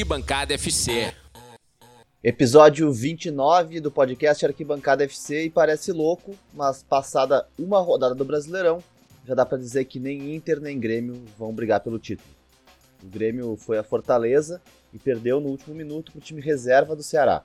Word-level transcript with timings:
Arquibancada 0.00 0.54
FC. 0.54 1.12
Episódio 2.24 2.90
29 2.90 3.80
do 3.80 3.90
podcast 3.90 4.46
Arquibancada 4.46 5.04
FC 5.04 5.44
e 5.44 5.50
parece 5.50 5.92
louco, 5.92 6.34
mas 6.54 6.82
passada 6.82 7.46
uma 7.58 7.80
rodada 7.80 8.14
do 8.14 8.24
Brasileirão, 8.24 8.82
já 9.26 9.34
dá 9.34 9.44
para 9.44 9.58
dizer 9.58 9.84
que 9.84 10.00
nem 10.00 10.34
Inter 10.34 10.58
nem 10.58 10.80
Grêmio 10.80 11.22
vão 11.36 11.52
brigar 11.52 11.80
pelo 11.80 11.98
título. 11.98 12.30
O 13.02 13.08
Grêmio 13.08 13.58
foi 13.58 13.76
a 13.76 13.82
Fortaleza 13.82 14.62
e 14.90 14.98
perdeu 14.98 15.38
no 15.38 15.50
último 15.50 15.74
minuto 15.74 16.12
para 16.12 16.18
o 16.18 16.22
time 16.22 16.40
reserva 16.40 16.96
do 16.96 17.02
Ceará. 17.02 17.44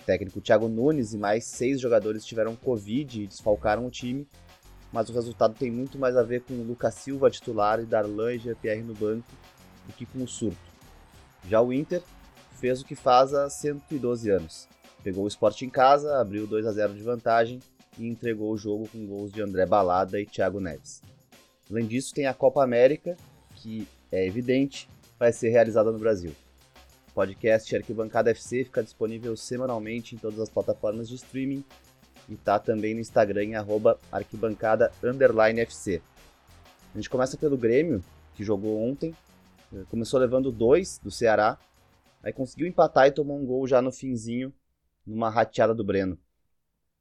O 0.00 0.04
técnico 0.04 0.40
Thiago 0.40 0.68
Nunes 0.68 1.12
e 1.12 1.18
mais 1.18 1.44
seis 1.44 1.78
jogadores 1.78 2.24
tiveram 2.24 2.56
Covid 2.56 3.22
e 3.22 3.26
desfalcaram 3.26 3.86
o 3.86 3.90
time, 3.90 4.26
mas 4.90 5.10
o 5.10 5.12
resultado 5.12 5.54
tem 5.58 5.70
muito 5.70 5.98
mais 5.98 6.16
a 6.16 6.22
ver 6.22 6.40
com 6.40 6.54
o 6.54 6.64
Lucas 6.64 6.94
Silva 6.94 7.30
titular 7.30 7.80
e 7.80 7.84
Darlan 7.84 8.32
e 8.32 8.38
Jean-Pierre 8.38 8.82
no 8.82 8.94
banco 8.94 9.30
do 9.86 9.92
que 9.92 10.06
com 10.06 10.22
o 10.22 10.26
surto. 10.28 10.71
Já 11.48 11.60
o 11.60 11.72
Inter 11.72 12.02
fez 12.52 12.80
o 12.80 12.84
que 12.84 12.94
faz 12.94 13.34
há 13.34 13.50
112 13.50 14.30
anos. 14.30 14.68
Pegou 15.02 15.24
o 15.24 15.28
esporte 15.28 15.64
em 15.64 15.70
casa, 15.70 16.20
abriu 16.20 16.46
2 16.46 16.66
a 16.66 16.72
0 16.72 16.94
de 16.94 17.02
vantagem 17.02 17.60
e 17.98 18.06
entregou 18.06 18.52
o 18.52 18.56
jogo 18.56 18.88
com 18.88 19.04
gols 19.06 19.32
de 19.32 19.42
André 19.42 19.66
Balada 19.66 20.20
e 20.20 20.26
Thiago 20.26 20.60
Neves. 20.60 21.02
Além 21.70 21.86
disso, 21.86 22.14
tem 22.14 22.26
a 22.26 22.34
Copa 22.34 22.62
América, 22.62 23.16
que 23.56 23.86
é 24.10 24.26
evidente, 24.26 24.88
vai 25.18 25.32
ser 25.32 25.48
realizada 25.48 25.90
no 25.90 25.98
Brasil. 25.98 26.32
O 27.08 27.12
podcast 27.14 27.74
Arquibancada 27.74 28.30
FC 28.30 28.64
fica 28.64 28.82
disponível 28.82 29.36
semanalmente 29.36 30.14
em 30.14 30.18
todas 30.18 30.38
as 30.38 30.48
plataformas 30.48 31.08
de 31.08 31.16
streaming 31.16 31.64
e 32.28 32.36
tá 32.36 32.58
também 32.58 32.94
no 32.94 33.00
Instagram 33.00 33.44
em 33.44 33.54
arquibancada 34.10 34.92
FC. 35.58 36.00
A 36.94 36.98
gente 36.98 37.10
começa 37.10 37.36
pelo 37.36 37.56
Grêmio, 37.56 38.02
que 38.34 38.44
jogou 38.44 38.80
ontem, 38.80 39.14
começou 39.88 40.18
levando 40.18 40.52
dois 40.52 40.98
do 40.98 41.10
Ceará, 41.10 41.58
aí 42.22 42.32
conseguiu 42.32 42.66
empatar 42.66 43.06
e 43.06 43.12
tomou 43.12 43.38
um 43.38 43.46
gol 43.46 43.66
já 43.66 43.82
no 43.82 43.92
finzinho, 43.92 44.52
numa 45.06 45.30
rateada 45.30 45.74
do 45.74 45.84
Breno. 45.84 46.18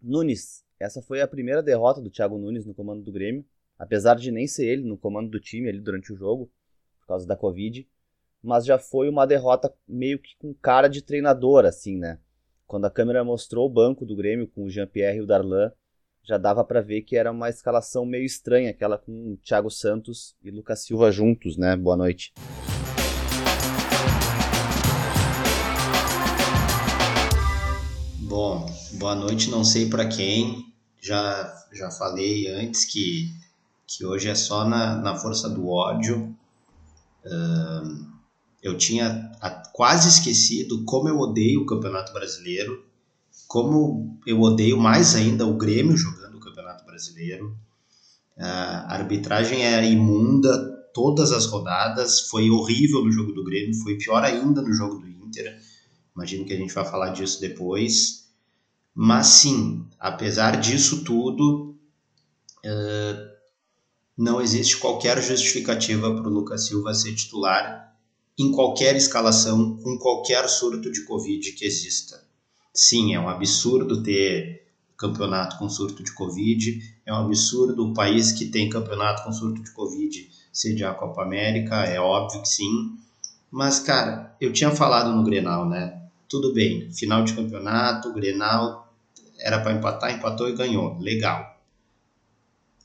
Nunes, 0.02 0.66
essa 0.80 1.02
foi 1.02 1.22
a 1.22 1.28
primeira 1.28 1.62
derrota 1.62 2.02
do 2.02 2.10
Thiago 2.10 2.38
Nunes 2.38 2.66
no 2.66 2.74
comando 2.74 3.04
do 3.04 3.12
Grêmio, 3.12 3.46
apesar 3.78 4.16
de 4.16 4.32
nem 4.32 4.48
ser 4.48 4.66
ele 4.66 4.84
no 4.84 4.98
comando 4.98 5.30
do 5.30 5.40
time 5.40 5.70
ali 5.70 5.80
durante 5.80 6.12
o 6.12 6.16
jogo, 6.16 6.52
por 7.00 7.08
causa 7.08 7.28
da 7.28 7.36
Covid 7.36 7.88
mas 8.42 8.66
já 8.66 8.80
foi 8.80 9.08
uma 9.08 9.28
derrota 9.28 9.74
meio 9.88 10.18
que 10.18 10.36
com 10.38 10.54
cara 10.54 10.88
de 10.88 11.02
treinador, 11.02 11.66
assim, 11.66 11.98
né? 11.98 12.18
Quando 12.66 12.86
a 12.86 12.92
câmera 12.92 13.24
mostrou 13.24 13.68
o 13.68 13.70
banco 13.70 14.06
do 14.06 14.16
Grêmio 14.16 14.48
com 14.48 14.64
o 14.64 14.70
Jean-Pierre 14.70 15.18
e 15.18 15.22
o 15.22 15.28
Darlan, 15.28 15.72
já 16.24 16.38
dava 16.38 16.64
para 16.64 16.82
ver 16.82 17.02
que 17.02 17.16
era 17.16 17.32
uma 17.32 17.50
escalação 17.50 18.06
meio 18.06 18.26
estranha, 18.26 18.70
aquela 18.70 18.98
com 18.98 19.38
Thiago 19.44 19.70
Santos 19.70 20.36
e 20.44 20.52
Lucas 20.52 20.84
Silva 20.84 21.12
juntos, 21.12 21.58
né? 21.58 21.76
Boa 21.76 21.98
noite. 21.98 22.32
Bom, 28.20 28.66
boa 28.94 29.16
noite, 29.16 29.50
não 29.50 29.64
sei 29.64 29.90
para 29.90 30.08
quem. 30.08 30.72
Já, 31.02 31.66
já 31.74 31.90
falei 31.90 32.48
antes 32.48 32.86
que, 32.86 33.30
que 33.88 34.06
hoje 34.06 34.30
é 34.30 34.36
só 34.36 34.64
na, 34.64 34.96
na 34.98 35.16
força 35.16 35.50
do 35.50 35.68
ódio. 35.68 36.36
Uh, 37.26 38.12
eu 38.62 38.78
tinha 38.78 39.32
quase 39.74 40.08
esquecido 40.08 40.86
como 40.86 41.10
eu 41.10 41.18
odeio 41.18 41.62
o 41.62 41.66
Campeonato 41.66 42.14
Brasileiro, 42.14 42.86
como 43.52 44.18
eu 44.26 44.40
odeio 44.40 44.78
mais 44.78 45.14
ainda 45.14 45.46
o 45.46 45.58
Grêmio 45.58 45.98
jogando 45.98 46.38
o 46.38 46.40
Campeonato 46.40 46.86
Brasileiro. 46.86 47.54
A 48.38 48.94
arbitragem 48.94 49.66
é 49.66 49.86
imunda 49.92 50.58
todas 50.94 51.34
as 51.34 51.48
rodadas, 51.48 52.22
foi 52.30 52.50
horrível 52.50 53.04
no 53.04 53.12
jogo 53.12 53.34
do 53.34 53.44
Grêmio, 53.44 53.76
foi 53.82 53.98
pior 53.98 54.24
ainda 54.24 54.62
no 54.62 54.74
jogo 54.74 55.00
do 55.00 55.10
Inter. 55.10 55.60
Imagino 56.16 56.46
que 56.46 56.54
a 56.54 56.56
gente 56.56 56.74
vai 56.74 56.86
falar 56.86 57.10
disso 57.10 57.42
depois. 57.42 58.30
Mas 58.96 59.28
sim, 59.28 59.86
apesar 60.00 60.58
disso 60.58 61.04
tudo, 61.04 61.76
uh, 62.66 63.32
não 64.18 64.40
existe 64.40 64.78
qualquer 64.78 65.22
justificativa 65.22 66.16
para 66.16 66.30
o 66.30 66.34
Lucas 66.34 66.68
Silva 66.68 66.94
ser 66.94 67.14
titular 67.16 67.94
em 68.40 68.50
qualquer 68.50 68.96
escalação, 68.96 69.76
com 69.76 69.98
qualquer 69.98 70.48
surto 70.48 70.90
de 70.90 71.04
Covid 71.04 71.52
que 71.52 71.66
exista. 71.66 72.21
Sim, 72.74 73.14
é 73.14 73.20
um 73.20 73.28
absurdo 73.28 74.02
ter 74.02 74.68
campeonato 74.98 75.58
com 75.58 75.68
surto 75.68 76.04
de 76.04 76.14
Covid, 76.14 76.80
é 77.06 77.14
um 77.14 77.26
absurdo 77.26 77.88
o 77.88 77.94
país 77.94 78.32
que 78.32 78.46
tem 78.46 78.70
campeonato 78.70 79.24
com 79.24 79.34
surto 79.34 79.62
de 79.62 79.72
Covid 79.72 80.30
sediar 80.54 80.92
a 80.92 80.96
Copa 80.96 81.24
América, 81.24 81.86
é 81.86 82.00
óbvio 82.00 82.42
que 82.42 82.48
sim. 82.48 82.98
Mas, 83.50 83.80
cara, 83.80 84.36
eu 84.40 84.54
tinha 84.54 84.72
falado 84.72 85.16
no 85.16 85.24
Grenal, 85.24 85.68
né? 85.68 86.02
Tudo 86.30 86.54
bem, 86.54 86.92
final 86.92 87.24
de 87.24 87.34
campeonato, 87.34 88.14
Grenal 88.14 88.94
era 89.40 89.60
para 89.60 89.74
empatar, 89.74 90.14
empatou 90.14 90.48
e 90.48 90.56
ganhou. 90.56 90.98
Legal. 91.00 91.60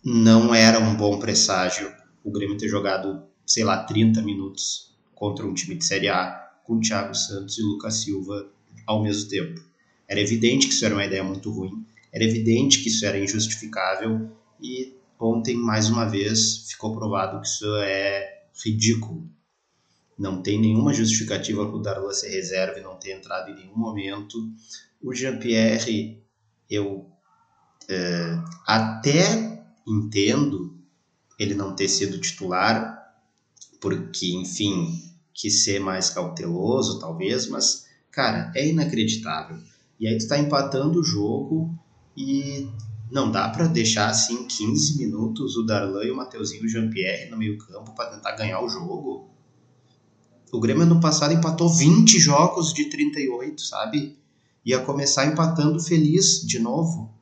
Não 0.02 0.54
era 0.54 0.78
um 0.80 0.96
bom 0.96 1.18
presságio 1.18 1.92
o 2.24 2.30
Grêmio 2.30 2.56
ter 2.56 2.68
jogado, 2.68 3.22
sei 3.46 3.62
lá, 3.62 3.84
30 3.84 4.22
minutos 4.22 4.96
contra 5.14 5.46
um 5.46 5.54
time 5.54 5.76
de 5.76 5.84
Série 5.84 6.08
A 6.08 6.44
com 6.64 6.80
Thiago 6.80 7.14
Santos 7.14 7.58
e 7.58 7.62
Lucas 7.62 7.96
Silva 7.96 8.48
ao 8.86 9.02
mesmo 9.02 9.28
tempo. 9.28 9.65
Era 10.08 10.20
evidente 10.20 10.68
que 10.68 10.74
isso 10.74 10.84
era 10.84 10.94
uma 10.94 11.04
ideia 11.04 11.24
muito 11.24 11.50
ruim, 11.50 11.84
era 12.12 12.24
evidente 12.24 12.82
que 12.82 12.88
isso 12.88 13.04
era 13.04 13.18
injustificável 13.18 14.30
e 14.60 14.96
ontem, 15.18 15.56
mais 15.56 15.88
uma 15.88 16.04
vez, 16.04 16.68
ficou 16.68 16.94
provado 16.94 17.40
que 17.40 17.46
isso 17.46 17.66
é 17.76 18.42
ridículo. 18.64 19.28
Não 20.18 20.42
tem 20.42 20.58
nenhuma 20.58 20.94
justificativa 20.94 21.66
para 21.66 21.76
o 21.76 21.82
Darlan 21.82 22.12
ser 22.12 22.30
reserva 22.30 22.78
e 22.78 22.82
não 22.82 22.96
ter 22.96 23.12
entrado 23.12 23.50
em 23.50 23.54
nenhum 23.54 23.76
momento. 23.76 24.38
O 25.02 25.12
Jean-Pierre, 25.14 26.22
eu 26.70 27.06
é, 27.88 28.38
até 28.66 29.62
entendo 29.86 30.74
ele 31.38 31.54
não 31.54 31.76
ter 31.76 31.88
sido 31.88 32.18
titular, 32.18 32.96
porque, 33.78 34.32
enfim, 34.34 35.02
quis 35.34 35.64
ser 35.64 35.78
mais 35.80 36.08
cauteloso, 36.08 36.98
talvez, 36.98 37.46
mas, 37.46 37.86
cara, 38.10 38.50
é 38.54 38.66
inacreditável. 38.66 39.58
E 39.98 40.06
aí 40.06 40.18
tu 40.18 40.28
tá 40.28 40.38
empatando 40.38 41.00
o 41.00 41.04
jogo 41.04 41.74
e 42.16 42.68
não 43.10 43.30
dá 43.30 43.48
para 43.48 43.66
deixar 43.66 44.08
assim 44.08 44.46
15 44.46 44.98
minutos 44.98 45.56
o 45.56 45.62
Darlan 45.62 46.04
e 46.04 46.10
o 46.10 46.16
Mateuzinho 46.16 46.68
Jean-Pierre 46.68 47.30
no 47.30 47.36
meio 47.36 47.56
campo 47.58 47.94
para 47.94 48.10
tentar 48.10 48.32
ganhar 48.32 48.60
o 48.60 48.68
jogo. 48.68 49.30
O 50.52 50.60
Grêmio 50.60 50.82
ano 50.82 51.00
passado 51.00 51.34
empatou 51.34 51.68
20 51.68 52.18
jogos 52.18 52.72
de 52.72 52.88
38, 52.88 53.60
sabe? 53.60 54.18
Ia 54.64 54.80
começar 54.80 55.26
empatando 55.26 55.80
feliz 55.80 56.40
de 56.46 56.58
novo. 56.58 57.14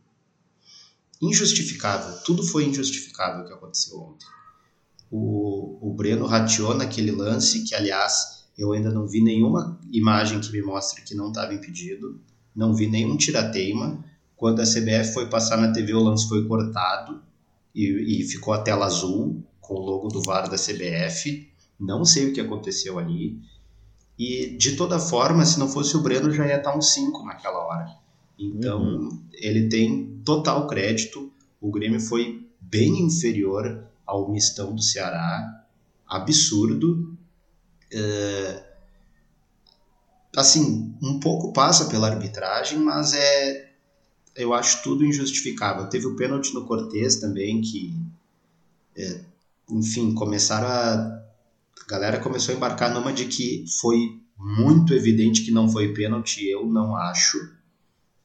Injustificável. 1.20 2.22
Tudo 2.24 2.42
foi 2.42 2.64
injustificável 2.66 3.44
o 3.44 3.46
que 3.46 3.52
aconteceu 3.52 3.98
ontem 3.98 4.26
o, 5.16 5.78
o 5.80 5.94
Breno 5.94 6.26
rateou 6.26 6.74
naquele 6.74 7.12
lance, 7.12 7.62
que 7.62 7.72
aliás 7.72 8.48
eu 8.58 8.72
ainda 8.72 8.90
não 8.90 9.06
vi 9.06 9.22
nenhuma 9.22 9.78
imagem 9.92 10.40
que 10.40 10.50
me 10.50 10.60
mostre 10.60 11.02
que 11.02 11.14
não 11.14 11.28
estava 11.28 11.54
impedido, 11.54 12.20
não 12.54 12.74
vi 12.74 12.86
nenhum 12.86 13.16
tirateima. 13.16 14.04
Quando 14.36 14.60
a 14.60 14.64
CBF 14.64 15.12
foi 15.12 15.28
passar 15.28 15.56
na 15.56 15.72
TV, 15.72 15.94
o 15.94 16.02
lance 16.02 16.28
foi 16.28 16.46
cortado 16.46 17.22
e, 17.74 18.20
e 18.20 18.22
ficou 18.24 18.52
a 18.52 18.62
tela 18.62 18.86
azul 18.86 19.42
com 19.60 19.74
o 19.74 19.80
logo 19.80 20.08
do 20.08 20.22
VAR 20.22 20.48
da 20.48 20.56
CBF. 20.56 21.48
Não 21.80 22.04
sei 22.04 22.30
o 22.30 22.32
que 22.32 22.40
aconteceu 22.40 22.98
ali. 22.98 23.38
E 24.18 24.56
de 24.56 24.76
toda 24.76 24.98
forma, 24.98 25.44
se 25.44 25.58
não 25.58 25.68
fosse 25.68 25.96
o 25.96 26.02
Breno, 26.02 26.30
já 26.30 26.46
ia 26.46 26.56
estar 26.56 26.76
um 26.76 26.82
5 26.82 27.24
naquela 27.24 27.58
hora. 27.66 27.96
Então, 28.38 28.82
uhum. 28.82 29.22
ele 29.32 29.68
tem 29.68 30.20
total 30.24 30.66
crédito. 30.66 31.32
O 31.60 31.70
Grêmio 31.70 32.00
foi 32.00 32.46
bem 32.60 33.00
inferior 33.00 33.86
ao 34.06 34.30
mistão 34.30 34.74
do 34.74 34.82
Ceará, 34.82 35.64
absurdo. 36.06 37.16
É, 37.92 38.73
assim, 40.36 40.94
um 41.02 41.20
pouco 41.20 41.52
passa 41.52 41.86
pela 41.86 42.08
arbitragem, 42.08 42.78
mas 42.78 43.12
é 43.12 43.74
eu 44.34 44.52
acho 44.52 44.82
tudo 44.82 45.04
injustificável. 45.04 45.88
Teve 45.88 46.06
o 46.06 46.16
pênalti 46.16 46.52
no 46.52 46.64
Cortez 46.64 47.16
também, 47.16 47.60
que, 47.60 47.94
é, 48.96 49.20
enfim, 49.70 50.12
começaram 50.14 50.66
a. 50.66 51.24
A 51.82 51.86
galera 51.86 52.18
começou 52.18 52.54
a 52.54 52.56
embarcar 52.56 52.92
numa 52.94 53.12
de 53.12 53.26
que 53.26 53.64
foi 53.80 54.18
muito 54.38 54.94
evidente 54.94 55.42
que 55.42 55.50
não 55.50 55.68
foi 55.68 55.92
pênalti. 55.92 56.48
Eu 56.48 56.66
não 56.66 56.96
acho. 56.96 57.38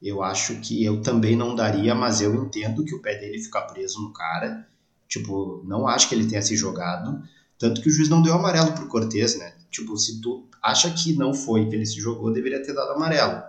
Eu 0.01 0.23
acho 0.23 0.55
que 0.61 0.81
eu 0.83 1.01
também 1.01 1.35
não 1.35 1.53
daria, 1.53 1.93
mas 1.93 2.21
eu 2.21 2.33
entendo 2.33 2.85
que 2.85 2.95
o 2.95 3.01
pé 3.01 3.17
dele 3.19 3.37
fica 3.37 3.61
preso 3.61 4.01
no 4.01 4.13
cara. 4.13 4.65
Tipo, 5.09 5.61
não 5.65 5.87
acho 5.87 6.07
que 6.07 6.15
ele 6.15 6.27
tenha 6.27 6.41
se 6.41 6.55
jogado. 6.55 7.21
Tanto 7.57 7.81
que 7.81 7.89
o 7.89 7.91
juiz 7.91 8.07
não 8.07 8.21
deu 8.21 8.33
amarelo 8.33 8.71
pro 8.71 8.87
Cortez, 8.87 9.37
né? 9.37 9.53
Tipo, 9.69 9.97
se 9.97 10.21
tu 10.21 10.47
acha 10.61 10.91
que 10.91 11.13
não 11.13 11.33
foi 11.33 11.67
que 11.67 11.75
ele 11.75 11.85
se 11.85 11.99
jogou, 11.99 12.31
deveria 12.31 12.63
ter 12.63 12.73
dado 12.73 12.91
amarelo. 12.91 13.41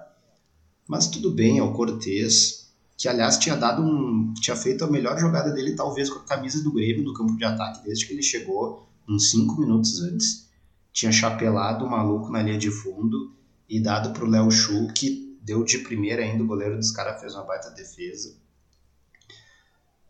Mas 0.89 1.07
tudo 1.07 1.31
bem, 1.31 1.59
é 1.59 1.63
o 1.63 1.73
Cortez, 1.73 2.73
que 2.97 3.09
aliás 3.09 3.39
tinha 3.39 3.57
dado 3.57 3.83
um. 3.83 4.35
tinha 4.35 4.57
feito 4.57 4.85
a 4.85 4.91
melhor 4.91 5.19
jogada 5.19 5.51
dele, 5.51 5.75
talvez, 5.75 6.11
com 6.11 6.19
a 6.19 6.25
camisa 6.25 6.63
do 6.63 6.73
Grêmio 6.73 7.05
no 7.05 7.15
campo 7.15 7.37
de 7.37 7.45
ataque 7.45 7.85
desde 7.85 8.07
que 8.07 8.13
ele 8.13 8.23
chegou, 8.23 8.89
uns 9.09 9.31
5 9.31 9.61
minutos 9.61 10.03
antes. 10.03 10.49
tinha 10.93 11.13
chapelado 11.13 11.85
o 11.85 11.91
maluco 11.91 12.31
na 12.31 12.43
linha 12.43 12.59
de 12.59 12.71
fundo 12.71 13.35
e 13.69 13.81
dado 13.81 14.13
pro 14.13 14.27
Léo 14.27 14.51
Chu, 14.51 14.89
que 14.93 15.39
deu 15.41 15.65
de 15.65 15.79
primeira 15.79 16.23
ainda, 16.23 16.43
o 16.43 16.47
goleiro 16.47 16.77
dos 16.77 16.91
caras 16.91 17.21
fez 17.21 17.35
uma 17.35 17.45
baita 17.45 17.71
defesa. 17.71 18.37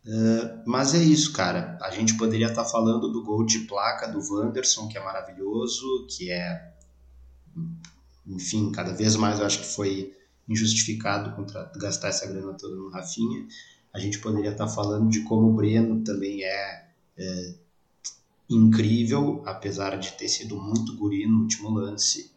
Uh, 0.05 0.63
mas 0.67 0.95
é 0.95 0.99
isso, 0.99 1.33
cara. 1.33 1.79
A 1.83 1.91
gente 1.91 2.17
poderia 2.17 2.47
estar 2.47 2.65
tá 2.65 2.69
falando 2.69 3.13
do 3.13 3.23
gol 3.23 3.45
de 3.45 3.61
placa 3.61 4.09
do 4.09 4.19
Wanderson, 4.19 4.89
que 4.89 4.97
é 4.97 5.05
maravilhoso, 5.05 6.07
que 6.09 6.31
é. 6.31 6.75
Enfim, 8.27 8.71
cada 8.73 8.93
vez 8.93 9.17
mais 9.17 9.39
eu 9.39 9.47
acho 9.47 9.61
que 9.61 9.67
foi 9.67 10.17
injustificado 10.49 11.35
contra 11.37 11.71
gastar 11.77 12.09
essa 12.09 12.27
grana 12.27 12.55
toda 12.55 12.77
no 12.77 12.91
Rafinha. 12.91 13.47
A 13.93 13.99
gente 13.99 14.19
poderia 14.19 14.51
estar 14.51 14.69
falando 14.69 15.09
de 15.09 15.21
como 15.23 15.49
o 15.49 15.55
Breno 15.55 16.03
também 16.03 16.43
é, 16.43 16.89
é 17.17 17.55
incrível, 18.49 19.43
apesar 19.47 19.97
de 19.99 20.13
ter 20.13 20.29
sido 20.29 20.57
muito 20.61 20.97
guri 20.97 21.27
no 21.27 21.43
último 21.43 21.71
lance. 21.71 22.33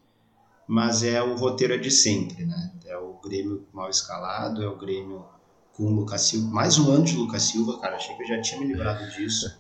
Mas 0.68 1.04
é 1.04 1.22
o 1.22 1.36
roteiro 1.36 1.80
de 1.80 1.92
sempre, 1.92 2.46
né? 2.46 2.72
É 2.86 2.98
o 2.98 3.20
Grêmio 3.22 3.66
mal 3.74 3.90
escalado, 3.90 4.64
é 4.64 4.68
o 4.68 4.78
Grêmio 4.78 5.26
com 5.74 5.84
o 5.84 5.92
Lucas 5.94 6.22
Silva. 6.22 6.50
Mais 6.50 6.78
um 6.78 6.92
ano 6.92 7.04
de 7.04 7.16
Lucas 7.16 7.44
Silva, 7.44 7.80
cara. 7.80 7.96
Achei 7.96 8.16
que 8.16 8.24
eu 8.24 8.28
já 8.28 8.42
tinha 8.42 8.62
me 8.62 8.68
livrado 8.68 9.10
disso. 9.12 9.60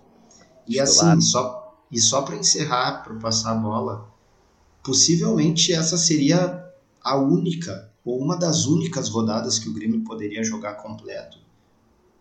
E 0.67 0.79
assim, 0.79 1.19
só, 1.19 1.75
e 1.91 1.99
só 1.99 2.21
para 2.21 2.35
encerrar, 2.35 3.03
para 3.03 3.15
passar 3.15 3.51
a 3.51 3.55
bola, 3.55 4.12
possivelmente 4.83 5.73
essa 5.73 5.97
seria 5.97 6.63
a 7.01 7.17
única, 7.17 7.89
ou 8.03 8.19
uma 8.19 8.37
das 8.37 8.65
únicas 8.65 9.09
rodadas 9.09 9.57
que 9.57 9.69
o 9.69 9.73
Grêmio 9.73 10.03
poderia 10.03 10.43
jogar 10.43 10.75
completo. 10.75 11.37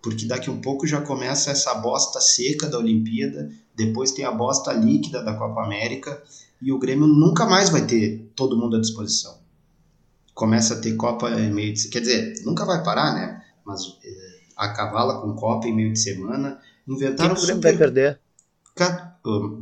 Porque 0.00 0.26
daqui 0.26 0.50
um 0.50 0.61
pouco 0.61 0.87
já 0.87 1.00
começa 1.00 1.50
essa 1.50 1.75
bosta 1.75 2.20
seca 2.20 2.69
da 2.69 2.79
Olimpíada, 2.79 3.50
depois 3.75 4.12
tem 4.12 4.25
a 4.25 4.32
bosta 4.32 4.73
líquida 4.73 5.23
da 5.23 5.35
Copa 5.35 5.62
América, 5.62 6.23
e 6.61 6.73
o 6.73 6.79
Grêmio 6.79 7.06
nunca 7.06 7.44
mais 7.44 7.69
vai 7.69 7.87
ter 7.87 8.31
todo 8.35 8.56
mundo 8.56 8.76
à 8.76 8.81
disposição. 8.81 9.38
Começa 10.35 10.75
a 10.75 10.81
ter 10.81 10.94
Copa 10.97 11.31
em 11.31 11.53
meio 11.53 11.75
de. 11.75 11.88
Quer 11.88 12.00
dizer, 12.00 12.43
nunca 12.44 12.65
vai 12.65 12.82
parar, 12.82 13.15
né? 13.15 13.43
mas 13.65 13.99
é, 14.05 14.41
a 14.56 14.69
cavala 14.69 15.20
com 15.20 15.35
Copa 15.35 15.67
em 15.67 15.75
meio 15.75 15.93
de 15.93 15.99
semana. 15.99 16.61
Inventaram 16.87 17.35
Quem 17.35 17.44
super... 17.44 17.61
vai 17.61 17.76
perder? 17.76 18.20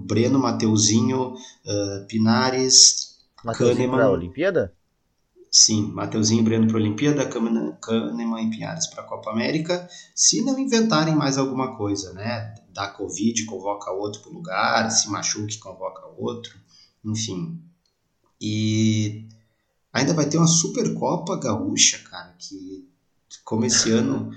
Breno, 0.07 0.39
Mateuzinho, 0.39 1.35
uh, 1.35 2.07
Pinares, 2.07 3.19
Mateuzinho 3.45 3.91
para 3.91 4.05
a 4.05 4.11
Olimpíada? 4.11 4.73
Sim, 5.51 5.91
Mateuzinho 5.93 6.43
e 6.43 6.45
Breno 6.45 6.67
para 6.69 6.77
a 6.77 6.81
Olimpíada, 6.81 7.27
Kahneman 7.27 8.47
e 8.47 8.51
Pinares 8.51 8.87
para 8.87 9.03
a 9.03 9.07
Copa 9.07 9.31
América. 9.31 9.89
Se 10.15 10.45
não 10.45 10.59
inventarem 10.59 11.17
mais 11.17 11.37
alguma 11.39 11.77
coisa, 11.77 12.13
né? 12.13 12.55
Da 12.73 12.87
Covid, 12.89 13.45
convoca 13.47 13.91
outro 13.91 14.23
para 14.23 14.31
o 14.31 14.35
lugar, 14.35 14.91
se 14.91 15.11
machuque, 15.11 15.59
convoca 15.59 16.07
outro, 16.17 16.57
enfim. 17.05 17.61
E 18.41 19.27
ainda 19.93 20.15
vai 20.15 20.27
ter 20.27 20.37
uma 20.39 20.47
Supercopa 20.47 21.37
Gaúcha, 21.37 21.99
cara, 22.09 22.33
que 22.39 22.89
como 23.45 23.65
esse 23.65 23.91
ano 23.91 24.31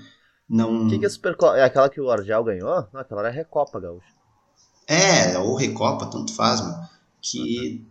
não. 0.48 0.86
O 0.86 0.88
que, 0.88 0.98
que 0.98 1.06
é 1.06 1.08
Supercopa? 1.08 1.56
É 1.56 1.62
aquela 1.62 1.88
que 1.88 2.00
o 2.00 2.10
Argel 2.10 2.42
ganhou? 2.42 2.88
Não, 2.92 3.00
aquela 3.00 3.20
era 3.20 3.28
a 3.28 3.32
Recopa, 3.32 3.78
Gaúcha. 3.78 4.12
É, 4.86 5.38
ou 5.38 5.56
Recopa, 5.56 6.06
tanto 6.06 6.32
faz, 6.34 6.60
mano. 6.60 6.88
Que 7.20 7.84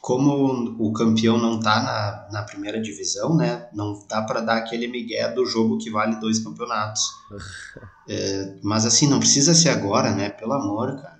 como 0.00 0.76
o 0.78 0.92
campeão 0.92 1.38
não 1.38 1.58
tá 1.60 1.82
na, 1.82 2.38
na 2.38 2.42
primeira 2.42 2.80
divisão, 2.80 3.34
né? 3.36 3.68
Não 3.72 4.02
dá 4.08 4.22
para 4.22 4.40
dar 4.40 4.56
aquele 4.56 4.86
migué 4.86 5.28
do 5.28 5.44
jogo 5.44 5.78
que 5.78 5.90
vale 5.90 6.16
dois 6.16 6.38
campeonatos. 6.38 7.10
é, 8.08 8.54
mas 8.62 8.86
assim, 8.86 9.08
não 9.08 9.18
precisa 9.18 9.54
ser 9.54 9.70
agora, 9.70 10.12
né? 10.12 10.30
Pelo 10.30 10.52
amor, 10.52 10.96
cara. 10.96 11.18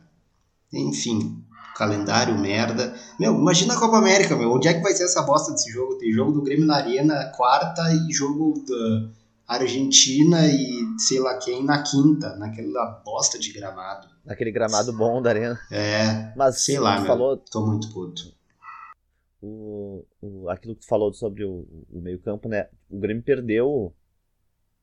Enfim, 0.72 1.42
calendário 1.76 2.38
merda. 2.38 2.94
Meu, 3.18 3.34
imagina 3.34 3.74
a 3.74 3.78
Copa 3.78 3.98
América, 3.98 4.36
meu. 4.36 4.52
Onde 4.52 4.68
é 4.68 4.74
que 4.74 4.82
vai 4.82 4.92
ser 4.92 5.04
essa 5.04 5.22
bosta 5.22 5.52
desse 5.52 5.70
jogo? 5.70 5.96
Tem 5.96 6.12
jogo 6.12 6.32
do 6.32 6.42
Grêmio 6.42 6.66
na 6.66 6.76
Arena 6.76 7.32
quarta 7.36 7.82
e 7.92 8.12
jogo 8.12 8.62
da 8.66 9.17
Argentina 9.48 10.46
e 10.46 10.84
sei 10.98 11.18
lá 11.18 11.38
quem 11.38 11.64
na 11.64 11.82
quinta, 11.82 12.36
naquela 12.36 13.02
bosta 13.02 13.38
de 13.38 13.50
gramado. 13.50 14.06
Naquele 14.22 14.52
gramado 14.52 14.92
bom 14.92 15.22
da 15.22 15.30
Arena. 15.30 15.58
É. 15.72 16.34
Mas 16.36 16.60
sei 16.60 16.78
lá, 16.78 16.98
meu, 16.98 17.06
falou... 17.06 17.38
tô 17.38 17.66
muito 17.66 17.90
puto. 17.90 18.36
O, 19.40 20.04
o, 20.20 20.50
aquilo 20.50 20.74
que 20.74 20.82
tu 20.82 20.86
falou 20.86 21.12
sobre 21.14 21.44
o, 21.44 21.66
o 21.90 22.00
meio-campo, 22.00 22.46
né? 22.46 22.68
O 22.90 22.98
Grêmio 22.98 23.22
perdeu 23.22 23.94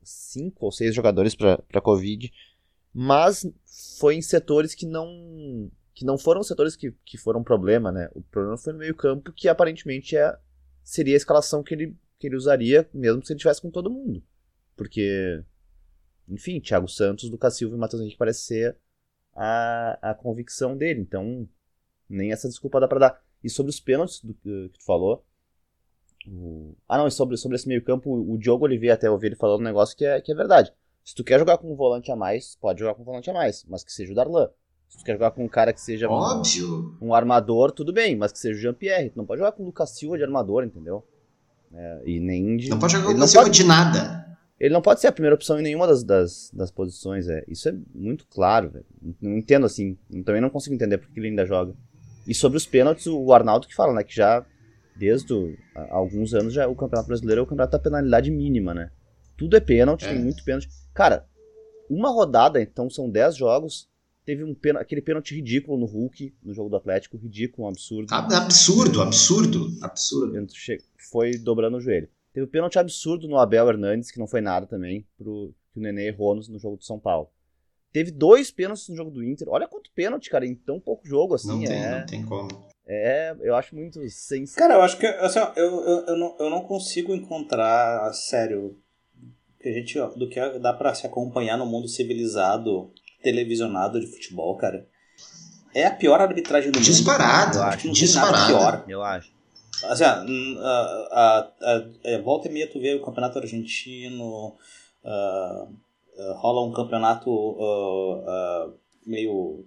cinco 0.01 0.65
ou 0.65 0.71
seis 0.71 0.95
jogadores 0.95 1.35
para 1.35 1.81
Covid, 1.81 2.31
mas 2.91 3.45
foi 3.99 4.15
em 4.15 4.21
setores 4.21 4.73
que 4.73 4.87
não 4.87 5.69
que 5.93 6.03
não 6.03 6.17
foram 6.17 6.43
setores 6.43 6.75
que, 6.75 6.91
que 7.05 7.17
foram 7.17 7.43
problema, 7.43 7.91
né? 7.91 8.09
O 8.13 8.21
problema 8.21 8.57
foi 8.57 8.73
no 8.73 8.79
meio-campo, 8.79 9.31
que 9.31 9.47
aparentemente 9.47 10.17
é, 10.17 10.37
seria 10.83 11.15
a 11.15 11.17
escalação 11.17 11.63
que 11.63 11.73
ele, 11.73 11.95
que 12.19 12.27
ele 12.27 12.35
usaria, 12.35 12.89
mesmo 12.93 13.25
se 13.25 13.31
ele 13.31 13.39
tivesse 13.39 13.61
com 13.61 13.71
todo 13.71 13.89
mundo. 13.89 14.21
Porque, 14.75 15.43
enfim, 16.27 16.59
Thiago 16.59 16.87
Santos, 16.87 17.29
Lucas 17.29 17.55
Silva 17.55 17.75
e 17.75 17.79
Matheus 17.79 18.01
Henrique 18.01 18.17
parece 18.17 18.41
ser 18.41 18.77
a, 19.35 19.97
a 20.01 20.13
convicção 20.13 20.75
dele. 20.75 21.01
Então, 21.01 21.47
nem 22.09 22.31
essa 22.31 22.47
desculpa 22.47 22.79
dá 22.79 22.87
pra 22.87 22.99
dar. 22.99 23.21
E 23.43 23.49
sobre 23.49 23.69
os 23.69 23.79
pênaltis 23.79 24.21
do, 24.21 24.33
que 24.33 24.71
tu 24.73 24.83
falou. 24.83 25.23
O... 26.27 26.75
Ah, 26.87 26.97
não, 26.97 27.07
e 27.07 27.11
sobre, 27.11 27.37
sobre 27.37 27.55
esse 27.55 27.67
meio-campo, 27.67 28.11
o 28.11 28.37
Diogo 28.37 28.65
Oliveira 28.65 28.95
até 28.95 29.09
ouvi 29.09 29.27
ele 29.27 29.35
falando 29.35 29.61
um 29.61 29.65
negócio 29.65 29.95
que 29.95 30.05
é, 30.05 30.19
que 30.19 30.31
é 30.31 30.35
verdade. 30.35 30.73
Se 31.03 31.13
tu 31.13 31.23
quer 31.23 31.37
jogar 31.37 31.59
com 31.59 31.71
um 31.71 31.75
volante 31.75 32.11
a 32.11 32.15
mais, 32.15 32.55
pode 32.55 32.79
jogar 32.79 32.95
com 32.95 33.03
um 33.03 33.05
volante 33.05 33.29
a 33.29 33.33
mais, 33.33 33.63
mas 33.69 33.83
que 33.83 33.93
seja 33.93 34.11
o 34.11 34.15
Darlan. 34.15 34.49
Se 34.89 34.97
tu 34.97 35.03
quer 35.03 35.13
jogar 35.13 35.31
com 35.31 35.43
um 35.43 35.47
cara 35.47 35.71
que 35.71 35.81
seja 35.81 36.09
Óbvio. 36.09 36.97
Um, 36.99 37.09
um 37.09 37.13
armador, 37.13 37.71
tudo 37.71 37.93
bem, 37.93 38.15
mas 38.15 38.31
que 38.31 38.39
seja 38.39 38.57
o 38.57 38.61
Jean-Pierre. 38.61 39.11
Tu 39.11 39.17
não 39.17 39.25
pode 39.25 39.39
jogar 39.39 39.51
com 39.51 39.61
o 39.61 39.65
Lucas 39.67 39.91
Silva 39.91 40.17
de 40.17 40.23
armador, 40.23 40.63
entendeu? 40.63 41.05
É, 41.73 42.01
e 42.05 42.19
nem 42.19 42.57
de. 42.57 42.69
Não 42.69 42.79
pode 42.79 42.93
jogar 42.93 43.05
com 43.05 43.11
o 43.11 43.13
Lucas 43.13 43.29
Silva 43.31 43.49
de 43.49 43.63
nada. 43.63 44.24
Ele 44.59 44.73
não 44.73 44.81
pode 44.81 45.01
ser 45.01 45.07
a 45.07 45.11
primeira 45.11 45.35
opção 45.35 45.59
em 45.59 45.63
nenhuma 45.63 45.85
das, 45.85 46.03
das, 46.03 46.49
das 46.53 46.71
posições, 46.71 47.27
é. 47.27 47.43
Isso 47.47 47.67
é 47.67 47.73
muito 47.93 48.25
claro, 48.27 48.69
velho. 48.69 48.85
Não 49.21 49.37
entendo 49.37 49.65
assim. 49.65 49.97
Também 50.23 50.41
não 50.41 50.49
consigo 50.49 50.75
entender 50.75 50.97
porque 50.97 51.19
ele 51.19 51.27
ainda 51.27 51.45
joga. 51.45 51.75
E 52.25 52.33
sobre 52.33 52.57
os 52.57 52.65
pênaltis, 52.65 53.05
o 53.07 53.33
Arnaldo 53.33 53.67
que 53.67 53.75
fala, 53.75 53.93
né? 53.93 54.03
Que 54.03 54.15
já, 54.15 54.45
desde 54.95 55.33
o, 55.33 55.55
alguns 55.89 56.33
anos, 56.33 56.53
já 56.53 56.67
o 56.67 56.75
Campeonato 56.75 57.07
Brasileiro 57.07 57.41
é 57.41 57.43
o 57.43 57.47
campeonato 57.47 57.73
da 57.73 57.79
penalidade 57.79 58.31
mínima, 58.31 58.73
né? 58.73 58.91
Tudo 59.37 59.57
é 59.57 59.59
pênalti, 59.59 60.05
é. 60.05 60.13
tem 60.13 60.23
muito 60.23 60.43
pênalti. 60.43 60.69
Cara, 60.93 61.27
uma 61.89 62.09
rodada, 62.09 62.61
então 62.61 62.89
são 62.89 63.09
10 63.09 63.35
jogos, 63.35 63.89
teve 64.25 64.43
um 64.43 64.55
pênalti, 64.55 64.83
aquele 64.83 65.01
pênalti 65.01 65.35
ridículo 65.35 65.77
no 65.77 65.85
Hulk, 65.85 66.33
no 66.41 66.53
jogo 66.53 66.69
do 66.69 66.77
Atlético, 66.77 67.17
ridículo, 67.17 67.67
um 67.67 67.69
absurdo. 67.69 68.13
Absurdo, 68.13 69.01
absurdo, 69.01 69.77
absurdo. 69.81 70.37
Foi 71.11 71.37
dobrando 71.37 71.77
o 71.77 71.81
joelho. 71.81 72.07
Teve 72.35 72.45
um 72.45 72.49
pênalti 72.49 72.77
absurdo 72.77 73.29
no 73.29 73.37
Abel 73.37 73.69
Hernandes, 73.69 74.11
que 74.11 74.19
não 74.19 74.27
foi 74.27 74.41
nada 74.41 74.67
também, 74.67 75.07
pro, 75.17 75.55
que 75.71 75.79
o 75.79 75.81
Nenê 75.81 76.09
errou 76.09 76.35
no, 76.35 76.59
jogo 76.59 76.75
do 76.75 76.83
São 76.83 76.99
Paulo. 76.99 77.29
Teve 77.93 78.11
dois 78.11 78.51
pênaltis 78.51 78.89
no 78.89 78.95
jogo 78.97 79.09
do 79.09 79.23
Inter. 79.23 79.47
Olha 79.49 79.69
quanto 79.69 79.89
pênalti, 79.95 80.29
cara, 80.29 80.45
em 80.45 80.53
tão 80.53 80.77
pouco 80.77 81.07
jogo 81.07 81.35
assim. 81.35 81.47
Não 81.47 81.63
tem, 81.63 81.81
é... 81.81 81.99
não 81.99 82.05
tem 82.05 82.25
como. 82.25 82.49
É, 82.85 83.33
eu 83.39 83.55
acho 83.55 83.73
muito 83.73 84.01
sem. 84.09 84.43
Cara, 84.47 84.73
eu 84.73 84.81
acho 84.81 84.97
que 84.97 85.07
assim, 85.07 85.39
eu, 85.55 85.81
eu, 85.81 86.05
eu, 86.07 86.17
não, 86.17 86.35
eu 86.37 86.49
não 86.49 86.61
consigo 86.63 87.15
encontrar, 87.15 88.13
sério, 88.13 88.77
que 89.61 89.69
a 89.69 89.71
gente, 89.71 89.97
do 90.17 90.27
que 90.27 90.59
dá 90.59 90.73
para 90.73 90.93
se 90.93 91.07
acompanhar 91.07 91.57
no 91.57 91.65
mundo 91.65 91.87
civilizado 91.87 92.91
televisionado 93.23 93.97
de 93.97 94.07
futebol, 94.07 94.57
cara. 94.57 94.85
É 95.73 95.85
a 95.85 95.91
pior 95.91 96.19
arbitragem 96.19 96.69
do 96.69 96.81
Disparado, 96.81 97.57
mundo. 97.57 97.71
Disparado. 97.71 97.75
Acho. 97.75 97.91
Disparado. 97.91 98.47
pior. 98.47 98.85
Eu 98.89 99.01
acho. 99.01 99.34
Assim, 99.83 100.03
a, 100.03 100.25
a, 101.11 101.51
a, 101.61 102.15
a, 102.15 102.21
volta 102.21 102.47
e 102.47 102.51
meia 102.51 102.69
tu 102.69 102.79
vê 102.79 102.93
o 102.93 103.01
campeonato 103.01 103.39
argentino, 103.39 104.55
uh, 105.03 105.63
uh, 105.63 106.33
rola 106.35 106.65
um 106.65 106.71
campeonato 106.71 107.29
uh, 107.29 108.73
meio 109.05 109.65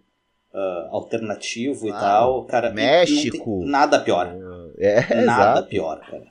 alternativo 0.91 1.89
e 1.89 1.93
tal. 1.93 2.45
Cara, 2.47 2.73
México. 2.73 3.63
nada 3.65 4.01
pior. 4.01 4.35
É, 4.79 5.23
nada 5.25 5.61
exato. 5.61 5.69
pior, 5.69 6.01
cara. 6.01 6.27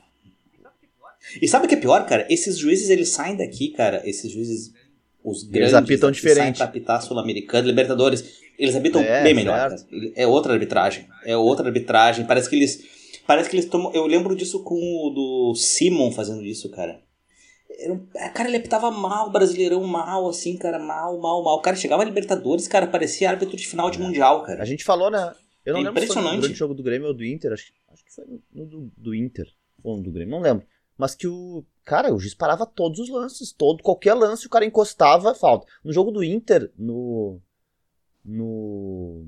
E 1.41 1.47
sabe 1.47 1.65
o 1.65 1.69
que 1.69 1.75
é 1.75 1.79
pior, 1.79 2.05
cara? 2.05 2.25
Esses 2.29 2.57
juízes, 2.57 2.89
eles 2.89 3.09
saem 3.09 3.37
daqui, 3.37 3.69
cara, 3.69 4.01
esses 4.05 4.31
juízes 4.31 4.73
os 5.27 5.43
grandes 5.43 5.73
eles 5.73 5.73
apitam 5.73 6.09
diferente. 6.09 6.39
Saem 6.39 6.53
pra 6.53 6.65
apitar 6.65 7.01
Sul-Americano, 7.01 7.67
Libertadores, 7.67 8.39
eles 8.57 8.75
apitam 8.75 9.01
é, 9.01 9.23
bem 9.23 9.33
melhor. 9.33 9.75
É 10.15 10.25
outra 10.25 10.53
arbitragem. 10.53 11.05
É 11.25 11.35
outra 11.35 11.67
arbitragem. 11.67 12.25
Parece 12.25 12.49
que 12.49 12.55
eles. 12.55 12.96
Parece 13.27 13.49
que 13.49 13.55
eles 13.55 13.69
tomam. 13.69 13.93
Eu 13.93 14.07
lembro 14.07 14.35
disso 14.35 14.63
com 14.63 14.75
o 14.75 15.09
do 15.09 15.55
Simon 15.55 16.11
fazendo 16.11 16.43
isso, 16.43 16.69
cara. 16.69 17.01
Era 18.15 18.29
cara, 18.29 18.49
ele 18.49 18.57
apitava 18.57 18.89
mal, 18.89 19.31
brasileirão 19.31 19.83
mal, 19.83 20.27
assim, 20.27 20.57
cara, 20.57 20.79
mal, 20.79 21.19
mal, 21.19 21.43
mal. 21.43 21.57
O 21.57 21.61
cara 21.61 21.75
chegava 21.75 22.01
a 22.01 22.05
Libertadores, 22.05 22.67
cara, 22.67 22.87
parecia 22.87 23.29
árbitro 23.29 23.55
de 23.55 23.67
final 23.67 23.91
de 23.91 23.99
Mundial, 23.99 24.41
cara. 24.43 24.63
A 24.63 24.65
gente 24.65 24.83
falou, 24.83 25.11
né? 25.11 25.35
Eu 25.63 25.73
não 25.73 25.81
é 25.81 25.83
lembro 25.83 26.01
se 26.01 26.07
foi 26.07 26.23
no 26.23 26.55
jogo 26.55 26.73
do 26.73 26.81
Grêmio 26.81 27.09
ou 27.09 27.13
do 27.13 27.25
Inter. 27.25 27.51
Acho, 27.51 27.71
acho 27.89 28.05
que 28.05 28.13
foi 28.15 28.25
no 28.51 28.65
do, 28.65 28.91
do 28.97 29.13
Inter. 29.13 29.47
Ou 29.83 29.97
no 29.97 30.03
do 30.03 30.11
Grêmio, 30.11 30.31
não 30.31 30.41
lembro. 30.41 30.65
Mas 30.97 31.13
que 31.13 31.27
o 31.27 31.63
Cara, 31.87 32.13
o 32.13 32.19
juiz 32.19 32.33
parava 32.33 32.65
todos 32.65 32.99
os 32.99 33.07
lances. 33.07 33.53
Todo, 33.53 33.81
qualquer 33.81 34.13
lance 34.13 34.45
o 34.45 34.49
cara 34.49 34.65
encostava, 34.65 35.33
falta. 35.33 35.65
No 35.81 35.93
jogo 35.93 36.11
do 36.11 36.21
Inter, 36.21 36.69
no. 36.77 37.39
No. 38.25 39.25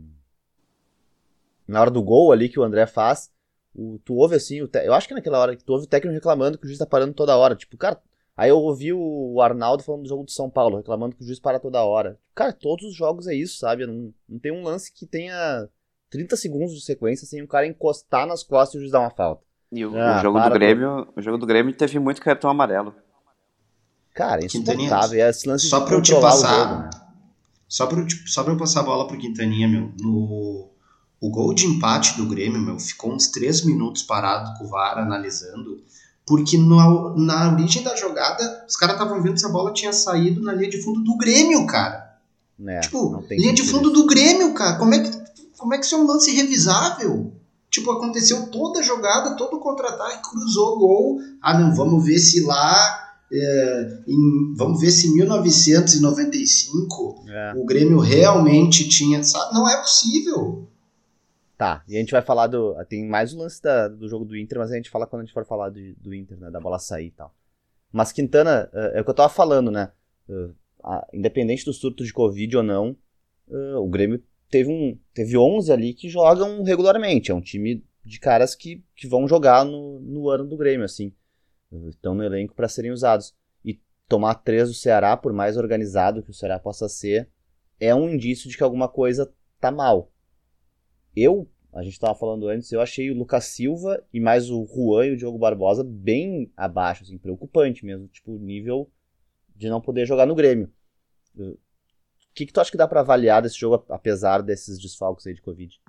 na 1.65 1.79
hora 1.79 1.89
do 1.89 2.03
gol 2.03 2.33
ali 2.33 2.49
que 2.49 2.59
o 2.59 2.63
André 2.63 2.85
faz, 2.85 3.31
o, 3.73 3.99
tu 4.03 4.15
ouve 4.15 4.35
assim, 4.35 4.65
te, 4.67 4.85
eu 4.85 4.93
acho 4.93 5.07
que 5.07 5.13
naquela 5.13 5.39
hora 5.39 5.55
que 5.55 5.63
tu 5.63 5.73
ouve 5.73 5.85
o 5.85 5.89
técnico 5.89 6.13
reclamando 6.13 6.57
que 6.57 6.65
o 6.65 6.67
juiz 6.67 6.79
tá 6.79 6.85
parando 6.85 7.13
toda 7.13 7.37
hora. 7.37 7.55
Tipo, 7.55 7.77
cara, 7.77 7.99
aí 8.35 8.49
eu 8.49 8.57
ouvi 8.57 8.91
o, 8.93 9.41
Arnaldo 9.41 9.83
falando 9.83 10.03
do 10.03 10.09
jogo 10.09 10.23
do 10.23 10.31
São 10.31 10.49
Paulo, 10.49 10.77
reclamando 10.77 11.15
que 11.15 11.23
o 11.23 11.25
juiz 11.25 11.39
para 11.39 11.59
toda 11.59 11.83
hora. 11.83 12.17
Cara, 12.33 12.51
todos 12.53 12.85
os 12.85 12.95
jogos 12.95 13.27
é 13.27 13.33
isso, 13.33 13.57
sabe? 13.59 13.85
Não, 13.85 14.13
não 14.27 14.39
tem 14.39 14.51
um 14.51 14.63
lance 14.63 14.91
que 14.91 15.05
tenha 15.05 15.67
30 16.09 16.35
segundos 16.35 16.73
de 16.73 16.81
sequência 16.81 17.27
sem 17.27 17.41
o 17.41 17.47
cara 17.47 17.67
encostar 17.67 18.25
nas 18.25 18.43
costas 18.43 18.75
e 18.75 18.77
o 18.77 18.81
juiz 18.81 18.91
dar 18.91 19.01
uma 19.01 19.11
falta. 19.11 19.43
E 19.71 19.85
o, 19.85 19.95
ah, 19.97 20.17
o 20.17 20.21
jogo 20.21 20.39
do 20.39 20.49
Grêmio, 20.49 21.07
o 21.15 21.21
jogo 21.21 21.37
do 21.37 21.45
Grêmio 21.45 21.73
teve 21.73 21.99
muito 21.99 22.21
cartão 22.21 22.49
amarelo. 22.49 22.95
Cara, 24.13 24.43
insuportável. 24.43 25.23
É 25.23 25.29
esse 25.29 25.47
lance 25.47 25.67
só 25.67 25.85
para 25.85 25.95
eu 25.95 26.01
te 26.01 26.13
passar, 26.19 26.67
jogo, 26.67 26.81
né? 26.81 26.89
só 27.67 27.87
para 27.87 28.05
só 28.25 28.43
para 28.43 28.53
eu 28.53 28.57
passar 28.57 28.79
a 28.81 28.83
bola 28.83 29.07
pro 29.07 29.17
Quintaninha, 29.17 29.67
meu, 29.67 29.93
no 29.99 30.69
o 31.21 31.29
gol 31.29 31.53
de 31.53 31.65
empate 31.65 32.17
do 32.17 32.25
Grêmio, 32.25 32.61
meu, 32.61 32.79
ficou 32.79 33.13
uns 33.13 33.27
três 33.27 33.63
minutos 33.65 34.03
parado 34.03 34.57
com 34.57 34.65
o 34.65 34.69
VAR 34.69 34.97
analisando, 34.97 35.81
porque 36.25 36.57
no, 36.57 37.15
na 37.17 37.51
origem 37.51 37.83
da 37.83 37.95
jogada, 37.95 38.65
os 38.67 38.75
caras 38.75 38.95
estavam 38.95 39.21
vendo 39.21 39.37
se 39.37 39.45
a 39.45 39.49
bola 39.49 39.73
tinha 39.73 39.91
saído 39.91 40.41
na 40.41 40.53
linha 40.53 40.69
de 40.69 40.81
fundo 40.81 41.01
do 41.01 41.17
Grêmio, 41.17 41.65
cara. 41.65 42.09
É, 42.67 42.81
tipo, 42.81 43.23
linha 43.31 43.53
de 43.53 43.63
fundo 43.63 43.89
do 43.89 44.05
Grêmio, 44.05 44.53
cara. 44.53 44.77
Como 44.77 44.93
é 44.93 44.99
que, 44.99 45.11
como 45.57 45.73
é 45.73 45.77
que 45.77 45.85
isso 45.85 45.95
é 45.95 45.97
um 45.97 46.05
lance 46.05 46.31
revisável? 46.31 47.33
Tipo, 47.69 47.91
aconteceu 47.91 48.47
toda 48.47 48.79
a 48.79 48.83
jogada, 48.83 49.35
todo 49.35 49.57
o 49.57 49.59
contra-ataque, 49.59 50.29
cruzou 50.29 50.75
o 50.75 50.79
gol. 50.79 51.19
Ah, 51.41 51.57
não, 51.57 51.75
vamos 51.75 52.03
ver 52.03 52.19
se 52.19 52.43
lá. 52.43 53.05
É, 53.31 53.99
em, 54.07 54.55
vamos 54.55 54.81
ver 54.81 54.89
se 54.89 55.07
em 55.07 55.13
1995 55.13 57.25
é. 57.27 57.53
o 57.55 57.63
Grêmio 57.65 57.99
realmente 57.99 58.89
tinha. 58.89 59.23
Sabe? 59.23 59.53
Não 59.53 59.69
é 59.69 59.77
possível. 59.77 60.67
Tá, 61.59 61.83
e 61.89 61.97
a 61.97 61.99
gente 61.99 62.13
vai 62.13 62.21
falar 62.21 62.47
do. 62.47 62.73
Tem 62.85 63.05
mais 63.05 63.33
o 63.33 63.37
lance 63.37 63.61
da, 63.61 63.89
do 63.89 64.07
jogo 64.07 64.23
do 64.23 64.37
Inter, 64.37 64.57
mas 64.59 64.71
a 64.71 64.77
gente 64.77 64.89
fala 64.89 65.05
quando 65.05 65.23
a 65.23 65.25
gente 65.25 65.33
for 65.33 65.45
falar 65.45 65.69
do, 65.69 65.93
do 65.95 66.15
Inter, 66.15 66.39
né? 66.39 66.49
Da 66.49 66.57
bola 66.57 66.79
sair 66.79 67.07
e 67.07 67.11
tal. 67.11 67.35
Mas 67.91 68.13
Quintana, 68.13 68.69
é, 68.71 68.97
é 68.97 69.01
o 69.01 69.03
que 69.03 69.09
eu 69.09 69.13
tava 69.13 69.27
falando, 69.27 69.69
né? 69.69 69.91
Uh, 70.29 70.55
independente 71.11 71.65
do 71.65 71.73
surto 71.73 72.05
de 72.05 72.13
Covid 72.13 72.55
ou 72.55 72.63
não, 72.63 72.95
uh, 73.49 73.75
o 73.75 73.89
Grêmio 73.89 74.23
teve, 74.49 74.71
um, 74.71 74.97
teve 75.13 75.37
11 75.37 75.69
ali 75.69 75.93
que 75.93 76.07
jogam 76.07 76.63
regularmente. 76.63 77.29
É 77.29 77.35
um 77.35 77.41
time 77.41 77.83
de 78.05 78.19
caras 78.21 78.55
que, 78.55 78.81
que 78.95 79.05
vão 79.05 79.27
jogar 79.27 79.65
no, 79.65 79.99
no 79.99 80.29
ano 80.29 80.47
do 80.47 80.55
Grêmio, 80.55 80.85
assim. 80.85 81.11
Estão 81.89 82.15
no 82.15 82.23
elenco 82.23 82.55
para 82.55 82.69
serem 82.69 82.91
usados. 82.91 83.35
E 83.65 83.77
tomar 84.07 84.35
três 84.35 84.69
do 84.69 84.73
Ceará, 84.73 85.17
por 85.17 85.33
mais 85.33 85.57
organizado 85.57 86.23
que 86.23 86.31
o 86.31 86.33
Ceará 86.33 86.57
possa 86.57 86.87
ser, 86.87 87.27
é 87.81 87.93
um 87.93 88.09
indício 88.09 88.49
de 88.49 88.55
que 88.55 88.63
alguma 88.63 88.87
coisa 88.87 89.29
tá 89.59 89.69
mal. 89.69 90.09
Eu, 91.19 91.47
a 91.73 91.83
gente 91.83 91.93
estava 91.93 92.15
falando 92.15 92.47
antes, 92.47 92.71
eu 92.71 92.81
achei 92.81 93.11
o 93.11 93.17
Lucas 93.17 93.45
Silva 93.45 94.03
e 94.13 94.19
mais 94.19 94.49
o 94.49 94.65
Juan 94.65 95.07
e 95.07 95.11
o 95.11 95.17
Diogo 95.17 95.37
Barbosa 95.37 95.83
bem 95.83 96.51
abaixo, 96.55 97.03
assim, 97.03 97.17
preocupante 97.17 97.85
mesmo, 97.85 98.07
tipo, 98.07 98.37
nível 98.37 98.89
de 99.55 99.69
não 99.69 99.81
poder 99.81 100.05
jogar 100.05 100.25
no 100.25 100.35
Grêmio 100.35 100.71
que, 102.39 102.45
que 102.45 102.53
tu 102.53 102.61
acha 102.61 102.71
que 102.71 102.77
dá 102.77 102.87
para 102.87 103.01
avaliar 103.01 103.41
desse 103.41 103.59
jogo, 103.59 103.83
apesar 103.89 104.41
desses 104.41 104.79
desfalques 104.79 105.27
aí 105.27 105.33
de 105.33 105.41
Covid? 105.41 105.81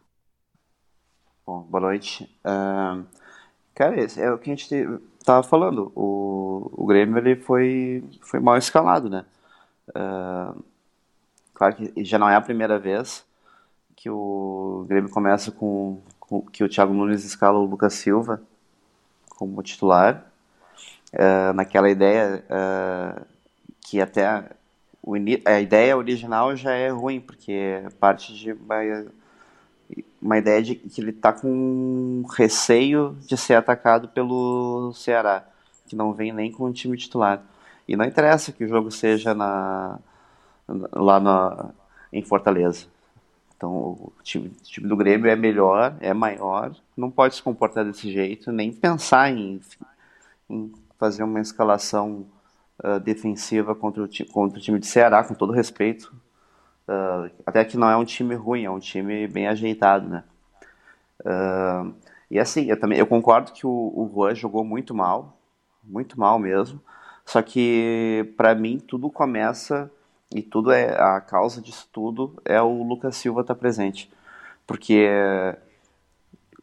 Bom, 1.47 1.63
boa 1.63 1.81
noite. 1.81 2.25
Uh, 2.45 3.05
cara, 3.73 4.01
esse 4.01 4.21
é 4.21 4.31
o 4.33 4.39
que 4.39 4.51
a 4.51 4.55
gente 4.57 5.01
tava 5.25 5.43
falando. 5.45 5.93
O, 5.95 6.71
o 6.73 6.87
Grêmio 6.87 7.19
ele 7.19 7.37
foi, 7.37 8.03
foi 8.21 8.41
mal 8.41 8.57
escalado, 8.57 9.09
né? 9.09 9.25
Uh, 9.91 10.65
claro 11.55 11.77
que 11.77 12.05
já 12.05 12.19
não 12.19 12.29
é 12.29 12.35
a 12.35 12.41
primeira 12.41 12.81
vez 12.81 13.25
que 14.01 14.09
o 14.09 14.87
Grêmio 14.89 15.11
começa 15.11 15.53
com, 15.53 16.01
com 16.19 16.41
que 16.41 16.65
o 16.65 16.69
Thiago 16.69 16.95
Nunes 16.95 17.23
escala 17.23 17.59
o 17.59 17.67
Lucas 17.67 17.93
Silva 17.93 18.41
como 19.29 19.63
titular. 19.63 20.27
Uh, 21.13 21.53
naquela 21.55 21.91
ideia 21.91 22.43
uh, 22.47 23.27
que 23.81 24.01
até 24.01 24.27
a 25.45 25.61
ideia 25.61 25.97
original 25.99 26.57
já 26.57 26.73
é 26.73 26.89
ruim, 26.89 27.21
porque 27.21 27.83
parte 27.99 28.33
de 28.33 28.53
uma, 28.53 28.77
uma 30.23 30.39
ideia 30.39 30.63
de 30.63 30.77
que 30.77 31.01
ele 31.01 31.11
está 31.11 31.33
com 31.33 32.25
receio 32.35 33.19
de 33.27 33.37
ser 33.37 33.55
atacado 33.55 34.09
pelo 34.09 34.95
Ceará, 34.95 35.45
que 35.87 35.95
não 35.95 36.15
vem 36.15 36.33
nem 36.33 36.51
com 36.51 36.65
o 36.65 36.73
time 36.73 36.97
titular. 36.97 37.43
E 37.87 37.97
não 37.97 38.07
interessa 38.07 38.51
que 38.51 38.65
o 38.65 38.69
jogo 38.69 38.91
seja 38.91 39.35
na, 39.35 39.99
lá 40.93 41.21
na, 41.21 41.71
em 42.11 42.23
Fortaleza. 42.23 42.87
Então, 43.61 43.71
o 43.71 44.13
time, 44.23 44.49
o 44.49 44.63
time, 44.63 44.89
do 44.89 44.97
Grêmio 44.97 45.31
é 45.31 45.37
melhor, 45.37 45.95
é 46.01 46.15
maior, 46.15 46.75
não 46.97 47.11
pode 47.11 47.35
se 47.35 47.43
comportar 47.43 47.85
desse 47.85 48.11
jeito, 48.11 48.51
nem 48.51 48.73
pensar 48.73 49.31
em, 49.31 49.61
em 50.49 50.73
fazer 50.99 51.25
uma 51.25 51.39
escalação 51.43 52.25
uh, 52.83 52.99
defensiva 52.99 53.75
contra 53.75 54.03
o, 54.03 54.09
contra 54.33 54.59
o 54.59 54.63
time 54.63 54.79
de 54.79 54.87
Ceará, 54.87 55.23
com 55.23 55.35
todo 55.35 55.53
respeito. 55.53 56.11
Uh, 56.89 57.31
até 57.45 57.63
que 57.63 57.77
não 57.77 57.91
é 57.91 57.99
um 57.99 58.05
time 58.05 58.35
ruim, 58.35 58.65
é 58.65 58.71
um 58.71 58.79
time 58.79 59.29
bem 59.29 59.47
ajeitado, 59.47 60.09
né? 60.09 60.25
Uh, 61.21 61.93
e 62.31 62.39
assim, 62.39 62.65
eu 62.65 62.81
também 62.81 62.99
eu 62.99 63.07
concordo 63.07 63.53
que 63.53 63.67
o, 63.67 63.71
o 63.71 64.11
Juan 64.11 64.35
jogou 64.35 64.65
muito 64.65 64.95
mal, 64.95 65.37
muito 65.85 66.19
mal 66.19 66.39
mesmo. 66.39 66.81
Só 67.27 67.43
que 67.43 68.33
para 68.39 68.55
mim 68.55 68.79
tudo 68.79 69.11
começa 69.11 69.93
e 70.35 70.43
tudo 70.43 70.71
é 70.73 71.01
a 71.01 71.21
causa 71.21 71.61
disso 71.61 71.89
tudo 71.93 72.41
é 72.45 72.61
o 72.61 72.83
Lucas 72.83 73.17
Silva 73.17 73.41
estar 73.43 73.55
tá 73.55 73.61
presente, 73.61 74.11
porque 74.67 75.09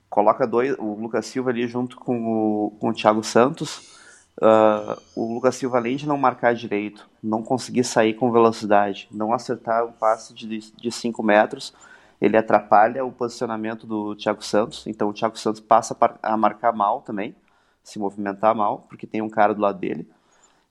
coloca 0.10 0.48
dois 0.48 0.76
o 0.80 0.96
Lucas 0.96 1.26
Silva 1.26 1.50
ali 1.50 1.68
junto 1.68 1.98
com 1.98 2.66
o, 2.66 2.72
com 2.80 2.90
o 2.90 2.94
Thiago 2.94 3.24
Santos 3.24 3.98
Uh, 4.40 5.02
o 5.16 5.34
Lucas 5.34 5.56
Silva, 5.56 5.78
além 5.78 5.96
de 5.96 6.08
não 6.08 6.16
marcar 6.16 6.54
direito, 6.54 7.10
não 7.24 7.42
conseguir 7.42 7.84
sair 7.84 8.14
com 8.14 8.32
velocidade, 8.32 9.08
não 9.12 9.34
acertar 9.34 9.84
um 9.84 9.92
passe 9.92 10.32
de 10.34 10.92
5 10.92 11.24
metros, 11.24 11.74
ele 12.22 12.38
atrapalha 12.38 13.04
o 13.04 13.12
posicionamento 13.12 13.88
do 13.88 14.16
Thiago 14.16 14.44
Santos. 14.44 14.86
Então 14.86 15.10
o 15.10 15.14
Thiago 15.14 15.38
Santos 15.38 15.60
passa 15.60 15.98
a 16.22 16.38
marcar 16.38 16.72
mal 16.72 17.02
também, 17.02 17.36
se 17.84 17.98
movimentar 17.98 18.54
mal, 18.56 18.86
porque 18.88 19.08
tem 19.08 19.24
um 19.24 19.30
cara 19.30 19.56
do 19.56 19.62
lado 19.62 19.80
dele. 19.80 20.08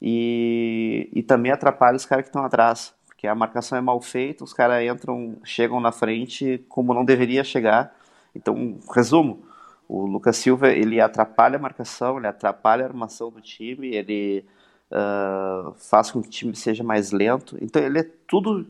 E, 0.00 1.10
e 1.12 1.22
também 1.22 1.52
atrapalha 1.52 1.96
os 1.96 2.04
caras 2.04 2.24
que 2.24 2.28
estão 2.28 2.44
atrás, 2.44 2.94
porque 3.06 3.26
a 3.26 3.34
marcação 3.34 3.78
é 3.78 3.80
mal 3.80 4.00
feita, 4.00 4.44
os 4.44 4.52
caras 4.52 4.84
entram, 4.84 5.38
chegam 5.42 5.80
na 5.80 5.90
frente 5.90 6.64
como 6.68 6.92
não 6.92 7.04
deveria 7.04 7.42
chegar. 7.42 7.96
Então, 8.34 8.78
resumo, 8.94 9.46
o 9.88 10.04
Lucas 10.06 10.36
Silva 10.36 10.68
ele 10.70 11.00
atrapalha 11.00 11.56
a 11.56 11.60
marcação, 11.60 12.18
ele 12.18 12.26
atrapalha 12.26 12.84
a 12.84 12.88
armação 12.88 13.30
do 13.30 13.40
time, 13.40 13.94
ele 13.94 14.44
uh, 14.90 15.72
faz 15.74 16.10
com 16.10 16.20
que 16.20 16.28
o 16.28 16.30
time 16.30 16.56
seja 16.56 16.82
mais 16.82 17.12
lento. 17.12 17.56
Então 17.60 17.82
ele 17.82 18.00
é 18.00 18.10
tudo 18.26 18.66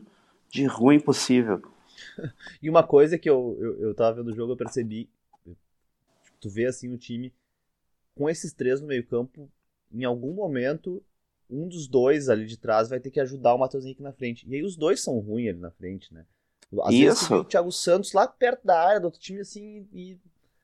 de 0.49 0.65
ruim 0.65 0.99
possível. 0.99 1.61
e 2.61 2.69
uma 2.69 2.83
coisa 2.83 3.17
que 3.17 3.29
eu, 3.29 3.57
eu, 3.59 3.81
eu 3.81 3.95
tava 3.95 4.17
vendo 4.17 4.31
o 4.31 4.35
jogo, 4.35 4.53
eu 4.53 4.57
percebi. 4.57 5.09
Tu 6.39 6.49
vê 6.49 6.65
assim 6.65 6.93
o 6.93 6.97
time 6.97 7.33
com 8.15 8.29
esses 8.29 8.53
três 8.53 8.79
no 8.81 8.87
meio-campo, 8.87 9.49
em 9.91 10.03
algum 10.03 10.33
momento, 10.33 11.03
um 11.49 11.67
dos 11.67 11.87
dois 11.87 12.29
ali 12.29 12.45
de 12.45 12.57
trás 12.57 12.89
vai 12.89 12.99
ter 12.99 13.09
que 13.09 13.19
ajudar 13.19 13.53
o 13.53 13.57
Matheus 13.57 13.85
Henrique 13.85 14.03
na 14.03 14.11
frente. 14.11 14.47
E 14.47 14.55
aí 14.55 14.63
os 14.63 14.75
dois 14.75 15.01
são 15.01 15.19
ruins 15.19 15.49
ali 15.49 15.59
na 15.59 15.71
frente, 15.71 16.13
né? 16.13 16.25
Às 16.83 16.93
Isso. 16.93 17.29
vezes 17.29 17.31
o 17.31 17.43
Thiago 17.43 17.71
Santos 17.71 18.13
lá 18.13 18.27
perto 18.27 18.65
da 18.65 18.79
área 18.79 18.99
do 18.99 19.05
outro 19.05 19.19
time 19.19 19.39
assim 19.39 19.87
e 19.93 20.17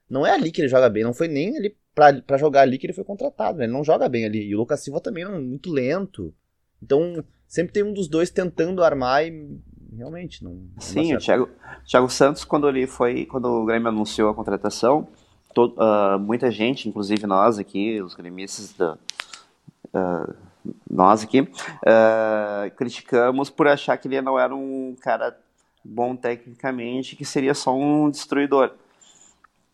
não 0.09 0.27
é 0.27 0.31
ali 0.31 0.51
que 0.51 0.61
ele 0.61 0.67
joga 0.67 0.89
bem, 0.89 1.03
não 1.03 1.13
foi 1.13 1.27
nem 1.27 1.57
ali 1.57 1.75
pra, 1.95 2.13
pra 2.21 2.37
jogar 2.37 2.61
ali 2.61 2.77
que 2.77 2.85
ele 2.85 2.93
foi 2.93 3.03
contratado, 3.03 3.57
né? 3.57 3.65
Ele 3.65 3.73
não 3.73 3.83
joga 3.83 4.09
bem 4.09 4.25
ali. 4.25 4.45
E 4.45 4.55
o 4.55 4.59
Lucas 4.59 4.81
Silva 4.81 4.99
também 4.99 5.23
é 5.23 5.29
muito 5.29 5.71
lento. 5.71 6.33
Então, 6.81 7.23
sempre 7.47 7.73
tem 7.73 7.83
um 7.83 7.93
dos 7.93 8.07
dois 8.07 8.29
tentando 8.29 8.83
armar 8.83 9.25
e 9.25 9.59
realmente 9.95 10.43
não. 10.43 10.53
não 10.53 10.81
Sim, 10.81 11.15
o 11.15 11.19
Thiago, 11.19 11.49
Thiago 11.85 12.09
Santos, 12.09 12.43
quando 12.43 12.67
ele 12.67 12.85
foi. 12.87 13.25
Quando 13.25 13.45
o 13.45 13.65
Grêmio 13.65 13.87
anunciou 13.87 14.29
a 14.29 14.35
contratação, 14.35 15.07
todo, 15.53 15.75
uh, 15.77 16.19
muita 16.19 16.51
gente, 16.51 16.89
inclusive 16.89 17.25
nós 17.25 17.57
aqui, 17.57 18.01
os 18.01 18.13
gremistas 18.15 18.73
da. 18.73 18.97
Uh, 19.93 20.35
nós 20.89 21.24
aqui, 21.24 21.41
uh, 21.41 22.75
criticamos 22.75 23.50
por 23.50 23.67
achar 23.67 23.98
que 23.98 24.08
ele 24.08 24.22
não 24.22 24.39
era 24.39 24.55
um 24.55 24.96
cara 25.01 25.38
bom 25.84 26.15
tecnicamente, 26.15 27.15
que 27.15 27.25
seria 27.25 27.53
só 27.53 27.75
um 27.75 28.10
destruidor. 28.10 28.72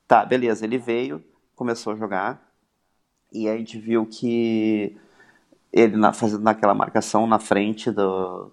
Tá, 0.07 0.25
beleza. 0.25 0.65
Ele 0.65 0.77
veio, 0.77 1.23
começou 1.55 1.93
a 1.93 1.95
jogar, 1.95 2.41
e 3.31 3.47
a 3.47 3.55
gente 3.57 3.77
viu 3.77 4.05
que 4.05 4.97
ele 5.71 5.95
na, 5.95 6.11
fazendo 6.13 6.41
naquela 6.43 6.73
marcação 6.73 7.27
na 7.27 7.39
frente 7.39 7.91
do, 7.91 8.51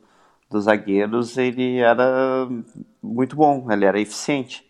dos 0.50 0.64
zagueiros, 0.64 1.38
ele 1.38 1.78
era 1.78 2.48
muito 3.02 3.36
bom, 3.36 3.70
ele 3.70 3.84
era 3.84 4.00
eficiente. 4.00 4.64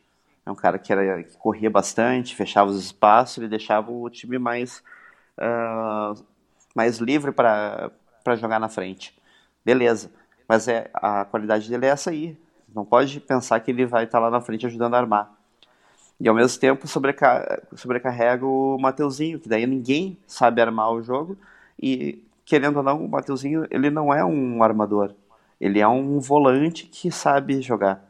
É 0.44 0.50
um 0.50 0.54
cara 0.54 0.78
que, 0.78 0.92
era, 0.92 1.24
que 1.24 1.36
corria 1.38 1.68
bastante, 1.68 2.36
fechava 2.36 2.70
os 2.70 2.78
espaços, 2.78 3.38
ele 3.38 3.48
deixava 3.48 3.90
o 3.90 4.08
time 4.08 4.38
mais, 4.38 4.80
uh, 5.38 6.24
mais 6.76 6.98
livre 6.98 7.32
para 7.32 7.90
jogar 8.36 8.60
na 8.60 8.68
frente. 8.68 9.16
Beleza, 9.64 10.12
mas 10.46 10.68
é, 10.68 10.90
a 10.92 11.24
qualidade 11.24 11.70
dele 11.70 11.86
é 11.86 11.88
essa 11.88 12.10
aí. 12.10 12.38
Não 12.72 12.84
pode 12.84 13.18
pensar 13.18 13.58
que 13.60 13.70
ele 13.70 13.86
vai 13.86 14.04
estar 14.04 14.18
lá 14.18 14.30
na 14.30 14.42
frente 14.42 14.66
ajudando 14.66 14.92
a 14.92 14.98
armar. 14.98 15.32
E 16.20 16.28
ao 16.28 16.34
mesmo 16.34 16.60
tempo 16.60 16.86
sobreca 16.86 17.62
sobrecarrega 17.74 18.44
o 18.44 18.76
Mateuzinho, 18.78 19.40
que 19.40 19.48
daí 19.48 19.66
ninguém 19.66 20.18
sabe 20.26 20.60
armar 20.60 20.92
o 20.92 21.02
jogo. 21.02 21.38
E, 21.80 22.22
querendo 22.44 22.76
ou 22.76 22.82
não, 22.82 23.04
o 23.04 23.08
Mateuzinho 23.08 23.66
ele 23.70 23.88
não 23.88 24.12
é 24.12 24.22
um 24.22 24.62
armador. 24.62 25.14
Ele 25.58 25.80
é 25.80 25.88
um 25.88 26.18
volante 26.18 26.86
que 26.86 27.10
sabe 27.10 27.62
jogar. 27.62 28.04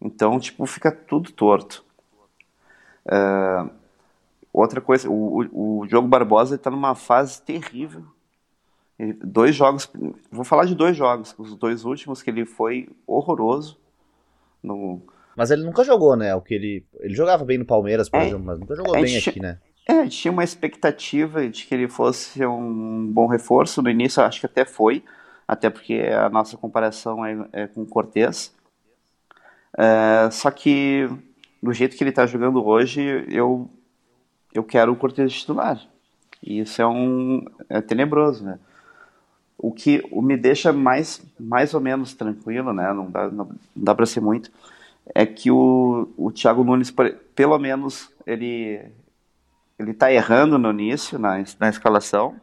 Então, 0.00 0.38
tipo, 0.38 0.66
fica 0.66 0.92
tudo 0.92 1.32
torto. 1.32 1.82
Uh, 3.06 3.70
outra 4.60 4.80
coisa, 4.80 5.08
o, 5.08 5.80
o, 5.80 5.86
Diogo 5.86 6.08
Barbosa 6.08 6.54
está 6.54 6.70
numa 6.70 6.94
fase 6.94 7.40
terrível. 7.42 8.04
Ele, 8.98 9.12
dois 9.12 9.54
jogos, 9.54 9.90
vou 10.30 10.44
falar 10.44 10.64
de 10.64 10.74
dois 10.74 10.96
jogos, 10.96 11.34
os 11.38 11.54
dois 11.54 11.84
últimos 11.84 12.22
que 12.22 12.30
ele 12.30 12.46
foi 12.46 12.88
horroroso. 13.06 13.78
No, 14.62 15.02
mas 15.36 15.50
ele 15.50 15.62
nunca 15.62 15.84
jogou, 15.84 16.16
né? 16.16 16.34
O 16.34 16.40
que 16.40 16.54
ele, 16.54 16.84
ele 17.00 17.14
jogava 17.14 17.44
bem 17.44 17.58
no 17.58 17.64
Palmeiras, 17.66 18.08
por 18.08 18.18
é, 18.18 18.26
exemplo, 18.26 18.44
mas 18.44 18.58
nunca 18.58 18.74
jogou 18.74 18.94
bem 18.94 19.04
tinha, 19.04 19.18
aqui, 19.18 19.38
né? 19.38 19.58
É, 19.86 20.06
tinha 20.06 20.32
uma 20.32 20.42
expectativa 20.42 21.46
de 21.46 21.66
que 21.66 21.74
ele 21.74 21.88
fosse 21.88 22.44
um 22.46 23.06
bom 23.12 23.26
reforço. 23.26 23.82
No 23.82 23.90
início, 23.90 24.22
acho 24.22 24.40
que 24.40 24.46
até 24.46 24.64
foi, 24.64 25.04
até 25.46 25.68
porque 25.68 26.00
a 26.00 26.30
nossa 26.30 26.56
comparação 26.56 27.24
é, 27.24 27.48
é 27.52 27.66
com 27.66 27.82
o 27.82 27.86
Cortez. 27.86 28.56
É, 29.76 30.30
só 30.30 30.50
que, 30.50 31.06
do 31.62 31.70
jeito 31.70 31.94
que 31.96 32.02
ele 32.02 32.10
está 32.10 32.26
jogando 32.26 32.66
hoje, 32.66 33.26
eu, 33.28 33.70
eu 34.58 34.64
quero 34.64 34.92
o 34.92 34.96
Cortez 34.96 35.32
titular. 35.32 35.80
E 36.42 36.60
isso 36.60 36.80
é 36.80 36.86
um 36.86 37.44
é 37.68 37.80
tenebroso, 37.80 38.44
né? 38.44 38.58
O 39.58 39.72
que 39.72 40.06
o 40.10 40.20
me 40.20 40.36
deixa 40.36 40.72
mais, 40.72 41.24
mais 41.40 41.72
ou 41.72 41.80
menos 41.80 42.14
tranquilo, 42.14 42.72
né? 42.72 42.92
Não 42.92 43.10
dá, 43.10 43.30
não, 43.30 43.50
dá 43.74 43.94
para 43.94 44.06
ser 44.06 44.20
muito 44.20 44.50
é 45.14 45.24
que 45.24 45.50
o, 45.50 46.08
o 46.16 46.32
Thiago 46.32 46.64
Nunes, 46.64 46.92
pelo 47.34 47.58
menos, 47.58 48.10
ele 48.26 48.80
ele 49.78 49.90
está 49.90 50.10
errando 50.10 50.58
no 50.58 50.70
início, 50.70 51.18
na, 51.18 51.36
na 51.60 51.68
escalação, 51.68 52.40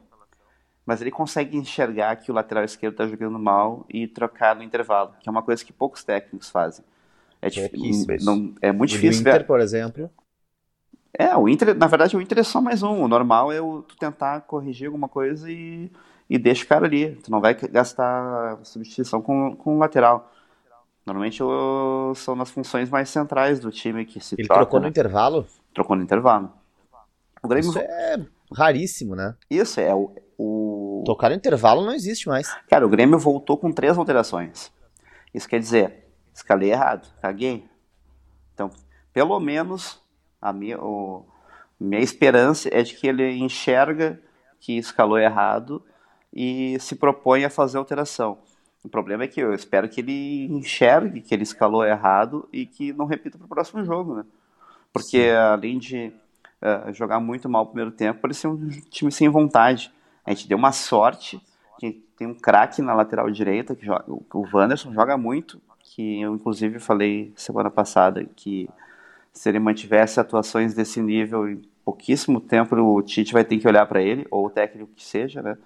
mas 0.86 1.02
ele 1.02 1.10
consegue 1.10 1.58
enxergar 1.58 2.16
que 2.18 2.30
o 2.30 2.34
lateral 2.34 2.64
esquerdo 2.64 2.94
está 2.94 3.08
jogando 3.08 3.40
mal 3.40 3.86
e 3.90 4.08
trocar 4.08 4.56
no 4.56 4.62
intervalo, 4.62 5.16
que 5.20 5.28
é 5.28 5.32
uma 5.32 5.42
coisa 5.42 5.66
que 5.66 5.74
poucos 5.74 6.04
técnicos 6.04 6.52
fazem. 6.52 6.86
É, 7.42 7.50
difícil, 7.50 8.18
não, 8.22 8.54
é 8.62 8.72
muito 8.72 8.92
difícil. 8.92 9.20
O 9.20 9.22
Inter, 9.22 9.40
ver. 9.40 9.48
por 9.48 9.60
exemplo. 9.60 10.10
É, 11.18 11.36
o 11.38 11.48
Inter, 11.48 11.78
na 11.78 11.88
verdade, 11.88 12.18
o 12.18 12.22
Inter 12.22 12.40
é 12.40 12.44
só 12.44 12.60
mais 12.60 12.82
um. 12.82 13.04
O 13.04 13.08
normal 13.08 13.52
é 13.52 13.62
o, 13.62 13.84
tu 13.84 13.96
tentar 13.96 14.42
corrigir 14.42 14.88
alguma 14.88 15.08
coisa 15.08 15.50
e, 15.52 15.92
e 16.30 16.40
deixa 16.40 16.66
o 16.66 16.68
cara 16.68 16.86
ali. 16.86 17.16
Tu 17.18 17.30
não 17.30 17.40
vai 17.40 17.54
gastar 17.54 18.60
substituição 18.64 19.22
com, 19.22 19.56
com 19.56 19.76
o 19.76 19.80
lateral. 19.80 20.32
Normalmente 21.06 21.44
o, 21.44 22.14
são 22.16 22.36
nas 22.36 22.50
funções 22.50 22.90
mais 22.90 23.10
centrais 23.10 23.60
do 23.60 23.70
time 23.70 24.06
que 24.06 24.20
se 24.20 24.36
Ele 24.36 24.48
troca, 24.48 24.62
trocou 24.62 24.80
no 24.80 24.86
né? 24.86 24.90
intervalo? 24.90 25.46
Trocou 25.74 25.96
no 25.96 26.04
intervalo. 26.04 26.52
O 27.44 27.48
Grêmio... 27.48 27.70
Isso 27.70 27.80
é 27.80 28.26
raríssimo, 28.52 29.16
né? 29.16 29.36
Isso, 29.50 29.80
é 29.80 29.94
o, 29.94 30.16
o... 30.38 31.04
Tocar 31.06 31.30
no 31.30 31.36
intervalo 31.36 31.86
não 31.86 31.94
existe 31.94 32.28
mais. 32.28 32.56
Cara, 32.70 32.86
o 32.86 32.90
Grêmio 32.90 33.20
voltou 33.20 33.58
com 33.58 33.72
três 33.72 33.98
alterações. 33.98 34.72
Isso 35.34 35.48
quer 35.48 35.60
dizer, 35.60 36.08
escalei 36.34 36.72
errado, 36.72 37.08
caguei. 37.22 37.68
Então, 38.54 38.72
pelo 39.12 39.38
menos, 39.40 40.00
a 40.44 40.52
minha, 40.52 40.78
o, 40.78 41.26
minha 41.80 42.02
esperança 42.02 42.68
é 42.70 42.84
de 42.84 42.96
que 42.96 43.08
ele 43.08 43.32
enxerga 43.38 44.20
que 44.60 44.78
escalou 44.78 45.18
errado 45.18 45.82
e 46.34 46.78
se 46.82 46.96
propõe 46.96 47.46
a 47.46 47.50
fazer 47.50 47.78
alteração. 47.78 48.38
O 48.84 48.90
problema 48.90 49.24
é 49.24 49.28
que 49.28 49.40
eu 49.40 49.54
espero 49.54 49.88
que 49.88 50.02
ele 50.02 50.48
enxergue 50.52 51.22
que 51.22 51.34
ele 51.34 51.44
escalou 51.44 51.86
errado 51.86 52.48
e 52.52 52.66
que 52.66 52.92
não 52.92 53.06
repita 53.06 53.38
para 53.38 53.46
o 53.46 53.50
próximo 53.50 53.86
jogo, 53.86 54.16
né? 54.16 54.26
Porque 54.92 55.30
além 55.30 55.80
de 55.80 56.12
uh, 56.62 56.92
jogar 56.94 57.22
muito 57.22 57.48
mal 57.48 57.64
no 57.64 57.70
primeiro 57.70 57.92
tempo, 57.92 58.20
parecia 58.20 58.50
um 58.50 58.68
time 58.90 59.12
sem 59.12 59.30
vontade. 59.30 59.94
A 60.26 60.32
gente 60.32 60.50
deu 60.50 60.58
uma 60.58 60.74
sorte 60.74 61.42
que 61.80 61.92
tem 62.18 62.28
um 62.28 62.36
craque 62.36 62.82
na 62.82 62.94
lateral 62.94 63.32
direita, 63.32 63.76
que 63.76 63.86
joga, 63.86 64.04
o 64.08 64.46
Wanderson 64.54 64.92
joga 64.92 65.18
muito, 65.18 65.62
que 65.80 66.22
eu 66.22 66.36
inclusive 66.36 66.80
falei 66.80 67.32
semana 67.38 67.72
passada 67.72 68.26
que 68.36 68.70
se 69.34 69.50
ele 69.50 69.60
mantivesse 69.60 70.20
atuações 70.20 70.74
desse 70.74 71.02
nível 71.02 71.50
em 71.50 71.62
pouquíssimo 71.84 72.40
tempo, 72.40 72.76
o 72.76 73.02
Tite 73.02 73.34
vai 73.34 73.44
ter 73.44 73.58
que 73.58 73.68
olhar 73.68 73.86
para 73.86 74.02
ele, 74.02 74.26
ou 74.32 74.46
o 74.46 74.50
técnico 74.50 74.94
que 74.96 75.04
seja, 75.04 75.42
né? 75.42 75.58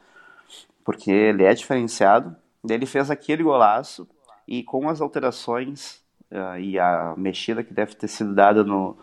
Porque 0.83 1.11
ele 1.11 1.43
é 1.43 1.53
diferenciado 1.53 2.35
ele 2.73 2.85
fez 2.85 3.09
aquele 3.09 3.43
golaço 3.43 4.07
e 4.47 4.63
com 4.63 4.89
as 4.89 5.01
alterações 5.01 6.01
uh, 6.31 6.59
e 6.59 6.79
a 6.79 7.13
mexida 7.17 7.63
que 7.63 7.73
deve 7.73 7.95
ter 7.95 8.07
sido 8.07 8.33
dada 8.33 8.63
no, 8.63 8.97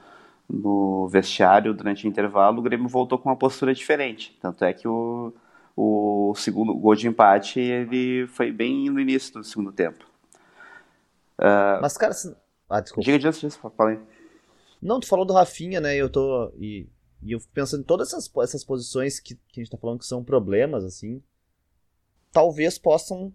no 0.48 1.08
vestiário 1.08 1.74
durante 1.74 2.06
o 2.06 2.08
intervalo, 2.08 2.58
o 2.58 2.62
Grêmio 2.62 2.88
voltou 2.88 3.18
com 3.18 3.28
uma 3.28 3.36
postura 3.36 3.74
diferente. 3.74 4.36
Tanto 4.40 4.64
é 4.64 4.72
que 4.72 4.88
o, 4.88 5.32
o 5.76 6.34
segundo 6.36 6.74
gol 6.74 6.94
de 6.94 7.08
empate 7.08 7.60
ele 7.60 8.26
foi 8.28 8.50
bem 8.50 8.90
no 8.90 9.00
início 9.00 9.34
do 9.34 9.44
segundo 9.44 9.72
tempo. 9.72 10.04
Uh, 11.38 11.80
Mas, 11.82 11.96
cara, 11.96 12.12
se... 12.12 12.34
ah, 12.68 12.80
desculpa. 12.80 13.04
Diga 13.04 13.18
disso, 13.18 13.40
disso, 13.40 13.72
falei. 13.76 13.98
Não, 14.84 15.00
tu 15.00 15.06
falou 15.06 15.24
do 15.24 15.32
Rafinha, 15.32 15.80
né? 15.80 15.96
Eu 15.96 16.10
tô. 16.10 16.52
E, 16.58 16.86
e 17.22 17.32
eu 17.32 17.40
pensando 17.52 17.80
em 17.80 17.84
todas 17.84 18.08
essas, 18.08 18.30
essas 18.42 18.62
posições 18.62 19.18
que, 19.18 19.34
que 19.34 19.60
a 19.60 19.64
gente 19.64 19.70
tá 19.70 19.78
falando 19.78 19.98
que 19.98 20.06
são 20.06 20.22
problemas, 20.22 20.84
assim. 20.84 21.22
Talvez 22.30 22.78
possam 22.78 23.32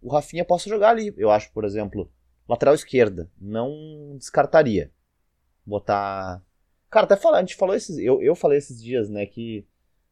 o 0.00 0.10
Rafinha 0.10 0.44
possa 0.44 0.68
jogar 0.68 0.90
ali. 0.90 1.12
Eu 1.16 1.30
acho, 1.30 1.52
por 1.52 1.64
exemplo, 1.64 2.10
lateral 2.48 2.74
esquerda. 2.74 3.30
Não 3.40 4.16
descartaria. 4.16 4.90
Botar. 5.64 6.42
Cara, 6.90 7.04
até 7.04 7.16
falar, 7.16 7.38
a 7.38 7.40
gente 7.40 7.56
falou 7.56 7.74
esses. 7.74 7.98
Eu, 7.98 8.22
eu 8.22 8.34
falei 8.34 8.58
esses 8.58 8.82
dias, 8.82 9.08
né, 9.08 9.26
que 9.26 9.66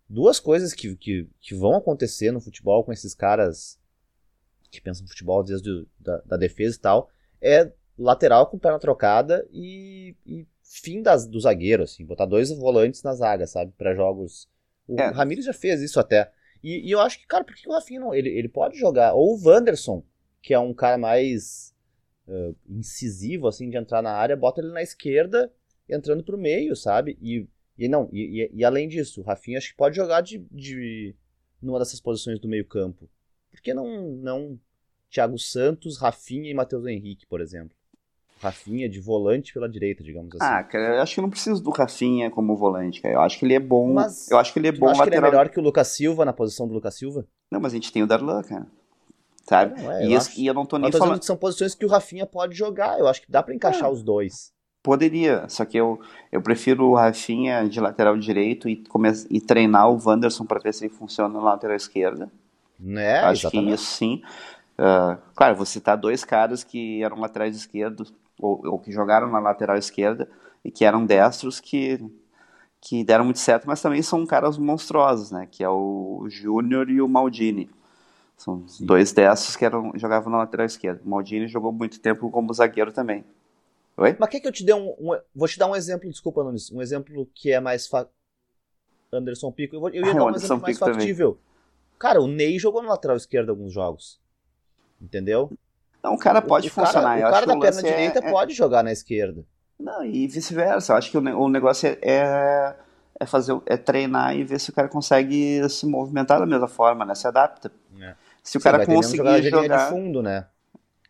duas 0.09 0.38
coisas 0.38 0.72
que, 0.72 0.94
que, 0.96 1.29
que 1.40 1.55
vão 1.55 1.75
acontecer 1.75 2.31
no 2.31 2.40
futebol 2.40 2.85
com 2.85 2.92
esses 2.92 3.14
caras 3.14 3.79
que 4.70 4.81
pensam 4.81 5.03
no 5.03 5.09
futebol 5.09 5.42
desde 5.42 5.87
da, 5.99 6.18
da 6.18 6.37
defesa 6.37 6.77
e 6.77 6.81
tal, 6.81 7.11
é 7.40 7.72
lateral 7.99 8.46
com 8.46 8.59
perna 8.59 8.79
trocada 8.79 9.46
e, 9.51 10.14
e 10.27 10.46
fim 10.68 11.02
das, 11.02 11.26
do 11.26 11.40
zagueiro, 11.40 11.83
assim, 11.83 12.05
botar 12.05 12.26
dois 12.26 12.50
volantes 12.50 13.02
na 13.02 13.14
zaga, 13.14 13.46
sabe, 13.46 13.72
para 13.76 13.94
jogos. 13.94 14.48
O 14.87 15.00
é. 15.00 15.11
Ramires 15.11 15.44
já 15.44 15.52
fez 15.52 15.81
isso 15.81 15.98
até. 15.98 16.31
E, 16.62 16.88
e, 16.88 16.90
eu 16.90 17.00
acho 17.00 17.18
que, 17.18 17.26
cara, 17.26 17.44
por 17.44 17.55
que 17.55 17.68
o 17.68 17.72
Rafinha 17.72 18.00
não. 18.00 18.14
Ele, 18.14 18.29
ele 18.29 18.48
pode 18.48 18.79
jogar. 18.79 19.14
Ou 19.14 19.35
o 19.35 19.48
Wanderson, 19.48 20.05
que 20.42 20.55
é 20.55 20.59
um 20.59 20.74
cara 20.74 20.98
mais 20.98 21.74
uh, 22.26 22.57
incisivo, 22.68 23.46
assim, 23.46 23.70
de 23.70 23.76
entrar 23.76 24.02
na 24.02 24.12
área, 24.12 24.37
bota 24.37 24.61
ele 24.61 24.72
na 24.72 24.83
esquerda, 24.83 25.52
entrando 25.88 26.24
pro 26.24 26.38
meio, 26.38 26.74
sabe? 26.74 27.16
E, 27.20 27.48
e 27.79 27.88
não, 27.88 28.09
e, 28.12 28.50
e, 28.52 28.64
além 28.64 28.88
disso, 28.88 29.20
o 29.20 29.24
Rafinha 29.24 29.59
acho 29.59 29.70
que 29.70 29.76
pode 29.76 29.96
jogar 29.96 30.20
de, 30.22 30.38
de 30.50 31.14
numa 31.61 31.79
dessas 31.79 32.00
posições 32.00 32.38
do 32.38 32.48
meio-campo. 32.48 33.09
Por 33.50 33.61
que 33.61 33.72
não, 33.72 34.12
não 34.16 34.61
Thiago 35.11 35.38
Santos, 35.38 35.98
Rafinha 35.98 36.50
e 36.50 36.55
Matheus 36.55 36.87
Henrique, 36.87 37.26
por 37.26 37.40
exemplo? 37.40 37.76
Rafinha 38.40 38.88
de 38.88 39.01
volante 39.01 39.53
pela 39.53 39.68
direita, 39.68 40.05
digamos 40.05 40.35
assim. 40.35 40.44
Ah, 40.44 40.62
cara, 40.62 40.96
eu 40.96 41.03
acho 41.03 41.14
que 41.14 41.20
eu 41.20 41.22
não 41.22 41.31
preciso 41.31 41.62
do 41.62 41.70
Rafinha 41.70 42.31
como 42.31 42.55
volante, 42.55 43.01
cara. 43.01 43.14
Eu 43.14 43.20
acho 43.20 43.38
que 43.38 43.46
ele 43.46 43.55
é 43.55 43.61
bom. 43.61 43.94
Mas 43.94 44.31
eu 44.31 44.38
acho 44.38 44.53
que 44.53 44.59
ele 44.59 44.68
é 44.68 44.72
bom 44.72 44.88
acho 44.88 45.01
lateral. 45.01 45.07
que 45.07 45.16
ele 45.16 45.27
é 45.27 45.31
melhor 45.31 45.49
que 45.49 45.59
o 45.59 45.62
Lucas 45.62 45.88
Silva 45.88 46.25
na 46.25 46.33
posição 46.33 46.68
do 46.68 46.75
Lucas 46.75 46.94
Silva? 46.94 47.25
Não, 47.51 47.61
mas 47.61 47.72
a 47.72 47.77
gente 47.77 47.90
tem 47.90 48.03
o 48.03 48.07
Darlan, 48.07 48.42
cara. 48.42 48.66
Sabe? 49.42 49.81
Não, 49.81 49.92
é, 49.92 50.05
e, 50.05 50.12
eu 50.12 50.18
esse, 50.18 50.40
e, 50.40 50.46
eu 50.46 50.53
não 50.53 50.66
tô 50.66 50.77
nem 50.77 50.88
eu 50.88 50.92
tô 50.92 50.99
falando 50.99 51.20
que 51.20 51.25
são 51.25 51.37
posições 51.37 51.75
que 51.75 51.87
o 51.87 51.88
Rafinha 51.88 52.27
pode 52.27 52.55
jogar. 52.55 52.99
Eu 52.99 53.07
acho 53.07 53.22
que 53.22 53.31
dá 53.31 53.42
para 53.42 53.55
encaixar 53.55 53.88
é. 53.88 53.92
os 53.92 54.03
dois. 54.03 54.53
Poderia, 54.83 55.49
só 55.49 55.64
que 55.64 55.77
eu, 55.77 55.99
eu 56.31 56.42
prefiro 56.42 56.87
o 56.87 56.94
Rafinha 56.94 57.68
de 57.68 57.81
lateral 57.81 58.16
direito 58.18 58.68
e, 58.68 58.77
come, 58.77 59.09
e 59.31 59.40
treinar 59.40 59.90
o 59.90 59.99
Wanderson 60.05 60.44
para 60.44 60.61
ver 60.61 60.75
se 60.75 60.85
ele 60.85 60.94
funciona 60.94 61.33
na 61.33 61.40
lateral 61.42 61.77
esquerda. 61.77 62.31
Né, 62.79 63.20
acho 63.20 63.46
exatamente. 63.46 63.68
que 63.68 63.75
isso 63.75 63.85
sim. 63.85 64.22
Uh, 64.79 65.18
claro, 65.35 65.57
vou 65.57 65.64
citar 65.64 65.96
dois 65.96 66.22
caras 66.22 66.62
que 66.62 67.03
eram 67.03 67.18
laterais 67.18 67.57
esquerdos 67.57 68.12
ou, 68.40 68.61
ou, 68.66 68.79
que 68.79 68.92
jogaram 68.92 69.31
na 69.31 69.38
lateral 69.38 69.77
esquerda 69.77 70.29
e 70.64 70.70
que 70.70 70.85
eram 70.85 71.07
destros 71.07 71.61
que, 71.61 71.99
que 72.81 73.05
deram 73.05 73.25
muito 73.25 73.38
certo, 73.38 73.66
mas 73.66 73.81
também 73.81 74.03
são 74.03 74.27
caras 74.27 74.59
monstruosos, 74.59 75.31
né? 75.31 75.49
Que 75.51 75.64
é 75.64 75.68
o 75.68 76.27
Júnior 76.29 76.90
e 76.90 77.01
o 77.01 77.09
Maldini. 77.09 77.70
São 78.37 78.66
Sim. 78.68 78.85
dois 78.85 79.12
destros 79.12 79.57
que 79.57 79.64
eram, 79.64 79.92
jogavam 79.94 80.31
na 80.31 80.38
lateral 80.38 80.66
esquerda. 80.66 81.01
O 81.05 81.09
Maldini 81.09 81.49
jogou 81.49 81.72
muito 81.72 81.99
tempo 82.01 82.31
como 82.31 82.53
zagueiro 82.53 82.92
também. 82.92 83.25
Oi? 83.96 84.14
Mas 84.18 84.29
quer 84.29 84.40
que 84.40 84.49
eu 84.49 84.53
te 84.53 84.62
dê 84.62 84.75
um, 84.75 84.90
um, 84.99 85.18
Vou 85.35 85.49
te 85.49 85.59
dar 85.59 85.68
um 85.68 85.75
exemplo, 85.75 86.11
desculpa, 86.11 86.44
Nunes. 86.44 86.70
Um 86.70 86.83
exemplo 86.83 87.27
que 87.35 87.51
é 87.51 87.61
mais. 87.61 87.87
Fa... 87.87 88.07
Anderson 89.11 89.51
Pico. 89.51 89.77
Eu, 89.77 89.81
vou, 89.81 89.88
eu 89.88 90.05
ia 90.05 90.14
dar 90.14 90.25
um 90.25 90.35
exemplo 90.35 90.62
mais 90.62 90.79
factível. 90.79 91.33
Também. 91.33 91.46
Cara, 91.99 92.20
o 92.20 92.27
Ney 92.27 92.59
jogou 92.59 92.83
na 92.83 92.90
lateral 92.90 93.16
esquerda 93.16 93.53
alguns 93.53 93.72
jogos. 93.72 94.20
Entendeu? 95.01 95.51
Então 96.07 96.14
o 96.14 96.19
cara 96.19 96.40
pode 96.40 96.69
o, 96.69 96.71
o 96.71 96.73
funcionar. 96.73 97.19
Cara, 97.19 97.29
o 97.29 97.33
cara 97.33 97.47
da 97.47 97.59
perna 97.59 97.81
é, 97.81 97.83
direita 97.83 98.19
é, 98.21 98.31
pode 98.31 98.55
jogar 98.55 98.85
na 98.85 98.92
esquerda. 98.92 99.45
Não, 99.79 100.05
e 100.05 100.29
vice-versa. 100.29 100.92
Eu 100.92 100.97
acho 100.97 101.11
que 101.11 101.19
o, 101.19 101.21
o 101.21 101.49
negócio 101.49 101.88
é, 101.88 101.99
é, 102.01 102.75
é, 103.19 103.27
fazer, 103.27 103.61
é 103.66 103.77
treinar 103.77 104.37
e 104.37 104.45
ver 104.45 104.61
se 104.61 104.71
o 104.71 104.73
cara 104.73 104.88
consegue 104.88 105.69
se 105.69 105.85
movimentar 105.85 106.38
da 106.38 106.47
mesma 106.47 106.69
forma, 106.69 107.05
né? 107.05 107.14
Se 107.16 107.27
adapta. 107.27 107.73
É. 108.01 108.14
Se 108.40 108.57
o 108.57 108.61
Sim, 108.61 108.64
cara 108.64 108.87
conseguir 108.87 109.42
jogar, 109.42 109.62
jogar... 109.62 109.85
de 109.85 109.90
fundo, 109.90 110.23
né? 110.23 110.47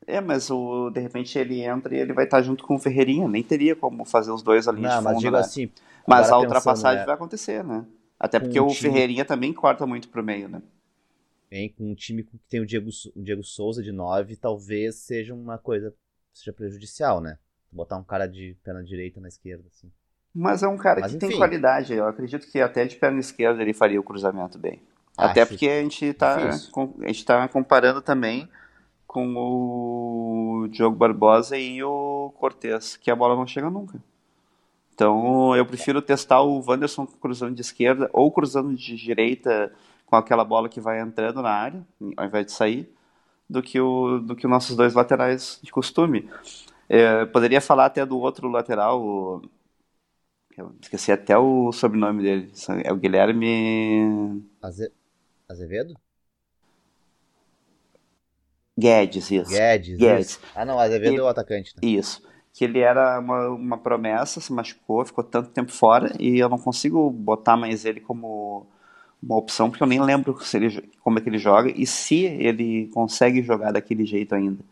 É, 0.07 0.21
mas 0.21 0.51
o, 0.51 0.89
de 0.89 1.01
repente 1.01 1.39
ele 1.39 1.61
entra 1.61 1.95
e 1.95 1.99
ele 1.99 2.15
vai 2.15 2.25
estar 2.25 2.41
junto 2.41 2.65
com 2.65 2.77
o 2.77 2.79
Ferreirinha. 2.79 3.29
Nem 3.29 3.43
teria 3.43 3.77
como 3.77 4.05
fazer 4.05 4.31
os 4.31 4.43
dois 4.43 4.67
ali 4.67 4.81
Não, 4.81 4.89
de 4.89 4.97
fundo, 4.97 5.05
mas 5.05 5.19
digo 5.19 5.33
né? 5.33 5.41
assim. 5.41 5.71
Mas 6.07 6.31
a 6.31 6.39
ultrapassagem 6.39 7.01
pensando, 7.01 7.07
vai 7.07 7.15
acontecer, 7.17 7.65
né? 7.65 7.85
Até 8.19 8.41
porque 8.41 8.59
o 8.59 8.65
um 8.65 8.69
time- 8.69 8.93
Ferreirinha 8.93 9.25
também 9.27 9.53
corta 9.53 9.85
muito 9.85 10.09
pro 10.09 10.23
meio, 10.23 10.49
né? 10.49 10.63
Hein, 11.51 11.73
com 11.77 11.91
um 11.91 11.95
time 11.95 12.25
que 12.25 12.37
tem 12.49 12.61
o 12.61 12.67
Diego, 12.67 12.91
o 13.15 13.23
Diego 13.23 13.43
Souza 13.43 13.83
de 13.83 13.93
9, 13.93 14.37
talvez 14.37 14.97
seja 14.97 15.33
uma 15.35 15.59
coisa 15.59 15.95
seja 16.33 16.53
prejudicial, 16.53 17.21
né? 17.21 17.39
Botar 17.71 17.97
um 17.97 18.05
cara 18.05 18.27
de 18.27 18.57
perna 18.65 18.83
direita 18.83 19.21
na 19.21 19.29
esquerda, 19.29 19.65
assim. 19.69 19.91
Mas 20.35 20.63
é 20.63 20.69
um 20.69 20.77
cara 20.77 21.01
Mas, 21.01 21.13
que 21.13 21.19
tem 21.19 21.31
enfim. 21.31 21.39
qualidade. 21.39 21.95
Eu 21.95 22.07
acredito 22.07 22.51
que 22.51 22.61
até 22.61 22.85
de 22.85 22.97
perna 22.97 23.21
esquerda 23.21 23.63
ele 23.63 23.73
faria 23.73 23.99
o 23.99 24.03
cruzamento 24.03 24.59
bem. 24.59 24.83
Até 25.17 25.43
Acho 25.43 25.53
porque 25.53 25.69
a 25.69 25.83
gente 25.83 26.13
tá, 26.13 26.37
com- 26.73 26.95
a 27.01 27.07
gente 27.07 27.25
tá 27.25 27.49
comparando 27.49 28.03
também 28.03 28.49
com 29.07 29.35
o 29.35 30.69
Diogo 30.69 30.95
Barbosa 30.97 31.57
e 31.57 31.83
o 31.83 32.35
Cortez, 32.39 32.97
que 32.97 33.11
a 33.11 33.17
bola 33.17 33.35
não 33.35 33.47
chega 33.47 33.71
nunca. 33.71 33.99
Então 34.93 35.57
eu 35.57 35.65
prefiro 35.65 36.03
testar 36.03 36.43
o 36.43 36.63
Wanderson 36.67 37.07
cruzando 37.07 37.55
de 37.55 37.61
esquerda 37.63 38.11
ou 38.13 38.31
cruzando 38.31 38.75
de 38.75 38.97
direita 38.97 39.73
com 40.07 40.17
aquela 40.17 40.45
bola 40.45 40.69
que 40.69 40.81
vai 40.81 41.01
entrando 41.01 41.43
na 41.43 41.51
área, 41.51 41.87
ao 42.17 42.25
invés 42.27 42.47
de 42.47 42.53
sair, 42.53 42.91
do 43.51 43.61
que, 43.63 43.81
o, 43.81 44.21
do 44.21 44.35
que 44.35 44.47
os 44.47 44.51
nossos 44.51 44.77
dois 44.77 44.95
laterais 44.95 45.59
de 45.63 45.71
costume. 45.71 46.31
É, 46.89 47.27
poderia 47.27 47.61
falar 47.61 47.87
até 47.87 48.07
do 48.07 48.19
outro 48.19 48.49
lateral, 48.49 49.03
o- 49.03 49.43
esqueci 50.81 51.13
até 51.13 51.37
o 51.37 51.71
sobrenome 51.73 52.23
dele, 52.23 52.53
é 52.85 52.93
o 52.93 52.97
Guilherme 52.97 54.43
Aze... 54.63 54.91
Azevedo? 55.49 55.95
Guedes, 58.79 59.31
isso. 59.31 59.51
Guedes. 59.51 59.99
Guedes. 59.99 60.27
isso. 60.31 60.41
Ah, 60.55 60.65
não, 60.65 60.79
Azevedo 60.79 61.15
E- 61.15 61.17
é 61.17 61.23
o 61.23 61.29
atacante. 61.29 61.75
Né? 61.77 61.89
Isso. 61.89 62.23
Que 62.53 62.65
ele 62.65 62.79
era 62.81 63.19
uma, 63.21 63.49
uma 63.51 63.79
promessa, 63.79 64.41
se 64.41 64.53
machucou, 64.53 65.05
ficou 65.05 65.23
tanto 65.25 65.51
tempo 65.51 65.71
fora 65.73 66.15
e 66.19 66.39
eu 66.39 66.49
não 66.49 66.59
consigo 66.59 67.11
botar 67.11 67.57
mais 67.57 67.85
ele 67.85 68.01
como 68.01 68.67
uma 69.27 69.37
opção, 69.37 69.69
porque 69.69 69.83
eu 69.83 69.89
nem 69.89 70.01
lembro 70.01 70.39
se 70.45 70.57
ele, 70.57 70.89
como 71.03 71.19
é 71.19 71.23
que 71.23 71.29
ele 71.29 71.39
joga 71.39 71.71
e 71.75 71.85
se 71.87 72.25
ele 72.25 72.89
consegue 72.95 73.43
jogar 73.43 73.73
daquele 73.73 74.07
jeito 74.07 74.35
ainda. 74.35 74.63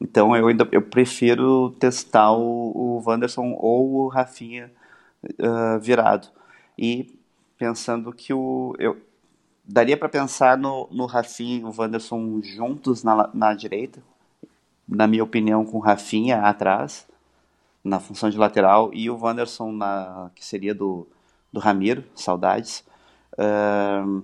Então 0.00 0.34
eu 0.36 0.46
ainda 0.46 0.66
eu 0.72 0.80
prefiro 0.80 1.70
testar 1.78 2.32
o, 2.32 2.72
o 2.74 3.02
Wanderson 3.04 3.52
ou 3.58 4.04
o 4.04 4.08
Rafinha 4.08 4.70
ah, 5.38 5.78
virado. 5.78 6.28
E 6.78 7.18
pensando 7.58 8.12
que 8.12 8.32
o. 8.32 8.74
Eu, 8.78 8.96
daria 9.64 9.96
para 9.96 10.08
pensar 10.08 10.56
no, 10.56 10.88
no 10.90 11.06
Rafinha 11.06 11.58
e 11.60 11.64
o 11.64 11.74
Wanderson 11.76 12.40
juntos 12.42 13.04
na, 13.04 13.28
na 13.34 13.54
direita, 13.54 14.02
na 14.88 15.06
minha 15.06 15.22
opinião, 15.22 15.64
com 15.64 15.78
o 15.78 15.80
Rafinha 15.80 16.40
atrás, 16.42 17.06
na 17.84 18.00
função 18.00 18.30
de 18.30 18.38
lateral, 18.38 18.90
e 18.92 19.10
o 19.10 19.18
Wanderson, 19.18 19.72
na, 19.72 20.30
que 20.34 20.44
seria 20.44 20.74
do, 20.74 21.06
do 21.52 21.60
Ramiro, 21.60 22.04
saudades. 22.14 22.84
Ahn, 23.40 24.22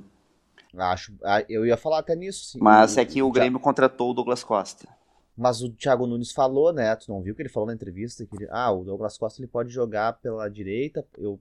Acho, 0.78 1.14
ah, 1.24 1.42
eu 1.48 1.64
ia 1.64 1.76
falar 1.76 2.00
até 2.00 2.14
nisso, 2.14 2.44
sim. 2.44 2.58
mas 2.60 2.98
é 2.98 3.04
que 3.04 3.22
o 3.22 3.28
Thi- 3.32 3.38
Grêmio 3.40 3.58
contratou 3.58 4.10
o 4.10 4.14
Douglas 4.14 4.44
Costa. 4.44 4.86
Mas 5.36 5.62
o 5.62 5.70
Thiago 5.70 6.06
Nunes 6.06 6.32
falou, 6.32 6.72
né? 6.72 6.94
Tu 6.96 7.10
não 7.10 7.22
viu 7.22 7.34
que 7.34 7.40
ele 7.42 7.48
falou 7.48 7.66
na 7.66 7.74
entrevista 7.74 8.26
que 8.26 8.36
ele- 8.36 8.48
ah, 8.50 8.70
o 8.70 8.84
Douglas 8.84 9.16
Costa 9.16 9.40
ele 9.40 9.48
pode 9.48 9.70
jogar 9.70 10.14
pela 10.14 10.48
direita. 10.50 11.04
Eu, 11.16 11.40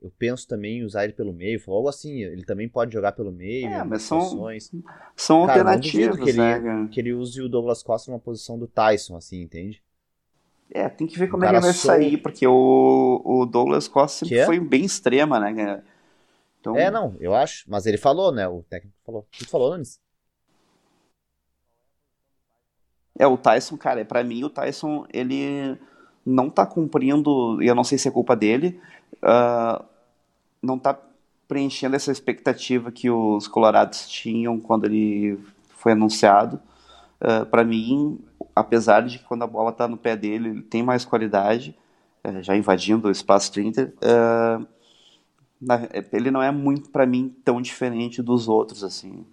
eu 0.00 0.12
penso 0.16 0.46
também 0.46 0.78
em 0.78 0.84
usar 0.84 1.04
ele 1.04 1.12
pelo 1.12 1.32
meio. 1.32 1.58
Falou 1.60 1.78
algo 1.78 1.88
assim. 1.88 2.22
Ele 2.22 2.44
também 2.44 2.68
pode 2.68 2.92
jogar 2.92 3.12
pelo 3.12 3.32
meio. 3.32 3.66
É, 3.66 3.82
mas 3.84 4.02
são- 4.02 4.18
posições. 4.18 4.70
São 5.16 5.44
Cara, 5.44 5.60
alternativas, 5.60 6.16
que 6.18 6.28
ele- 6.30 6.38
né? 6.38 6.60
cara? 6.60 6.88
Que 6.88 7.00
ele 7.00 7.12
use 7.12 7.40
o 7.42 7.48
Douglas 7.48 7.82
Costa 7.82 8.10
numa 8.10 8.20
posição 8.20 8.56
do 8.58 8.66
Tyson, 8.68 9.16
assim, 9.16 9.40
entende? 9.42 9.82
É, 10.70 10.88
tem 10.88 11.06
que 11.06 11.18
ver 11.18 11.28
como 11.28 11.44
é 11.44 11.48
que 11.48 11.60
vai 11.60 11.72
sol- 11.72 11.92
sair, 11.92 12.18
porque 12.18 12.46
o, 12.46 13.22
o 13.24 13.46
Douglas 13.46 13.88
Costa 13.88 14.18
sempre 14.20 14.36
Que 14.36 14.40
é? 14.40 14.46
foi 14.46 14.60
bem 14.60 14.84
extrema, 14.84 15.40
né? 15.40 15.82
Então, 16.60 16.76
É, 16.76 16.90
não, 16.90 17.16
eu 17.20 17.34
acho. 17.34 17.64
Mas 17.68 17.86
ele 17.86 17.98
falou, 17.98 18.32
né? 18.32 18.46
O 18.48 18.62
técnico 18.62 18.96
falou. 19.04 19.22
O 19.22 19.26
que 19.30 19.44
tu 19.44 19.50
falou, 19.50 19.70
Nunes? 19.70 20.00
É, 23.18 23.26
o 23.26 23.36
Tyson, 23.36 23.76
cara, 23.76 24.04
pra 24.04 24.22
mim 24.22 24.44
o 24.44 24.50
Tyson, 24.50 25.04
ele 25.12 25.76
não 26.24 26.48
tá 26.48 26.64
cumprindo, 26.66 27.60
e 27.62 27.66
eu 27.66 27.74
não 27.74 27.82
sei 27.84 27.98
se 27.98 28.06
é 28.08 28.10
culpa 28.10 28.36
dele, 28.36 28.80
ah, 29.22 29.84
não 30.62 30.78
tá 30.78 30.98
preenchendo 31.48 31.96
essa 31.96 32.12
expectativa 32.12 32.92
que 32.92 33.10
os 33.10 33.48
colorados 33.48 34.08
tinham 34.08 34.60
quando 34.60 34.86
ele 34.86 35.38
foi 35.70 35.92
anunciado. 35.92 36.60
Ah, 37.20 37.46
Pra 37.46 37.64
mim, 37.64 38.18
apesar 38.56 39.02
de 39.02 39.18
que 39.18 39.24
quando 39.24 39.44
a 39.44 39.46
bola 39.48 39.72
tá 39.72 39.88
no 39.88 39.96
pé 39.98 40.16
dele, 40.16 40.50
ele 40.50 40.62
tem 40.62 40.82
mais 40.82 41.04
qualidade, 41.04 41.76
eh, 42.24 42.42
já 42.42 42.56
invadindo 42.56 43.08
o 43.08 43.10
espaço 43.12 43.52
30, 43.52 43.92
ah, 44.02 44.60
na- 45.60 45.88
ele 46.12 46.30
não 46.30 46.42
é 46.42 46.50
muito, 46.50 46.90
pra 46.90 47.06
mim, 47.06 47.34
tão 47.44 47.60
diferente 47.60 48.22
dos 48.22 48.48
outros, 48.48 48.84
assim. 48.84 49.24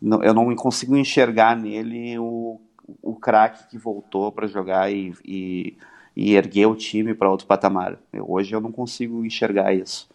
Não- 0.00 0.22
eu 0.22 0.34
não 0.34 0.54
consigo 0.56 0.96
enxergar 0.96 1.56
nele 1.56 2.18
o, 2.18 2.60
o 3.02 3.14
craque 3.16 3.68
que 3.70 3.78
voltou 3.78 4.32
para 4.32 4.46
jogar 4.46 4.92
e, 4.92 5.14
e, 5.24 5.76
e 6.16 6.34
erguer 6.34 6.66
o 6.66 6.76
time 6.76 7.14
para 7.14 7.30
outro 7.30 7.46
patamar. 7.46 7.98
Eu- 8.12 8.30
hoje 8.30 8.54
eu 8.54 8.60
não 8.60 8.72
consigo 8.72 9.24
enxergar 9.24 9.74
isso. 9.74 10.08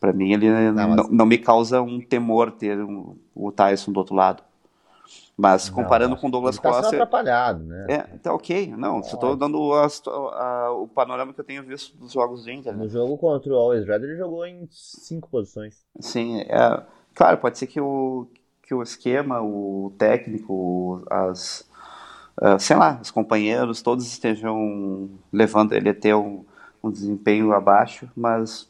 Para 0.00 0.12
mim, 0.12 0.32
ele 0.32 0.50
não, 0.72 0.88
mas- 0.88 1.10
não 1.10 1.26
me 1.26 1.38
causa 1.38 1.82
um 1.82 2.00
temor 2.00 2.50
ter 2.52 2.78
um- 2.84 3.16
o 3.34 3.52
Tyson 3.52 3.92
do 3.92 3.98
outro 3.98 4.14
lado. 4.14 4.42
Mas 5.36 5.68
comparando 5.68 6.14
Não, 6.14 6.20
com 6.20 6.28
o 6.28 6.30
Douglas 6.30 6.56
tá 6.56 6.72
sendo 6.72 6.86
Costa. 6.86 6.96
atrapalhado, 6.96 7.62
né? 7.62 7.86
É, 7.88 7.98
tá 8.18 8.32
ok. 8.34 8.68
Não, 8.76 9.02
só 9.02 9.16
tô 9.16 9.36
dando 9.36 9.72
a 9.74 9.86
a- 9.86 10.72
o 10.72 10.88
panorama 10.88 11.32
que 11.32 11.40
eu 11.40 11.44
tenho 11.44 11.62
visto 11.62 11.96
dos 11.96 12.12
jogos 12.12 12.44
do 12.44 12.50
Inter. 12.50 12.72
né? 12.72 12.84
No 12.84 12.88
jogo 12.88 13.18
contra 13.18 13.52
o 13.52 13.56
Always 13.56 13.86
Red, 13.86 13.96
ele 13.96 14.16
jogou 14.16 14.46
em 14.46 14.66
cinco 14.70 15.28
posições. 15.28 15.84
Sim, 16.00 16.40
é, 16.40 16.82
claro, 17.14 17.38
pode 17.38 17.58
ser 17.58 17.66
que 17.66 17.80
o, 17.80 18.26
que 18.62 18.74
o 18.74 18.82
esquema, 18.82 19.40
o 19.42 19.92
técnico, 19.98 21.02
as, 21.10 21.68
ah, 22.36 22.58
sei 22.58 22.76
lá, 22.76 22.98
os 23.00 23.10
companheiros, 23.10 23.82
todos 23.82 24.06
estejam 24.06 25.10
levando 25.32 25.72
ele 25.74 25.90
a 25.90 25.94
ter 25.94 26.14
um, 26.14 26.44
um 26.82 26.90
desempenho 26.90 27.52
abaixo, 27.52 28.08
mas 28.16 28.68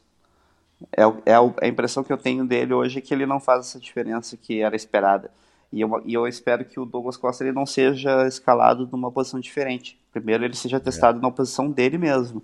é, 0.92 1.02
é 1.32 1.34
a 1.36 1.68
impressão 1.68 2.04
que 2.04 2.12
eu 2.12 2.18
tenho 2.18 2.44
dele 2.46 2.74
hoje 2.74 2.98
é 2.98 3.02
que 3.02 3.14
ele 3.14 3.26
não 3.26 3.40
faz 3.40 3.60
essa 3.66 3.80
diferença 3.80 4.36
que 4.36 4.60
era 4.60 4.76
esperada. 4.76 5.30
E 5.72 5.80
eu, 5.80 6.02
e 6.04 6.14
eu 6.14 6.26
espero 6.26 6.64
que 6.64 6.78
o 6.78 6.84
Douglas 6.86 7.16
Costa 7.16 7.42
ele 7.44 7.52
não 7.52 7.66
seja 7.66 8.26
escalado 8.26 8.88
numa 8.90 9.10
posição 9.10 9.40
diferente. 9.40 9.98
Primeiro 10.12 10.44
ele 10.44 10.54
seja 10.54 10.78
testado 10.80 11.20
na 11.20 11.30
posição 11.30 11.70
dele 11.70 11.98
mesmo. 11.98 12.42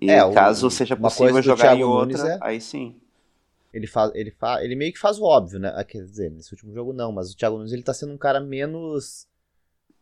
E 0.00 0.10
É, 0.10 0.24
o- 0.24 0.32
caso 0.32 0.70
seja 0.70 0.96
possível 0.96 1.40
jogar 1.42 1.76
em 1.76 1.84
outra, 1.84 2.28
é- 2.28 2.38
aí 2.40 2.60
sim. 2.60 2.96
Ele, 3.72 3.86
faz, 3.86 4.10
ele, 4.14 4.30
fa, 4.30 4.62
ele 4.64 4.74
meio 4.74 4.92
que 4.92 4.98
faz 4.98 5.18
o 5.18 5.24
óbvio, 5.24 5.58
né? 5.58 5.72
Ah, 5.76 5.84
Quer 5.84 6.02
dizer, 6.02 6.30
nesse 6.30 6.52
último 6.52 6.72
jogo 6.72 6.92
não, 6.92 7.12
mas 7.12 7.32
o 7.32 7.36
Thiago 7.36 7.56
Nunes 7.58 7.72
ele 7.72 7.82
tá 7.82 7.92
sendo 7.92 8.12
um 8.12 8.18
cara 8.18 8.40
menos. 8.40 9.26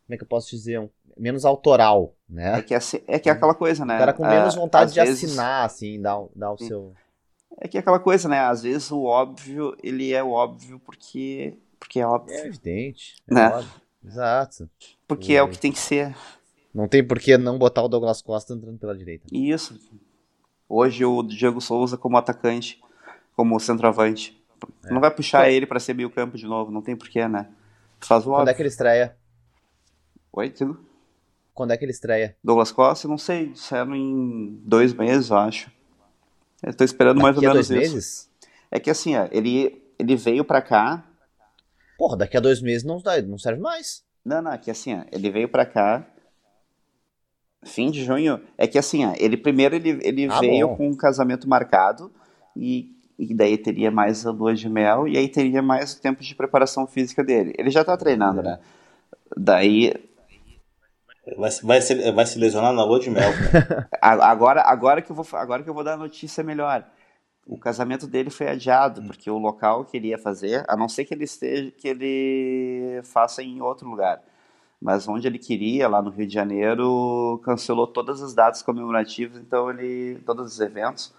Como 0.06 0.14
é 0.14 0.16
que 0.16 0.22
eu 0.22 0.28
posso 0.28 0.50
dizer? 0.50 0.78
Um- 0.80 0.88
menos 1.16 1.44
autoral, 1.44 2.14
É 2.30 2.32
né? 2.32 2.62
que, 2.62 2.74
é, 2.74 2.80
se- 2.80 3.02
é 3.06 3.18
que 3.18 3.28
é 3.28 3.32
aquela 3.32 3.54
coisa, 3.54 3.84
né? 3.84 3.94
Um 3.94 3.98
cara 3.98 4.12
com 4.12 4.26
menos 4.26 4.54
Ah, 4.56 4.60
vontade 4.60 4.86
às 4.86 4.94
de 4.94 5.00
vezes- 5.00 5.24
assinar, 5.24 5.64
assim, 5.64 6.00
dar, 6.00 6.18
o- 6.18 6.30
dar 6.34 6.52
o 6.52 6.58
Sim. 6.58 6.66
seu. 6.68 6.94
É 7.60 7.68
que 7.68 7.76
é 7.76 7.80
aquela 7.80 8.00
coisa, 8.00 8.28
né? 8.28 8.40
Às 8.40 8.62
vezes 8.64 8.90
o 8.90 9.02
óbvio, 9.04 9.76
ele 9.82 10.12
é 10.12 10.22
óbvio 10.22 10.78
porque, 10.80 11.56
porque 11.84 12.00
é 12.00 12.06
óbvio. 12.06 12.34
É 12.34 12.46
evidente. 12.46 13.14
É 13.30 13.34
Né? 13.34 13.48
óbvio. 13.48 13.70
Exato. 14.02 14.70
Porque 15.06 15.34
é 15.34 15.42
o 15.42 15.48
que 15.48 15.58
tem 15.58 15.70
que 15.70 15.78
ser. 15.78 16.14
Não 16.74 16.88
tem 16.88 17.06
por 17.06 17.18
que 17.20 17.36
não 17.38 17.58
botar 17.58 17.82
o 17.82 17.88
Douglas 17.88 18.20
Costa 18.22 18.54
entrando 18.54 18.78
pela 18.78 18.96
direita. 18.96 19.26
E 19.30 19.50
isso. 19.50 19.78
Hoje 20.68 21.04
o 21.04 21.22
Diego 21.22 21.60
Souza 21.60 21.96
como 21.96 22.16
atacante, 22.16 22.82
como 23.36 23.58
centroavante. 23.60 24.42
É. 24.84 24.92
Não 24.92 25.00
vai 25.00 25.10
puxar 25.10 25.48
ele 25.50 25.66
pra 25.66 25.78
ser 25.78 25.94
meio 25.94 26.10
campo 26.10 26.36
de 26.36 26.46
novo, 26.46 26.70
não 26.72 26.80
tem 26.82 26.96
porquê, 26.96 27.28
né? 27.28 27.48
Faz 28.00 28.22
o 28.22 28.30
Quando 28.30 28.38
é 28.38 28.40
óbvio. 28.42 28.56
que 28.56 28.62
ele 28.62 28.68
estreia? 28.68 29.16
Oi, 30.32 30.50
Tigo? 30.50 30.78
Quando 31.52 31.70
é 31.72 31.76
que 31.76 31.84
ele 31.84 31.92
estreia? 31.92 32.36
Douglas 32.42 32.72
Costa, 32.72 33.06
não 33.06 33.16
sei, 33.18 33.50
disseram 33.50 33.94
em 33.94 34.58
dois 34.64 34.92
meses, 34.92 35.30
eu 35.30 35.36
acho. 35.36 35.70
Eu 36.62 36.74
tô 36.74 36.82
esperando 36.82 37.20
mais 37.22 37.36
ou 37.36 37.42
Daqui 37.42 37.52
menos 37.54 37.68
dois 37.68 37.82
isso. 37.84 37.94
meses? 37.94 38.30
É 38.70 38.80
que 38.80 38.90
assim, 38.90 39.14
ó, 39.16 39.28
ele, 39.30 39.80
ele 39.98 40.16
veio 40.16 40.44
pra 40.44 40.60
cá, 40.60 41.04
Porra, 41.98 42.16
daqui 42.16 42.36
a 42.36 42.40
dois 42.40 42.60
meses 42.60 42.84
não, 42.84 43.00
dá- 43.00 43.20
não 43.22 43.38
serve 43.38 43.60
mais. 43.60 44.02
Não, 44.24 44.40
não, 44.42 44.52
é 44.52 44.58
que 44.58 44.70
assim, 44.70 44.94
ó, 44.94 45.02
ele 45.12 45.30
veio 45.30 45.48
pra 45.48 45.64
cá 45.66 46.04
fim 47.64 47.90
de 47.90 48.04
junho. 48.04 48.40
É 48.58 48.66
que 48.66 48.78
assim, 48.78 49.04
ó, 49.06 49.12
ele 49.16 49.36
primeiro 49.36 49.74
ele, 49.74 49.98
ele 50.02 50.26
Ah, 50.28 50.40
veio 50.40 50.68
bom. 50.68 50.76
com 50.76 50.88
um 50.88 50.96
casamento 50.96 51.48
marcado 51.48 52.10
e, 52.56 52.90
e 53.18 53.34
daí 53.34 53.56
teria 53.56 53.90
mais 53.90 54.26
a 54.26 54.30
lua 54.30 54.54
de 54.54 54.68
mel 54.68 55.08
e 55.08 55.16
aí 55.16 55.28
teria 55.28 55.62
mais 55.62 55.94
o 55.94 56.00
tempo 56.00 56.22
de 56.22 56.34
preparação 56.34 56.86
física 56.86 57.22
dele. 57.24 57.54
Ele 57.58 57.70
já 57.70 57.84
tá 57.84 57.96
treinando, 57.96 58.42
né? 58.42 58.58
Daí, 59.36 59.94
Vai, 61.38 61.50
se- 61.50 61.64
vai, 61.64 61.80
se, 61.80 62.12
vai 62.12 62.26
se 62.26 62.38
lesionar 62.38 62.72
na 62.74 62.84
lua 62.84 63.00
de 63.00 63.08
mel. 63.10 63.30
agora, 64.00 64.60
agora, 64.62 65.00
que 65.00 65.10
eu 65.10 65.16
vou, 65.16 65.26
agora 65.32 65.62
que 65.62 65.70
eu 65.70 65.74
vou 65.74 65.82
dar 65.82 65.94
a 65.94 65.96
notícia 65.96 66.44
melhor. 66.44 66.84
O 67.46 67.58
casamento 67.58 68.06
dele 68.06 68.30
foi 68.30 68.48
adiado, 68.48 69.02
porque 69.02 69.30
o 69.30 69.36
local 69.36 69.84
que 69.84 69.98
ele 69.98 70.08
ia 70.08 70.18
fazer, 70.18 70.64
a 70.66 70.76
não 70.76 70.88
ser 70.88 71.04
que 71.04 71.12
ele 71.12 71.24
esteja, 71.24 71.70
que 71.70 71.86
ele 71.86 73.00
faça 73.04 73.42
em 73.42 73.60
outro 73.60 73.88
lugar. 73.88 74.22
mas 74.80 75.06
onde 75.08 75.26
ele 75.26 75.38
queria, 75.38 75.88
lá 75.88 76.00
no 76.02 76.10
Rio 76.10 76.26
de 76.26 76.32
Janeiro, 76.32 77.40
cancelou 77.44 77.86
todas 77.86 78.22
as 78.22 78.34
datas 78.34 78.62
comemorativas, 78.62 79.38
então 79.38 79.70
ele 79.70 80.18
todos 80.26 80.52
os 80.52 80.60
eventos, 80.60 81.12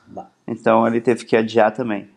então 0.48 0.86
ele 0.88 1.00
teve 1.02 1.26
que 1.26 1.36
adiar 1.36 1.72
também. 1.72 2.10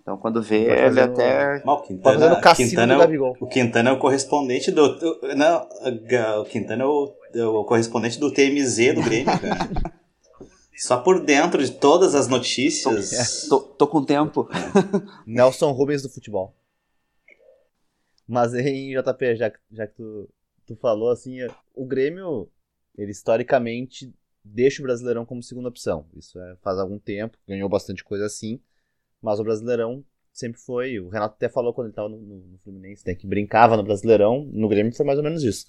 Então 0.00 0.16
quando 0.16 0.42
vê, 0.42 0.64
ele 0.86 1.00
até. 1.00 1.62
Mal, 1.64 1.80
Quintana, 1.82 2.40
tá 2.40 2.54
Quintana, 2.56 2.94
é 2.94 3.18
o, 3.18 3.36
o 3.40 3.46
Quintana 3.46 3.90
é 3.90 3.92
o 3.92 3.98
correspondente 3.98 4.72
do. 4.72 4.98
Não, 5.36 5.68
o 6.40 6.44
Quintana 6.44 6.82
é 6.82 6.86
o, 6.86 7.12
é 7.34 7.44
o 7.44 7.64
correspondente 7.64 8.18
do 8.18 8.32
TMZ 8.32 8.94
do 8.94 9.02
Grêmio, 9.02 9.26
cara. 9.26 9.92
Só 10.82 11.00
por 11.00 11.24
dentro 11.24 11.64
de 11.64 11.70
todas 11.70 12.12
as 12.12 12.26
notícias. 12.26 13.46
Tô, 13.48 13.60
tô 13.60 13.86
com 13.86 14.04
tempo. 14.04 14.48
Nelson 15.24 15.70
Rubens 15.70 16.02
do 16.02 16.08
futebol. 16.08 16.56
Mas 18.26 18.52
em 18.52 18.90
JP, 18.90 19.36
já, 19.36 19.52
já 19.70 19.86
que 19.86 19.94
tu, 19.94 20.28
tu 20.66 20.74
falou 20.74 21.10
assim, 21.10 21.38
o 21.72 21.86
Grêmio, 21.86 22.50
ele 22.98 23.12
historicamente 23.12 24.12
deixa 24.44 24.82
o 24.82 24.84
Brasileirão 24.84 25.24
como 25.24 25.40
segunda 25.40 25.68
opção. 25.68 26.04
Isso 26.16 26.36
é, 26.40 26.56
faz 26.56 26.80
algum 26.80 26.98
tempo, 26.98 27.38
ganhou 27.46 27.68
bastante 27.68 28.02
coisa 28.02 28.26
assim. 28.26 28.60
Mas 29.22 29.38
o 29.38 29.44
Brasileirão 29.44 30.04
sempre 30.32 30.60
foi. 30.60 30.98
O 30.98 31.10
Renato 31.10 31.36
até 31.36 31.48
falou 31.48 31.72
quando 31.72 31.86
ele 31.86 31.92
estava 31.92 32.08
no, 32.08 32.16
no, 32.16 32.38
no, 32.38 32.58
Fluminense, 32.58 33.06
né, 33.06 33.14
que 33.14 33.28
brincava 33.28 33.76
no 33.76 33.84
Brasileirão. 33.84 34.50
No 34.52 34.68
Grêmio 34.68 34.92
foi 34.92 35.06
mais 35.06 35.18
ou 35.18 35.22
menos 35.22 35.44
isso. 35.44 35.66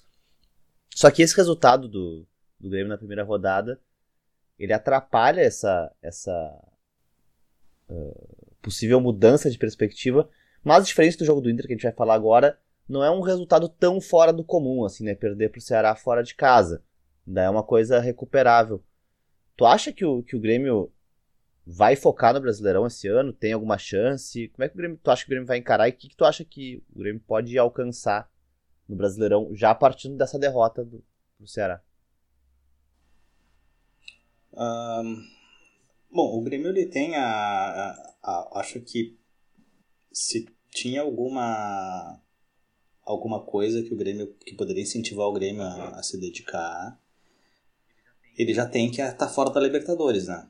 Só 0.92 1.08
que 1.08 1.22
esse 1.22 1.36
resultado 1.36 1.86
do, 1.86 2.26
do 2.58 2.68
Grêmio 2.68 2.88
na 2.88 2.98
primeira 2.98 3.22
rodada 3.22 3.80
ele 4.58 4.72
atrapalha 4.72 5.40
essa, 5.40 5.92
essa 6.02 6.32
uh, 7.88 8.56
possível 8.62 9.00
mudança 9.00 9.50
de 9.50 9.58
perspectiva. 9.58 10.28
Mas 10.62 10.86
diferente 10.86 11.18
do 11.18 11.24
jogo 11.24 11.40
do 11.40 11.50
Inter 11.50 11.66
que 11.66 11.72
a 11.72 11.76
gente 11.76 11.82
vai 11.82 11.92
falar 11.92 12.14
agora, 12.14 12.58
não 12.88 13.04
é 13.04 13.10
um 13.10 13.20
resultado 13.20 13.68
tão 13.68 14.00
fora 14.00 14.32
do 14.32 14.44
comum, 14.44 14.84
assim, 14.84 15.04
né? 15.04 15.14
Perder 15.14 15.50
para 15.50 15.58
o 15.58 15.62
Ceará 15.62 15.94
fora 15.94 16.22
de 16.22 16.34
casa. 16.34 16.82
Ainda 17.26 17.42
é 17.42 17.50
uma 17.50 17.62
coisa 17.62 17.98
recuperável. 17.98 18.82
Tu 19.56 19.64
acha 19.64 19.92
que 19.92 20.04
o, 20.04 20.22
que 20.22 20.36
o 20.36 20.40
Grêmio 20.40 20.92
vai 21.66 21.96
focar 21.96 22.34
no 22.34 22.40
Brasileirão 22.40 22.86
esse 22.86 23.08
ano? 23.08 23.32
Tem 23.32 23.52
alguma 23.52 23.78
chance? 23.78 24.48
Como 24.48 24.64
é 24.64 24.68
que 24.68 24.74
o 24.74 24.78
Grêmio, 24.78 24.98
tu 25.02 25.10
acha 25.10 25.22
que 25.22 25.28
o 25.28 25.30
Grêmio 25.30 25.46
vai 25.46 25.58
encarar 25.58 25.88
e 25.88 25.92
o 25.92 25.94
que, 25.94 26.08
que 26.08 26.16
tu 26.16 26.24
acha 26.24 26.44
que 26.44 26.82
o 26.94 26.98
Grêmio 26.98 27.22
pode 27.26 27.56
alcançar 27.58 28.30
no 28.88 28.96
Brasileirão 28.96 29.50
já 29.54 29.74
partindo 29.74 30.16
dessa 30.16 30.38
derrota 30.38 30.84
do, 30.84 31.02
do 31.38 31.46
Ceará? 31.46 31.80
Um, 34.56 35.26
bom, 36.10 36.38
o 36.38 36.42
Grêmio 36.42 36.68
ele 36.68 36.86
tem 36.86 37.16
a, 37.16 37.24
a, 37.24 38.16
a, 38.22 38.60
Acho 38.60 38.80
que 38.80 39.18
se 40.12 40.46
tinha 40.70 41.02
alguma 41.02 42.20
alguma 43.02 43.44
coisa 43.44 43.82
que 43.82 43.92
o 43.92 43.96
Grêmio 43.96 44.34
que 44.34 44.54
poderia 44.54 44.82
incentivar 44.82 45.26
o 45.26 45.32
Grêmio 45.32 45.62
a, 45.62 45.98
a 45.98 46.02
se 46.02 46.18
dedicar, 46.18 46.98
ele 48.36 48.54
já 48.54 48.66
tem 48.66 48.90
que 48.90 49.00
estar 49.00 49.26
tá 49.26 49.28
fora 49.28 49.50
da 49.50 49.60
Libertadores, 49.60 50.28
né? 50.28 50.48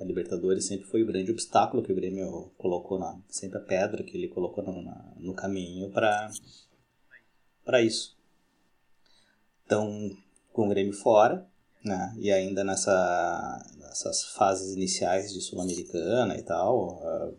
A 0.00 0.04
Libertadores 0.04 0.66
sempre 0.66 0.86
foi 0.86 1.02
o 1.02 1.06
grande 1.06 1.32
obstáculo 1.32 1.82
que 1.82 1.92
o 1.92 1.94
Grêmio 1.94 2.52
colocou 2.56 2.98
na. 2.98 3.20
Sempre 3.28 3.58
a 3.58 3.62
pedra 3.62 4.04
que 4.04 4.16
ele 4.16 4.28
colocou 4.28 4.62
no, 4.62 4.80
na, 4.80 5.12
no 5.16 5.34
caminho 5.34 5.90
para 5.90 6.30
para 7.64 7.82
isso. 7.82 8.16
Então, 9.66 10.16
com 10.52 10.66
o 10.66 10.68
Grêmio 10.68 10.94
fora, 10.94 11.46
né? 11.88 12.14
E 12.18 12.30
ainda 12.30 12.62
nessa, 12.62 13.66
nessas 13.78 14.22
fases 14.34 14.74
iniciais 14.74 15.32
de 15.32 15.40
Sul-Americana 15.40 16.36
e 16.36 16.42
tal, 16.42 16.98
uh, 16.98 17.36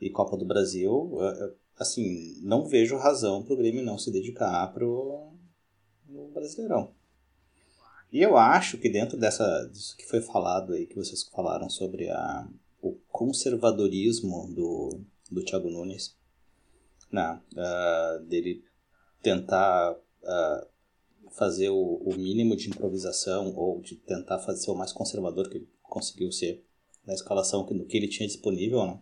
e 0.00 0.10
Copa 0.10 0.36
do 0.36 0.44
Brasil, 0.44 0.92
uh, 0.92 1.54
assim, 1.78 2.40
não 2.42 2.68
vejo 2.68 2.96
razão 2.96 3.42
para 3.42 3.54
o 3.54 3.56
Grêmio 3.56 3.82
não 3.82 3.98
se 3.98 4.12
dedicar 4.12 4.72
pro 4.72 5.32
no 6.06 6.28
Brasileirão. 6.30 6.92
E 8.12 8.20
eu 8.20 8.36
acho 8.36 8.76
que 8.76 8.88
dentro 8.88 9.16
dessa 9.16 9.66
disso 9.72 9.96
que 9.96 10.06
foi 10.06 10.20
falado 10.20 10.72
aí, 10.72 10.86
que 10.86 10.96
vocês 10.96 11.22
falaram 11.22 11.70
sobre 11.70 12.10
a, 12.10 12.46
o 12.82 12.96
conservadorismo 13.08 14.52
do, 14.52 15.00
do 15.30 15.44
Thiago 15.44 15.70
Nunes, 15.70 16.16
né, 17.10 17.40
uh, 17.54 18.24
dele 18.24 18.64
tentar 19.22 19.92
uh, 19.92 20.69
fazer 21.30 21.70
o, 21.70 22.02
o, 22.04 22.14
mínimo 22.16 22.56
de 22.56 22.68
improvisação 22.68 23.54
ou 23.56 23.80
de 23.80 23.96
tentar 23.96 24.38
fazer 24.38 24.60
ser 24.62 24.70
o 24.70 24.74
mais 24.74 24.92
conservador 24.92 25.48
que 25.48 25.58
ele 25.58 25.68
conseguiu 25.82 26.30
ser 26.32 26.64
na 27.06 27.14
escalação 27.14 27.64
que, 27.64 27.78
que 27.84 27.96
ele 27.96 28.08
tinha 28.08 28.26
disponível, 28.26 28.84
né? 28.86 28.98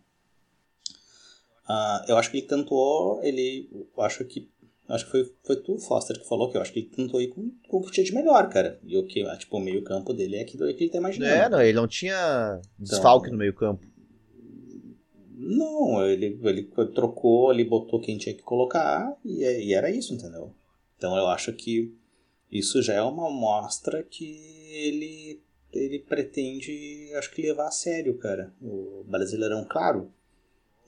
Uh, 1.69 2.11
eu 2.11 2.17
acho 2.17 2.31
que 2.31 2.39
ele 2.39 2.47
tentou, 2.47 3.23
ele, 3.23 3.69
acho 3.99 4.25
que 4.25 4.49
Acho 4.89 5.05
que 5.05 5.11
foi, 5.11 5.35
foi 5.45 5.57
tu, 5.57 5.79
Foster, 5.79 6.19
que 6.19 6.27
falou 6.27 6.51
que 6.51 6.57
eu 6.57 6.63
acho 6.63 6.73
que 6.73 6.79
ele 6.79 6.89
tentou 6.89 7.21
ir 7.21 7.29
com, 7.29 7.51
com 7.69 7.77
o 7.77 7.83
que 7.83 7.93
tinha 7.93 8.05
de 8.05 8.15
melhor, 8.15 8.49
cara. 8.49 8.81
E 8.83 8.97
o 8.97 9.05
que, 9.05 9.23
tipo, 9.37 9.59
o 9.59 9.61
meio 9.61 9.83
campo 9.83 10.15
dele 10.15 10.37
é 10.37 10.41
aquilo 10.41 10.67
que 10.75 10.85
ele 10.85 10.91
tá 10.91 10.97
imaginando. 10.97 11.31
É, 11.31 11.49
não, 11.49 11.61
ele 11.61 11.75
não 11.75 11.87
tinha 11.87 12.59
desfalque 12.79 13.27
então, 13.27 13.33
no 13.35 13.39
meio 13.39 13.53
campo. 13.53 13.87
Não, 15.37 16.07
ele, 16.07 16.41
ele 16.43 16.63
trocou, 16.95 17.53
ele 17.53 17.65
botou 17.65 18.01
quem 18.01 18.17
tinha 18.17 18.35
que 18.35 18.43
colocar 18.43 19.15
e, 19.23 19.43
e 19.43 19.75
era 19.75 19.91
isso, 19.91 20.15
entendeu? 20.15 20.55
Então 20.97 21.15
eu 21.19 21.27
acho 21.27 21.53
que 21.53 21.95
isso 22.51 22.83
já 22.83 22.95
é 22.95 23.03
uma 23.03 23.29
amostra 23.29 24.03
que 24.03 24.25
ele, 24.71 25.43
ele 25.73 25.99
pretende, 25.99 27.11
acho 27.15 27.31
que 27.31 27.43
levar 27.43 27.69
a 27.69 27.73
sério, 27.73 28.17
cara. 28.19 28.53
O 28.63 29.05
Brasileirão, 29.07 29.65
claro, 29.65 30.11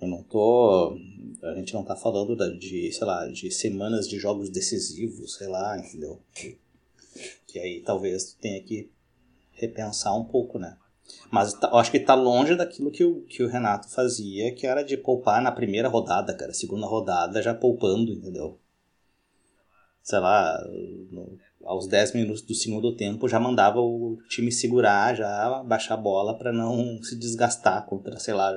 eu 0.00 0.08
não 0.08 0.22
tô. 0.22 0.96
A 1.42 1.54
gente 1.54 1.74
não 1.74 1.84
tá 1.84 1.94
falando 1.94 2.34
de, 2.58 2.90
sei 2.90 3.06
lá, 3.06 3.26
de 3.26 3.50
semanas 3.50 4.08
de 4.08 4.18
jogos 4.18 4.48
decisivos, 4.48 5.34
sei 5.34 5.48
lá, 5.48 5.78
entendeu? 5.78 6.20
Que 7.46 7.58
aí 7.58 7.82
talvez 7.82 8.34
tenha 8.40 8.62
que 8.62 8.90
repensar 9.52 10.16
um 10.16 10.24
pouco, 10.24 10.58
né? 10.58 10.76
Mas 11.30 11.52
tá, 11.54 11.68
eu 11.68 11.76
acho 11.76 11.90
que 11.90 12.00
tá 12.00 12.14
longe 12.14 12.54
daquilo 12.54 12.90
que 12.90 13.04
o, 13.04 13.22
que 13.22 13.42
o 13.42 13.48
Renato 13.48 13.88
fazia, 13.88 14.54
que 14.54 14.66
era 14.66 14.82
de 14.82 14.96
poupar 14.96 15.42
na 15.42 15.52
primeira 15.52 15.88
rodada, 15.88 16.34
cara. 16.34 16.54
Segunda 16.54 16.86
rodada 16.86 17.42
já 17.42 17.54
poupando, 17.54 18.12
entendeu? 18.12 18.58
Sei 20.02 20.18
lá, 20.18 20.58
aos 21.64 21.86
10 21.86 22.14
minutos 22.14 22.42
do 22.42 22.54
segundo 22.54 22.94
tempo 22.96 23.28
já 23.28 23.38
mandava 23.38 23.80
o 23.80 24.18
time 24.28 24.50
segurar, 24.50 25.14
já 25.14 25.62
baixar 25.64 25.94
a 25.94 25.98
bola 25.98 26.36
para 26.36 26.52
não 26.52 27.02
se 27.02 27.16
desgastar 27.16 27.84
contra, 27.86 28.18
sei 28.18 28.34
lá, 28.34 28.52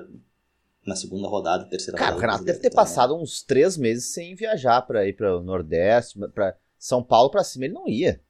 na 0.86 0.96
segunda 0.96 1.28
rodada, 1.28 1.66
terceira 1.66 1.98
Cara, 1.98 2.12
rodada. 2.12 2.22
Cara, 2.28 2.34
o 2.34 2.38
Renato 2.38 2.46
deve 2.46 2.60
ter 2.60 2.74
passado 2.74 3.16
uns 3.16 3.42
três 3.42 3.78
meses 3.78 4.14
sem 4.14 4.36
viajar 4.36 4.82
para 4.82 5.08
ir 5.08 5.14
para 5.14 5.38
o 5.38 5.44
Nordeste, 5.44 6.20
para 6.34 6.56
São 6.78 7.04
Paulo 7.04 7.30
para 7.30 7.44
cima, 7.44 7.66
ele 7.66 7.74
não 7.74 7.88
ia. 7.88 8.22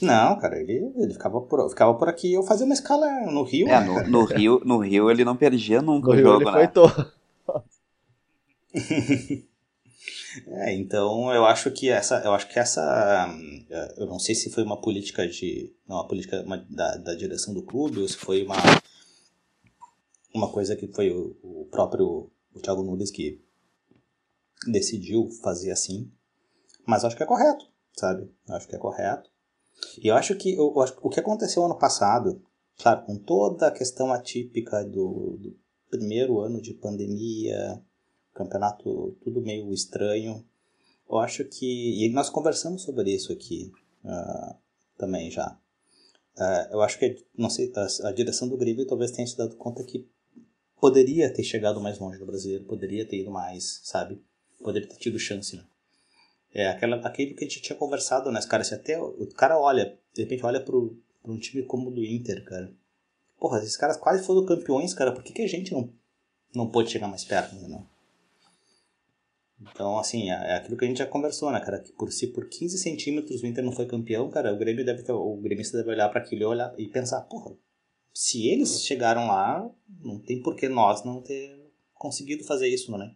Não, 0.00 0.38
cara, 0.38 0.60
ele, 0.60 0.92
ele 0.96 1.12
ficava, 1.12 1.40
por, 1.40 1.68
ficava 1.68 1.94
por 1.94 2.08
aqui. 2.08 2.32
Eu 2.32 2.42
fazia 2.42 2.64
uma 2.64 2.74
escala 2.74 3.06
no 3.30 3.42
Rio. 3.42 3.68
É, 3.68 3.84
no, 3.84 4.06
no, 4.08 4.24
Rio, 4.24 4.62
no 4.64 4.78
Rio 4.78 5.10
ele 5.10 5.24
não 5.24 5.36
perdia 5.36 5.82
nunca 5.82 6.08
no 6.08 6.14
o 6.14 6.18
jogo, 6.18 6.42
ele 6.42 6.44
né? 6.44 6.52
Foi 6.52 6.68
todo. 6.68 7.12
é, 10.46 10.74
então 10.74 11.32
eu 11.32 11.44
acho 11.44 11.70
que 11.70 11.88
essa, 11.88 12.20
eu 12.24 12.32
acho 12.32 12.48
que 12.48 12.58
essa, 12.58 13.28
eu 13.96 14.06
não 14.06 14.18
sei 14.18 14.34
se 14.34 14.50
foi 14.50 14.62
uma 14.62 14.80
política 14.80 15.26
de, 15.28 15.74
não, 15.86 15.96
uma 15.96 16.08
política 16.08 16.42
uma, 16.42 16.56
da, 16.68 16.96
da 16.96 17.14
direção 17.14 17.54
do 17.54 17.62
clube 17.62 18.00
ou 18.00 18.08
se 18.08 18.16
foi 18.16 18.44
uma 18.44 18.56
uma 20.34 20.50
coisa 20.50 20.74
que 20.74 20.88
foi 20.88 21.10
o, 21.10 21.36
o 21.42 21.68
próprio 21.70 22.30
o 22.54 22.60
Thiago 22.60 22.82
Nunes 22.82 23.10
que 23.10 23.40
decidiu 24.66 25.28
fazer 25.42 25.70
assim. 25.70 26.10
Mas 26.86 27.04
acho 27.04 27.16
que 27.16 27.22
é 27.22 27.26
correto, 27.26 27.64
sabe? 27.96 28.30
Acho 28.48 28.68
que 28.68 28.76
é 28.76 28.78
correto. 28.78 29.30
E 30.02 30.08
eu 30.08 30.14
acho 30.14 30.34
que 30.36 30.54
eu, 30.54 30.72
o 31.02 31.08
que 31.08 31.20
aconteceu 31.20 31.64
ano 31.64 31.78
passado, 31.78 32.42
claro, 32.78 33.04
com 33.04 33.16
toda 33.16 33.68
a 33.68 33.72
questão 33.72 34.12
atípica 34.12 34.84
do, 34.84 35.38
do 35.38 35.58
primeiro 35.90 36.40
ano 36.40 36.60
de 36.60 36.74
pandemia, 36.74 37.82
campeonato 38.34 39.16
tudo 39.22 39.42
meio 39.42 39.72
estranho, 39.72 40.44
eu 41.08 41.18
acho 41.18 41.44
que. 41.44 42.04
E 42.04 42.08
nós 42.10 42.30
conversamos 42.30 42.82
sobre 42.82 43.10
isso 43.10 43.32
aqui 43.32 43.70
uh, 44.04 44.56
também 44.96 45.30
já. 45.30 45.58
Uh, 46.36 46.72
eu 46.72 46.80
acho 46.80 46.98
que, 46.98 47.22
não 47.36 47.50
sei, 47.50 47.70
a, 47.76 48.08
a, 48.08 48.12
direção 48.12 48.48
do 48.48 48.56
Grêmio 48.56 48.86
talvez 48.86 49.10
tenha 49.10 49.26
se 49.26 49.36
dado 49.36 49.54
conta 49.56 49.84
que 49.84 50.08
poderia 50.80 51.32
ter 51.32 51.42
chegado 51.42 51.80
mais 51.80 51.98
longe 51.98 52.18
do 52.18 52.24
brasileiro, 52.24 52.64
poderia 52.64 53.06
ter 53.06 53.20
ido 53.20 53.30
mais, 53.30 53.80
sabe? 53.84 54.22
Poderia 54.62 54.88
ter 54.88 54.96
tido 54.96 55.18
chance, 55.18 55.54
né? 55.54 55.64
É 56.54 56.68
aquela, 56.68 56.96
aquele 56.96 57.34
que 57.34 57.44
a 57.44 57.48
gente 57.48 57.60
tinha 57.60 57.76
conversado, 57.76 58.32
né? 58.32 58.40
Cara, 58.48 58.64
se 58.64 58.74
até 58.74 58.98
o 59.00 59.26
cara 59.34 59.58
olha, 59.58 59.98
de 60.14 60.22
repente 60.22 60.44
olha 60.44 60.60
pro, 60.60 60.98
um 61.24 61.38
time 61.38 61.62
como 61.62 61.90
o 61.90 61.94
do 61.94 62.04
Inter, 62.04 62.44
cara. 62.44 62.72
Porra, 63.38 63.58
esses 63.58 63.76
caras 63.76 63.96
quase 63.96 64.24
foram 64.24 64.46
campeões, 64.46 64.94
cara. 64.94 65.12
Por 65.12 65.22
que, 65.22 65.32
que 65.32 65.42
a 65.42 65.48
gente 65.48 65.72
não, 65.72 65.92
não 66.54 66.70
pôde 66.70 66.90
chegar 66.90 67.08
mais 67.08 67.24
perto, 67.24 67.54
não? 67.68 67.86
Então, 69.70 69.98
assim, 69.98 70.30
é, 70.30 70.34
é 70.34 70.54
aquilo 70.54 70.76
que 70.76 70.84
a 70.84 70.88
gente 70.88 70.98
já 70.98 71.06
conversou, 71.06 71.50
né, 71.50 71.60
cara? 71.60 71.80
Que 71.80 71.92
por 71.92 72.10
se 72.10 72.28
por 72.28 72.48
15 72.48 72.78
centímetros 72.78 73.42
o 73.42 73.46
Inter 73.46 73.64
não 73.64 73.72
foi 73.72 73.86
campeão, 73.86 74.30
cara, 74.30 74.52
o 74.52 74.58
Grêmio 74.58 74.84
deve 74.84 75.02
ter, 75.02 75.12
o 75.12 75.36
gremista 75.36 75.78
deve 75.78 75.90
olhar 75.90 76.08
para 76.08 76.20
aquilo 76.20 76.42
e 76.42 76.44
olhar 76.44 76.74
e 76.78 76.88
pensar, 76.88 77.20
porra, 77.22 77.56
se 78.12 78.48
eles 78.48 78.82
chegaram 78.82 79.26
lá, 79.26 79.70
não 80.00 80.18
tem 80.18 80.42
por 80.42 80.56
que 80.56 80.68
nós 80.68 81.04
não 81.04 81.22
ter 81.22 81.62
conseguido 81.94 82.44
fazer 82.44 82.68
isso, 82.68 82.90
né? 82.96 83.14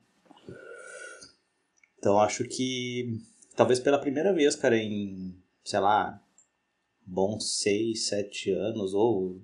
Então 1.98 2.20
acho 2.20 2.44
que 2.44 3.18
talvez 3.56 3.80
pela 3.80 3.98
primeira 3.98 4.32
vez, 4.32 4.54
cara, 4.54 4.76
em, 4.76 5.36
sei 5.64 5.80
lá, 5.80 6.22
bons 7.04 7.58
seis, 7.58 8.06
sete 8.06 8.50
anos, 8.50 8.94
ou. 8.94 9.42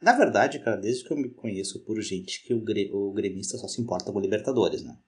Na 0.00 0.12
verdade, 0.12 0.58
cara, 0.58 0.76
desde 0.76 1.04
que 1.04 1.12
eu 1.12 1.16
me 1.16 1.30
conheço 1.30 1.84
por 1.84 2.00
gente 2.00 2.44
que 2.44 2.52
o, 2.52 2.60
gre... 2.60 2.90
o 2.92 3.12
gremista 3.12 3.56
só 3.56 3.68
se 3.68 3.80
importa 3.80 4.12
com 4.12 4.20
Libertadores, 4.20 4.82
né? 4.82 4.98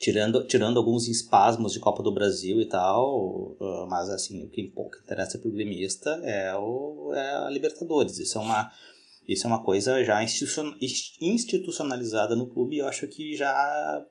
Tirando, 0.00 0.46
tirando 0.46 0.78
alguns 0.78 1.06
espasmos 1.06 1.74
de 1.74 1.78
Copa 1.78 2.02
do 2.02 2.10
Brasil 2.10 2.58
e 2.60 2.66
tal, 2.66 3.54
ah, 3.60 3.86
mas 3.88 4.08
assim, 4.08 4.42
o 4.42 4.48
que 4.48 4.62
pouco 4.64 4.96
interessa 4.96 5.38
pro 5.38 5.52
gremista 5.52 6.10
é, 6.24 6.56
o, 6.56 7.12
é 7.14 7.36
a 7.36 7.50
Libertadores. 7.50 8.18
Isso 8.18 8.38
é 8.38 8.40
uma, 8.40 8.72
isso 9.28 9.46
é 9.46 9.48
uma 9.48 9.62
coisa 9.62 10.02
já 10.02 10.24
institucionalizada 11.20 12.34
no 12.34 12.46
clube 12.46 12.76
e 12.76 12.78
eu 12.78 12.88
acho 12.88 13.06
que 13.08 13.36
já 13.36 14.02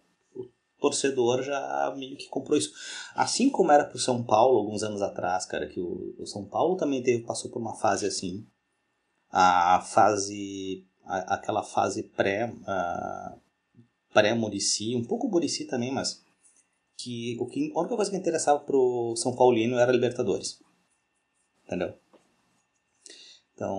torcedor 0.80 1.44
já 1.44 1.94
meio 1.98 2.18
que 2.18 2.28
comprou 2.30 2.58
isso. 2.58 2.72
Assim 3.16 3.50
como 3.50 3.72
era 3.72 3.86
pro 3.86 4.00
São 4.00 4.24
Paulo 4.24 4.60
alguns 4.60 4.82
anos 4.84 5.02
atrás, 5.02 5.46
cara, 5.46 5.68
que 5.68 5.80
o, 5.80 6.16
o 6.18 6.26
São 6.26 6.46
Paulo 6.46 6.78
também 6.78 7.04
teve, 7.04 7.24
passou 7.24 7.52
por 7.52 7.60
uma 7.60 7.76
fase 7.76 8.06
assim. 8.06 8.46
A 9.32 9.82
fase. 9.82 10.86
Aquela 11.06 11.64
fase 11.64 12.04
pré. 12.04 12.54
Pré-Murici, 14.14 14.96
um 14.96 15.04
pouco 15.04 15.28
Murici 15.28 15.66
também, 15.66 15.92
mas. 15.92 16.24
Que, 16.98 17.38
o 17.40 17.46
que 17.46 17.72
a 17.74 17.80
única 17.80 17.96
coisa 17.96 18.12
que 18.12 18.18
interessava 18.18 18.60
pro 18.60 19.16
São 19.16 19.34
Paulino 19.34 19.78
era 19.78 19.92
Libertadores. 19.92 20.60
Entendeu? 21.66 21.94
Então, 23.54 23.78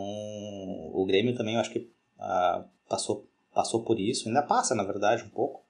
o 0.94 1.04
Grêmio 1.06 1.36
também, 1.36 1.54
eu 1.54 1.60
acho 1.60 1.70
que 1.70 1.78
uh, 2.18 2.64
passou, 2.88 3.26
passou 3.54 3.82
por 3.82 3.98
isso, 3.98 4.28
ainda 4.28 4.42
passa, 4.42 4.74
na 4.74 4.84
verdade, 4.84 5.24
um 5.24 5.28
pouco. 5.28 5.62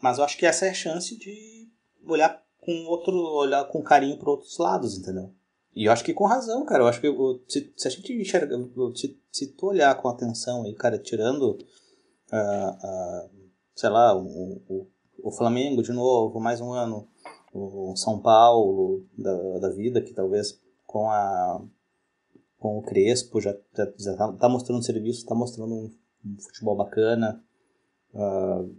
Mas 0.00 0.18
eu 0.18 0.24
acho 0.24 0.36
que 0.36 0.46
essa 0.46 0.66
é 0.66 0.70
a 0.70 0.74
chance 0.74 1.16
de 1.16 1.68
olhar 2.06 2.42
com 2.60 2.84
outro, 2.86 3.14
olhar 3.16 3.64
com 3.64 3.82
carinho 3.82 4.18
para 4.18 4.30
outros 4.30 4.56
lados, 4.58 4.96
entendeu? 4.96 5.32
E 5.74 5.86
eu 5.86 5.92
acho 5.92 6.04
que 6.04 6.12
com 6.12 6.24
razão, 6.24 6.64
cara. 6.64 6.82
Eu 6.82 6.88
acho 6.88 7.00
que 7.00 7.08
se, 7.48 7.72
se 7.76 7.88
a 7.88 7.90
gente 7.90 8.12
enxerga, 8.12 8.56
se, 8.94 9.18
se 9.30 9.46
tu 9.48 9.66
olhar 9.66 9.94
com 9.94 10.08
atenção 10.08 10.64
aí, 10.64 10.74
cara, 10.74 10.98
tirando, 10.98 11.52
uh, 11.52 11.56
uh, 12.36 13.30
sei 13.74 13.90
lá, 13.90 14.16
o, 14.16 14.62
o, 14.68 14.86
o 15.22 15.30
Flamengo 15.32 15.82
de 15.82 15.92
novo, 15.92 16.40
mais 16.40 16.60
um 16.60 16.72
ano, 16.72 17.08
o 17.52 17.94
São 17.96 18.20
Paulo 18.20 19.04
da, 19.16 19.58
da 19.58 19.68
vida, 19.70 20.02
que 20.02 20.12
talvez 20.12 20.60
com 20.86 21.10
a 21.10 21.60
com 22.58 22.78
o 22.78 22.82
Crespo 22.82 23.40
já, 23.40 23.56
já, 23.76 23.92
já 23.98 24.16
tá, 24.16 24.32
tá 24.32 24.48
mostrando 24.48 24.84
serviço, 24.84 25.26
tá 25.26 25.34
mostrando 25.34 25.74
um, 25.74 25.90
um 26.24 26.36
futebol 26.38 26.76
bacana. 26.76 27.42
Uh, 28.14 28.72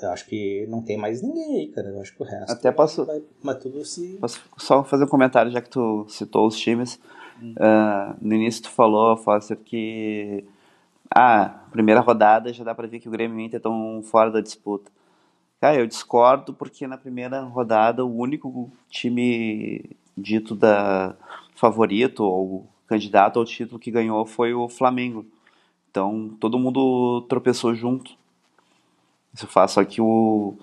eu 0.00 0.10
acho 0.10 0.26
que 0.26 0.64
não 0.68 0.80
tem 0.80 0.96
mais 0.96 1.20
ninguém 1.20 1.56
aí, 1.56 1.72
cara. 1.72 1.88
Eu 1.88 2.00
acho 2.00 2.14
que 2.14 2.22
o 2.22 2.26
resto. 2.26 2.52
Até 2.52 2.70
posso. 2.70 3.04
Vai, 3.04 3.20
vai 3.42 3.58
tudo 3.58 3.84
se. 3.84 4.16
Posso 4.20 4.40
só 4.56 4.84
fazer 4.84 5.04
um 5.04 5.08
comentário, 5.08 5.50
já 5.50 5.60
que 5.60 5.70
tu 5.70 6.06
citou 6.08 6.46
os 6.46 6.56
times. 6.56 7.00
Hum. 7.42 7.54
Uh, 7.58 8.16
no 8.20 8.34
início 8.34 8.62
tu 8.62 8.70
falou, 8.70 9.16
Foster, 9.16 9.56
que. 9.56 10.44
Ah, 11.10 11.64
primeira 11.70 12.00
rodada 12.00 12.52
já 12.52 12.64
dá 12.64 12.74
pra 12.74 12.86
ver 12.86 13.00
que 13.00 13.08
o 13.08 13.10
Grêmio 13.10 13.38
e 13.38 13.42
o 13.42 13.46
Inter 13.46 13.58
estão 13.58 14.02
fora 14.02 14.30
da 14.30 14.40
disputa. 14.40 14.90
Cara, 15.60 15.76
eu 15.78 15.86
discordo 15.86 16.52
porque 16.52 16.86
na 16.86 16.98
primeira 16.98 17.40
rodada 17.40 18.04
o 18.04 18.16
único 18.16 18.70
time 18.90 19.96
dito 20.16 20.54
da 20.54 21.16
favorito 21.54 22.24
ou 22.24 22.68
candidato 22.86 23.38
ao 23.38 23.44
título 23.44 23.78
que 23.78 23.90
ganhou 23.90 24.26
foi 24.26 24.52
o 24.54 24.68
Flamengo. 24.68 25.24
Então 25.90 26.36
todo 26.40 26.58
mundo 26.58 27.22
tropeçou 27.28 27.74
junto. 27.74 28.12
Isso 29.32 29.46
faz 29.46 29.72
só 29.72 29.84
que 29.84 30.00
o 30.00 30.54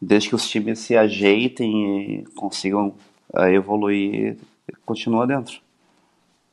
desde 0.00 0.28
que 0.30 0.34
os 0.34 0.48
times 0.48 0.80
se 0.80 0.96
ajeitem 0.96 2.20
e 2.20 2.24
consigam 2.34 2.94
uh, 3.32 3.44
evoluir, 3.44 4.36
continua 4.84 5.26
dentro. 5.26 5.60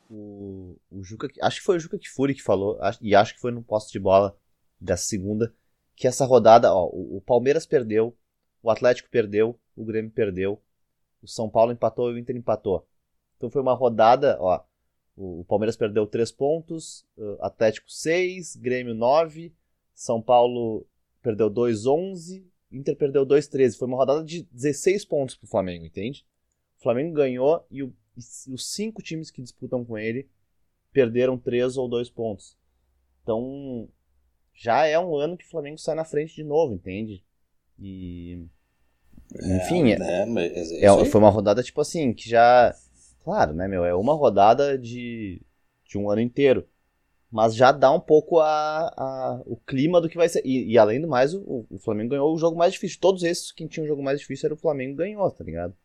O, 0.10 0.76
o 0.90 1.04
Juca, 1.04 1.30
acho 1.42 1.60
que 1.60 1.66
foi 1.66 1.78
o 1.78 1.80
Juca 1.80 2.00
Kifuri 2.00 2.34
que 2.34 2.42
falou, 2.42 2.80
e 3.00 3.14
acho 3.16 3.36
que 3.36 3.40
foi 3.40 3.52
no 3.52 3.62
posto 3.62 3.92
de 3.92 4.00
bola 4.00 4.36
dessa 4.80 5.06
segunda, 5.06 5.54
que 5.96 6.08
essa 6.08 6.26
rodada, 6.26 6.74
ó, 6.74 6.88
o, 6.88 7.18
o 7.18 7.22
Palmeiras 7.22 7.66
perdeu, 7.66 8.18
o 8.64 8.72
Atlético 8.72 9.10
perdeu, 9.10 9.60
o 9.76 9.86
Grêmio 9.86 10.12
perdeu, 10.12 10.62
o 11.22 11.28
São 11.28 11.50
Paulo 11.50 11.72
empatou 11.72 12.10
e 12.10 12.16
o 12.16 12.18
Inter 12.18 12.36
empatou. 12.36 12.88
Então 13.38 13.50
foi 13.50 13.62
uma 13.62 13.74
rodada, 13.74 14.38
ó, 14.40 14.64
o, 15.16 15.44
Palmeiras 15.46 15.76
perdeu 15.76 16.08
3 16.08 16.32
pontos, 16.32 17.06
Atlético 17.42 17.92
6, 17.92 18.56
Grêmio 18.56 18.96
9, 18.96 19.54
São 19.94 20.22
Paulo 20.22 20.88
perdeu 21.22 21.52
2-11, 21.52 22.44
Inter 22.72 22.96
perdeu 22.96 23.26
2-13. 23.26 23.78
Foi 23.78 23.88
uma 23.88 23.98
rodada 23.98 24.24
de 24.24 24.44
16 24.52 25.06
pontos 25.06 25.36
pro 25.36 25.48
Flamengo, 25.48 25.86
entende? 25.86 26.26
O 26.78 26.84
Flamengo 26.84 27.14
ganhou 27.14 27.66
e, 27.70 27.84
o, 27.84 27.94
e 28.48 28.54
os 28.54 28.72
cinco 28.74 29.02
times 29.02 29.32
que 29.32 29.42
disputam 29.42 29.84
com 29.84 29.98
ele 29.98 30.28
perderam 30.92 31.38
3 31.38 31.78
ou 31.78 31.88
2 31.88 32.10
pontos. 32.10 32.58
Então, 33.24 33.88
já 34.54 34.86
é 34.86 35.00
um 35.00 35.16
ano 35.16 35.38
que 35.38 35.46
o 35.46 35.50
Flamengo 35.50 35.78
sai 35.78 35.96
na 35.96 36.06
frente 36.06 36.36
de 36.36 36.44
novo, 36.44 36.74
entende? 36.74 37.24
E. 37.78 38.46
Enfim, 39.36 39.92
é, 39.92 39.98
é, 40.82 40.86
é, 40.86 41.06
foi 41.06 41.22
uma 41.22 41.30
rodada 41.30 41.62
tipo 41.62 41.80
assim, 41.82 42.14
que 42.14 42.28
já. 42.28 42.76
Claro, 43.24 43.54
né, 43.54 43.68
meu? 43.68 43.86
É 43.86 43.94
uma 43.94 44.14
rodada 44.14 44.78
de, 44.78 45.42
de 45.86 45.98
um 45.98 46.10
ano 46.10 46.22
inteiro 46.22 46.68
mas 47.32 47.56
já 47.56 47.72
dá 47.72 47.92
um 47.92 48.00
pouco 48.00 48.40
a, 48.40 48.88
a, 48.98 49.42
o 49.46 49.56
clima 49.56 50.02
do 50.02 50.10
que 50.10 50.18
vai 50.18 50.28
ser. 50.28 50.42
E, 50.44 50.72
e 50.72 50.78
além 50.78 51.00
do 51.00 51.08
mais, 51.08 51.34
o, 51.34 51.66
o, 51.70 51.78
Flamengo 51.78 52.10
ganhou 52.10 52.34
o 52.34 52.38
jogo 52.38 52.58
mais 52.58 52.74
difícil. 52.74 53.00
Todos 53.00 53.24
esses, 53.24 53.52
quem 53.52 53.68
tinha 53.68 53.84
o 53.84 53.88
jogo 53.88 54.02
mais 54.02 54.20
difícil 54.20 54.48
era 54.48 54.54
o 54.54 54.58
Flamengo 54.58 54.96
ganhou, 54.96 55.30
tá 55.30 55.44
ligado? 55.44 55.76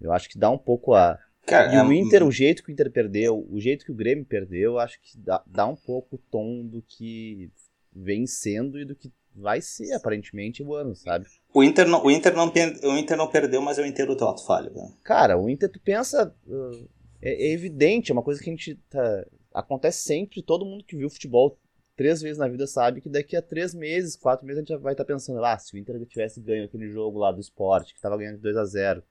Eu 0.00 0.12
acho 0.12 0.28
que 0.28 0.38
dá 0.38 0.50
um 0.50 0.58
pouco 0.58 0.94
a. 0.94 1.18
Cara, 1.46 1.72
e 1.72 1.76
é... 1.76 1.82
o 1.82 1.92
Inter, 1.92 2.24
o 2.24 2.30
jeito 2.30 2.62
que 2.62 2.70
o 2.70 2.72
Inter 2.72 2.90
perdeu, 2.90 3.46
o 3.50 3.60
jeito 3.60 3.84
que 3.84 3.92
o 3.92 3.94
Grêmio 3.94 4.24
perdeu, 4.24 4.78
acho 4.78 5.00
que 5.00 5.18
dá, 5.18 5.42
dá 5.46 5.66
um 5.66 5.76
pouco 5.76 6.16
o 6.16 6.18
tom 6.18 6.64
do 6.64 6.82
que 6.82 7.50
vem 7.92 8.26
sendo 8.26 8.78
e 8.78 8.84
do 8.84 8.94
que 8.94 9.12
vai 9.34 9.60
ser, 9.60 9.92
aparentemente, 9.92 10.62
o 10.62 10.74
ano, 10.74 10.94
sabe? 10.94 11.26
O 11.52 11.62
Inter 11.62 11.88
não, 11.88 12.04
o 12.04 12.10
Inter 12.10 12.34
não, 12.34 12.46
o 12.48 12.98
Inter 12.98 13.16
não 13.16 13.28
perdeu, 13.28 13.62
mas 13.62 13.78
é 13.78 13.82
o 13.82 13.86
Inter 13.86 14.06
do 14.06 14.24
ato 14.24 14.44
falho. 14.44 14.72
Né? 14.74 14.92
Cara, 15.02 15.38
o 15.38 15.48
Inter, 15.48 15.70
tu 15.70 15.80
pensa. 15.80 16.34
Uh, 16.46 16.88
é, 17.22 17.48
é, 17.48 17.52
evidente, 17.52 18.10
é 18.10 18.14
uma 18.14 18.22
coisa 18.22 18.42
que 18.42 18.48
a 18.48 18.52
gente 18.52 18.74
tá, 18.88 19.26
acontece 19.52 20.04
sempre, 20.04 20.42
todo 20.42 20.64
mundo 20.64 20.84
que 20.84 20.96
viu 20.96 21.10
futebol 21.10 21.58
três 21.94 22.22
vezes 22.22 22.38
na 22.38 22.48
vida 22.48 22.66
sabe 22.66 23.02
que 23.02 23.10
daqui 23.10 23.36
a 23.36 23.42
três 23.42 23.74
meses, 23.74 24.16
quatro 24.16 24.46
meses, 24.46 24.62
a 24.62 24.64
gente 24.64 24.82
vai 24.82 24.94
estar 24.94 25.04
tá 25.04 25.12
pensando, 25.12 25.44
ah, 25.44 25.58
se 25.58 25.74
o 25.74 25.78
Inter 25.78 26.02
tivesse 26.06 26.40
ganho 26.40 26.64
aquele 26.64 26.88
jogo 26.88 27.18
lá 27.18 27.30
do 27.30 27.40
esporte, 27.40 27.92
que 27.92 27.98
estava 27.98 28.16
ganhando 28.16 28.36
de 28.36 28.42
2 28.42 28.56
a 28.56 28.64
0 28.64 29.02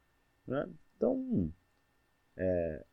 né? 0.48 0.68
Então, 0.98 1.52
é, 2.40 2.84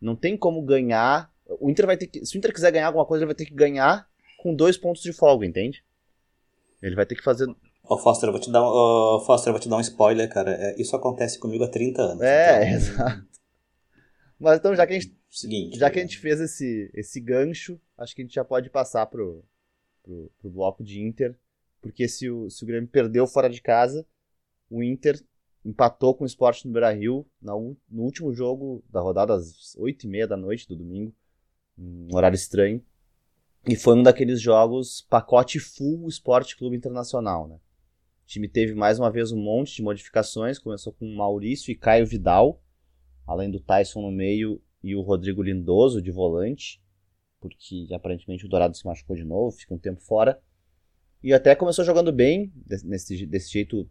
não 0.00 0.16
tem 0.16 0.36
como 0.36 0.62
ganhar. 0.62 1.30
O 1.60 1.70
Inter 1.70 1.86
vai 1.86 1.96
ter 1.96 2.06
que. 2.06 2.24
Se 2.24 2.36
o 2.36 2.38
Inter 2.38 2.52
quiser 2.52 2.72
ganhar 2.72 2.86
alguma 2.86 3.06
coisa, 3.06 3.22
ele 3.22 3.28
vai 3.28 3.34
ter 3.34 3.46
que 3.46 3.54
ganhar 3.54 4.08
com 4.38 4.54
dois 4.54 4.76
pontos 4.76 5.02
de 5.02 5.12
folga, 5.12 5.46
entende? 5.46 5.84
Ele 6.82 6.96
vai 6.96 7.06
ter 7.06 7.14
que 7.14 7.22
fazer. 7.22 7.48
Ô, 7.48 7.56
oh, 7.94 7.98
Foster, 7.98 8.28
eu 8.28 8.32
vou 8.32 8.40
te 8.40 8.50
dar, 8.50 8.62
oh, 8.62 9.20
Foster, 9.20 9.50
eu 9.50 9.52
vou 9.52 9.60
te 9.60 9.68
dar 9.68 9.76
um 9.76 9.80
spoiler, 9.80 10.28
cara. 10.28 10.52
É, 10.52 10.80
isso 10.80 10.96
acontece 10.96 11.38
comigo 11.38 11.62
há 11.62 11.68
30 11.68 12.02
anos. 12.02 12.22
É, 12.22 12.64
então... 12.64 12.74
exato. 12.74 13.26
Mas 14.40 14.58
então, 14.58 14.74
já 14.74 14.86
que 14.86 14.94
a 14.94 14.98
gente 14.98 15.14
Seguinte. 15.32 15.78
Já 15.78 15.90
que 15.90 15.98
a 15.98 16.02
gente 16.02 16.18
fez 16.18 16.40
esse, 16.42 16.90
esse 16.92 17.18
gancho, 17.18 17.80
acho 17.96 18.14
que 18.14 18.20
a 18.20 18.24
gente 18.24 18.34
já 18.34 18.44
pode 18.44 18.68
passar 18.68 19.06
pro, 19.06 19.42
pro, 20.02 20.30
pro 20.38 20.50
bloco 20.50 20.84
de 20.84 21.00
Inter. 21.00 21.34
Porque 21.80 22.06
se 22.06 22.28
o, 22.28 22.50
se 22.50 22.62
o 22.62 22.66
Grêmio 22.66 22.88
perdeu 22.88 23.26
fora 23.26 23.48
de 23.48 23.62
casa, 23.62 24.06
o 24.68 24.82
Inter 24.82 25.18
empatou 25.64 26.14
com 26.14 26.24
o 26.24 26.26
Sport 26.26 26.64
no 26.64 26.72
Beira-Rio 26.72 27.26
no 27.40 28.02
último 28.02 28.32
jogo 28.32 28.82
da 28.90 29.00
rodada 29.00 29.34
às 29.34 29.76
8h30 29.76 30.26
da 30.26 30.36
noite 30.36 30.68
do 30.68 30.76
domingo, 30.76 31.14
um 31.78 32.08
horário 32.14 32.34
estranho. 32.34 32.82
E 33.66 33.76
foi 33.76 33.96
um 33.96 34.02
daqueles 34.02 34.40
jogos 34.40 35.06
pacote 35.08 35.60
full 35.60 36.08
Esporte 36.08 36.56
Clube 36.56 36.76
Internacional, 36.76 37.46
né? 37.46 37.54
O 37.54 38.26
time 38.26 38.48
teve 38.48 38.74
mais 38.74 38.98
uma 38.98 39.10
vez 39.10 39.30
um 39.30 39.40
monte 39.40 39.76
de 39.76 39.82
modificações, 39.82 40.58
começou 40.58 40.92
com 40.92 41.14
Maurício 41.14 41.70
e 41.70 41.76
Caio 41.76 42.06
Vidal, 42.06 42.60
além 43.26 43.50
do 43.50 43.60
Tyson 43.60 44.02
no 44.02 44.10
meio 44.10 44.60
e 44.82 44.96
o 44.96 45.00
Rodrigo 45.00 45.42
Lindoso 45.42 46.02
de 46.02 46.10
volante, 46.10 46.82
porque 47.40 47.86
aparentemente 47.92 48.46
o 48.46 48.48
Dourado 48.48 48.76
se 48.76 48.84
machucou 48.84 49.14
de 49.14 49.24
novo, 49.24 49.56
fica 49.56 49.74
um 49.74 49.78
tempo 49.78 50.00
fora. 50.00 50.40
E 51.22 51.32
até 51.32 51.54
começou 51.54 51.84
jogando 51.84 52.10
bem, 52.10 52.52
desse, 52.66 53.26
desse 53.26 53.52
jeito 53.52 53.88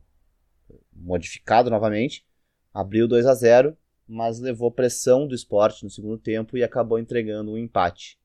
modificado 0.94 1.70
novamente. 1.70 2.26
Abriu 2.74 3.08
2 3.08 3.26
a 3.26 3.34
0 3.34 3.78
mas 4.08 4.40
levou 4.40 4.70
pressão 4.70 5.26
do 5.26 5.34
esporte 5.34 5.86
no 5.86 5.90
segundo 5.90 6.18
tempo 6.18 6.58
e 6.58 6.64
acabou 6.64 7.00
entregando 7.00 7.52
um 7.52 7.58
empate. 7.58 8.20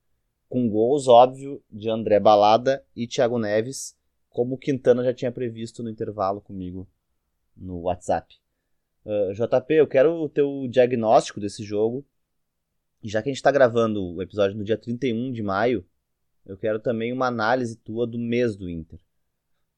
Com 0.49 0.68
gols, 0.68 1.07
óbvio, 1.07 1.62
de 1.70 1.88
André 1.88 2.18
Balada 2.18 2.84
e 2.94 3.07
Thiago 3.07 3.38
Neves, 3.38 3.97
como 4.28 4.57
o 4.57 4.59
Quintana 4.59 5.05
já 5.05 5.14
tinha 5.14 5.30
previsto 5.30 5.84
no 5.84 5.90
intervalo 5.90 6.40
comigo 6.40 6.88
no 7.57 7.82
WhatsApp. 7.82 8.34
Uh, 9.05 9.30
ah, 9.30 9.32
JP, 9.32 9.74
eu 9.74 9.86
quero 9.86 10.12
o 10.14 10.28
teu 10.28 10.66
diagnóstico 10.68 11.38
desse 11.38 11.62
jogo 11.62 12.05
já 13.09 13.22
que 13.22 13.28
a 13.28 13.32
gente 13.32 13.38
está 13.38 13.51
gravando 13.51 14.14
o 14.14 14.22
episódio 14.22 14.57
no 14.57 14.64
dia 14.64 14.76
31 14.76 15.32
de 15.32 15.42
maio, 15.42 15.86
eu 16.44 16.57
quero 16.57 16.78
também 16.78 17.12
uma 17.12 17.26
análise 17.26 17.76
tua 17.76 18.07
do 18.07 18.18
mês 18.18 18.57
do 18.57 18.68
Inter. 18.68 18.99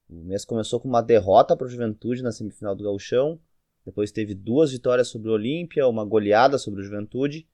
O 0.09 0.23
mês 0.23 0.43
começou 0.43 0.79
com 0.79 0.87
uma 0.87 1.03
derrota 1.03 1.55
para 1.55 1.67
o 1.67 1.69
Juventude 1.69 2.23
na 2.23 2.31
semifinal 2.31 2.75
do 2.75 2.83
Gauchão, 2.83 3.39
depois 3.85 4.11
teve 4.11 4.33
duas 4.33 4.71
vitórias 4.71 5.07
sobre 5.07 5.29
o 5.29 5.33
Olímpia, 5.33 5.87
uma 5.87 6.03
goleada 6.03 6.57
sobre 6.57 6.81
o 6.81 6.83
Juventude, 6.83 7.47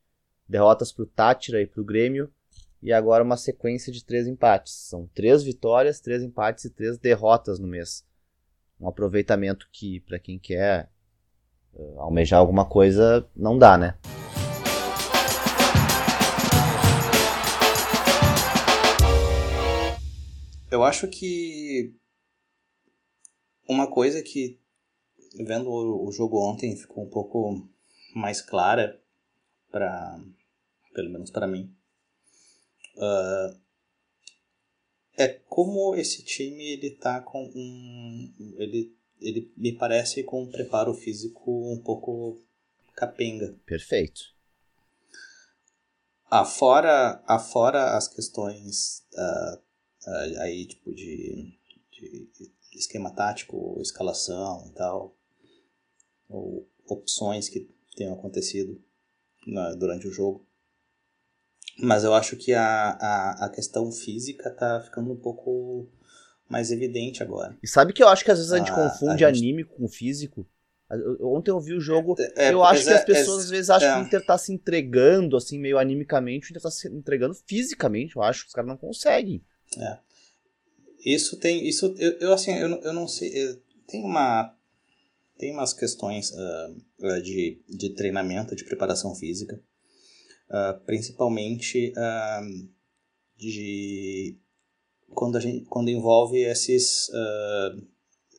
derrotas 0.48 0.90
para 0.94 1.04
o 1.04 1.06
Tátira 1.06 1.62
e 1.62 1.68
para 1.68 1.82
o 1.82 1.84
Grêmio, 1.84 2.32
e 2.82 2.94
agora 2.94 3.26
uma 3.26 3.36
sequência 3.36 3.92
de 3.92 4.06
três 4.06 4.26
empates. 4.26 4.72
São 4.72 5.06
três 5.14 5.44
vitórias, 5.44 6.00
três 6.00 6.24
empates 6.24 6.64
e 6.64 6.70
três 6.70 6.98
derrotas 6.98 7.60
no 7.60 7.68
mês. 7.68 8.06
Um 8.80 8.88
aproveitamento 8.88 9.68
que, 9.70 10.00
para 10.00 10.18
quem 10.18 10.40
quer 10.40 10.90
uh, 11.74 12.00
almejar 12.00 12.40
alguma 12.40 12.64
coisa, 12.64 13.28
não 13.36 13.58
dá, 13.58 13.78
né? 13.78 13.98
Eu 20.72 20.84
acho 20.84 21.06
que 21.10 21.94
uma 23.68 23.90
coisa 23.90 24.22
que 24.22 24.60
vendo 25.40 25.70
o 25.70 26.12
jogo 26.12 26.40
ontem 26.40 26.76
ficou 26.76 27.04
um 27.04 27.10
pouco 27.10 27.68
mais 28.16 28.42
clara 28.42 29.02
para 29.72 30.20
pelo 30.94 31.10
menos 31.10 31.30
para 31.30 31.48
mim 31.48 31.76
uh, 32.96 33.60
é 35.18 35.28
como 35.28 35.96
esse 35.96 36.24
time 36.24 36.64
ele 36.64 36.92
tá 36.92 37.22
com 37.22 37.44
um 37.44 38.34
ele 38.58 38.96
ele 39.20 39.52
me 39.56 39.72
parece 39.72 40.24
com 40.24 40.44
um 40.44 40.52
preparo 40.52 40.94
físico 40.94 41.72
um 41.72 41.82
pouco 41.82 42.42
capenga. 42.96 43.58
Perfeito. 43.66 44.22
Afora 46.30 47.24
afora 47.28 47.96
as 47.98 48.08
questões 48.08 49.06
uh, 49.14 49.58
uh, 49.58 50.42
aí 50.42 50.66
tipo 50.66 50.94
de, 50.94 51.58
de 51.92 52.30
esquema 52.78 53.12
tático 53.12 53.80
escalação 53.82 54.68
e 54.68 54.72
tal 54.72 55.16
ou 56.30 56.68
opções 56.88 57.50
que 57.50 57.70
tenham 57.96 58.14
acontecido 58.14 58.82
na, 59.46 59.74
durante 59.76 60.08
o 60.08 60.12
jogo. 60.12 60.46
Mas 61.78 62.04
eu 62.04 62.14
acho 62.14 62.38
que 62.38 62.54
a, 62.54 62.92
a, 62.92 63.46
a 63.46 63.50
questão 63.50 63.92
física 63.92 64.50
tá 64.50 64.82
ficando 64.82 65.12
um 65.12 65.18
pouco 65.18 65.88
mais 66.48 66.72
evidente 66.72 67.22
agora. 67.22 67.58
E 67.62 67.68
sabe 67.68 67.92
que 67.92 68.02
eu 68.02 68.08
acho 68.08 68.24
que 68.24 68.32
às 68.32 68.38
vezes 68.38 68.54
a 68.54 68.58
gente 68.58 68.72
a, 68.72 68.76
confunde 68.76 69.26
a 69.26 69.32
gente... 69.32 69.44
anime 69.44 69.64
com 69.64 69.88
físico? 69.88 70.48
Ontem 71.20 71.50
eu 71.50 71.60
vi 71.60 71.74
o 71.74 71.82
jogo, 71.82 72.16
é, 72.20 72.50
é, 72.50 72.54
eu 72.54 72.64
acho 72.64 72.84
que 72.84 72.90
as 72.92 73.02
é, 73.02 73.06
pessoas 73.06 73.40
é, 73.40 73.44
às 73.46 73.50
vezes 73.50 73.70
acham 73.72 73.90
que 73.90 74.00
o 74.00 74.04
é. 74.04 74.06
Inter 74.06 74.26
tá 74.26 74.38
se 74.38 74.54
entregando, 74.54 75.36
assim, 75.36 75.58
meio 75.58 75.80
animicamente, 75.80 76.48
o 76.48 76.52
Inter 76.52 76.62
tá 76.62 76.70
se 76.70 76.88
entregando 76.88 77.34
fisicamente, 77.34 78.16
eu 78.16 78.22
acho 78.22 78.44
que 78.44 78.50
os 78.50 78.54
caras 78.54 78.70
não 78.70 78.78
conseguem. 78.78 79.44
É. 79.80 79.98
Isso 81.06 81.38
tem, 81.38 81.68
isso, 81.68 81.94
eu, 82.00 82.14
eu 82.14 82.34
assim, 82.34 82.52
eu, 82.52 82.82
eu 82.82 82.92
não 82.92 83.08
sei, 83.08 83.62
tem 83.86 84.04
uma, 84.04 84.58
tem 85.38 85.52
umas 85.52 85.72
questões 85.72 86.32
uh, 86.32 87.22
de, 87.22 87.62
de 87.70 87.92
treinamento, 87.92 88.56
de 88.56 88.66
preparação 88.66 89.14
física, 89.14 89.62
uh, 90.50 90.84
principalmente 90.84 91.94
uh, 91.96 92.70
de 93.38 94.36
quando, 95.10 95.38
a 95.38 95.40
gente, 95.40 95.66
quando 95.66 95.90
envolve 95.90 96.40
esses 96.40 97.10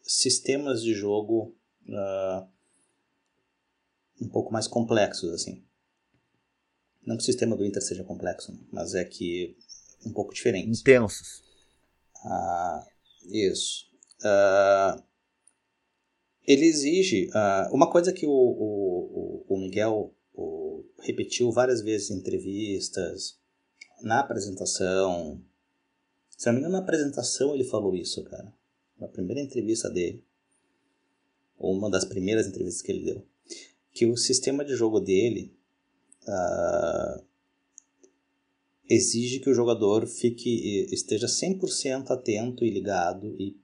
sistemas 0.02 0.82
de 0.82 0.92
jogo 0.92 1.56
um 4.20 4.28
pouco 4.28 4.52
mais 4.52 4.66
complexos, 4.66 5.32
assim. 5.32 5.64
Não 7.06 7.16
que 7.16 7.22
o 7.22 7.26
sistema 7.26 7.56
do 7.56 7.64
Inter 7.64 7.80
seja 7.80 8.02
complexo, 8.02 8.52
mas 8.72 8.94
é 8.94 9.04
que 9.04 9.56
um 10.04 10.12
pouco 10.12 10.34
diferente. 10.34 10.80
Intensos. 10.80 11.45
Isso. 13.30 13.86
Uh, 14.20 15.02
ele 16.46 16.64
exige. 16.66 17.28
Uh, 17.28 17.74
uma 17.74 17.90
coisa 17.90 18.12
que 18.12 18.26
o, 18.26 18.30
o, 18.30 19.44
o 19.48 19.58
Miguel 19.58 20.14
o, 20.32 20.84
repetiu 21.00 21.50
várias 21.50 21.82
vezes 21.82 22.10
em 22.10 22.18
entrevistas, 22.18 23.38
na 24.02 24.20
apresentação. 24.20 25.42
Se 26.36 26.46
não 26.46 26.54
me 26.54 26.58
engano, 26.60 26.74
na 26.74 26.80
apresentação 26.80 27.54
ele 27.54 27.64
falou 27.64 27.94
isso, 27.94 28.22
cara. 28.24 28.52
Na 28.98 29.08
primeira 29.08 29.40
entrevista 29.40 29.90
dele. 29.90 30.24
Ou 31.58 31.74
uma 31.74 31.90
das 31.90 32.04
primeiras 32.04 32.46
entrevistas 32.46 32.82
que 32.82 32.92
ele 32.92 33.04
deu. 33.04 33.26
Que 33.92 34.06
o 34.06 34.16
sistema 34.16 34.64
de 34.64 34.74
jogo 34.74 35.00
dele. 35.00 35.54
Uh, 36.22 37.24
exige 38.88 39.40
que 39.40 39.50
o 39.50 39.54
jogador 39.54 40.06
fique 40.06 40.86
esteja 40.92 41.26
100% 41.26 42.10
atento 42.10 42.64
e 42.64 42.70
ligado 42.70 43.34
e, 43.38 43.56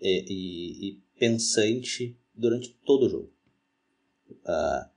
e, 0.00 0.88
e, 0.88 1.02
pensante 1.18 2.16
durante 2.34 2.76
todo 2.84 3.06
o 3.06 3.08
jogo. 3.08 3.32
Uh, 4.30 4.90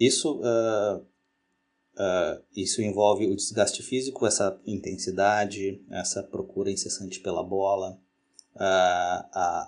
isso, 0.00 0.40
uh, 0.40 0.98
uh, 0.98 2.42
isso 2.56 2.80
envolve 2.80 3.26
o 3.26 3.36
desgaste 3.36 3.82
físico, 3.82 4.26
essa 4.26 4.58
intensidade, 4.66 5.82
essa 5.90 6.22
procura 6.22 6.70
incessante 6.70 7.20
pela 7.20 7.42
bola, 7.42 8.00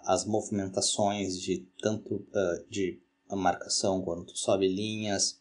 as 0.04 0.24
movimentações 0.24 1.40
de 1.40 1.64
tanto 1.80 2.26
de 2.68 3.00
marcação 3.30 4.02
quando 4.02 4.24
tu 4.24 4.36
sobe 4.36 4.66
linhas 4.66 5.38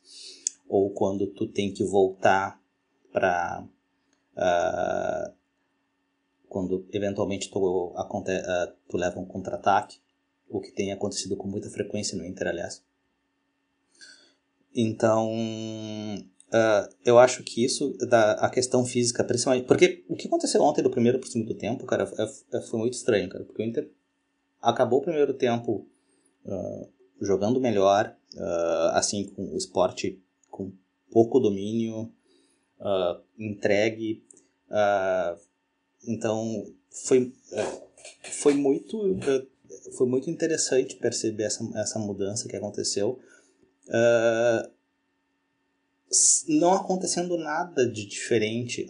ou 0.67 0.91
quando 0.91 1.25
tu 1.25 1.47
tem 1.47 1.73
que 1.73 1.83
voltar 1.83 2.58
para 3.11 3.67
quando 6.47 6.87
eventualmente 6.91 7.49
tu, 7.49 7.93
tu 8.87 8.97
leva 8.97 9.19
um 9.19 9.25
contra-ataque 9.25 9.99
o 10.49 10.59
que 10.59 10.71
tem 10.71 10.91
acontecido 10.91 11.37
com 11.37 11.47
muita 11.47 11.69
frequência 11.69 12.17
no 12.17 12.25
Inter, 12.25 12.47
aliás. 12.47 12.83
Então, 14.75 15.31
uh, 15.31 16.95
eu 17.05 17.19
acho 17.19 17.43
que 17.43 17.63
isso, 17.63 17.95
da, 18.07 18.33
a 18.33 18.49
questão 18.49 18.83
física, 18.83 19.23
principalmente. 19.23 19.67
Porque 19.67 20.03
o 20.07 20.15
que 20.15 20.27
aconteceu 20.27 20.61
ontem 20.61 20.81
do 20.81 20.89
primeiro 20.89 21.19
para 21.19 21.27
o 21.27 21.31
segundo 21.31 21.53
tempo, 21.55 21.85
cara, 21.85 22.11
é, 22.17 22.57
é, 22.57 22.61
foi 22.61 22.79
muito 22.79 22.93
estranho, 22.93 23.29
cara. 23.29 23.43
Porque 23.43 23.61
o 23.61 23.65
Inter 23.65 23.89
acabou 24.61 24.99
o 24.99 25.03
primeiro 25.03 25.33
tempo 25.33 25.87
uh, 26.45 26.89
jogando 27.21 27.61
melhor, 27.61 28.15
uh, 28.35 28.89
assim, 28.93 29.25
com 29.25 29.53
o 29.53 29.57
esporte 29.57 30.21
com 30.49 30.71
pouco 31.11 31.39
domínio, 31.39 32.11
entregue. 33.37 34.23
então, 36.07 36.65
foi, 36.89 37.33
foi 38.23 38.53
muito 38.53 38.97
foi 39.95 40.07
muito 40.07 40.29
interessante 40.29 40.95
perceber 40.95 41.43
essa, 41.43 41.63
essa 41.75 41.99
mudança 41.99 42.47
que 42.47 42.55
aconteceu. 42.55 43.19
Uh, 43.87 44.69
não 46.47 46.73
acontecendo 46.73 47.37
nada 47.37 47.87
de 47.87 48.05
diferente. 48.05 48.87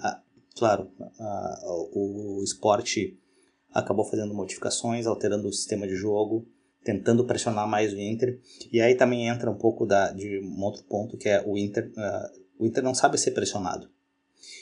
Claro, 0.55 0.91
ah, 1.19 1.59
o 1.93 2.41
esporte 2.43 3.17
acabou 3.73 4.05
fazendo 4.05 4.33
modificações, 4.33 5.05
alterando 5.05 5.47
o 5.47 5.53
sistema 5.53 5.87
de 5.87 5.95
jogo, 5.95 6.47
tentando 6.83 7.25
pressionar 7.25 7.67
mais 7.67 7.93
o 7.93 7.99
Inter. 7.99 8.39
E 8.71 8.81
aí 8.81 8.95
também 8.95 9.27
entra 9.27 9.51
um 9.51 9.57
pouco 9.57 9.85
da, 9.85 10.11
de 10.11 10.39
um 10.39 10.61
outro 10.63 10.83
ponto 10.83 11.17
que 11.17 11.29
é 11.29 11.43
o 11.45 11.57
Inter. 11.57 11.91
Uh, 11.91 12.39
o 12.59 12.65
Inter 12.65 12.83
não 12.83 12.93
sabe 12.93 13.17
ser 13.17 13.31
pressionado. 13.31 13.89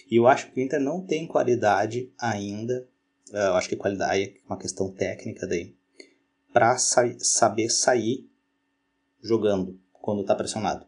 E 0.10 0.16
eu 0.16 0.28
acho 0.28 0.52
que 0.52 0.62
o 0.62 0.64
Inter 0.64 0.80
não 0.80 1.06
tem 1.06 1.28
qualidade 1.28 2.12
ainda. 2.18 2.88
Uh, 3.32 3.36
eu 3.36 3.56
acho 3.56 3.68
que 3.68 3.76
qualidade 3.76 4.24
é 4.24 4.34
uma 4.48 4.58
questão 4.58 4.89
técnica 4.91 5.45
daí 5.45 5.76
para 6.54 6.78
sa 6.78 7.04
saber 7.20 7.70
sair 7.70 8.30
jogando 9.22 9.80
quando 9.91 10.22
está 10.22 10.34
pressionado. 10.34 10.86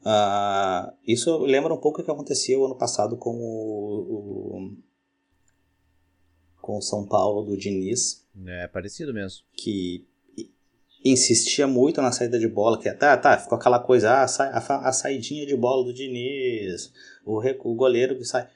Uh, 0.00 0.92
isso 1.06 1.38
lembra 1.38 1.72
um 1.72 1.78
pouco 1.78 2.00
o 2.00 2.04
que 2.04 2.10
aconteceu 2.10 2.64
ano 2.64 2.76
passado 2.76 3.16
com 3.16 3.36
o, 3.36 3.98
o, 4.00 4.76
com 6.60 6.76
o 6.76 6.82
São 6.82 7.06
Paulo 7.06 7.44
do 7.44 7.56
Diniz. 7.56 8.26
É 8.46 8.66
parecido 8.68 9.14
mesmo. 9.14 9.44
Que 9.52 10.06
insistia 11.04 11.66
muito 11.66 12.00
na 12.00 12.12
saída 12.12 12.38
de 12.38 12.48
bola, 12.48 12.78
que 12.78 12.90
tá, 12.92 13.16
tá, 13.16 13.38
ficou 13.38 13.56
aquela 13.56 13.80
coisa, 13.80 14.10
ah, 14.10 14.24
a, 14.24 14.88
a, 14.88 14.92
saidinha 14.92 15.46
de 15.46 15.56
bola 15.56 15.84
do 15.84 15.92
Diniz, 15.92 16.92
o, 17.24 17.40
o 17.40 17.74
goleiro 17.74 18.16
que 18.16 18.24
sai. 18.24 18.48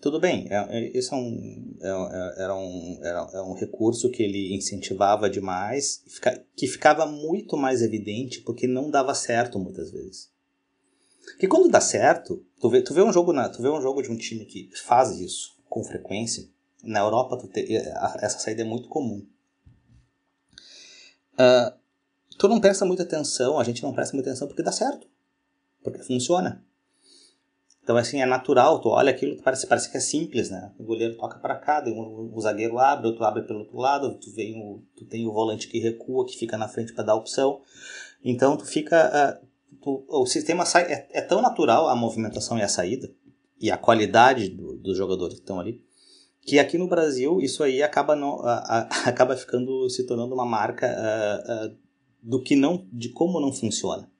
Tudo 0.00 0.20
bem, 0.20 0.46
é, 0.50 0.56
é, 0.68 0.98
isso 0.98 1.14
é 1.14 1.18
um, 1.18 1.76
é, 1.80 1.88
é, 1.88 2.42
era, 2.42 2.54
um, 2.54 2.98
era 3.02 3.30
é 3.32 3.40
um 3.40 3.54
recurso 3.54 4.10
que 4.10 4.22
ele 4.22 4.54
incentivava 4.54 5.30
demais, 5.30 6.04
que 6.54 6.66
ficava 6.66 7.06
muito 7.06 7.56
mais 7.56 7.80
evidente 7.80 8.40
porque 8.40 8.66
não 8.66 8.90
dava 8.90 9.14
certo 9.14 9.58
muitas 9.58 9.90
vezes. 9.90 10.30
Que 11.38 11.48
quando 11.48 11.70
dá 11.70 11.80
certo, 11.80 12.44
tu 12.60 12.68
vê, 12.68 12.82
tu 12.82 12.92
vê, 12.92 13.02
um, 13.02 13.12
jogo 13.12 13.32
na, 13.32 13.48
tu 13.48 13.62
vê 13.62 13.68
um 13.70 13.80
jogo 13.80 14.02
de 14.02 14.10
um 14.10 14.16
time 14.16 14.44
que 14.44 14.68
faz 14.74 15.18
isso 15.18 15.56
com 15.70 15.82
frequência, 15.82 16.46
na 16.82 17.00
Europa 17.00 17.38
te, 17.48 17.74
essa 18.20 18.38
saída 18.38 18.60
é 18.60 18.64
muito 18.64 18.88
comum. 18.88 19.26
Uh, 21.34 21.74
tu 22.38 22.48
não 22.48 22.60
presta 22.60 22.84
muita 22.84 23.02
atenção, 23.02 23.58
a 23.58 23.64
gente 23.64 23.82
não 23.82 23.92
presta 23.92 24.14
muita 24.14 24.30
atenção 24.30 24.48
porque 24.48 24.62
dá 24.62 24.72
certo, 24.72 25.06
porque 25.82 25.98
funciona. 26.00 26.64
Então, 27.84 27.98
assim, 27.98 28.22
é 28.22 28.24
natural, 28.24 28.80
tu 28.80 28.88
olha 28.88 29.10
aquilo, 29.10 29.36
parece, 29.42 29.66
parece 29.66 29.90
que 29.90 29.98
é 29.98 30.00
simples, 30.00 30.48
né? 30.48 30.72
O 30.78 30.84
goleiro 30.84 31.18
toca 31.18 31.38
para 31.38 31.54
cá, 31.56 31.84
o, 31.86 32.40
zagueiro 32.40 32.78
abre, 32.78 33.06
outro 33.06 33.22
abre 33.24 33.42
pelo 33.42 33.58
outro 33.58 33.76
lado, 33.76 34.18
tu, 34.18 34.32
vem 34.32 34.56
o, 34.56 34.82
tu 34.96 35.04
tem 35.04 35.26
o 35.26 35.32
volante 35.32 35.68
que 35.68 35.78
recua, 35.78 36.24
que 36.24 36.38
fica 36.38 36.56
na 36.56 36.66
frente 36.66 36.94
para 36.94 37.04
dar 37.04 37.14
opção. 37.14 37.60
Então, 38.24 38.56
tu 38.56 38.64
fica... 38.64 39.38
Uh, 39.42 39.46
tu, 39.82 40.04
o 40.08 40.24
sistema 40.24 40.64
sai... 40.64 40.90
É, 40.90 41.08
é, 41.10 41.20
tão 41.20 41.42
natural 41.42 41.86
a 41.86 41.94
movimentação 41.94 42.58
e 42.58 42.62
a 42.62 42.68
saída, 42.68 43.12
e 43.60 43.70
a 43.70 43.76
qualidade 43.76 44.48
do, 44.48 44.78
dos 44.78 44.96
jogadores 44.96 45.34
que 45.34 45.42
estão 45.42 45.60
ali, 45.60 45.84
que 46.44 46.58
aqui 46.58 46.76
no 46.76 46.88
Brasil 46.88 47.40
isso 47.40 47.62
aí 47.62 47.82
acaba, 47.82 48.14
não, 48.14 48.40
acaba 49.04 49.36
ficando, 49.36 49.88
se 49.88 50.04
tornando 50.06 50.34
uma 50.34 50.46
marca 50.46 50.88
do 52.22 52.42
que 52.42 52.56
não... 52.56 52.86
de 52.92 53.10
como 53.10 53.40
não 53.40 53.52
funciona. 53.52 54.10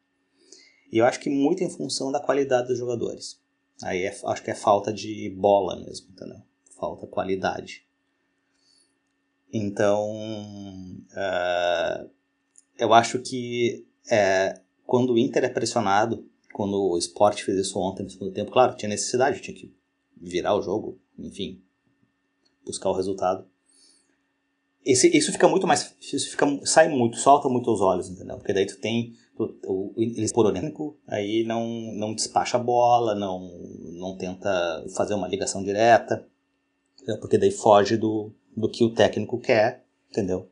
E 0.93 0.99
eu 0.99 1.07
acho 1.07 1.19
que 1.19 1.29
muito 1.29 1.65
em 1.65 1.69
função 1.69 2.13
da 2.13 2.21
qualidade 2.21 2.69
dos 2.69 2.79
jogadores. 2.79 3.41
Aí 3.83 4.05
é, 4.05 4.17
acho 4.27 4.43
que 4.43 4.51
é 4.51 4.55
falta 4.55 4.93
de 4.93 5.29
bola 5.31 5.77
mesmo, 5.77 6.09
entendeu? 6.11 6.41
Falta 6.79 7.07
qualidade. 7.07 7.85
Então, 9.53 10.11
uh, 11.11 12.11
eu 12.79 12.93
acho 12.93 13.19
que 13.21 13.87
é, 14.11 14.61
quando 14.87 15.13
o 15.13 15.19
Inter 15.19 15.45
é 15.45 15.49
pressionado, 15.49 16.29
quando 16.53 16.75
o 16.75 16.99
Sport 16.99 17.43
fez 17.43 17.59
isso 17.59 17.79
ontem 17.79 18.05
no 18.05 18.11
segundo 18.11 18.33
tempo, 18.33 18.53
claro, 18.53 18.77
tinha 18.77 18.89
necessidade, 18.89 19.41
tinha 19.41 19.57
que 19.57 19.75
virar 20.17 20.55
o 20.55 20.63
jogo, 20.63 21.01
enfim, 21.19 21.63
buscar 22.65 22.91
o 22.91 22.95
resultado. 22.95 23.47
Esse, 24.85 25.17
isso 25.17 25.33
fica 25.33 25.49
muito 25.49 25.67
mais. 25.67 25.95
Isso 26.01 26.31
fica, 26.31 26.47
sai 26.65 26.89
muito, 26.89 27.17
solta 27.17 27.49
muito 27.49 27.73
os 27.73 27.81
olhos, 27.81 28.09
entendeu? 28.09 28.37
Porque 28.37 28.53
daí 28.53 28.67
tu 28.67 28.79
tem 28.79 29.15
eles 29.97 30.33
por 30.33 30.47
orênico, 30.47 30.97
aí 31.09 31.45
não, 31.45 31.67
não 31.95 32.15
despacha 32.15 32.57
a 32.57 32.61
bola, 32.61 33.15
não, 33.15 33.51
não 33.93 34.17
tenta 34.17 34.85
fazer 34.95 35.15
uma 35.15 35.27
ligação 35.27 35.63
direta, 35.63 36.25
porque 37.21 37.37
daí 37.37 37.51
foge 37.51 37.97
do, 37.97 38.33
do 38.57 38.69
que 38.69 38.85
o 38.85 38.95
técnico 38.95 39.39
quer, 39.41 39.85
entendeu? 40.11 40.49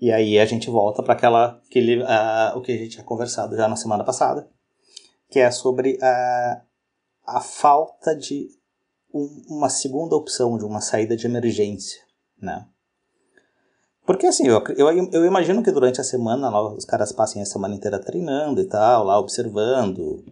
E 0.00 0.12
aí 0.12 0.38
a 0.38 0.44
gente 0.44 0.68
volta 0.68 1.02
para 1.02 1.14
aquela 1.14 1.62
aquele, 1.66 2.02
uh, 2.02 2.56
o 2.56 2.60
que 2.60 2.72
a 2.72 2.76
gente 2.76 2.90
tinha 2.90 3.04
conversado 3.04 3.56
já 3.56 3.66
na 3.66 3.76
semana 3.76 4.04
passada, 4.04 4.48
que 5.30 5.38
é 5.38 5.50
sobre 5.50 5.98
a, 6.02 6.62
a 7.24 7.40
falta 7.40 8.14
de 8.14 8.48
um, 9.12 9.42
uma 9.48 9.68
segunda 9.68 10.16
opção, 10.16 10.56
de 10.56 10.64
uma 10.64 10.80
saída 10.80 11.16
de 11.16 11.26
emergência, 11.26 12.00
né? 12.40 12.66
Porque 14.04 14.26
assim, 14.26 14.48
eu, 14.48 14.62
eu, 14.76 15.10
eu 15.12 15.24
imagino 15.24 15.62
que 15.62 15.70
durante 15.70 16.00
a 16.00 16.04
semana 16.04 16.50
lá, 16.50 16.74
os 16.74 16.84
caras 16.84 17.12
passem 17.12 17.40
a 17.40 17.46
semana 17.46 17.74
inteira 17.74 18.00
treinando 18.00 18.60
e 18.60 18.66
tal, 18.66 19.04
lá 19.04 19.18
observando, 19.18 20.24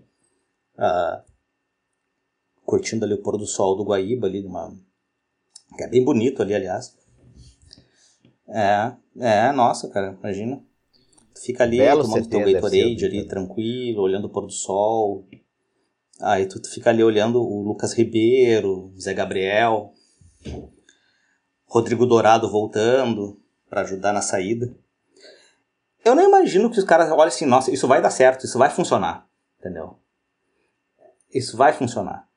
uh, 0.77 1.23
curtindo 2.65 3.05
ali 3.05 3.15
o 3.15 3.23
pôr 3.23 3.37
do 3.37 3.47
sol 3.47 3.77
do 3.77 3.85
Guaíba 3.85 4.27
ali, 4.27 4.45
uma, 4.45 4.73
que 5.77 5.85
é 5.85 5.89
bem 5.89 6.05
bonito 6.05 6.43
ali, 6.43 6.55
aliás. 6.55 6.97
É, 8.49 8.93
é, 9.19 9.53
nossa, 9.53 9.89
cara, 9.89 10.17
imagina. 10.19 10.63
Tu 11.35 11.41
fica 11.43 11.63
ali 11.63 11.79
Belo 11.79 12.03
tomando 12.03 12.29
teu 12.29 12.41
Gatorade 12.41 13.05
ali, 13.05 13.27
tranquilo, 13.27 14.03
olhando 14.03 14.27
o 14.27 14.31
pôr 14.31 14.47
do 14.47 14.53
sol. 14.53 15.25
Aí 16.21 16.47
tu, 16.47 16.61
fica 16.69 16.91
ali 16.91 17.03
olhando 17.03 17.41
o 17.41 17.63
Lucas 17.63 17.93
Ribeiro, 17.93 18.93
Zé 19.01 19.15
Gabriel, 19.15 19.93
Rodrigo 21.67 22.07
Dourado 22.07 22.51
voltando 22.51 23.41
para 23.69 23.83
ajudar 23.83 24.13
na 24.13 24.21
saída. 24.21 24.75
Eu 26.05 26.15
não 26.15 26.23
imagino 26.23 26.71
que 26.71 26.79
os 26.79 26.85
caras 26.85 27.11
olhem 27.11 27.29
assim, 27.29 27.47
nossa, 27.47 27.71
isso 27.71 27.87
vai 27.87 28.03
dar 28.03 28.11
certo, 28.11 28.45
isso 28.45 28.59
vai 28.59 28.71
funcionar, 28.71 29.27
entendeu? 29.59 29.99
Isso 31.33 31.57
vai 31.57 31.73
funcionar. 31.73 32.29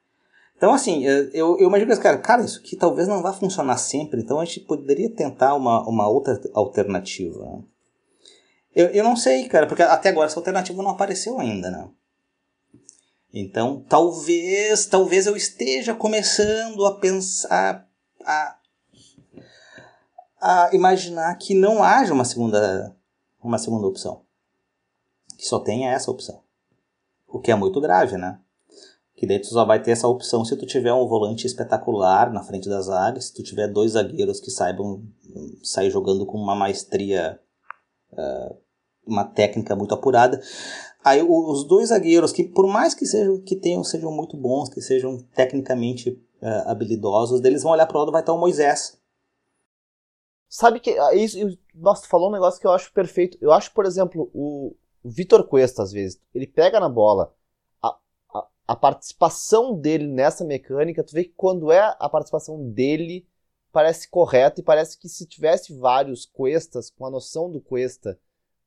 Então, 0.56 0.74
assim, 0.74 1.04
eu, 1.04 1.58
eu 1.58 1.68
imagino 1.68 1.94
que, 1.94 2.02
cara, 2.02 2.18
cara, 2.18 2.44
isso 2.44 2.60
aqui 2.60 2.78
talvez 2.78 3.08
não 3.08 3.22
vá 3.22 3.34
funcionar 3.34 3.78
sempre, 3.78 4.22
então 4.22 4.40
a 4.40 4.46
gente 4.46 4.62
poderia 4.62 5.10
tentar 5.10 5.56
uma, 5.56 5.82
uma 5.88 6.08
outra 6.08 6.40
alternativa. 6.54 7.62
Eu, 8.76 8.88
eu 8.88 9.04
não 9.04 9.16
sei, 9.16 9.48
cara, 9.48 9.68
porque 9.68 9.84
até 9.84 10.10
agora 10.10 10.28
essa 10.28 10.40
alternativa 10.40 10.82
não 10.82 10.92
apareceu 10.92 11.40
ainda, 11.40 11.70
né? 11.70 11.90
Então, 13.34 13.84
talvez, 13.90 14.86
talvez 14.86 15.26
eu 15.26 15.36
esteja 15.36 15.96
começando 15.96 16.86
a 16.86 17.00
pensar, 17.00 17.90
a, 18.24 18.58
a 20.40 20.70
imaginar 20.72 21.36
que 21.40 21.56
não 21.56 21.82
haja 21.82 22.14
uma 22.14 22.26
segunda, 22.26 22.96
uma 23.44 23.58
segunda 23.58 23.88
opção. 23.88 24.22
Que 25.36 25.48
só 25.48 25.60
tenha 25.60 25.92
essa 25.92 26.12
opção. 26.12 26.44
O 27.28 27.40
que 27.40 27.52
é 27.52 27.56
muito 27.56 27.82
grave, 27.82 28.18
né? 28.18 28.40
Que 29.16 29.26
daí 29.26 29.40
tu 29.40 29.48
só 29.48 29.66
vai 29.66 29.82
ter 29.82 29.92
essa 29.92 30.08
opção 30.08 30.46
se 30.46 30.56
tu 30.56 30.68
tiver 30.68 30.94
um 30.94 31.08
volante 31.08 31.48
espetacular 31.48 32.32
na 32.32 32.44
frente 32.44 32.70
das 32.70 32.86
zagas, 32.86 33.26
se 33.26 33.34
tu 33.34 33.42
tiver 33.42 33.68
dois 33.68 33.94
zagueiros 33.94 34.40
que 34.40 34.52
saibam 34.52 35.04
hum, 35.36 35.60
sair 35.64 35.90
jogando 35.90 36.24
com 36.28 36.38
uma 36.38 36.56
maestria, 36.56 37.40
uh, 38.12 38.56
uma 39.08 39.24
técnica 39.24 39.76
muito 39.76 39.96
apurada. 39.96 40.40
Aí 41.04 41.22
os 41.22 41.66
dois 41.66 41.90
zagueiros 41.90 42.32
que 42.32 42.44
por 42.44 42.68
mais 42.68 42.94
que 42.94 43.06
sejam 43.06 43.40
que 43.42 43.56
tenham 43.56 43.84
sejam 43.84 44.12
muito 44.12 44.38
bons, 44.38 44.70
que 44.70 44.82
sejam 44.82 45.18
tecnicamente 45.36 46.12
uh, 46.42 46.70
habilidosos, 46.70 47.44
eles 47.44 47.64
vão 47.64 47.74
olhar 47.74 47.86
para 47.86 47.98
o 47.98 48.00
lado 48.00 48.12
vai 48.12 48.22
estar 48.22 48.34
o 48.34 48.40
Moisés 48.40 48.98
Sabe 50.54 50.80
que. 50.80 50.92
Ah, 51.00 51.16
isso, 51.16 51.40
nossa, 51.74 52.04
tu 52.04 52.08
falou 52.10 52.30
um 52.30 52.32
negócio 52.32 52.62
que 52.62 52.68
eu 52.68 52.72
acho 52.72 52.94
perfeito. 52.94 53.40
Eu 53.42 53.52
acho, 53.52 53.74
por 53.74 53.88
exemplo, 53.88 54.30
o 54.36 54.76
Vitor 55.04 55.48
Cuesta, 55.48 55.82
às 55.82 55.92
vezes, 55.92 56.22
ele 56.32 56.46
pega 56.46 56.80
na 56.80 56.88
bola. 56.88 57.34
A, 57.82 57.98
a, 58.32 58.48
a, 58.68 58.76
participação 58.76 59.74
dele 59.76 60.06
nessa 60.06 60.46
mecânica, 60.46 61.04
tu 61.04 61.12
vê 61.12 61.24
que 61.24 61.34
quando 61.36 61.72
é 61.72 61.80
a 62.00 62.08
participação 62.08 62.70
dele, 62.70 63.28
parece 63.72 64.08
correta 64.08 64.62
e 64.62 64.64
parece 64.64 64.96
que 64.96 65.10
se 65.10 65.26
tivesse 65.26 65.74
vários 65.74 66.24
Cuestas, 66.24 66.92
com 66.92 67.08
a 67.08 67.10
noção 67.10 67.50
do 67.50 67.60
Cuesta 67.60 68.20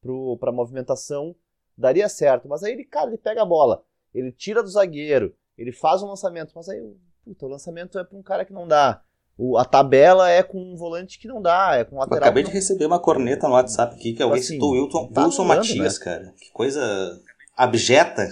pro, 0.02 0.36
pra 0.38 0.50
movimentação, 0.50 1.36
daria 1.76 2.08
certo. 2.08 2.48
Mas 2.48 2.62
aí 2.62 2.72
ele, 2.72 2.84
cara, 2.84 3.08
ele 3.08 3.18
pega 3.18 3.42
a 3.42 3.46
bola, 3.46 3.82
ele 4.14 4.32
tira 4.32 4.62
do 4.62 4.68
zagueiro, 4.68 5.34
ele 5.56 5.72
faz 5.72 6.02
um 6.02 6.08
lançamento, 6.08 6.52
mas 6.54 6.68
aí, 6.68 6.80
puta, 7.24 7.46
o 7.46 7.48
lançamento 7.48 7.98
é 7.98 8.04
pra 8.04 8.18
um 8.18 8.22
cara 8.22 8.44
que 8.44 8.52
não 8.52 8.66
dá. 8.66 9.02
O, 9.38 9.58
a 9.58 9.64
tabela 9.66 10.30
é 10.30 10.42
com 10.42 10.58
um 10.58 10.76
volante 10.76 11.18
que 11.18 11.28
não 11.28 11.42
dá, 11.42 11.74
é 11.74 11.84
com 11.84 11.98
lateral. 11.98 12.18
Eu 12.18 12.24
acabei 12.24 12.42
de 12.42 12.50
receber 12.50 12.86
uma 12.86 12.98
corneta 12.98 13.46
no 13.46 13.54
WhatsApp 13.54 13.94
aqui 13.94 14.14
que 14.14 14.22
alguém 14.22 14.40
assim, 14.40 14.54
citou 14.54 14.70
o 14.70 14.84
Wilson, 14.84 15.08
tá 15.12 15.24
Wilson 15.24 15.44
Matias, 15.44 15.98
né? 15.98 16.04
cara. 16.04 16.34
Que 16.38 16.50
coisa 16.52 17.20
abjeta. 17.54 18.26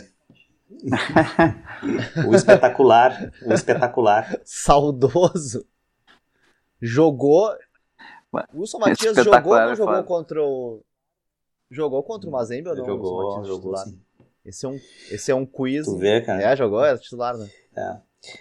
o 2.27 2.35
espetacular. 2.35 3.31
O 3.45 3.53
espetacular. 3.53 4.41
Saudoso. 4.45 5.67
Jogou. 6.81 7.55
O 8.55 8.61
Wilson 8.61 8.79
Matias 8.79 9.17
jogou 9.17 9.53
ou 9.53 9.59
não 9.61 9.71
é 9.71 9.77
jogou 9.77 10.05
contra 10.05 10.43
o. 10.43 10.83
Jogou 11.75 12.03
contra 12.03 12.29
o 12.29 12.33
Mazembe 12.33 12.69
ou 12.69 12.77
não? 12.77 12.85
Jogou, 12.85 13.45
jogou. 13.45 13.77
Sim. 13.79 13.99
Esse 14.45 14.67
é 14.67 14.69
um, 14.69 14.81
esse 15.11 15.31
é 15.31 15.35
um 15.35 15.47
quiz. 15.47 15.87
Tu 15.87 15.97
vê, 15.97 16.21
cara. 16.21 16.43
É, 16.43 16.55
jogou, 16.55 16.85
é 16.85 16.97
titular, 16.99 17.37
né? 17.37 17.49
É. 17.77 17.97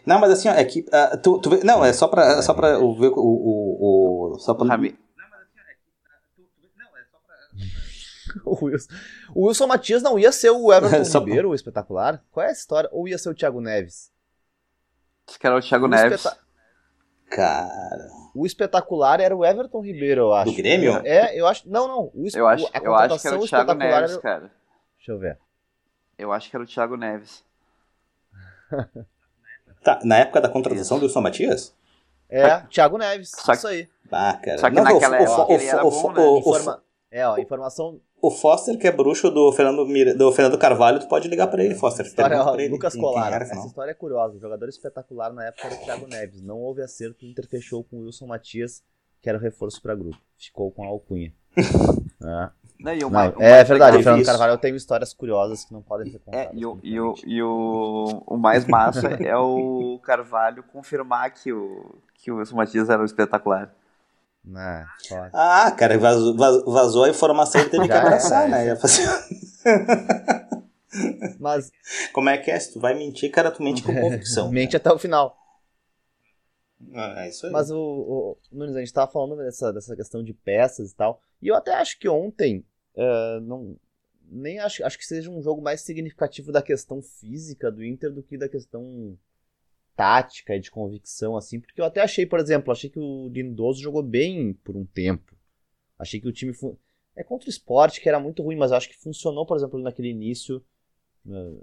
Não, 0.05 0.19
mas 0.19 0.31
assim, 0.31 0.49
ó, 0.49 0.51
é 0.51 0.63
que. 0.63 0.81
Uh, 0.81 1.17
tu, 1.21 1.39
tu 1.39 1.49
vê, 1.49 1.63
não, 1.63 1.83
é 1.83 1.91
só 1.93 2.07
pra, 2.07 2.41
só 2.41 2.53
pra 2.53 2.77
ver 2.77 3.09
o. 3.09 3.13
o, 3.15 4.33
o 4.35 4.39
só 4.39 4.53
pra. 4.53 4.65
O 8.45 8.65
Wilson, 8.65 8.93
o 9.35 9.47
Wilson 9.47 9.67
Matias 9.67 10.01
não 10.01 10.17
ia 10.17 10.31
ser 10.31 10.49
o 10.49 10.71
Everton 10.73 11.19
Ribeiro, 11.19 11.49
o 11.49 11.55
espetacular? 11.55 12.23
Qual 12.31 12.43
é 12.43 12.49
a 12.49 12.51
história? 12.51 12.89
Ou 12.91 13.07
ia 13.07 13.17
ser 13.17 13.29
o 13.29 13.35
Thiago 13.35 13.61
Neves? 13.61 14.11
Acho 15.27 15.39
que 15.39 15.45
era 15.45 15.55
o 15.55 15.61
Thiago 15.61 15.85
o 15.85 15.87
Neves. 15.87 16.19
Espeta... 16.19 16.42
Cara. 17.33 18.11
O 18.35 18.45
espetacular 18.45 19.19
era 19.19 19.35
o 19.35 19.43
Everton 19.43 19.81
Ribeiro, 19.81 20.21
eu 20.21 20.33
acho. 20.33 20.51
Do 20.51 20.57
Grêmio? 20.57 21.01
É, 21.03 21.35
eu 21.39 21.47
acho. 21.47 21.67
Não, 21.67 21.87
não. 21.87 22.11
O, 22.13 22.27
eu 22.31 22.47
acho, 22.47 22.69
a 22.71 22.77
eu 22.77 22.93
acho 22.93 23.19
que 23.19 23.27
era 23.27 23.39
o 23.39 23.47
Thiago 23.47 23.73
Neves, 23.73 24.11
era... 24.11 24.21
cara. 24.21 24.51
Deixa 24.97 25.11
eu 25.11 25.17
ver. 25.17 25.39
Eu 26.15 26.31
acho 26.31 26.49
que 26.49 26.55
era 26.55 26.63
o 26.63 26.67
Thiago 26.67 26.95
Neves. 26.95 27.43
tá, 29.83 29.99
na 30.03 30.19
época 30.19 30.41
da 30.41 30.49
contratação 30.49 30.99
do 30.99 31.05
Wilson 31.05 31.21
Matias? 31.21 31.75
É, 32.29 32.59
Thiago 32.69 32.99
Neves, 32.99 33.31
só 33.31 33.53
isso 33.53 33.67
aí. 33.67 33.89
Ah, 34.11 34.39
cara. 34.43 34.57
Só 34.59 34.69
que 34.69 34.75
não, 34.75 34.83
naquela 34.83 35.17
época 35.17 35.53
ele 35.53 35.65
era 35.65 35.83
bom, 35.83 36.11
né? 36.13 36.39
Informa... 36.39 36.83
É, 37.11 37.27
ó, 37.27 37.37
informação... 37.37 37.99
O 38.23 38.31
Foster, 38.31 38.77
que 38.77 38.87
é 38.87 38.91
bruxo 38.91 39.29
do 39.29 39.51
Fernando, 39.51 39.85
Mira... 39.85 40.15
do 40.15 40.31
Fernando 40.31 40.57
Carvalho, 40.57 40.97
tu 40.97 41.09
pode 41.09 41.27
ligar 41.27 41.47
pra 41.47 41.61
ele, 41.61 41.75
Foster. 41.75 42.05
História, 42.05 42.41
ó, 42.41 42.55
ele, 42.55 42.69
Lucas 42.69 42.95
Colar, 42.95 43.33
essa 43.33 43.53
história 43.65 43.91
é 43.91 43.93
curiosa. 43.93 44.37
O 44.37 44.39
jogador 44.39 44.69
espetacular 44.69 45.33
na 45.33 45.43
época 45.47 45.67
era 45.67 45.75
o 45.75 45.79
Thiago 45.79 46.07
Neves. 46.07 46.41
Não 46.41 46.57
houve 46.57 46.81
acerto, 46.81 47.25
o 47.25 47.27
Inter 47.27 47.45
fechou 47.49 47.83
com 47.83 47.97
o 47.97 48.05
Wilson 48.05 48.27
Matias, 48.27 48.81
que 49.21 49.27
era 49.27 49.37
o 49.37 49.41
reforço 49.41 49.81
pra 49.81 49.93
grupo. 49.93 50.17
Ficou 50.37 50.71
com 50.71 50.85
a 50.85 50.87
alcunha. 50.87 51.33
é. 51.57 52.49
Não, 52.79 52.93
e 52.93 52.97
o 52.97 53.01
não, 53.03 53.11
mais, 53.11 53.33
é 53.39 53.51
mais 53.51 53.67
verdade, 53.69 53.97
o 53.97 54.03
Fernando 54.03 54.25
Carvalho 54.25 54.57
tem 54.57 54.75
histórias 54.75 55.13
curiosas 55.13 55.63
que 55.63 55.71
não 55.71 55.81
podem 55.81 56.11
ser 56.11 56.19
contadas. 56.19 56.47
É, 56.47 56.51
e 56.53 56.65
o, 56.65 56.79
e, 56.83 56.99
o, 56.99 57.15
e 57.25 57.41
o, 57.41 58.23
o 58.27 58.35
mais 58.35 58.65
massa 58.65 59.07
é 59.23 59.37
o 59.37 60.01
Carvalho 60.03 60.63
confirmar 60.63 61.31
que 61.31 61.53
o, 61.53 61.95
que 62.15 62.29
o 62.29 62.37
Wilson 62.37 62.57
Matias 62.57 62.89
era 62.89 63.01
o 63.01 63.05
espetacular. 63.05 63.73
Não, 64.45 64.85
ah, 65.33 65.71
cara, 65.71 65.97
vazou, 65.97 66.35
vazou 66.35 67.05
a 67.05 67.09
informação 67.09 67.61
e 67.61 67.69
teve 67.69 67.87
que 67.87 67.93
abraçar, 67.93 68.49
né? 68.49 68.75
Mas. 71.39 71.71
Como 72.11 72.29
é 72.29 72.37
que 72.37 72.51
é? 72.51 72.59
Se 72.59 72.73
tu 72.73 72.79
vai 72.79 72.93
mentir, 72.93 73.31
cara, 73.31 73.51
tu 73.51 73.63
mente 73.63 73.81
com 73.81 73.93
convicção. 73.95 74.51
mente 74.51 74.75
até 74.75 74.91
o 74.91 74.99
final. 74.99 75.37
Ah, 76.93 77.25
é 77.25 77.29
isso 77.29 77.45
aí. 77.45 77.51
Mas 77.51 77.71
o, 77.71 77.77
o 77.77 78.37
Nunes, 78.51 78.75
a 78.75 78.79
gente 78.79 78.91
tava 78.91 79.09
falando 79.09 79.37
dessa, 79.37 79.71
dessa 79.71 79.95
questão 79.95 80.21
de 80.21 80.33
peças 80.33 80.91
e 80.91 80.95
tal. 80.95 81.21
E 81.41 81.47
eu 81.47 81.55
até 81.55 81.73
acho 81.75 81.97
que 81.97 82.09
ontem. 82.09 82.65
Uh, 82.95 83.39
não, 83.41 83.77
nem 84.29 84.59
acho, 84.59 84.85
acho 84.85 84.97
que 84.97 85.05
seja 85.05 85.31
um 85.31 85.41
jogo 85.41 85.61
mais 85.61 85.81
significativo 85.81 86.51
da 86.51 86.61
questão 86.61 87.01
física 87.01 87.71
do 87.71 87.83
Inter 87.83 88.11
do 88.11 88.21
que 88.21 88.37
da 88.37 88.49
questão 88.49 89.17
tática 89.95 90.55
e 90.55 90.59
de 90.59 90.71
convicção, 90.71 91.35
assim. 91.35 91.59
Porque 91.59 91.79
eu 91.79 91.85
até 91.85 92.01
achei, 92.01 92.25
por 92.25 92.39
exemplo, 92.39 92.71
achei 92.71 92.89
que 92.89 92.99
o 92.99 93.29
Lindoso 93.29 93.81
jogou 93.81 94.03
bem 94.03 94.53
por 94.63 94.75
um 94.75 94.85
tempo. 94.85 95.35
Achei 95.97 96.19
que 96.19 96.27
o 96.27 96.31
time. 96.31 96.53
É 97.15 97.23
contra 97.23 97.47
o 97.47 97.49
esporte, 97.49 98.01
que 98.01 98.09
era 98.09 98.19
muito 98.19 98.41
ruim, 98.41 98.55
mas 98.55 98.71
acho 98.71 98.89
que 98.89 98.97
funcionou, 98.97 99.45
por 99.45 99.55
exemplo, 99.55 99.79
naquele 99.79 100.09
início. 100.09 100.63
Né, 101.23 101.53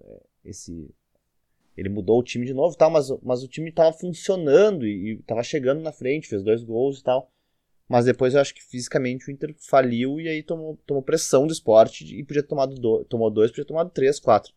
esse 0.44 0.88
ele 1.76 1.88
mudou 1.88 2.18
o 2.18 2.22
time 2.22 2.44
de 2.44 2.52
novo 2.52 2.76
tal, 2.76 2.90
mas, 2.90 3.08
mas 3.22 3.42
o 3.42 3.48
time 3.48 3.70
estava 3.70 3.92
funcionando 3.92 4.86
e, 4.86 5.14
estava 5.14 5.42
chegando 5.42 5.80
na 5.80 5.92
frente, 5.92 6.28
fez 6.28 6.42
dois 6.42 6.62
gols 6.62 7.00
e 7.00 7.02
tal. 7.02 7.32
Mas 7.88 8.04
depois 8.04 8.34
eu 8.34 8.40
acho 8.40 8.54
que 8.54 8.62
fisicamente 8.62 9.28
o 9.28 9.32
Inter 9.32 9.54
faliu 9.58 10.20
e 10.20 10.28
aí 10.28 10.42
tomou, 10.42 10.78
tomou 10.86 11.02
pressão 11.02 11.46
do 11.46 11.52
esporte 11.52 12.04
e 12.04 12.22
podia 12.22 12.42
ter 12.42 12.48
tomado 12.48 12.74
do, 12.74 13.04
tomou 13.04 13.30
dois, 13.30 13.50
podia 13.50 13.64
ter 13.64 13.68
tomado 13.68 13.90
três, 13.90 14.20
quatro. 14.20 14.52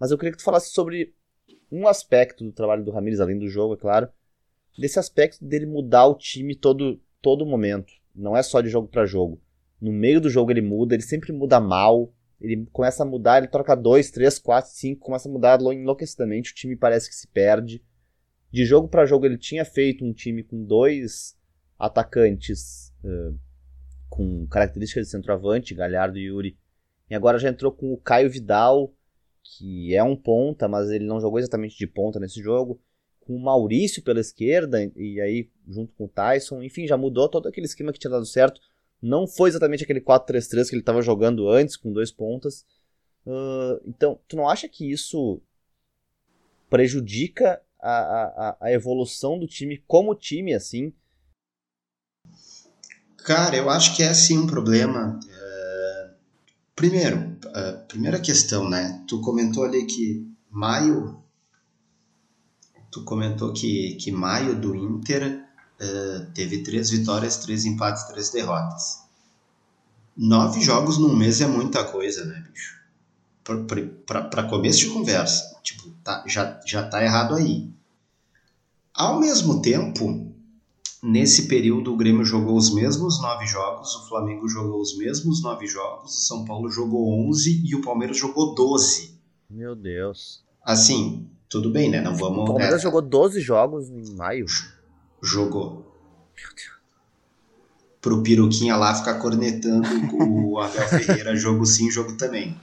Mas 0.00 0.10
eu 0.10 0.18
queria 0.18 0.32
que 0.32 0.38
tu 0.38 0.44
falasse 0.44 0.70
sobre 0.70 1.14
um 1.70 1.86
aspecto 1.86 2.44
do 2.44 2.52
trabalho 2.52 2.84
do 2.84 2.90
Ramires, 2.90 3.20
além 3.20 3.38
do 3.38 3.48
jogo, 3.48 3.74
é 3.74 3.76
claro, 3.76 4.08
desse 4.78 4.98
aspecto 4.98 5.44
dele 5.44 5.66
mudar 5.66 6.06
o 6.06 6.14
time 6.14 6.54
todo 6.54 7.00
todo 7.20 7.46
momento. 7.46 7.92
Não 8.14 8.36
é 8.36 8.42
só 8.42 8.60
de 8.60 8.68
jogo 8.68 8.86
para 8.86 9.06
jogo. 9.06 9.40
No 9.80 9.92
meio 9.92 10.20
do 10.20 10.28
jogo 10.28 10.50
ele 10.50 10.60
muda, 10.60 10.94
ele 10.94 11.02
sempre 11.02 11.32
muda 11.32 11.58
mal, 11.58 12.12
ele 12.40 12.66
começa 12.72 13.02
a 13.02 13.06
mudar, 13.06 13.38
ele 13.38 13.48
troca 13.48 13.74
2, 13.74 14.10
3, 14.10 14.38
4, 14.38 14.70
5, 14.70 15.00
começa 15.00 15.28
a 15.28 15.32
mudar 15.32 15.60
enlouquecidamente, 15.60 16.52
o 16.52 16.54
time 16.54 16.76
parece 16.76 17.08
que 17.08 17.14
se 17.14 17.26
perde. 17.28 17.82
De 18.52 18.64
jogo 18.64 18.88
para 18.88 19.06
jogo 19.06 19.26
ele 19.26 19.38
tinha 19.38 19.64
feito 19.64 20.04
um 20.04 20.12
time 20.12 20.42
com 20.42 20.62
dois 20.64 21.36
atacantes 21.78 22.92
uh, 23.02 23.36
com 24.08 24.46
características 24.46 25.06
de 25.06 25.10
centroavante, 25.10 25.74
Galhardo 25.74 26.18
e 26.18 26.26
Yuri. 26.26 26.58
E 27.10 27.14
agora 27.14 27.38
já 27.38 27.48
entrou 27.48 27.72
com 27.72 27.92
o 27.92 27.98
Caio 27.98 28.30
Vidal, 28.30 28.94
que 29.44 29.94
é 29.94 30.02
um 30.02 30.16
ponta, 30.16 30.66
mas 30.66 30.90
ele 30.90 31.04
não 31.04 31.20
jogou 31.20 31.38
exatamente 31.38 31.76
de 31.76 31.86
ponta 31.86 32.18
nesse 32.18 32.42
jogo. 32.42 32.80
Com 33.20 33.36
o 33.36 33.40
Maurício 33.40 34.02
pela 34.02 34.20
esquerda, 34.20 34.90
e 34.96 35.20
aí 35.20 35.50
junto 35.68 35.92
com 35.94 36.04
o 36.04 36.08
Tyson. 36.08 36.62
Enfim, 36.62 36.86
já 36.86 36.96
mudou 36.96 37.28
todo 37.28 37.48
aquele 37.48 37.66
esquema 37.66 37.92
que 37.92 37.98
tinha 37.98 38.10
dado 38.10 38.26
certo. 38.26 38.60
Não 39.00 39.26
foi 39.26 39.50
exatamente 39.50 39.84
aquele 39.84 40.00
4-3-3 40.00 40.68
que 40.68 40.74
ele 40.74 40.80
estava 40.80 41.02
jogando 41.02 41.48
antes, 41.48 41.76
com 41.76 41.92
dois 41.92 42.10
pontas. 42.10 42.64
Uh, 43.26 43.80
então, 43.86 44.18
tu 44.26 44.36
não 44.36 44.48
acha 44.48 44.68
que 44.68 44.90
isso 44.90 45.40
prejudica 46.68 47.62
a, 47.80 47.90
a, 47.90 48.56
a 48.60 48.72
evolução 48.72 49.38
do 49.38 49.46
time 49.46 49.82
como 49.86 50.14
time, 50.14 50.54
assim? 50.54 50.92
Cara, 53.18 53.56
eu 53.56 53.70
acho 53.70 53.96
que 53.96 54.02
é 54.02 54.12
sim 54.12 54.38
um 54.38 54.46
problema. 54.46 55.18
Primeiro, 56.74 57.36
a 57.54 57.72
primeira 57.86 58.20
questão, 58.20 58.68
né? 58.68 59.04
Tu 59.06 59.20
comentou 59.20 59.64
ali 59.64 59.84
que 59.86 60.28
maio. 60.50 61.22
Tu 62.90 63.02
comentou 63.04 63.52
que, 63.52 63.94
que 63.94 64.10
maio 64.10 64.58
do 64.60 64.74
Inter 64.74 65.44
uh, 65.80 66.32
teve 66.32 66.62
três 66.62 66.90
vitórias, 66.90 67.36
três 67.36 67.64
empates, 67.64 68.04
três 68.04 68.30
derrotas. 68.30 69.02
Nove 70.16 70.60
jogos 70.60 70.98
num 70.98 71.14
mês 71.14 71.40
é 71.40 71.46
muita 71.46 71.84
coisa, 71.84 72.24
né, 72.24 72.44
bicho? 72.52 72.80
Para 74.06 74.48
começo 74.48 74.78
de 74.80 74.86
conversa. 74.90 75.58
Tipo, 75.62 75.90
tá, 76.02 76.24
já, 76.26 76.60
já 76.64 76.88
tá 76.88 77.02
errado 77.02 77.34
aí. 77.34 77.68
Ao 78.92 79.18
mesmo 79.18 79.60
tempo, 79.60 80.33
nesse 81.04 81.46
período 81.46 81.92
o 81.92 81.96
Grêmio 81.96 82.24
jogou 82.24 82.56
os 82.56 82.74
mesmos 82.74 83.20
nove 83.20 83.46
jogos, 83.46 83.94
o 83.94 84.08
Flamengo 84.08 84.48
jogou 84.48 84.80
os 84.80 84.96
mesmos 84.96 85.42
nove 85.42 85.66
jogos, 85.66 86.12
o 86.16 86.26
São 86.26 86.44
Paulo 86.44 86.70
jogou 86.70 87.12
onze 87.28 87.62
e 87.62 87.74
o 87.74 87.82
Palmeiras 87.82 88.16
jogou 88.16 88.54
doze. 88.54 89.20
Meu 89.50 89.74
Deus. 89.74 90.42
Assim, 90.64 91.28
tudo 91.48 91.70
bem, 91.70 91.90
né? 91.90 92.00
Não 92.00 92.16
vamos. 92.16 92.40
O 92.40 92.44
Palmeiras 92.46 92.80
é, 92.80 92.82
jogou 92.82 93.02
12 93.02 93.40
jogos 93.40 93.90
em 93.90 94.16
maio 94.16 94.46
jogou. 95.22 95.92
Pro 98.00 98.22
Piruquinha 98.22 98.76
lá 98.76 98.94
ficar 98.94 99.14
cornetando 99.14 99.88
o 100.12 100.58
Abel 100.60 100.86
Ferreira, 100.88 101.34
jogo 101.34 101.64
sim, 101.64 101.90
jogo 101.90 102.16
também. 102.16 102.58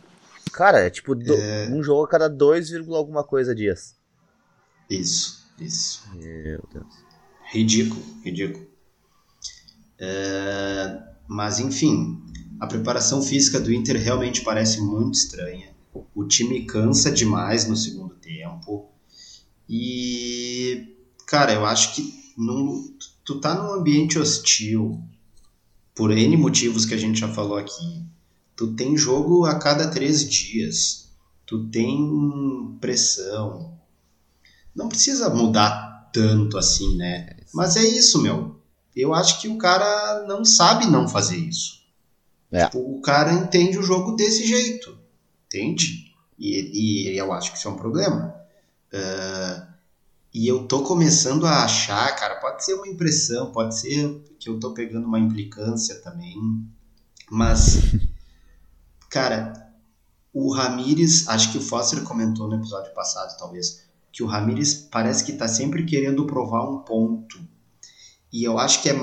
Cara, 0.54 0.80
é 0.80 0.90
tipo 0.90 1.16
do, 1.16 1.34
é... 1.34 1.70
um 1.70 1.82
jogo 1.82 2.04
a 2.04 2.08
cada 2.08 2.28
2, 2.28 2.74
alguma 2.90 3.24
coisa 3.24 3.56
dias. 3.56 3.96
Isso, 4.90 5.50
isso. 5.60 6.04
Meu 6.14 6.64
Deus. 6.72 7.11
Ridículo, 7.52 8.02
ridículo. 8.24 8.66
É... 10.00 11.04
Mas 11.28 11.60
enfim, 11.60 12.22
a 12.60 12.66
preparação 12.66 13.22
física 13.22 13.60
do 13.60 13.74
Inter 13.74 14.02
realmente 14.02 14.42
parece 14.42 14.80
muito 14.82 15.16
estranha. 15.16 15.72
O 16.16 16.26
time 16.26 16.66
cansa 16.66 17.12
demais 17.12 17.68
no 17.68 17.76
segundo 17.76 18.16
tempo. 18.16 18.90
E, 19.68 20.96
cara, 21.28 21.54
eu 21.54 21.66
acho 21.66 21.94
que 21.96 22.34
num, 22.38 22.96
tu 23.26 23.40
tá 23.40 23.56
num 23.56 23.74
ambiente 23.74 24.18
hostil, 24.18 25.02
por 25.94 26.12
N 26.12 26.38
motivos 26.38 26.86
que 26.86 26.94
a 26.94 26.98
gente 26.98 27.20
já 27.20 27.28
falou 27.28 27.58
aqui. 27.58 28.06
Tu 28.56 28.74
tem 28.74 28.98
jogo 28.98 29.46
a 29.46 29.56
cada 29.60 29.90
três 29.90 30.28
dias. 30.28 31.10
Tu 31.46 31.68
tem 31.70 32.78
pressão. 32.80 33.78
Não 34.74 34.88
precisa 34.88 35.30
mudar 35.30 36.10
tanto 36.14 36.58
assim, 36.58 36.96
né? 36.96 37.38
Mas 37.54 37.76
é 37.76 37.84
isso, 37.84 38.22
meu. 38.22 38.56
Eu 38.96 39.14
acho 39.14 39.40
que 39.42 39.48
o 39.48 39.58
cara 39.58 40.26
não 40.28 40.44
sabe 40.44 40.86
não 40.86 41.08
fazer 41.08 41.38
isso. 41.38 41.82
É. 42.52 42.66
Tipo, 42.66 42.80
o 42.80 43.02
cara 43.02 43.32
entende 43.34 43.78
o 43.78 43.84
jogo 43.84 44.16
desse 44.16 44.46
jeito. 44.46 44.98
Entende? 45.46 46.14
E, 46.38 47.12
e 47.14 47.18
eu 47.18 47.32
acho 47.32 47.52
que 47.52 47.58
isso 47.58 47.68
é 47.68 47.72
um 47.72 47.78
problema. 47.78 48.36
Uh, 48.94 49.72
e 50.34 50.48
eu 50.48 50.66
tô 50.66 50.82
começando 50.84 51.46
a 51.46 51.64
achar, 51.64 52.16
cara, 52.16 52.36
pode 52.36 52.64
ser 52.64 52.74
uma 52.74 52.88
impressão, 52.88 53.52
pode 53.52 53.78
ser 53.78 54.22
que 54.40 54.50
eu 54.50 54.60
tô 54.60 54.74
pegando 54.74 55.06
uma 55.06 55.20
implicância 55.20 55.96
também, 56.02 56.36
mas, 57.30 57.80
cara, 59.10 59.74
o 60.34 60.54
Ramires, 60.54 61.28
acho 61.28 61.52
que 61.52 61.58
o 61.58 61.62
Foster 61.62 62.02
comentou 62.04 62.48
no 62.48 62.56
episódio 62.56 62.94
passado, 62.94 63.38
talvez, 63.38 63.84
que 64.12 64.24
o 64.24 64.28
Ramires 64.28 64.74
parece 64.74 65.24
que 65.24 65.34
tá 65.34 65.48
sempre 65.48 65.86
querendo 65.86 66.26
provar 66.26 66.70
um 66.70 66.80
ponto. 66.80 67.40
E 68.32 68.44
eu 68.44 68.58
acho 68.58 68.82
que 68.82 68.90
é 68.90 68.96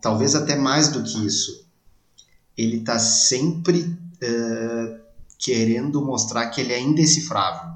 talvez 0.00 0.34
até 0.34 0.56
mais 0.56 0.88
do 0.88 1.02
que 1.02 1.24
isso. 1.24 1.66
Ele 2.56 2.80
tá 2.80 2.98
sempre 2.98 3.82
uh, 3.82 5.00
querendo 5.38 6.04
mostrar 6.04 6.46
que 6.46 6.60
ele 6.60 6.72
é 6.72 6.80
indecifrável. 6.80 7.70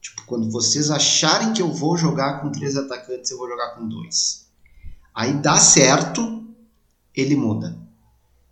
Tipo, 0.00 0.24
quando 0.26 0.50
vocês 0.50 0.90
acharem 0.90 1.52
que 1.52 1.62
eu 1.62 1.72
vou 1.72 1.96
jogar 1.96 2.40
com 2.40 2.50
três 2.50 2.76
atacantes, 2.76 3.30
eu 3.30 3.38
vou 3.38 3.48
jogar 3.48 3.70
com 3.76 3.88
dois. 3.88 4.46
Aí 5.14 5.32
dá 5.34 5.56
certo, 5.56 6.44
ele 7.14 7.36
muda. 7.36 7.78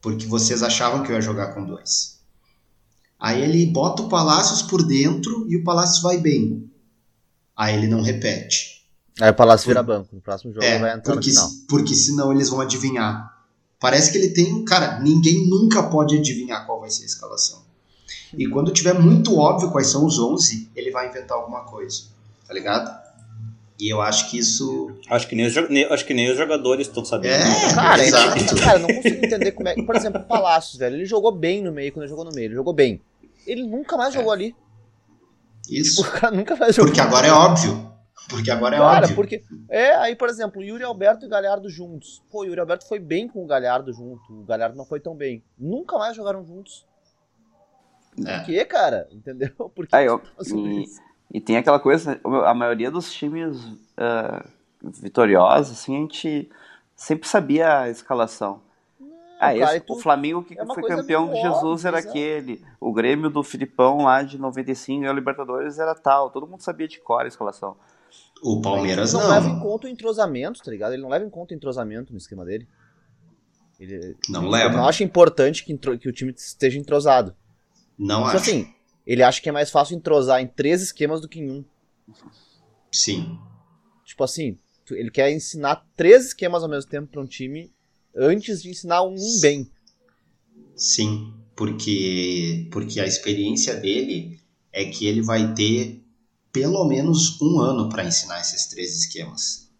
Porque 0.01 0.27
vocês 0.27 0.63
achavam 0.63 1.03
que 1.03 1.11
eu 1.11 1.17
ia 1.17 1.21
jogar 1.21 1.55
com 1.55 1.65
dois. 1.65 2.21
Aí 3.19 3.43
ele 3.43 3.67
bota 3.67 4.03
o 4.03 4.09
Palácios 4.09 4.63
por 4.63 4.83
dentro 4.83 5.47
e 5.49 5.57
o 5.57 5.65
Palácios 5.65 6.01
vai 6.01 6.19
bem. 6.19 6.70
Aí 7.61 7.77
ele 7.77 7.89
não 7.89 8.01
repete. 8.01 8.87
Aí 9.21 9.29
o 9.29 9.35
Palácio 9.35 9.67
por... 9.67 9.73
vira 9.73 9.83
banco. 9.83 10.09
No 10.15 10.23
próximo 10.23 10.51
jogo 10.51 10.65
é, 10.65 10.79
vai 10.79 10.95
entrar 10.97 11.13
porque, 11.13 11.29
no 11.29 11.35
final. 11.35 11.51
Porque 11.69 11.95
senão 11.95 12.33
eles 12.33 12.49
vão 12.49 12.59
adivinhar. 12.59 13.37
Parece 13.79 14.11
que 14.11 14.17
ele 14.17 14.31
tem. 14.31 14.65
Cara, 14.65 14.99
ninguém 15.01 15.47
nunca 15.47 15.83
pode 15.83 16.17
adivinhar 16.17 16.65
qual 16.65 16.81
vai 16.81 16.89
ser 16.89 17.03
a 17.03 17.07
escalação. 17.07 17.63
E 18.33 18.49
quando 18.49 18.71
tiver 18.71 18.95
muito 18.95 19.37
óbvio 19.37 19.71
quais 19.71 19.89
são 19.89 20.07
os 20.07 20.19
11, 20.19 20.71
ele 20.75 20.91
vai 20.91 21.11
inventar 21.11 21.37
alguma 21.37 21.65
coisa, 21.65 22.05
tá 22.49 22.55
ligado? 22.55 22.99
E 23.79 23.93
eu 23.93 24.01
acho 24.01 24.31
que 24.31 24.39
isso. 24.39 24.93
Acho 25.11 25.29
que 25.29 25.35
nem 25.35 25.47
os, 25.47 25.55
acho 25.55 26.07
que 26.07 26.15
nem 26.15 26.31
os 26.31 26.39
jogadores 26.39 26.87
estão 26.87 27.05
sabendo. 27.05 27.45
É, 27.45 27.45
cara, 27.77 28.03
exato. 28.03 28.39
É, 28.39 28.57
cara, 28.65 28.79
não 28.79 28.89
consigo 28.89 29.27
entender 29.27 29.53
como 29.53 29.69
é. 29.69 29.75
Por 29.75 29.97
exemplo, 29.97 30.23
o 30.23 30.25
Palácios, 30.25 30.79
velho, 30.79 30.97
ele 30.97 31.05
jogou 31.05 31.31
bem 31.31 31.63
no 31.63 31.73
meio 31.73 31.93
quando 31.93 32.05
ele 32.05 32.11
jogou 32.11 32.25
no 32.25 32.33
meio, 32.33 32.47
ele 32.47 32.55
jogou 32.55 32.73
bem. 32.73 33.03
Ele 33.47 33.65
nunca 33.65 33.99
mais 33.99 34.15
é. 34.15 34.19
jogou 34.19 34.33
ali. 34.33 34.55
Isso. 35.69 36.03
Tipo, 36.03 36.17
o 36.17 36.21
cara 36.21 36.37
nunca 36.37 36.57
mais 36.57 36.75
jogou. 36.75 36.91
Porque 36.91 37.01
agora 37.01 37.27
é 37.27 37.33
óbvio. 37.33 37.91
Porque 38.29 38.51
agora 38.51 38.77
é 38.77 38.79
cara, 38.79 38.99
óbvio. 39.01 39.17
porque. 39.17 39.43
É, 39.69 39.95
aí, 39.97 40.15
por 40.15 40.29
exemplo, 40.29 40.63
Yuri 40.63 40.85
Alberto 40.85 41.27
e 41.27 41.29
Galhardo 41.29 41.69
juntos. 41.69 42.23
Pô, 42.31 42.41
o 42.41 42.45
Yuri 42.45 42.61
Alberto 42.61 42.87
foi 42.87 42.99
bem 42.99 43.27
com 43.27 43.43
o 43.43 43.47
Galhardo 43.47 43.93
junto. 43.93 44.23
O 44.33 44.45
Galhardo 44.45 44.77
não 44.77 44.85
foi 44.85 45.01
tão 45.01 45.15
bem. 45.17 45.43
Nunca 45.59 45.99
mais 45.99 46.17
jogaram 46.17 46.45
juntos. 46.45 46.87
É. 48.25 48.39
Por 48.39 48.47
quê, 48.47 48.65
cara? 48.65 49.09
Entendeu? 49.13 49.51
Por 49.75 49.87
que 49.87 49.97
Aí, 49.97 50.07
eu, 50.07 50.23
e, 50.55 50.85
e, 51.33 51.41
tem 51.41 51.57
aquela 51.57 51.81
coisa, 51.81 52.21
a 52.47 52.55
maioria 52.55 52.91
dos 52.91 53.13
times 53.13 53.57
uh, 53.65 54.49
vitoriosos, 54.83 55.73
assim, 55.79 55.97
a 55.97 56.01
gente 56.01 56.51
sempre 56.97 57.29
sabia 57.29 57.81
a 57.81 57.91
escalação. 57.91 58.63
Ah, 59.41 59.57
esse, 59.57 59.83
o 59.89 59.97
Flamengo 59.97 60.45
que 60.45 60.53
é 60.53 60.67
foi 60.67 60.83
campeão 60.83 61.33
de 61.33 61.41
Jesus 61.41 61.87
era 61.87 61.99
aquele. 61.99 62.63
O 62.79 62.93
Grêmio 62.93 63.31
do 63.31 63.43
Filipão 63.43 64.05
lá 64.05 64.23
de 64.23 64.37
95 64.37 65.03
e 65.03 65.09
o 65.09 65.13
Libertadores 65.15 65.79
era 65.79 65.95
tal. 65.95 66.31
Todo 66.31 66.47
mundo 66.47 66.61
sabia 66.61 66.87
de 66.87 67.01
cor 67.01 67.25
a 67.25 67.27
escalação. 67.27 67.75
O 68.43 68.61
Palmeiras 68.61 69.15
não. 69.15 69.21
Ele 69.21 69.29
não 69.29 69.35
leva 69.35 69.49
em 69.49 69.59
conta 69.59 69.87
o 69.87 69.91
entrosamento, 69.91 70.63
tá 70.63 70.71
ligado? 70.71 70.93
Ele 70.93 71.01
não 71.01 71.09
leva 71.09 71.25
em 71.25 71.31
conta 71.31 71.55
o 71.55 71.57
entrosamento 71.57 72.13
no 72.13 72.19
esquema 72.19 72.45
dele. 72.45 72.69
Ele, 73.79 74.15
não 74.29 74.43
ele 74.43 74.51
leva. 74.51 74.77
não 74.77 74.87
acha 74.87 75.03
importante 75.03 75.65
que, 75.65 75.75
que, 75.79 76.09
o 76.09 76.13
time 76.13 76.33
esteja 76.37 76.79
entrosado. 76.79 77.35
Não 77.99 78.25
tipo 78.25 78.29
acho. 78.29 78.37
assim, 78.37 78.75
ele 79.07 79.23
acha 79.23 79.41
que 79.41 79.49
é 79.49 79.53
mais 79.53 79.71
fácil 79.71 79.97
entrosar 79.97 80.43
em 80.43 80.47
três 80.47 80.83
esquemas 80.83 81.19
do 81.19 81.29
que 81.29 81.41
em 81.41 81.51
um. 81.51 81.65
Sim. 82.93 83.39
Tipo 84.05 84.23
assim, 84.23 84.59
ele 84.91 85.11
quer 85.11 85.33
ensinar 85.33 85.87
três 85.97 86.27
esquemas 86.27 86.63
ao 86.63 86.69
mesmo 86.69 86.91
tempo 86.91 87.09
para 87.11 87.23
um 87.23 87.27
time 87.27 87.73
antes 88.17 88.63
de 88.63 88.71
ensinar 88.71 89.03
um 89.03 89.17
bem. 89.41 89.71
Sim, 90.75 91.33
porque 91.55 92.69
porque 92.73 93.01
a 93.01 93.07
experiência 93.07 93.75
dele 93.75 94.41
é 94.73 94.85
que 94.85 95.07
ele 95.07 95.23
vai 95.23 95.53
ter 95.55 96.03
pelo 96.53 96.85
menos 96.85 97.41
um 97.41 97.61
ano 97.61 97.89
para 97.89 98.05
ensinar 98.05 98.41
esses 98.41 98.67
três 98.67 98.97
esquemas. 98.97 99.71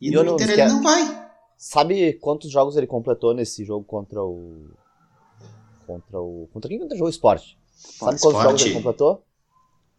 E, 0.00 0.08
e 0.08 0.10
no 0.10 0.34
Inter 0.34 0.50
ele 0.50 0.64
não 0.66 0.82
vai. 0.82 1.28
Sabe 1.56 2.14
quantos 2.14 2.50
jogos 2.50 2.76
ele 2.76 2.86
completou 2.86 3.34
nesse 3.34 3.64
jogo 3.64 3.84
contra 3.84 4.22
o 4.22 4.70
contra 5.86 6.20
o 6.20 6.48
contra 6.52 6.68
quem 6.68 6.78
contra 6.78 6.94
o 6.94 6.98
jogo 6.98 7.10
esporte? 7.10 7.58
Sabe 7.74 8.18
quantos 8.20 8.42
jogos 8.42 8.62
ele 8.62 8.74
completou? 8.74 9.24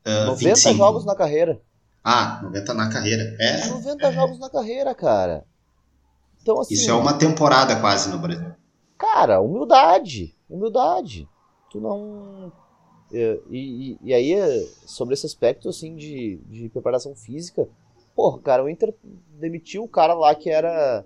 Uh, 0.05 0.27
90 0.27 0.35
25. 0.35 0.77
jogos 0.77 1.05
na 1.05 1.15
carreira. 1.15 1.61
Ah, 2.03 2.39
90 2.43 2.73
na 2.73 2.89
carreira. 2.89 3.35
É. 3.39 3.67
90 3.67 4.07
é. 4.07 4.11
jogos 4.13 4.39
na 4.39 4.49
carreira, 4.49 4.95
cara. 4.95 5.45
Então, 6.50 6.62
assim, 6.62 6.74
Isso 6.74 6.89
é 6.89 6.93
uma 6.95 7.14
temporada 7.14 7.80
quase 7.80 8.10
no 8.10 8.18
Brasil. 8.18 8.52
Cara, 8.97 9.39
humildade. 9.39 10.36
Humildade. 10.50 11.30
Tu 11.70 11.80
não. 11.80 12.52
É, 13.14 13.39
e, 13.52 13.91
e, 13.91 14.00
e, 14.02 14.14
aí, 14.16 14.68
sobre 14.84 15.14
esse 15.14 15.28
aspecto 15.28 15.70
assim 15.70 15.95
de, 15.95 16.38
de 16.47 16.70
preparação 16.70 17.16
física, 17.16 17.70
porra, 18.16 18.39
cara, 18.39 18.64
o 18.64 18.70
Inter 18.70 18.95
demitiu 19.39 19.84
o 19.84 19.88
cara 19.88 20.16
lá 20.16 20.34
que 20.34 20.50
era 20.50 21.06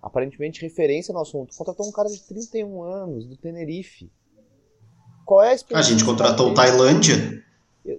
aparentemente 0.00 0.62
referência 0.62 1.12
no 1.12 1.20
assunto. 1.20 1.56
Contratou 1.56 1.88
um 1.88 1.92
cara 1.92 2.08
de 2.08 2.22
31 2.22 2.82
anos, 2.84 3.26
do 3.26 3.36
Tenerife. 3.36 4.08
Qual 5.24 5.42
é 5.42 5.54
a? 5.54 5.78
A 5.78 5.82
gente 5.82 6.04
contratou 6.04 6.50
o 6.50 6.54
Tailândia. 6.54 7.44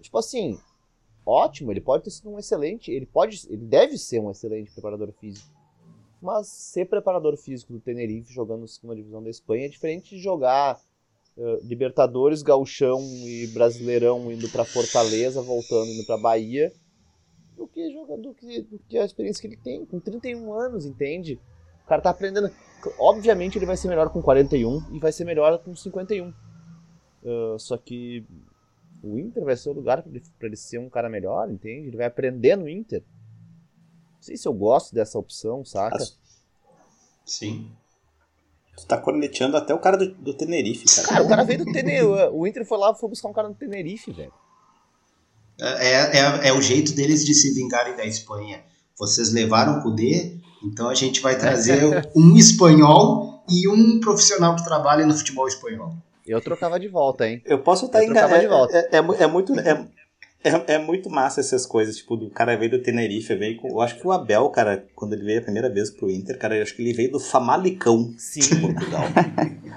Tipo 0.01 0.17
assim, 0.17 0.57
ótimo, 1.25 1.69
ele 1.69 1.81
pode 1.81 2.05
ter 2.05 2.11
sido 2.11 2.29
um 2.29 2.39
excelente, 2.39 2.91
ele 2.91 3.05
pode, 3.05 3.45
ele 3.49 3.65
deve 3.65 3.97
ser 3.97 4.21
um 4.21 4.31
excelente 4.31 4.71
preparador 4.71 5.11
físico. 5.19 5.60
Mas 6.21 6.47
ser 6.47 6.85
preparador 6.85 7.35
físico 7.35 7.73
do 7.73 7.79
Tenerife 7.79 8.33
jogando 8.33 8.67
segunda 8.67 8.95
divisão 8.95 9.23
da 9.23 9.29
Espanha 9.29 9.65
é 9.65 9.69
diferente 9.69 10.15
de 10.15 10.21
jogar 10.21 10.79
uh, 11.35 11.65
Libertadores, 11.65 12.43
Gauchão 12.43 13.01
e 13.01 13.47
Brasileirão 13.47 14.31
indo 14.31 14.47
para 14.49 14.63
Fortaleza, 14.63 15.41
voltando 15.41 15.89
indo 15.89 16.05
para 16.05 16.17
Bahia, 16.17 16.71
do 17.57 17.67
que 17.67 17.91
jogar 17.91 18.17
do 18.17 18.33
que, 18.33 18.61
do 18.61 18.79
que 18.87 18.97
a 18.97 19.05
experiência 19.05 19.41
que 19.41 19.47
ele 19.47 19.61
tem 19.61 19.85
com 19.85 19.99
31 19.99 20.53
anos, 20.53 20.85
entende? 20.85 21.39
O 21.83 21.87
cara 21.87 22.01
tá 22.01 22.09
aprendendo. 22.09 22.49
Obviamente 22.99 23.57
ele 23.57 23.65
vai 23.65 23.77
ser 23.77 23.87
melhor 23.87 24.09
com 24.09 24.21
41 24.21 24.95
e 24.95 24.99
vai 24.99 25.11
ser 25.11 25.25
melhor 25.25 25.57
com 25.59 25.75
51. 25.75 26.29
Uh, 26.29 27.59
só 27.59 27.77
que 27.77 28.25
o 29.03 29.17
Inter 29.17 29.43
vai 29.43 29.55
ser 29.55 29.69
o 29.69 29.73
lugar 29.73 30.01
para 30.01 30.11
ele, 30.11 30.23
ele 30.41 30.55
ser 30.55 30.79
um 30.79 30.89
cara 30.89 31.09
melhor, 31.09 31.49
entende? 31.49 31.87
Ele 31.87 31.97
vai 31.97 32.05
aprender 32.05 32.55
no 32.55 32.67
Inter. 32.67 33.03
Não 34.21 34.25
sei 34.27 34.37
se 34.37 34.47
eu 34.47 34.53
gosto 34.53 34.93
dessa 34.93 35.17
opção, 35.17 35.65
saca? 35.65 35.97
Sim. 37.25 37.71
Tu 38.77 38.85
tá 38.85 38.95
corneteando 38.95 39.57
até 39.57 39.73
o 39.73 39.79
cara 39.79 39.97
do, 39.97 40.13
do 40.13 40.31
Tenerife, 40.31 40.85
cara. 40.95 41.07
Cara, 41.07 41.23
o 41.23 41.27
cara 41.27 41.43
veio 41.43 41.65
do 41.65 41.71
Tenerife. 41.71 42.05
O 42.31 42.45
Inter 42.45 42.63
foi 42.63 42.77
lá 42.77 42.91
e 42.91 42.99
foi 42.99 43.09
buscar 43.09 43.29
um 43.29 43.33
cara 43.33 43.49
do 43.49 43.55
Tenerife, 43.55 44.11
velho. 44.11 44.31
É, 45.59 45.87
é, 45.87 46.17
é, 46.17 46.47
é, 46.49 46.53
o 46.53 46.61
jeito 46.61 46.93
deles 46.93 47.25
de 47.25 47.33
se 47.33 47.51
vingarem 47.55 47.97
da 47.97 48.05
Espanha. 48.05 48.63
Vocês 48.95 49.33
levaram 49.33 49.79
o 49.79 49.81
Kudê, 49.81 50.37
então 50.63 50.87
a 50.87 50.93
gente 50.93 51.19
vai 51.19 51.35
trazer 51.35 51.81
um 52.15 52.35
espanhol 52.35 53.43
e 53.49 53.67
um 53.67 53.99
profissional 53.99 54.55
que 54.55 54.63
trabalha 54.63 55.03
no 55.03 55.17
futebol 55.17 55.47
espanhol. 55.47 55.95
Eu 56.27 56.39
trocava 56.41 56.79
de 56.79 56.87
volta, 56.87 57.27
hein? 57.27 57.41
Eu 57.43 57.63
posso 57.63 57.87
estar 57.87 58.03
enganado. 58.03 58.71
É, 58.71 58.89
é, 58.91 58.97
é, 58.97 59.23
é, 59.23 59.27
muito. 59.27 59.59
É, 59.59 59.87
é, 60.43 60.73
é, 60.73 60.77
muito 60.79 61.09
massa 61.09 61.39
essas 61.39 61.65
coisas, 61.65 61.97
tipo, 61.97 62.15
do 62.15 62.29
cara 62.29 62.57
veio 62.57 62.71
do 62.71 62.81
Tenerife, 62.81 63.35
veio 63.35 63.57
com, 63.57 63.67
eu 63.67 63.81
acho 63.81 63.99
que 63.99 64.07
o 64.07 64.11
Abel, 64.11 64.49
cara, 64.49 64.85
quando 64.95 65.13
ele 65.13 65.23
veio 65.23 65.39
a 65.39 65.43
primeira 65.43 65.69
vez 65.69 65.91
pro 65.91 66.09
Inter, 66.09 66.37
cara, 66.37 66.55
eu 66.55 66.63
acho 66.63 66.75
que 66.75 66.81
ele 66.81 66.93
veio 66.93 67.11
do 67.11 67.19
Famalicão, 67.19 68.13
Sim. 68.17 68.41
Portugal. 68.59 69.03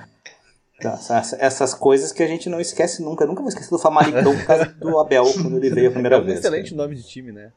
então, 0.79 0.95
essas, 0.95 1.33
essas, 1.35 1.75
coisas 1.75 2.13
que 2.13 2.23
a 2.23 2.27
gente 2.27 2.49
não 2.49 2.61
esquece 2.61 3.03
nunca, 3.03 3.25
eu 3.25 3.29
nunca 3.29 3.43
vou 3.43 3.49
esquecer 3.51 3.69
do 3.69 3.79
Famalicão 3.79 4.35
por 4.35 4.47
causa 4.47 4.65
do 4.65 4.99
Abel, 4.99 5.25
quando 5.35 5.59
ele 5.59 5.69
veio 5.69 5.89
a 5.89 5.93
primeira 5.93 6.17
é 6.17 6.21
um 6.21 6.25
vez. 6.25 6.39
excelente 6.39 6.71
cara. 6.71 6.83
nome 6.83 6.97
de 6.97 7.03
time, 7.03 7.31
né? 7.31 7.53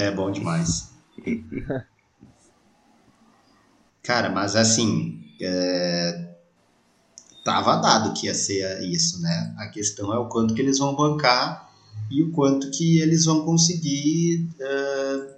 É 0.00 0.10
bom 0.10 0.30
demais. 0.30 0.90
cara, 4.02 4.30
mas 4.30 4.56
assim, 4.56 5.20
é, 5.40 6.34
tava 7.44 7.76
dado 7.76 8.12
que 8.14 8.26
ia 8.26 8.34
ser 8.34 8.82
isso, 8.82 9.22
né? 9.22 9.54
A 9.58 9.68
questão 9.68 10.12
é 10.12 10.18
o 10.18 10.28
quanto 10.28 10.54
que 10.54 10.60
eles 10.60 10.78
vão 10.78 10.96
bancar 10.96 11.71
e 12.12 12.22
o 12.22 12.30
quanto 12.30 12.70
que 12.70 12.98
eles 12.98 13.24
vão 13.24 13.44
conseguir 13.44 14.48
uh, 14.60 15.32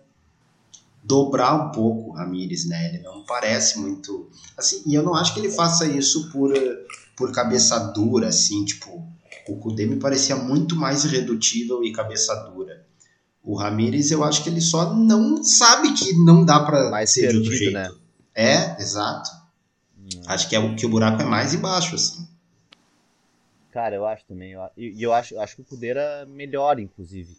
dobrar 1.03 1.55
um 1.55 1.73
pouco 1.73 2.11
o 2.11 2.13
Ramires, 2.13 2.67
né? 2.67 2.89
Ele 2.89 3.03
não 3.03 3.23
parece 3.25 3.79
muito 3.79 4.29
assim, 4.57 4.83
e 4.87 4.95
eu 4.95 5.03
não 5.03 5.15
acho 5.15 5.33
que 5.35 5.41
ele 5.41 5.51
faça 5.51 5.87
isso 5.87 6.31
por 6.31 6.53
por 7.17 7.33
cabeça 7.33 7.79
dura, 7.79 8.29
assim, 8.29 8.65
tipo, 8.65 9.07
o 9.49 9.57
Kudê 9.57 9.87
me 9.87 9.97
parecia 9.97 10.37
muito 10.37 10.77
mais 10.77 11.05
irredutível 11.05 11.85
e 11.85 11.93
cabeça 11.93 12.35
dura. 12.51 12.85
O 13.43 13.57
Ramires, 13.57 14.11
eu 14.11 14.25
acho 14.25 14.43
que 14.43 14.49
ele 14.49 14.61
só 14.61 14.95
não 14.95 15.43
sabe 15.45 15.93
que 15.93 16.13
não 16.25 16.45
dá 16.45 16.61
para 16.61 17.07
ser 17.07 17.23
perdido, 17.23 17.43
de 17.43 17.49
outro 17.49 17.59
jeito. 17.59 17.75
Né? 17.75 17.91
É, 18.35 18.83
exato. 18.83 19.31
Acho 20.27 20.49
que, 20.49 20.57
é, 20.57 20.59
o, 20.59 20.75
que 20.75 20.87
o 20.87 20.89
buraco 20.89 21.23
é 21.23 21.25
mais 21.25 21.53
embaixo, 21.53 21.95
assim. 21.95 22.27
Cara, 23.75 23.97
eu 23.97 24.07
acho 24.07 24.25
também. 24.27 24.53
E 24.77 25.03
eu, 25.03 25.11
eu, 25.11 25.13
acho, 25.13 25.37
acho 25.41 25.57
que 25.57 25.63
o 25.63 25.65
Cudeira 25.65 26.01
é 26.01 26.27
melhor, 26.27 26.79
inclusive. 26.79 27.37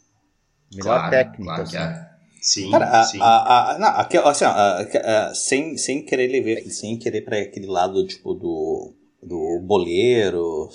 Melhor 0.73 0.97
claro, 0.97 1.09
técnico. 1.09 1.45
Claro 1.45 1.61
assim. 1.61 1.77
é. 1.77 2.15
Sim, 2.41 2.71
Cara, 2.71 3.03
sim. 3.05 3.21
A, 3.21 3.25
a, 3.25 3.71
a, 3.71 3.79
não, 3.79 3.87
aqui, 3.87 4.17
assim, 4.17 4.43
ó, 4.43 5.33
sem, 5.33 5.77
sem 5.77 6.05
querer 6.05 6.27
levar, 6.27 6.61
sem 6.69 6.99
querer 6.99 7.21
para 7.21 7.39
aquele 7.39 7.67
lado, 7.67 8.05
tipo, 8.05 8.33
do, 8.33 8.93
do 9.23 9.61
boleiro. 9.63 10.67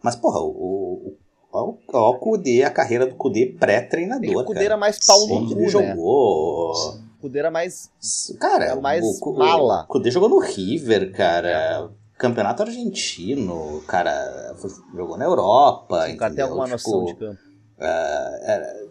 Mas, 0.00 0.14
porra, 0.14 0.38
o, 0.38 1.16
o, 1.52 1.58
o, 1.58 1.78
o 1.92 2.18
Kudê, 2.20 2.62
a 2.62 2.70
carreira 2.70 3.04
do 3.04 3.16
Kudê 3.16 3.46
pré-treinador. 3.46 4.42
O 4.42 4.44
Kudê 4.44 4.66
era 4.66 4.76
mais 4.76 5.00
pau 5.04 5.26
no 5.26 5.48
cu, 5.48 5.60
né? 5.62 5.68
jogou. 5.68 6.72
O 7.18 7.20
Kudê 7.22 7.40
era 7.40 7.50
mais. 7.50 7.90
Cara, 8.38 8.66
era 8.66 8.80
mais 8.80 9.04
o, 9.04 9.32
mala. 9.32 9.82
O 9.82 9.88
Kudê 9.88 10.12
jogou 10.12 10.28
no 10.28 10.38
River, 10.38 11.12
cara. 11.12 11.90
Campeonato 12.18 12.62
argentino, 12.62 13.82
cara. 13.86 14.54
Jogou 14.94 15.16
na 15.16 15.24
Europa. 15.24 16.06
Sim, 16.06 16.16
o 16.16 16.34
tem 16.34 16.44
alguma 16.44 16.64
tipo, 16.64 16.72
noção 16.72 17.04
de 17.04 17.14
campo. 17.14 17.40
Uh, 17.78 18.88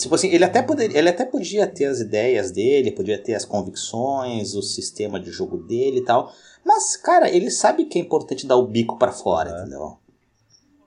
tipo 0.00 0.14
assim, 0.14 0.28
ele 0.28 0.44
até, 0.44 0.62
poderia, 0.62 0.98
ele 0.98 1.08
até 1.10 1.26
podia 1.26 1.66
ter 1.66 1.84
as 1.84 2.00
ideias 2.00 2.50
dele, 2.50 2.90
podia 2.90 3.22
ter 3.22 3.34
as 3.34 3.44
convicções, 3.44 4.54
o 4.54 4.62
sistema 4.62 5.20
de 5.20 5.30
jogo 5.30 5.58
dele 5.58 5.98
e 5.98 6.04
tal. 6.04 6.32
Mas, 6.64 6.96
cara, 6.96 7.30
ele 7.30 7.50
sabe 7.50 7.84
que 7.84 7.98
é 7.98 8.02
importante 8.02 8.46
dar 8.46 8.56
o 8.56 8.66
bico 8.66 8.98
para 8.98 9.12
fora, 9.12 9.50
é. 9.50 9.60
entendeu? 9.60 9.98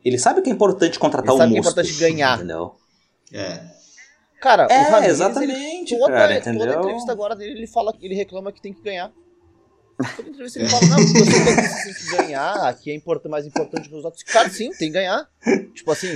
Ele 0.03 0.17
sabe 0.17 0.41
que 0.41 0.49
é 0.49 0.53
importante 0.53 0.97
contratar 0.97 1.35
ele 1.35 1.43
o 1.43 1.47
músculo. 1.47 1.63
Sabe 1.63 1.75
que 1.75 1.93
é 1.93 1.93
importante 1.93 2.13
ganhar. 2.13 2.37
Entendeu? 2.37 2.75
É. 3.31 3.79
Cara, 4.41 4.67
é, 4.69 4.87
o 4.87 4.91
Ramires, 4.91 5.15
exatamente, 5.15 5.93
ele, 5.93 6.01
toda, 6.01 6.13
cara, 6.13 6.41
toda 6.41 6.73
entrevista 6.73 7.11
agora 7.11 7.35
dele, 7.35 7.51
ele 7.51 7.67
fala, 7.67 7.93
ele 8.01 8.15
reclama 8.15 8.51
que 8.51 8.61
tem 8.61 8.73
que 8.73 8.81
ganhar. 8.81 9.11
Toda 10.15 10.29
entrevista 10.29 10.59
ele 10.59 10.69
fala, 10.69 10.85
não, 10.87 10.97
você 10.97 11.83
tem, 11.83 11.93
que 11.93 12.17
ganhar, 12.17 12.73
que 12.75 12.89
é 12.89 12.95
importante, 12.95 13.31
mais 13.31 13.45
importante 13.45 13.89
que 13.89 13.95
os 13.95 14.05
outros. 14.05 14.23
Cara, 14.23 14.49
sim, 14.49 14.69
tem 14.69 14.87
que 14.87 14.93
ganhar. 14.93 15.27
Tipo 15.73 15.91
assim. 15.91 16.07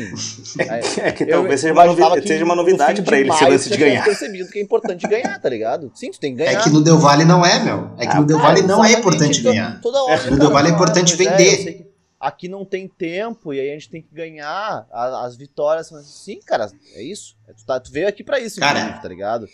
É, 0.57 1.07
é 1.09 1.11
que 1.11 1.25
talvez 1.25 1.59
seja 1.59 1.73
uma, 1.73 1.85
novidade, 1.85 2.27
seja 2.27 2.45
uma 2.45 2.55
novidade 2.55 3.01
pra 3.01 3.19
ele 3.19 3.29
esse 3.29 3.43
lance 3.43 3.69
de 3.69 3.77
ganhar. 3.77 4.05
percebido 4.05 4.49
que 4.49 4.59
é 4.59 4.61
importante 4.61 5.05
ganhar, 5.07 5.37
tá 5.39 5.49
ligado? 5.49 5.91
Sim, 5.93 6.11
tu 6.11 6.19
tem 6.19 6.31
que 6.31 6.43
ganhar. 6.43 6.59
É 6.59 6.63
que 6.63 6.69
no 6.69 6.81
Del 6.81 6.97
Valle 6.97 7.25
não 7.25 7.45
é, 7.45 7.61
meu. 7.61 7.91
É 7.97 8.07
que 8.07 8.15
ah, 8.15 8.21
no 8.21 8.25
Del 8.25 8.39
Valle 8.39 8.61
não 8.61 8.85
é 8.85 8.93
importante 8.93 9.41
ganhar. 9.41 9.81
Toda 9.81 10.01
hora, 10.03 10.31
no 10.31 10.39
Del 10.39 10.51
Valle 10.51 10.69
é 10.69 10.71
importante 10.71 11.15
vender 11.15 11.93
aqui 12.23 12.47
não 12.47 12.63
tem 12.63 12.87
tempo 12.87 13.53
e 13.53 13.59
aí 13.59 13.69
a 13.69 13.73
gente 13.73 13.89
tem 13.89 14.01
que 14.01 14.15
ganhar 14.15 14.87
as, 14.89 15.13
as 15.25 15.35
vitórias. 15.35 15.91
Sim, 16.05 16.39
cara, 16.45 16.71
é 16.93 17.03
isso. 17.03 17.35
É, 17.47 17.53
tu, 17.53 17.65
tá, 17.65 17.79
tu 17.79 17.91
veio 17.91 18.07
aqui 18.07 18.23
para 18.23 18.39
isso, 18.39 18.61
cara, 18.61 18.93
tá 18.93 19.09
ligado? 19.09 19.45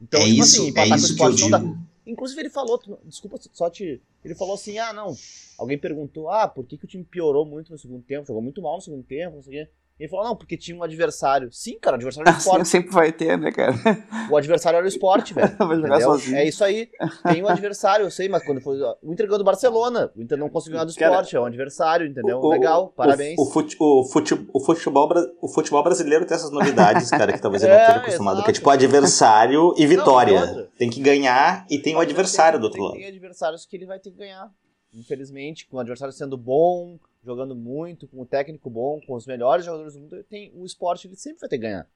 Então, 0.00 0.20
é 0.20 0.24
tipo 0.24 0.42
isso, 0.42 0.62
assim, 0.62 0.78
é 0.78 0.96
isso 0.96 1.16
que 1.16 1.22
eu 1.22 1.32
digo. 1.32 1.78
Inclusive 2.10 2.40
ele 2.40 2.50
falou, 2.50 2.80
desculpa 3.04 3.38
só 3.52 3.70
te... 3.70 4.02
Ele 4.24 4.34
falou 4.34 4.54
assim, 4.54 4.78
ah, 4.78 4.92
não, 4.92 5.16
alguém 5.56 5.78
perguntou, 5.78 6.28
ah, 6.28 6.48
por 6.48 6.66
que, 6.66 6.76
que 6.76 6.84
o 6.84 6.88
time 6.88 7.04
piorou 7.04 7.46
muito 7.46 7.70
no 7.70 7.78
segundo 7.78 8.02
tempo, 8.02 8.26
jogou 8.26 8.42
muito 8.42 8.60
mal 8.60 8.76
no 8.76 8.82
segundo 8.82 9.04
tempo, 9.04 9.36
não 9.36 9.42
sei 9.42 9.62
o 9.62 9.66
quê. 9.66 9.72
Ele 10.00 10.08
falou, 10.08 10.24
não, 10.24 10.34
porque 10.34 10.56
tinha 10.56 10.74
um 10.76 10.82
adversário. 10.82 11.52
Sim, 11.52 11.78
cara, 11.78 11.94
o 11.94 11.96
adversário 11.96 12.26
era 12.26 12.36
o 12.36 12.38
esporte. 12.40 12.68
Sempre 12.68 12.90
vai 12.90 13.12
ter, 13.12 13.36
né, 13.38 13.52
cara? 13.52 13.74
O 14.30 14.36
adversário 14.36 14.78
era 14.78 14.84
o 14.86 14.88
esporte, 14.88 15.34
velho. 15.34 15.54
Vai 15.58 15.76
jogar 15.76 16.00
sozinho. 16.00 16.36
É 16.38 16.44
isso 16.46 16.64
aí. 16.64 16.88
Tem 17.30 17.42
um 17.42 17.48
adversário, 17.48 18.06
eu 18.06 18.10
sei, 18.10 18.26
mas 18.26 18.42
quando 18.42 18.62
foi. 18.62 18.78
O 19.02 19.12
Inter 19.12 19.26
ganhou 19.26 19.36
do 19.38 19.44
Barcelona. 19.44 20.10
O 20.16 20.22
Inter 20.22 20.38
não 20.38 20.48
conseguiu 20.48 20.76
ganhar 20.78 20.84
do 20.86 20.90
esporte, 20.90 21.36
é 21.36 21.40
um 21.40 21.44
adversário, 21.44 22.06
entendeu? 22.06 22.38
O- 22.38 22.48
Legal, 22.48 22.88
parabéns. 22.96 23.38
O, 23.38 23.44
fute- 23.44 23.76
o, 23.78 24.04
fute- 24.04 24.46
o 24.54 24.60
futebol, 24.60 25.08
o 25.42 25.48
futebol 25.48 25.82
brasileiro 25.84 26.24
tem 26.24 26.34
essas 26.34 26.50
novidades, 26.50 27.10
cara, 27.10 27.30
que 27.32 27.38
talvez 27.40 27.62
eu 27.62 27.68
não 27.68 27.76
É, 27.78 27.82
esteja 27.82 27.98
acostumado. 28.00 28.34
Que 28.36 28.40
é 28.40 28.44
exato. 28.44 28.52
tipo 28.54 28.70
adversário 28.70 29.74
e 29.76 29.82
Não, 29.82 29.88
vitória. 29.88 30.32
e 30.32 30.40
outra? 30.40 30.68
tem 30.78 30.88
que 30.88 31.00
ganhar 31.00 31.66
e 31.70 31.78
tem 31.78 31.94
o 31.94 32.00
adversário 32.00 32.58
do 32.58 32.64
outro 32.64 32.78
tem, 32.78 32.86
lado. 32.88 32.96
Tem 32.98 33.06
adversários 33.06 33.66
que 33.66 33.76
ele 33.76 33.84
vai 33.84 33.98
ter 33.98 34.10
que 34.10 34.16
ganhar. 34.16 34.50
Infelizmente, 34.94 35.68
com 35.68 35.76
o 35.76 35.80
adversário 35.80 36.12
sendo 36.12 36.36
bom, 36.36 36.98
jogando 37.24 37.54
muito, 37.54 38.08
com 38.08 38.22
o 38.22 38.26
técnico 38.26 38.70
bom, 38.70 39.00
com 39.06 39.14
os 39.14 39.26
melhores 39.26 39.64
jogadores 39.64 39.94
do 39.94 40.00
mundo, 40.00 40.24
tem, 40.24 40.52
o 40.54 40.64
esporte 40.64 41.06
ele 41.06 41.16
sempre 41.16 41.40
vai 41.40 41.48
ter 41.48 41.56
que 41.58 41.62
ganhar. 41.62 41.86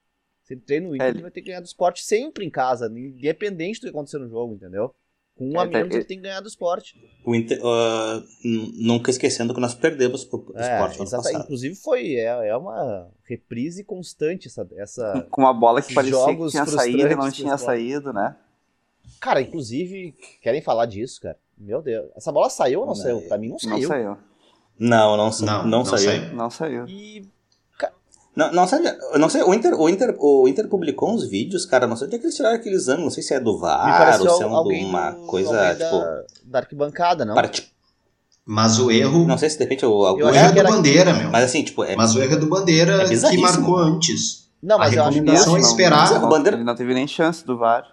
Se 0.43 0.53
ele 0.53 0.61
treina 0.61 0.87
no 0.87 0.95
Inter, 0.95 1.07
É, 1.07 1.09
ele 1.09 1.21
vai 1.23 1.31
ter 1.31 1.41
que 1.41 1.47
ganhar 1.47 1.59
do 1.61 1.65
esporte 1.65 2.03
sempre 2.03 2.45
em 2.45 2.49
casa, 2.49 2.87
independente 2.87 3.79
do 3.79 3.83
que 3.83 3.89
acontecer 3.89 4.19
no 4.19 4.29
jogo, 4.29 4.53
entendeu? 4.53 4.93
Com 5.35 5.49
um 5.49 5.59
É, 5.59 5.63
a 5.63 5.65
menos, 5.65 5.89
tá- 5.89 5.95
ele 5.95 6.05
tem 6.05 6.17
que 6.17 6.23
ganhar 6.23 6.39
do 6.39 6.47
esporte. 6.47 6.95
O 7.25 7.35
Inter, 7.35 7.59
n- 8.43 8.71
nunca 8.75 9.09
esquecendo 9.09 9.53
que 9.53 9.59
nós 9.59 9.73
perdemos 9.73 10.23
pro 10.23 10.53
É, 10.55 10.61
esporte 10.61 10.97
no 10.97 11.01
ano 11.03 11.11
passado. 11.11 11.43
Inclusive 11.43 11.75
foi, 11.75 12.15
é, 12.15 12.47
é 12.49 12.55
uma 12.55 13.09
reprise 13.23 13.83
constante 13.83 14.47
essa, 14.47 14.65
essa... 14.77 15.27
Com 15.31 15.41
uma 15.41 15.53
bola 15.53 15.81
que 15.81 15.93
parecia 15.93 16.15
que 16.37 16.49
tinha 16.51 16.65
saído 16.65 16.99
e 17.11 17.15
não 17.15 17.31
tinha 17.31 17.57
saído, 17.57 18.13
né? 18.13 18.37
Cara, 19.19 19.41
inclusive, 19.41 20.13
querem 20.41 20.61
falar 20.61 20.85
disso, 20.85 21.19
cara? 21.19 21.37
Meu 21.57 21.81
Deus, 21.81 22.09
essa 22.15 22.31
bola 22.31 22.49
saiu 22.49 22.81
ou 22.81 22.85
não, 22.85 22.93
Não, 22.93 23.01
saiu? 23.01 23.17
é- 23.19 23.27
Pra 23.27 23.37
mim 23.37 23.47
não 23.49 23.57
Não 23.63 23.69
saiu. 23.81 24.17
Não, 24.79 25.15
não, 25.17 25.31
sa- 25.31 25.45
Não, 25.45 25.63
não, 25.63 25.69
não 25.69 25.85
saiu. 25.85 26.09
saiu. 26.11 26.35
Não 26.35 26.49
saiu. 26.49 26.87
E 26.87 27.27
Não, 28.35 28.51
não 28.51 28.67
sei, 28.67 28.79
eu 29.13 29.17
não 29.17 29.29
sei, 29.29 29.43
o 29.43 29.53
Inter, 29.53 29.73
o, 29.79 29.87
Inter, 29.87 30.13
o 30.19 30.45
Inter 30.45 30.67
publicou 30.67 31.09
uns 31.13 31.23
vídeos, 31.25 31.65
cara, 31.65 31.87
não 31.87 31.95
sei 31.95 32.07
onde 32.07 32.17
é 32.17 32.19
que 32.19 32.25
eles 32.25 32.35
tiraram 32.35 32.57
aqueles 32.57 32.89
anos, 32.89 33.03
não 33.05 33.09
sei 33.09 33.23
se 33.23 33.33
é 33.33 33.39
do 33.39 33.57
VAR 33.57 34.19
ou 34.21 34.29
se 34.29 34.43
é 34.43 34.45
um- 34.45 34.53
alguém 34.53 34.83
uma 34.85 35.13
coisa, 35.25 35.73
tipo, 35.73 35.89
da, 35.99 36.23
da 36.43 36.59
arquibancada, 36.59 37.23
não? 37.23 37.33
parte- 37.33 37.71
Mas 38.45 38.77
o 38.77 38.91
erro, 38.91 39.25
não 39.25 39.37
sei 39.37 39.49
se 39.49 39.57
de 39.57 39.63
repente 39.63 39.85
o, 39.85 40.05
algum, 40.05 40.25
o 40.25 40.27
erro 40.35 40.35
é 40.35 40.51
do 40.51 40.59
era- 40.59 40.69
Bandeira, 40.69 41.13
meu. 41.13 41.31
mas 41.31 41.45
assim, 41.45 41.63
tipo, 41.63 41.81
é, 41.85 41.95
Mas 41.95 42.13
o 42.13 42.21
erro 42.21 42.33
é 42.33 42.37
do 42.37 42.47
Bandeira 42.47 43.03
É 43.03 43.07
que 43.07 43.37
marcou 43.37 43.77
antes. 43.77 44.49
Não, 44.61 44.77
mas 44.79 44.91
A 44.91 44.95
eu 44.97 45.01
acho 45.03 45.11
que 45.11 45.15
recomendação 45.19 45.55
é 45.55 45.59
Não, 45.61 45.67
esperar 45.69 46.11
não, 46.19 46.25
o 46.25 46.29
Bandeira- 46.29 46.57
Ele 46.57 46.65
não 46.65 46.75
teve 46.75 46.93
nem 46.93 47.07
chance 47.07 47.45
do 47.45 47.57
VAR. 47.57 47.85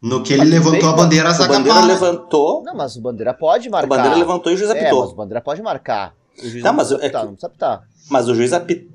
No 0.00 0.22
que 0.22 0.32
ele 0.34 0.42
Mas 0.42 0.50
levantou 0.50 0.80
bem, 0.80 0.88
a 0.88 0.92
bandeira, 0.92 1.28
a 1.28 1.32
o 1.32 1.34
zaga 1.34 1.52
Bandeira 1.52 1.78
para. 1.80 1.86
levantou, 1.88 2.62
Não, 2.64 2.74
mas 2.76 2.94
o 2.96 3.00
Bandeira 3.02 3.34
pode 3.34 3.68
o 3.68 3.72
marcar. 3.72 3.88
Bandeira 3.88 4.16
levantou 4.16 4.52
e 4.52 4.54
o 4.54 4.58
juiz 4.58 4.70
É, 4.70 4.74
mas 4.74 4.82
apitou. 4.84 5.04
o 5.10 5.14
Bandeira 5.14 5.40
pode 5.42 5.60
marcar. 5.62 6.14
O 6.38 6.42
juiz 6.48 6.62
Tá, 6.62 6.70
não, 6.70 6.76
mas 6.76 6.90
é 6.92 6.94
apitar, 6.96 7.20
que- 7.20 7.26
não 7.26 7.32
precisa 7.34 7.46
apitar. 7.46 7.82
Mas 8.10 8.28
o 8.28 8.34
juiz 8.34 8.52
apitou. 8.52 8.90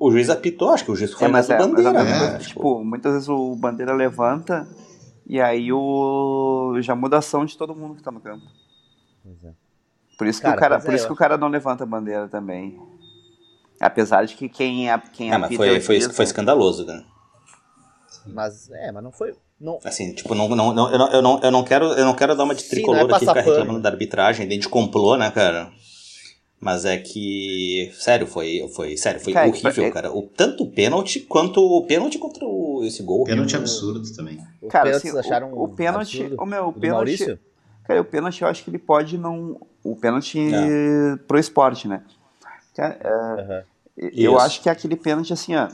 O 0.00 0.10
juiz 0.12 0.30
apitou, 0.30 0.70
acho 0.70 0.84
que 0.84 0.90
o 0.92 0.96
juiz 0.96 1.12
foi 1.12 1.26
É, 1.26 1.30
mas 1.30 1.48
do 1.48 1.54
é, 1.54 1.58
mas 1.58 1.68
Bandeira, 1.68 1.90
é 1.90 2.04
né? 2.04 2.18
coisa 2.18 2.38
que, 2.38 2.46
tipo, 2.46 2.84
muitas 2.84 3.12
vezes 3.14 3.28
o 3.28 3.56
Bandeira 3.56 3.92
levanta 3.92 4.66
e 5.26 5.40
aí 5.40 5.72
o 5.72 6.78
já 6.80 6.94
muda 6.94 7.16
a 7.16 7.18
ação 7.18 7.44
de 7.44 7.56
todo 7.58 7.74
mundo 7.74 7.96
que 7.96 8.02
tá 8.02 8.10
no 8.12 8.20
campo. 8.20 8.46
Pois 9.24 9.44
é. 9.44 9.52
Por 10.16 10.26
isso 10.26 10.40
que 10.40 10.46
Cara, 10.46 10.56
o 10.56 10.60
cara, 10.60 10.80
por 10.80 10.92
é, 10.92 10.96
isso 10.96 11.04
eu 11.04 11.06
que 11.08 11.12
o 11.12 11.16
cara 11.16 11.36
não 11.36 11.48
levanta 11.48 11.82
a 11.84 11.86
bandeira 11.86 12.28
também. 12.28 12.78
Apesar 13.80 14.24
de 14.24 14.34
que 14.36 14.48
quem 14.48 14.86
quem 15.12 15.32
É, 15.32 15.38
mas 15.38 15.54
foi, 15.54 15.68
é 15.68 15.72
o 15.72 15.80
foi, 15.80 16.00
juiz, 16.00 16.14
foi 16.16 16.24
né? 16.24 16.28
escandaloso, 16.28 16.86
cara. 16.86 17.04
Mas, 18.26 18.70
é, 18.70 18.92
mas 18.92 19.02
não 19.02 19.12
foi. 19.12 19.34
Não, 19.60 19.78
Assim, 19.84 20.14
tipo, 20.14 20.34
não, 20.34 20.48
não, 20.48 20.72
não, 20.72 20.92
eu, 20.92 20.98
não, 20.98 21.08
eu, 21.12 21.22
não, 21.22 21.40
eu, 21.42 21.50
não 21.50 21.64
quero, 21.64 21.86
eu 21.86 22.04
não 22.04 22.14
quero 22.14 22.36
dar 22.36 22.44
uma 22.44 22.54
de 22.54 22.62
tricolor 22.64 23.10
é 23.10 23.14
aqui 23.16 23.26
ficar 23.26 23.40
reclamando 23.40 23.80
da 23.80 23.88
arbitragem, 23.88 24.46
nem 24.46 24.58
de 24.60 24.68
complô, 24.68 25.16
né, 25.16 25.30
cara? 25.32 25.72
Mas 26.60 26.84
é 26.84 26.96
que, 26.98 27.92
sério, 27.94 28.26
foi, 28.26 28.68
foi, 28.74 28.96
sério, 28.96 29.20
foi 29.20 29.32
Cara, 29.32 29.48
horrível, 29.48 29.84
é- 29.84 29.90
cara. 29.92 30.12
O, 30.12 30.22
tanto 30.22 30.64
o 30.64 30.70
pênalti 30.70 31.20
quanto 31.20 31.60
o 31.60 31.86
pênalti 31.86 32.18
contra 32.18 32.44
o, 32.44 32.82
esse 32.84 33.00
gol. 33.02 33.24
Pênalti 33.24 33.54
absurdo 33.56 34.02
também. 34.14 34.38
Cara, 34.68 34.90
assim, 34.96 35.12
o- 35.12 35.18
acharam 35.18 35.52
o, 35.52 35.68
pênalti, 35.68 36.20
absurdo. 36.22 36.42
o 36.42 36.46
meu, 36.46 36.66
o 36.68 36.72
pênalti, 36.72 36.94
Maurício? 36.96 37.38
cara, 37.84 38.00
o 38.00 38.04
pênalti 38.04 38.42
eu 38.42 38.48
acho 38.48 38.64
que 38.64 38.70
ele 38.70 38.78
pode 38.78 39.16
não, 39.16 39.60
o 39.84 39.94
pênalti 39.94 40.40
É. 40.52 41.16
pro 41.28 41.38
esporte, 41.38 41.86
né? 41.86 42.02
Cara, 42.74 42.98
é, 43.00 43.08
Aham. 43.42 43.62
Eu 43.96 44.32
Isso. 44.34 44.38
acho 44.44 44.62
que 44.62 44.68
é 44.68 44.72
aquele 44.72 44.96
pênalti 44.96 45.32
assim, 45.32 45.54
ó. 45.56 45.68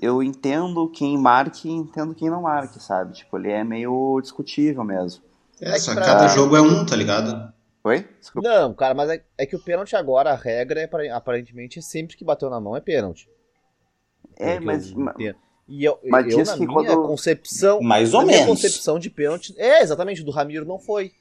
Eu 0.00 0.22
entendo 0.22 0.88
quem 0.88 1.16
marque 1.18 1.68
e 1.68 1.72
entendo 1.72 2.14
quem 2.14 2.28
não 2.30 2.42
marque, 2.42 2.82
sabe? 2.82 3.12
Tipo, 3.14 3.38
ele 3.38 3.50
é 3.50 3.62
meio 3.64 4.18
discutível 4.20 4.82
mesmo. 4.82 5.22
É, 5.60 5.70
É 5.70 5.72
que 5.74 5.80
só 5.80 5.92
pra- 5.94 6.02
que 6.02 6.08
cada 6.08 6.28
jogo 6.28 6.56
é 6.56 6.60
um, 6.60 6.84
tá 6.84 6.96
ligado? 6.96 7.52
Oi? 7.84 8.06
Desculpa. 8.20 8.48
Não, 8.48 8.72
cara, 8.74 8.94
mas 8.94 9.10
é, 9.10 9.24
é 9.36 9.44
que 9.46 9.56
o 9.56 9.62
pênalti 9.62 9.96
agora, 9.96 10.30
a 10.30 10.36
regra 10.36 10.80
é 10.80 10.84
apare- 10.84 11.08
aparentemente 11.10 11.78
é 11.80 11.82
sempre 11.82 12.16
que 12.16 12.24
bateu 12.24 12.48
na 12.48 12.60
mão 12.60 12.76
é 12.76 12.80
pênalti. 12.80 13.28
É, 14.36 14.60
mas, 14.60 14.92
eu. 15.18 15.34
E 15.68 15.84
eu, 15.84 15.98
mas 16.04 16.26
eu 16.32 16.38
diz 16.38 16.48
na 16.48 16.54
que 16.54 16.66
minha 16.66 16.72
quando- 16.72 17.06
concepção, 17.06 17.80
Mais 17.80 18.14
ou 18.14 18.24
menos. 18.24 18.46
concepção 18.46 18.98
de 18.98 19.10
pênalti, 19.10 19.54
é 19.56 19.80
exatamente 19.82 20.22
o 20.22 20.24
do 20.24 20.30
Ramiro 20.30 20.64
não 20.64 20.78
foi. 20.78 21.12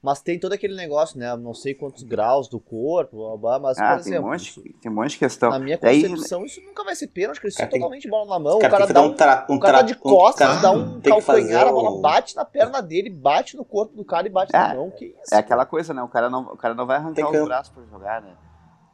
Mas 0.00 0.20
tem 0.22 0.38
todo 0.38 0.52
aquele 0.52 0.76
negócio, 0.76 1.18
né? 1.18 1.36
Não 1.36 1.52
sei 1.52 1.74
quantos 1.74 2.04
graus 2.04 2.46
do 2.46 2.60
corpo, 2.60 3.16
blá, 3.16 3.36
blá, 3.36 3.58
mas 3.58 3.78
ah, 3.78 3.96
por 3.96 4.04
tem, 4.04 4.12
um 4.12 4.14
exemplo, 4.14 4.30
monte, 4.30 4.74
tem 4.80 4.92
um 4.92 4.94
monte 4.94 5.10
de 5.10 5.18
questão. 5.18 5.50
na 5.50 5.58
minha 5.58 5.76
Daí- 5.76 6.02
concepção 6.08 6.44
isso 6.44 6.60
nunca 6.60 6.84
vai 6.84 6.94
ser 6.94 7.08
pênalti, 7.08 7.34
porque 7.38 7.48
isso 7.48 7.60
é 7.60 7.66
tem- 7.66 7.80
totalmente 7.80 8.08
bola 8.08 8.30
na 8.30 8.38
mão. 8.38 8.58
O 8.58 8.60
cara, 8.60 8.68
o 8.68 8.70
cara 8.70 8.86
tem 8.86 8.86
que 8.86 8.92
dá 8.94 9.00
dar 9.00 9.06
um 9.06 9.10
um, 9.10 9.14
tra, 9.16 9.46
um 9.50 9.54
O 9.56 9.60
cara 9.60 9.78
tra, 9.78 9.86
tá 9.88 9.92
de 9.92 9.98
um- 9.98 10.00
costas, 10.00 10.46
cara, 10.48 10.60
dá 10.60 10.70
um 10.70 11.00
calcanhar, 11.02 11.66
a 11.66 11.70
o- 11.70 11.74
bola 11.74 12.00
bate 12.00 12.36
na 12.36 12.44
perna 12.44 12.80
dele, 12.80 13.10
bate 13.10 13.56
no 13.56 13.64
corpo 13.64 13.96
do 13.96 14.04
cara 14.04 14.28
e 14.28 14.30
bate 14.30 14.54
É, 14.54 14.58
na 14.58 14.74
mão. 14.76 14.88
Que 14.92 15.06
isso? 15.06 15.34
É 15.34 15.38
aquela 15.38 15.66
coisa, 15.66 15.92
né? 15.92 16.00
O 16.00 16.08
cara 16.08 16.30
não, 16.30 16.42
o 16.42 16.56
cara 16.56 16.74
não 16.74 16.86
vai 16.86 16.98
arrancar 16.98 17.28
os 17.30 17.44
braços 17.44 17.72
pra 17.74 17.82
jogar, 17.90 18.22
né? 18.22 18.30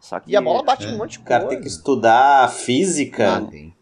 Só 0.00 0.18
que 0.18 0.30
E 0.32 0.36
a 0.36 0.40
bola 0.40 0.62
bate 0.62 0.86
É. 0.86 0.88
um 0.88 0.96
monte 0.96 1.12
de 1.12 1.18
O 1.18 1.22
cara 1.22 1.44
coisa. 1.44 1.56
tem 1.56 1.60
que 1.62 1.68
estudar 1.68 2.50
física, 2.50 3.36
Ah, 3.36 3.40
tem. 3.42 3.74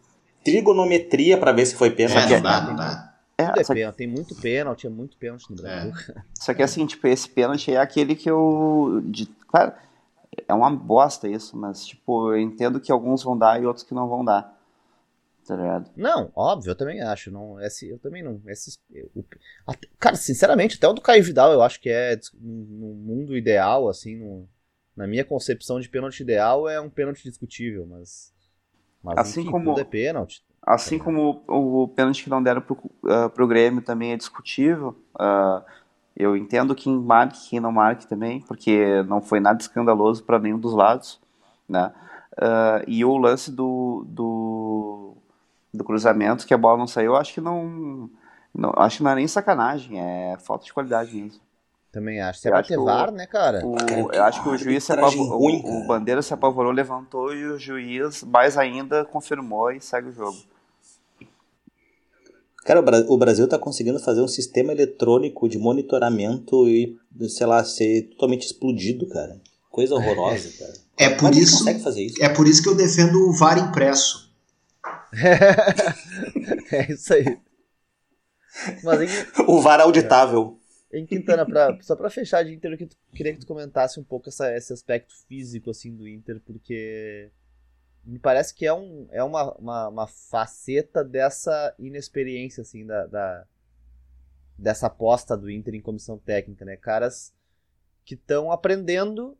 trigonometria 0.43 1.37
pra 1.37 1.53
ver 1.53 1.65
se 1.65 1.75
foi 1.75 1.87
É, 1.87 1.91
pênalti. 1.91 2.31
não 2.33 2.41
dá, 2.41 2.61
não 2.61 2.75
dá. 2.75 3.12
É, 3.43 3.47
Tudo 3.47 3.59
é 3.59 3.63
só, 3.63 3.73
que, 3.73 3.79
pênalti. 3.79 3.95
Tem 3.97 4.07
muito 4.07 4.35
pênalti, 4.35 4.87
é 4.87 4.89
muito 4.89 5.17
pênalti 5.17 5.49
no 5.51 5.57
Brasil. 5.57 5.91
só 6.39 6.53
que 6.53 6.63
assim, 6.63 6.85
tipo, 6.85 7.05
esse 7.07 7.29
pênalti 7.29 7.71
é 7.71 7.77
aquele 7.77 8.15
que 8.15 8.29
eu. 8.29 9.01
De, 9.05 9.25
claro, 9.47 9.73
é 10.47 10.53
uma 10.53 10.69
bosta 10.71 11.27
isso, 11.27 11.55
mas 11.57 11.85
tipo, 11.85 12.31
eu 12.31 12.39
entendo 12.39 12.79
que 12.79 12.91
alguns 12.91 13.23
vão 13.23 13.37
dar 13.37 13.61
e 13.61 13.65
outros 13.65 13.85
que 13.85 13.93
não 13.93 14.07
vão 14.07 14.23
dar. 14.25 14.53
Tá 15.45 15.57
ligado? 15.57 15.91
Não, 15.97 16.31
óbvio, 16.35 16.71
eu 16.71 16.75
também 16.75 17.01
acho. 17.01 17.29
Não, 17.29 17.59
esse, 17.61 17.89
eu 17.89 17.99
também 17.99 18.23
não. 18.23 18.41
Esses, 18.47 18.79
o- 19.13 19.23
até- 19.67 19.89
cara, 19.99 20.15
sinceramente, 20.15 20.77
até 20.77 20.87
o 20.87 20.93
do 20.93 21.01
Caio 21.01 21.23
Vidal 21.23 21.51
eu 21.51 21.61
acho 21.61 21.81
que 21.81 21.89
é 21.89 22.17
no 22.39 22.93
mundo 22.95 23.35
ideal, 23.35 23.89
assim, 23.89 24.15
no- 24.15 24.47
na 24.95 25.05
minha 25.05 25.25
concepção 25.25 25.79
de 25.81 25.89
pênalti 25.89 26.21
ideal, 26.21 26.69
é 26.69 26.79
um 26.79 26.89
pênalti 26.89 27.23
discutível, 27.23 27.85
mas. 27.85 28.31
Mas 29.03 29.19
Assim 29.19 29.41
enfim, 29.41 29.51
como- 29.51 29.65
tudo 29.65 29.81
é 29.81 29.83
pênalti. 29.83 30.43
Assim 30.65 30.97
como 30.97 31.43
o, 31.47 31.83
o 31.83 31.87
pênalti 31.89 32.23
que 32.23 32.29
não 32.29 32.41
deram 32.41 32.61
pro, 32.61 32.77
ah, 33.05 33.29
pro 33.29 33.47
Grêmio 33.47 33.81
também 33.81 34.13
é 34.13 34.17
discutível, 34.17 34.95
ah, 35.19 35.61
eu 36.15 36.37
entendo 36.37 36.75
quem 36.75 36.97
marque 36.97 37.37
e 37.47 37.49
quem 37.49 37.59
não 37.59 37.71
marque 37.71 38.07
também, 38.07 38.39
porque 38.41 39.03
não 39.03 39.21
foi 39.21 39.39
nada 39.39 39.59
escandaloso 39.61 40.23
para 40.23 40.39
nenhum 40.39 40.59
dos 40.59 40.73
lados, 40.73 41.19
né? 41.67 41.91
Ah, 42.37 42.81
e 42.87 43.03
o 43.03 43.17
lance 43.17 43.51
do, 43.51 44.05
do, 44.07 45.13
do 45.73 45.83
cruzamento, 45.83 46.45
que 46.47 46.53
a 46.53 46.57
bola 46.57 46.77
não 46.77 46.87
saiu, 46.87 47.11
eu 47.13 47.15
acho 47.17 47.33
que 47.33 47.41
não, 47.41 48.09
não 48.53 48.71
acho 48.77 48.97
que 48.97 49.03
não 49.03 49.11
é 49.11 49.15
nem 49.15 49.27
sacanagem, 49.27 49.99
é 49.99 50.37
falta 50.39 50.65
de 50.65 50.73
qualidade 50.73 51.15
mesmo. 51.15 51.41
Também 51.91 52.19
acho. 52.21 52.39
Se 52.39 52.47
é 52.49 52.53
acho 52.53 52.69
ter 52.69 52.73
que 52.75 52.79
o- 52.79 52.85
VAR, 52.85 53.11
né, 53.11 53.27
cara? 53.27 53.63
O- 53.65 54.11
eu 54.11 54.23
acho 54.23 54.41
que 54.41 54.49
o 54.49 54.57
juiz 54.57 54.83
se 54.83 54.91
apavorou, 54.91 55.39
ruim, 55.39 55.61
o, 55.63 55.79
o 55.79 55.87
Bandeira 55.87 56.21
se 56.21 56.33
apavorou, 56.33 56.71
levantou 56.71 57.33
e 57.33 57.45
o 57.45 57.59
juiz 57.59 58.23
mais 58.23 58.57
ainda 58.57 59.05
confirmou 59.05 59.71
e 59.71 59.79
segue 59.79 60.09
o 60.09 60.13
jogo. 60.13 60.37
Cara, 62.65 62.79
o, 62.79 62.83
Bra- 62.83 63.05
o 63.09 63.17
Brasil 63.17 63.47
tá 63.47 63.57
conseguindo 63.59 63.99
fazer 63.99 64.21
um 64.21 64.27
sistema 64.27 64.71
eletrônico 64.71 65.49
de 65.49 65.57
monitoramento 65.57 66.67
e, 66.69 66.97
sei 67.29 67.45
lá, 67.45 67.63
ser 67.63 68.03
totalmente 68.11 68.45
explodido, 68.45 69.07
cara. 69.07 69.39
Coisa 69.69 69.95
horrorosa, 69.95 70.49
cara. 70.57 70.73
É 70.97 71.09
por 71.09 71.17
Como 71.17 71.29
é 71.29 71.31
que 71.33 71.39
isso, 71.39 71.57
consegue 71.57 71.81
fazer 71.83 72.03
isso? 72.03 72.23
é 72.23 72.29
por 72.29 72.47
isso 72.47 72.61
que 72.63 72.69
eu 72.69 72.75
defendo 72.75 73.27
o 73.27 73.33
VAR 73.33 73.57
impresso. 73.57 74.31
é 76.71 76.91
isso 76.91 77.13
aí. 77.13 77.37
Mas 78.83 79.01
em, 79.01 79.07
O 79.47 79.61
VAR 79.61 79.81
auditável. 79.81 80.57
Em 80.93 81.05
Quintana, 81.07 81.43
pra, 81.45 81.75
só 81.81 81.95
pra 81.95 82.09
fechar 82.09 82.43
de 82.43 82.53
Inter, 82.53 82.71
eu 82.73 82.77
que- 82.77 82.87
queria 83.15 83.33
que 83.33 83.39
tu 83.39 83.47
comentasse 83.47 83.99
um 83.99 84.03
pouco 84.03 84.29
essa- 84.29 84.55
esse 84.55 84.71
aspecto 84.71 85.13
físico 85.27 85.71
assim 85.71 85.95
do 85.95 86.07
Inter, 86.07 86.39
porque 86.45 87.29
me 88.05 88.19
parece 88.19 88.53
que 88.53 88.65
é, 88.65 88.73
um, 88.73 89.07
é 89.11 89.23
uma, 89.23 89.53
uma, 89.55 89.87
uma 89.89 90.07
faceta 90.07 91.03
dessa 91.03 91.73
inexperiência 91.79 92.61
assim 92.61 92.85
da, 92.85 93.05
da- 93.07 93.45
dessa 94.57 94.87
aposta 94.87 95.35
do 95.35 95.49
Inter 95.49 95.73
em 95.75 95.81
comissão 95.81 96.17
técnica, 96.17 96.63
né? 96.65 96.77
Caras 96.77 97.33
que 98.05 98.15
estão 98.15 98.51
aprendendo 98.51 99.37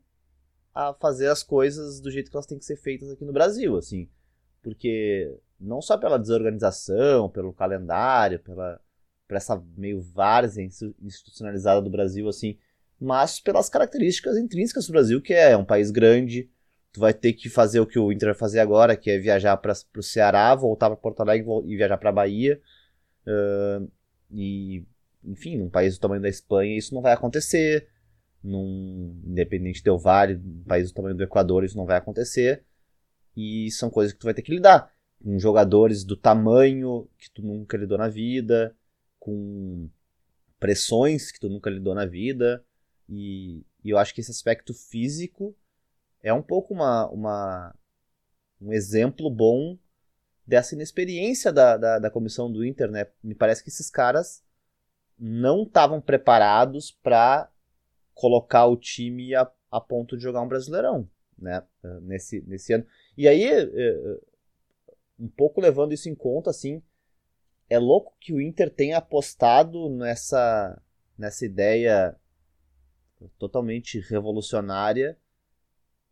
a 0.74 0.94
fazer 0.94 1.28
as 1.28 1.42
coisas 1.42 2.00
do 2.00 2.10
jeito 2.10 2.30
que 2.30 2.36
elas 2.36 2.46
têm 2.46 2.58
que 2.58 2.64
ser 2.64 2.76
feitas 2.76 3.10
aqui 3.10 3.24
no 3.24 3.32
Brasil, 3.32 3.76
assim, 3.76 4.08
porque 4.62 5.36
não 5.60 5.82
só 5.82 5.98
pela 5.98 6.18
desorganização, 6.18 7.30
pelo 7.30 7.52
calendário, 7.52 8.40
pela 8.40 8.80
por 9.28 9.36
essa 9.36 9.62
meio 9.76 10.02
várzea 10.02 10.64
institucionalizada 11.02 11.82
do 11.82 11.90
Brasil, 11.90 12.28
assim, 12.28 12.58
mas 13.00 13.40
pelas 13.40 13.68
características 13.70 14.36
intrínsecas 14.36 14.86
do 14.86 14.92
Brasil, 14.92 15.22
que 15.22 15.34
é 15.34 15.56
um 15.56 15.64
país 15.64 15.90
grande, 15.90 16.50
tu 16.94 17.00
vai 17.00 17.12
ter 17.12 17.32
que 17.32 17.50
fazer 17.50 17.80
o 17.80 17.86
que 17.86 17.98
o 17.98 18.12
Inter 18.12 18.28
vai 18.28 18.38
fazer 18.38 18.60
agora, 18.60 18.96
que 18.96 19.10
é 19.10 19.18
viajar 19.18 19.56
para 19.56 19.74
o 19.96 20.02
Ceará, 20.02 20.54
voltar 20.54 20.88
para 20.88 20.96
Porto 20.96 21.20
Alegre 21.20 21.44
e 21.66 21.76
viajar 21.76 21.98
para 21.98 22.12
Bahia. 22.12 22.62
Uh, 23.26 23.90
e, 24.30 24.86
enfim, 25.24 25.58
num 25.58 25.68
país 25.68 25.98
do 25.98 26.00
tamanho 26.00 26.22
da 26.22 26.28
Espanha, 26.28 26.78
isso 26.78 26.94
não 26.94 27.02
vai 27.02 27.12
acontecer. 27.12 27.88
Num 28.40 29.20
Independente 29.24 29.82
Del 29.82 29.98
Vale, 29.98 30.36
um 30.36 30.62
país 30.62 30.92
do 30.92 30.94
tamanho 30.94 31.16
do 31.16 31.24
Equador, 31.24 31.64
isso 31.64 31.76
não 31.76 31.84
vai 31.84 31.96
acontecer. 31.96 32.62
E 33.36 33.68
são 33.72 33.90
coisas 33.90 34.12
que 34.12 34.20
tu 34.20 34.26
vai 34.26 34.34
ter 34.34 34.42
que 34.42 34.54
lidar. 34.54 34.92
Com 35.20 35.36
jogadores 35.36 36.04
do 36.04 36.16
tamanho 36.16 37.08
que 37.18 37.28
tu 37.28 37.42
nunca 37.42 37.76
lidou 37.76 37.98
na 37.98 38.08
vida, 38.08 38.72
com 39.18 39.90
pressões 40.60 41.32
que 41.32 41.40
tu 41.40 41.48
nunca 41.48 41.68
lidou 41.68 41.92
na 41.92 42.06
vida. 42.06 42.64
E, 43.08 43.66
e 43.82 43.90
eu 43.90 43.98
acho 43.98 44.14
que 44.14 44.20
esse 44.20 44.30
aspecto 44.30 44.72
físico 44.72 45.56
é 46.24 46.32
um 46.32 46.42
pouco 46.42 46.72
uma, 46.72 47.06
uma, 47.10 47.74
um 48.58 48.72
exemplo 48.72 49.30
bom 49.30 49.78
dessa 50.46 50.74
inexperiência 50.74 51.52
da, 51.52 51.76
da, 51.76 51.98
da 51.98 52.10
comissão 52.10 52.50
do 52.50 52.64
Inter, 52.64 52.90
né? 52.90 53.06
Me 53.22 53.34
parece 53.34 53.62
que 53.62 53.68
esses 53.68 53.90
caras 53.90 54.42
não 55.18 55.64
estavam 55.64 56.00
preparados 56.00 56.90
para 56.90 57.52
colocar 58.14 58.64
o 58.64 58.76
time 58.76 59.34
a, 59.34 59.48
a 59.70 59.80
ponto 59.80 60.16
de 60.16 60.22
jogar 60.22 60.40
um 60.40 60.48
Brasileirão, 60.48 61.06
né? 61.38 61.62
Nesse, 62.00 62.40
nesse 62.46 62.72
ano. 62.72 62.86
E 63.18 63.28
aí, 63.28 63.44
é, 63.44 63.60
é, 63.62 64.18
um 65.18 65.28
pouco 65.28 65.60
levando 65.60 65.92
isso 65.92 66.08
em 66.08 66.14
conta, 66.14 66.48
assim, 66.48 66.82
é 67.68 67.78
louco 67.78 68.16
que 68.18 68.32
o 68.32 68.40
Inter 68.40 68.70
tenha 68.70 68.96
apostado 68.96 69.90
nessa, 69.90 70.80
nessa 71.18 71.44
ideia 71.44 72.16
totalmente 73.38 74.00
revolucionária 74.00 75.18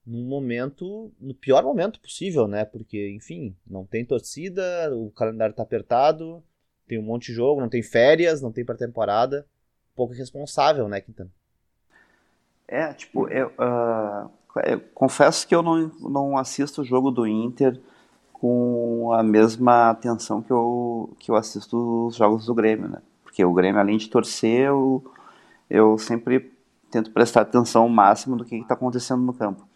num 0.07 0.25
momento, 0.25 1.13
no 1.21 1.35
pior 1.35 1.63
momento 1.63 2.01
possível, 2.01 2.49
né? 2.49 2.65
Porque, 2.65 3.11
enfim, 3.11 3.57
não 3.67 3.85
tem 3.85 4.05
torcida, 4.05 4.63
o 4.95 5.11
calendário 5.11 5.55
tá 5.55 5.63
apertado, 5.63 6.43
tem 6.87 6.99
um 6.99 7.03
monte 7.03 7.27
de 7.27 7.35
jogo, 7.35 7.61
não 7.61 7.69
tem 7.69 7.83
férias, 7.83 8.43
não 8.43 8.53
tem 8.53 8.65
pré-temporada. 8.65 9.47
Um 9.93 9.97
pouco 9.97 10.15
irresponsável, 10.15 10.89
né, 10.89 11.01
Quintana? 11.01 11.31
É, 12.67 12.93
tipo, 12.95 13.29
eu, 13.29 13.49
uh, 13.49 14.31
eu, 14.65 14.81
confesso 14.95 15.47
que 15.47 15.55
eu 15.55 15.63
não, 15.63 15.89
não 16.01 16.39
assisto 16.39 16.81
o 16.81 16.85
jogo 16.85 17.11
do 17.11 17.27
Inter 17.27 17.79
com 18.33 19.13
a 19.13 19.23
mesma 19.23 19.91
atenção 19.91 20.43
que 20.43 20.51
eu, 20.51 21.15
que 21.19 21.31
eu 21.31 21.37
assisto 21.37 22.07
os 22.07 22.17
jogos 22.17 22.47
do 22.47 22.55
Grêmio, 22.55 22.89
né? 22.89 23.01
Porque 23.23 23.45
o 23.45 23.53
Grêmio, 23.53 23.81
além 23.81 23.97
de 23.97 24.09
torcer, 24.09 24.67
eu, 24.67 25.05
eu 25.71 25.97
sempre 25.97 26.53
tento 26.91 27.11
prestar 27.11 27.43
atenção 27.43 27.83
ao 27.83 27.89
máximo 27.89 28.37
do 28.37 28.45
que 28.45 28.57
está 28.57 28.75
acontecendo 28.75 29.23
no 29.23 29.33
campo. 29.33 29.67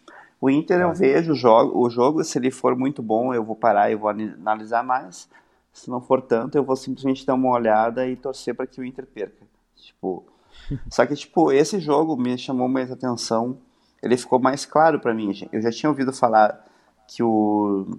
O 0.40 0.50
Inter 0.50 0.80
eu 0.80 0.92
vejo 0.92 1.32
o 1.32 1.34
jogo, 1.34 1.78
o 1.78 1.88
jogo, 1.88 2.22
se 2.22 2.38
ele 2.38 2.50
for 2.50 2.76
muito 2.76 3.02
bom, 3.02 3.32
eu 3.32 3.42
vou 3.42 3.56
parar 3.56 3.90
e 3.90 3.94
vou 3.94 4.10
analisar 4.10 4.84
mais. 4.84 5.28
Se 5.72 5.90
não 5.90 6.00
for 6.00 6.22
tanto, 6.22 6.56
eu 6.56 6.64
vou 6.64 6.76
simplesmente 6.76 7.24
dar 7.24 7.34
uma 7.34 7.50
olhada 7.50 8.06
e 8.06 8.16
torcer 8.16 8.54
para 8.54 8.66
que 8.66 8.80
o 8.80 8.84
Inter 8.84 9.06
perca. 9.06 9.46
Tipo, 9.74 10.24
só 10.90 11.06
que 11.06 11.14
tipo, 11.14 11.52
esse 11.52 11.80
jogo 11.80 12.16
me 12.16 12.36
chamou 12.36 12.68
mais 12.68 12.90
atenção. 12.90 13.58
Ele 14.02 14.16
ficou 14.16 14.38
mais 14.38 14.66
claro 14.66 15.00
para 15.00 15.14
mim. 15.14 15.32
Eu 15.52 15.60
já 15.60 15.70
tinha 15.70 15.90
ouvido 15.90 16.12
falar 16.12 16.64
que 17.08 17.22
o 17.22 17.98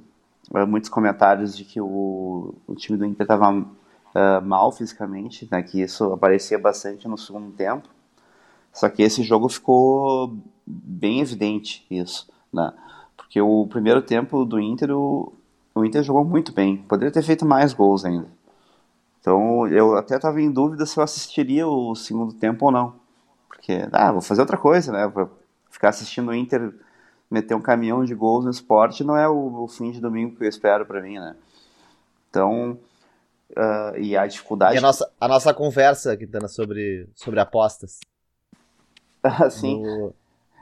eh, 0.53 0.65
muitos 0.65 0.89
comentários 0.89 1.55
de 1.55 1.65
que 1.65 1.81
o, 1.81 2.53
o 2.65 2.75
time 2.75 2.97
do 2.97 3.05
Inter 3.05 3.23
estava 3.23 3.51
uh, 3.51 3.65
eh, 4.15 4.39
mal 4.41 4.71
fisicamente, 4.71 5.47
né, 5.51 5.61
que 5.61 5.81
isso 5.81 6.13
aparecia 6.13 6.57
bastante 6.57 7.07
no 7.07 7.17
segundo 7.17 7.51
tempo. 7.51 7.89
Só 8.77 8.87
que 8.89 9.01
esse 9.01 9.23
jogo 9.23 9.49
ficou 9.49 10.37
bem 10.63 11.19
evidente 11.19 11.83
isso, 11.89 12.29
né? 12.53 12.71
Porque 13.15 13.41
o 13.41 13.65
primeiro 13.65 14.03
tempo 14.03 14.45
do 14.45 14.59
Inter, 14.59 14.91
o, 14.91 15.33
o 15.73 15.83
Inter 15.83 16.03
jogou 16.03 16.23
muito 16.23 16.53
bem. 16.53 16.77
Poderia 16.77 17.11
ter 17.11 17.23
feito 17.23 17.43
mais 17.43 17.73
gols 17.73 18.05
ainda. 18.05 18.27
Então 19.19 19.67
eu 19.67 19.97
até 19.97 20.17
estava 20.17 20.39
em 20.39 20.51
dúvida 20.51 20.85
se 20.85 20.95
eu 20.99 21.03
assistiria 21.03 21.67
o 21.67 21.95
segundo 21.95 22.33
tempo 22.33 22.65
ou 22.65 22.71
não. 22.71 22.93
Porque, 23.47 23.87
ah, 23.91 24.11
vou 24.11 24.21
fazer 24.21 24.41
outra 24.41 24.57
coisa, 24.57 24.91
né? 24.91 25.07
Vou 25.07 25.27
ficar 25.71 25.89
assistindo 25.89 26.29
o 26.29 26.35
Inter 26.35 26.71
meter 27.31 27.55
um 27.55 27.61
caminhão 27.61 28.05
de 28.05 28.13
gols 28.13 28.45
no 28.45 28.51
esporte 28.51 29.03
não 29.03 29.17
é 29.17 29.27
o, 29.27 29.63
o 29.63 29.67
fim 29.67 29.89
de 29.89 29.99
domingo 29.99 30.35
que 30.35 30.43
eu 30.43 30.49
espero 30.49 30.85
para 30.85 31.01
mim, 31.01 31.15
né? 31.15 31.35
Então, 32.29 32.77
uh, 33.51 33.97
e 33.97 34.15
a 34.15 34.27
dificuldade... 34.27 34.75
E 34.75 34.77
a 34.77 34.81
nossa, 34.81 35.11
a 35.19 35.27
nossa 35.27 35.51
conversa, 35.51 36.15
Quintana, 36.15 36.47
sobre, 36.47 37.09
sobre 37.15 37.39
apostas. 37.39 37.99
Assim. 39.43 39.81
No, 39.81 40.13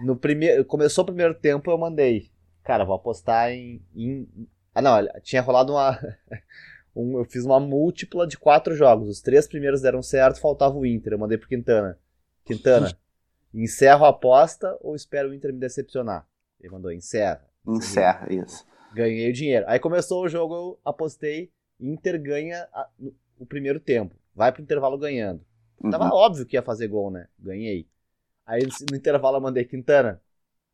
no 0.02 0.16
primeiro, 0.16 0.66
começou 0.66 1.04
o 1.04 1.08
primeiro 1.08 1.34
tempo, 1.34 1.70
eu 1.70 1.78
mandei. 1.78 2.30
Cara, 2.64 2.84
vou 2.84 2.96
apostar 2.96 3.52
em. 3.52 3.82
em... 3.96 4.28
Ah, 4.74 4.82
não, 4.82 4.98
tinha 5.22 5.42
rolado 5.42 5.74
uma. 5.74 6.00
um, 6.96 7.20
eu 7.20 7.26
fiz 7.26 7.46
uma 7.46 7.60
múltipla 7.60 8.28
de 8.28 8.38
quatro 8.38 8.76
jogos. 8.76 9.10
Os 9.10 9.22
três 9.22 9.48
primeiros 9.48 9.82
deram 9.82 10.02
certo, 10.02 10.40
faltava 10.40 10.76
o 10.76 10.86
Inter. 10.86 11.14
Eu 11.14 11.20
mandei 11.20 11.38
pro 11.38 11.48
Quintana. 11.48 11.98
Quintana, 12.44 12.92
encerro 13.54 14.06
a 14.06 14.10
aposta 14.10 14.78
ou 14.82 14.96
espero 14.96 15.30
o 15.30 15.34
Inter 15.34 15.54
me 15.54 15.60
decepcionar? 15.60 16.28
Ele 16.60 16.72
mandou, 16.72 16.92
encerra. 16.92 17.46
Encerra, 17.68 18.28
isso. 18.34 18.66
Ganhei 18.94 19.30
o 19.30 19.34
dinheiro. 19.34 19.66
Aí 19.68 19.80
começou 19.80 20.24
o 20.24 20.30
jogo, 20.30 20.54
eu 20.56 20.80
apostei, 20.86 21.52
Inter 21.80 22.22
ganha 22.22 22.68
a, 22.74 22.88
o 23.40 23.46
primeiro 23.46 23.80
tempo. 23.80 24.16
Vai 24.34 24.52
pro 24.52 24.62
intervalo 24.62 24.98
ganhando. 24.98 25.42
Uhum. 25.84 25.90
Tava 25.90 26.14
óbvio 26.14 26.46
que 26.46 26.56
ia 26.56 26.62
fazer 26.62 26.88
gol, 26.88 27.12
né? 27.12 27.28
Ganhei. 27.38 27.88
Aí 28.46 28.68
no 28.90 28.98
intervalo 28.98 29.38
eu 29.38 29.42
mandei, 29.42 29.66
Quintana, 29.66 30.22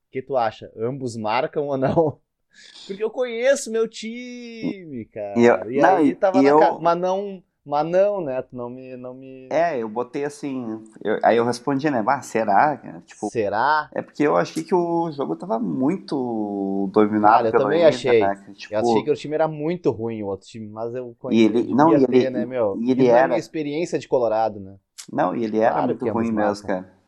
o 0.08 0.12
que 0.12 0.22
tu 0.22 0.36
acha? 0.36 0.72
Ambos 0.76 1.16
marcam 1.16 1.68
ou 1.68 1.78
não? 1.78 2.20
Porque 2.86 3.04
eu 3.04 3.10
conheço 3.10 3.72
meu 3.72 3.88
time, 3.88 5.06
cara. 5.06 5.40
E, 5.40 5.46
eu, 5.46 5.72
e 5.72 5.82
não, 5.82 5.96
aí 5.98 6.16
tava 6.16 6.42
na 6.42 6.50
eu... 6.50 6.80
Mas 6.80 6.98
não, 6.98 7.44
mas 7.64 7.88
não, 7.88 8.22
né? 8.22 8.42
Tu 8.42 8.56
não 8.56 8.70
me, 8.70 8.98
não 8.98 9.14
me. 9.14 9.48
É, 9.52 9.78
eu 9.78 9.88
botei 9.88 10.26
assim. 10.26 10.84
Eu, 11.04 11.20
aí 11.24 11.38
eu 11.38 11.46
respondi, 11.46 11.90
né? 11.92 12.04
Ah, 12.08 12.22
será? 12.22 12.82
Tipo, 13.06 13.30
será? 13.30 13.88
É 13.94 14.02
porque 14.02 14.24
eu 14.24 14.36
achei 14.36 14.64
que 14.64 14.74
o 14.74 15.12
jogo 15.12 15.36
tava 15.36 15.60
muito 15.60 16.90
dominado. 16.92 17.36
Cara, 17.36 17.48
eu 17.50 17.52
também 17.52 17.80
Inter, 17.82 17.90
achei. 17.90 18.20
Né? 18.20 18.54
Tipo, 18.56 18.74
eu 18.74 18.80
achei 18.80 19.04
que 19.04 19.12
o 19.12 19.16
time 19.16 19.36
era 19.36 19.48
muito 19.48 19.92
ruim, 19.92 20.24
o 20.24 20.28
outro 20.28 20.48
time, 20.48 20.68
mas 20.68 20.96
eu 20.96 21.16
conheço. 21.20 21.40
E 21.40 21.46
ele, 21.46 21.76
não, 21.76 21.92
e 21.92 21.96
ele, 21.96 22.08
ter, 22.08 22.32
né, 22.32 22.46
meu? 22.46 22.76
E 22.82 22.90
ele 22.90 23.06
era. 23.08 23.28
minha 23.28 23.40
experiência 23.40 24.00
de 24.00 24.08
Colorado, 24.08 24.60
né? 24.60 24.76
Não, 25.12 25.36
e 25.36 25.44
ele 25.44 25.60
era 25.60 25.74
claro 25.74 25.88
muito 25.88 26.10
ruim 26.10 26.32
mesmo, 26.32 26.66
cara. 26.66 27.01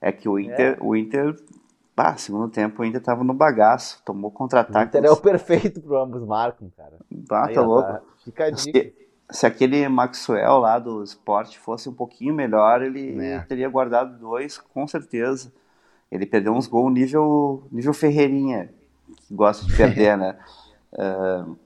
É 0.00 0.12
que 0.12 0.28
o 0.28 0.38
Inter, 0.38 0.76
é. 0.78 0.84
o 0.84 0.94
Inter, 0.94 1.36
pá, 1.94 2.16
segundo 2.16 2.48
tempo 2.48 2.82
o 2.82 2.84
Inter 2.84 3.02
tava 3.02 3.24
no 3.24 3.34
bagaço, 3.34 4.02
tomou 4.04 4.30
contra-ataque. 4.30 4.96
O 4.96 4.98
Inter 4.98 5.04
é 5.04 5.10
o 5.10 5.16
perfeito 5.16 5.80
pro 5.80 5.98
ambos 5.98 6.22
marcam, 6.24 6.70
cara. 6.76 6.96
Ah, 7.30 7.48
tá 7.52 7.62
louco. 7.62 7.88
Tá. 7.88 8.02
Fica 8.24 8.44
a 8.44 8.50
dica. 8.50 8.78
Se, 8.78 8.94
se, 9.30 9.46
aquele 9.46 9.88
Maxwell 9.88 10.58
lá 10.58 10.78
do 10.78 11.02
esporte 11.02 11.58
fosse 11.58 11.88
um 11.88 11.94
pouquinho 11.94 12.34
melhor, 12.34 12.82
ele 12.82 13.20
é. 13.24 13.40
teria 13.40 13.68
guardado 13.68 14.18
dois, 14.18 14.58
com 14.58 14.86
certeza. 14.86 15.52
Ele 16.10 16.26
perdeu 16.26 16.52
uns 16.52 16.66
gols 16.66 16.92
nível, 16.92 17.66
nível 17.72 17.92
Ferreirinha, 17.92 18.70
que 19.26 19.34
gosta 19.34 19.66
de 19.66 19.76
perder, 19.76 20.16
né? 20.18 20.38
Uh, 20.92 21.56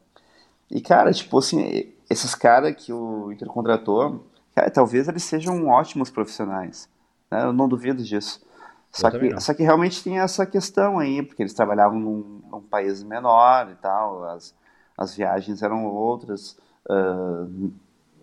e, 0.71 0.81
cara, 0.81 1.13
tipo 1.13 1.39
assim, 1.39 1.93
esses 2.09 2.35
caras 2.35 2.75
que 2.77 2.93
o 2.93 3.33
Inter 3.33 3.49
contratou, 3.49 4.25
cara, 4.55 4.71
talvez 4.71 5.09
eles 5.09 5.25
sejam 5.25 5.67
ótimos 5.69 6.11
profissionais. 6.11 6.89
Né? 7.31 7.45
Eu 7.45 7.53
não 7.53 7.69
duvido 7.69 8.03
disso. 8.03 8.45
Só 8.93 9.11
que, 9.11 9.41
só 9.41 9.55
que 9.55 9.63
realmente 9.63 10.03
tem 10.03 10.19
essa 10.19 10.45
questão 10.45 10.99
aí, 10.99 11.23
porque 11.23 11.43
eles 11.43 11.55
trabalhavam 11.55 11.99
num, 11.99 12.43
num 12.51 12.61
país 12.61 13.05
menor 13.05 13.71
e 13.71 13.77
tal, 13.77 14.25
as, 14.25 14.55
as 14.99 15.15
viagens 15.15 15.63
eram 15.63 15.87
outras. 15.87 16.59
Uh, 16.89 17.71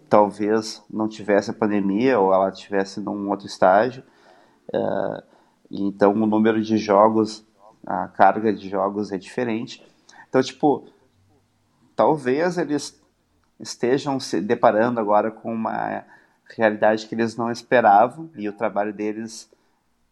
talvez 0.10 0.84
não 0.89 1.08
tivesse 1.08 1.51
a 1.51 1.53
pandemia 1.53 2.20
ou 2.20 2.34
ela 2.34 2.51
tivesse 2.51 2.99
num 2.99 3.30
outro 3.30 3.47
estágio. 3.47 4.03
Uh, 4.74 5.24
então 5.72 6.12
o 6.12 6.26
número 6.26 6.62
de 6.62 6.78
jogos, 6.78 7.45
a 7.86 8.10
carga 8.10 8.53
de 8.53 8.68
jogos 8.68 9.14
é 9.14 9.18
diferente. 9.18 9.86
Então, 10.28 10.41
tipo, 10.41 10.89
talvez 11.95 12.58
eles 12.58 13.01
estejam 13.58 14.20
se 14.20 14.41
deparando 14.41 14.99
agora 14.99 15.32
com 15.32 15.53
uma 15.53 16.03
realidade 16.55 17.07
que 17.07 17.15
eles 17.15 17.35
não 17.35 17.51
esperavam 17.51 18.29
e 18.35 18.47
o 18.47 18.53
trabalho 18.53 18.93
deles 18.93 19.49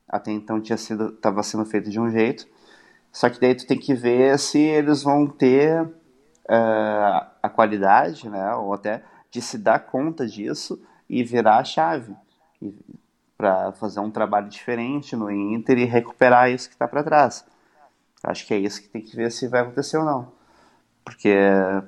até 0.08 0.32
então 0.32 0.62
tinha 0.62 0.78
sido 0.78 1.10
estava 1.10 1.42
sendo 1.44 1.66
feito 1.66 1.90
de 1.90 2.00
um 2.00 2.10
jeito. 2.10 2.48
Só 3.12 3.30
que 3.30 3.40
daí 3.40 3.56
tu 3.56 3.66
tem 3.66 3.78
que 3.78 3.94
ver 3.94 4.38
se 4.38 4.60
eles 4.60 5.04
vão 5.04 5.26
ter 5.28 5.82
uh, 5.84 7.28
a 7.42 7.50
qualidade 7.50 8.30
né 8.30 8.54
ou 8.56 8.74
até 8.74 9.04
de 9.32 9.42
se 9.42 9.58
dar 9.58 9.80
conta 9.80 10.28
disso 10.28 10.82
e 11.10 11.24
virar 11.24 11.58
a 11.58 11.64
chave 11.64 12.14
para 13.38 13.72
fazer 13.74 14.00
um 14.00 14.12
trabalho 14.12 14.50
diferente 14.50 15.16
no 15.16 15.30
Inter 15.32 15.78
e 15.78 15.86
recuperar 15.86 16.50
isso 16.50 16.70
que 16.70 16.76
está 16.76 16.88
para 16.88 17.04
trás. 17.04 17.46
Acho 18.24 18.46
que 18.48 18.54
é 18.54 18.58
isso 18.58 18.82
que 18.82 18.88
tem 18.88 19.02
que 19.02 19.16
ver 19.16 19.32
se 19.32 19.48
vai 19.48 19.62
acontecer 19.62 19.98
ou 19.98 20.06
não. 20.06 20.32
Porque 21.04 21.36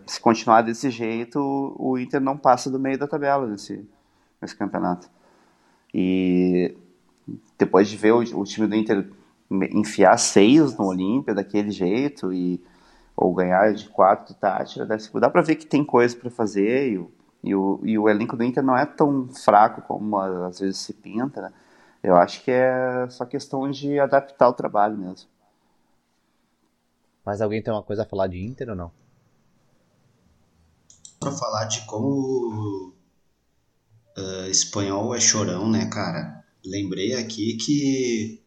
se 0.05 0.19
continuar 0.19 0.61
desse 0.61 0.89
jeito 0.91 1.39
o 1.79 1.97
Inter 1.97 2.21
não 2.21 2.37
passa 2.37 2.69
do 2.69 2.79
meio 2.79 2.97
da 2.97 3.07
tabela 3.07 3.47
nesse 3.47 3.87
nesse 4.41 4.55
campeonato. 4.55 5.09
E 5.93 6.75
depois 7.57 7.87
de 7.87 7.97
ver 7.97 8.13
o, 8.13 8.19
o 8.19 8.43
time 8.43 8.67
do 8.67 8.75
Inter 8.75 9.09
enfiar 9.71 10.17
seis 10.17 10.77
no 10.77 10.85
Olímpia 10.85 11.33
daquele 11.33 11.71
jeito 11.71 12.33
e 12.33 12.61
ou 13.15 13.33
ganhar 13.33 13.73
de 13.73 13.89
quatro 13.89 14.31
do 14.31 14.37
Tátira, 14.37 14.85
dá 14.85 15.29
para 15.29 15.41
ver 15.41 15.55
que 15.55 15.65
tem 15.65 15.83
coisa 15.83 16.15
para 16.15 16.29
fazer 16.29 16.91
e 16.91 16.97
o, 16.99 17.11
e, 17.43 17.55
o, 17.55 17.79
e 17.83 17.97
o 17.97 18.07
elenco 18.07 18.37
do 18.37 18.43
Inter 18.43 18.63
não 18.63 18.77
é 18.77 18.85
tão 18.85 19.27
fraco 19.29 19.81
como 19.81 20.19
às 20.19 20.59
vezes 20.59 20.77
se 20.77 20.93
pinta, 20.93 21.41
né? 21.41 21.53
Eu 22.03 22.15
acho 22.15 22.43
que 22.43 22.51
é 22.51 23.09
só 23.09 23.25
questão 23.25 23.69
de 23.71 23.99
adaptar 23.99 24.47
o 24.47 24.53
trabalho 24.53 24.95
mesmo. 24.95 25.27
Mas 27.25 27.41
alguém 27.41 27.61
tem 27.61 27.73
uma 27.73 27.81
coisa 27.81 28.03
a 28.03 28.05
falar 28.05 28.27
de 28.27 28.37
Inter 28.45 28.69
ou 28.69 28.75
não? 28.75 28.91
Para 31.19 31.31
falar 31.31 31.65
de 31.65 31.85
como 31.87 32.93
uh, 34.17 34.49
espanhol 34.49 35.13
é 35.15 35.19
chorão, 35.19 35.69
né, 35.69 35.85
cara? 35.85 36.43
Lembrei 36.65 37.13
aqui 37.13 37.55
que 37.55 38.41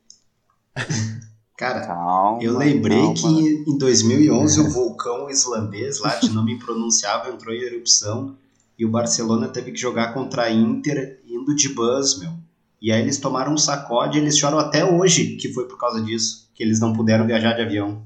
Cara, 1.56 1.86
calma, 1.86 2.42
eu 2.42 2.56
lembrei 2.56 2.96
calma. 2.96 3.14
que 3.14 3.64
em 3.68 3.76
2011 3.76 4.60
o 4.60 4.70
vulcão 4.70 5.28
islandês 5.28 6.00
lá, 6.00 6.16
de 6.16 6.30
nome 6.30 6.54
impronunciável, 6.54 7.34
entrou 7.34 7.54
em 7.54 7.60
erupção 7.60 8.34
e 8.78 8.86
o 8.86 8.90
Barcelona 8.90 9.46
teve 9.46 9.72
que 9.72 9.78
jogar 9.78 10.14
contra 10.14 10.44
a 10.44 10.50
Inter 10.50 11.20
indo 11.28 11.54
de 11.54 11.68
bus, 11.68 12.18
meu. 12.18 12.32
E 12.80 12.90
aí 12.90 13.02
eles 13.02 13.18
tomaram 13.18 13.52
um 13.52 13.58
sacode 13.58 14.16
e 14.16 14.22
eles 14.22 14.38
choram 14.38 14.58
até 14.58 14.82
hoje 14.86 15.36
que 15.36 15.52
foi 15.52 15.68
por 15.68 15.76
causa 15.76 16.00
disso, 16.00 16.48
que 16.54 16.62
eles 16.62 16.80
não 16.80 16.94
puderam 16.94 17.26
viajar 17.26 17.52
de 17.52 17.62
avião. 17.62 18.02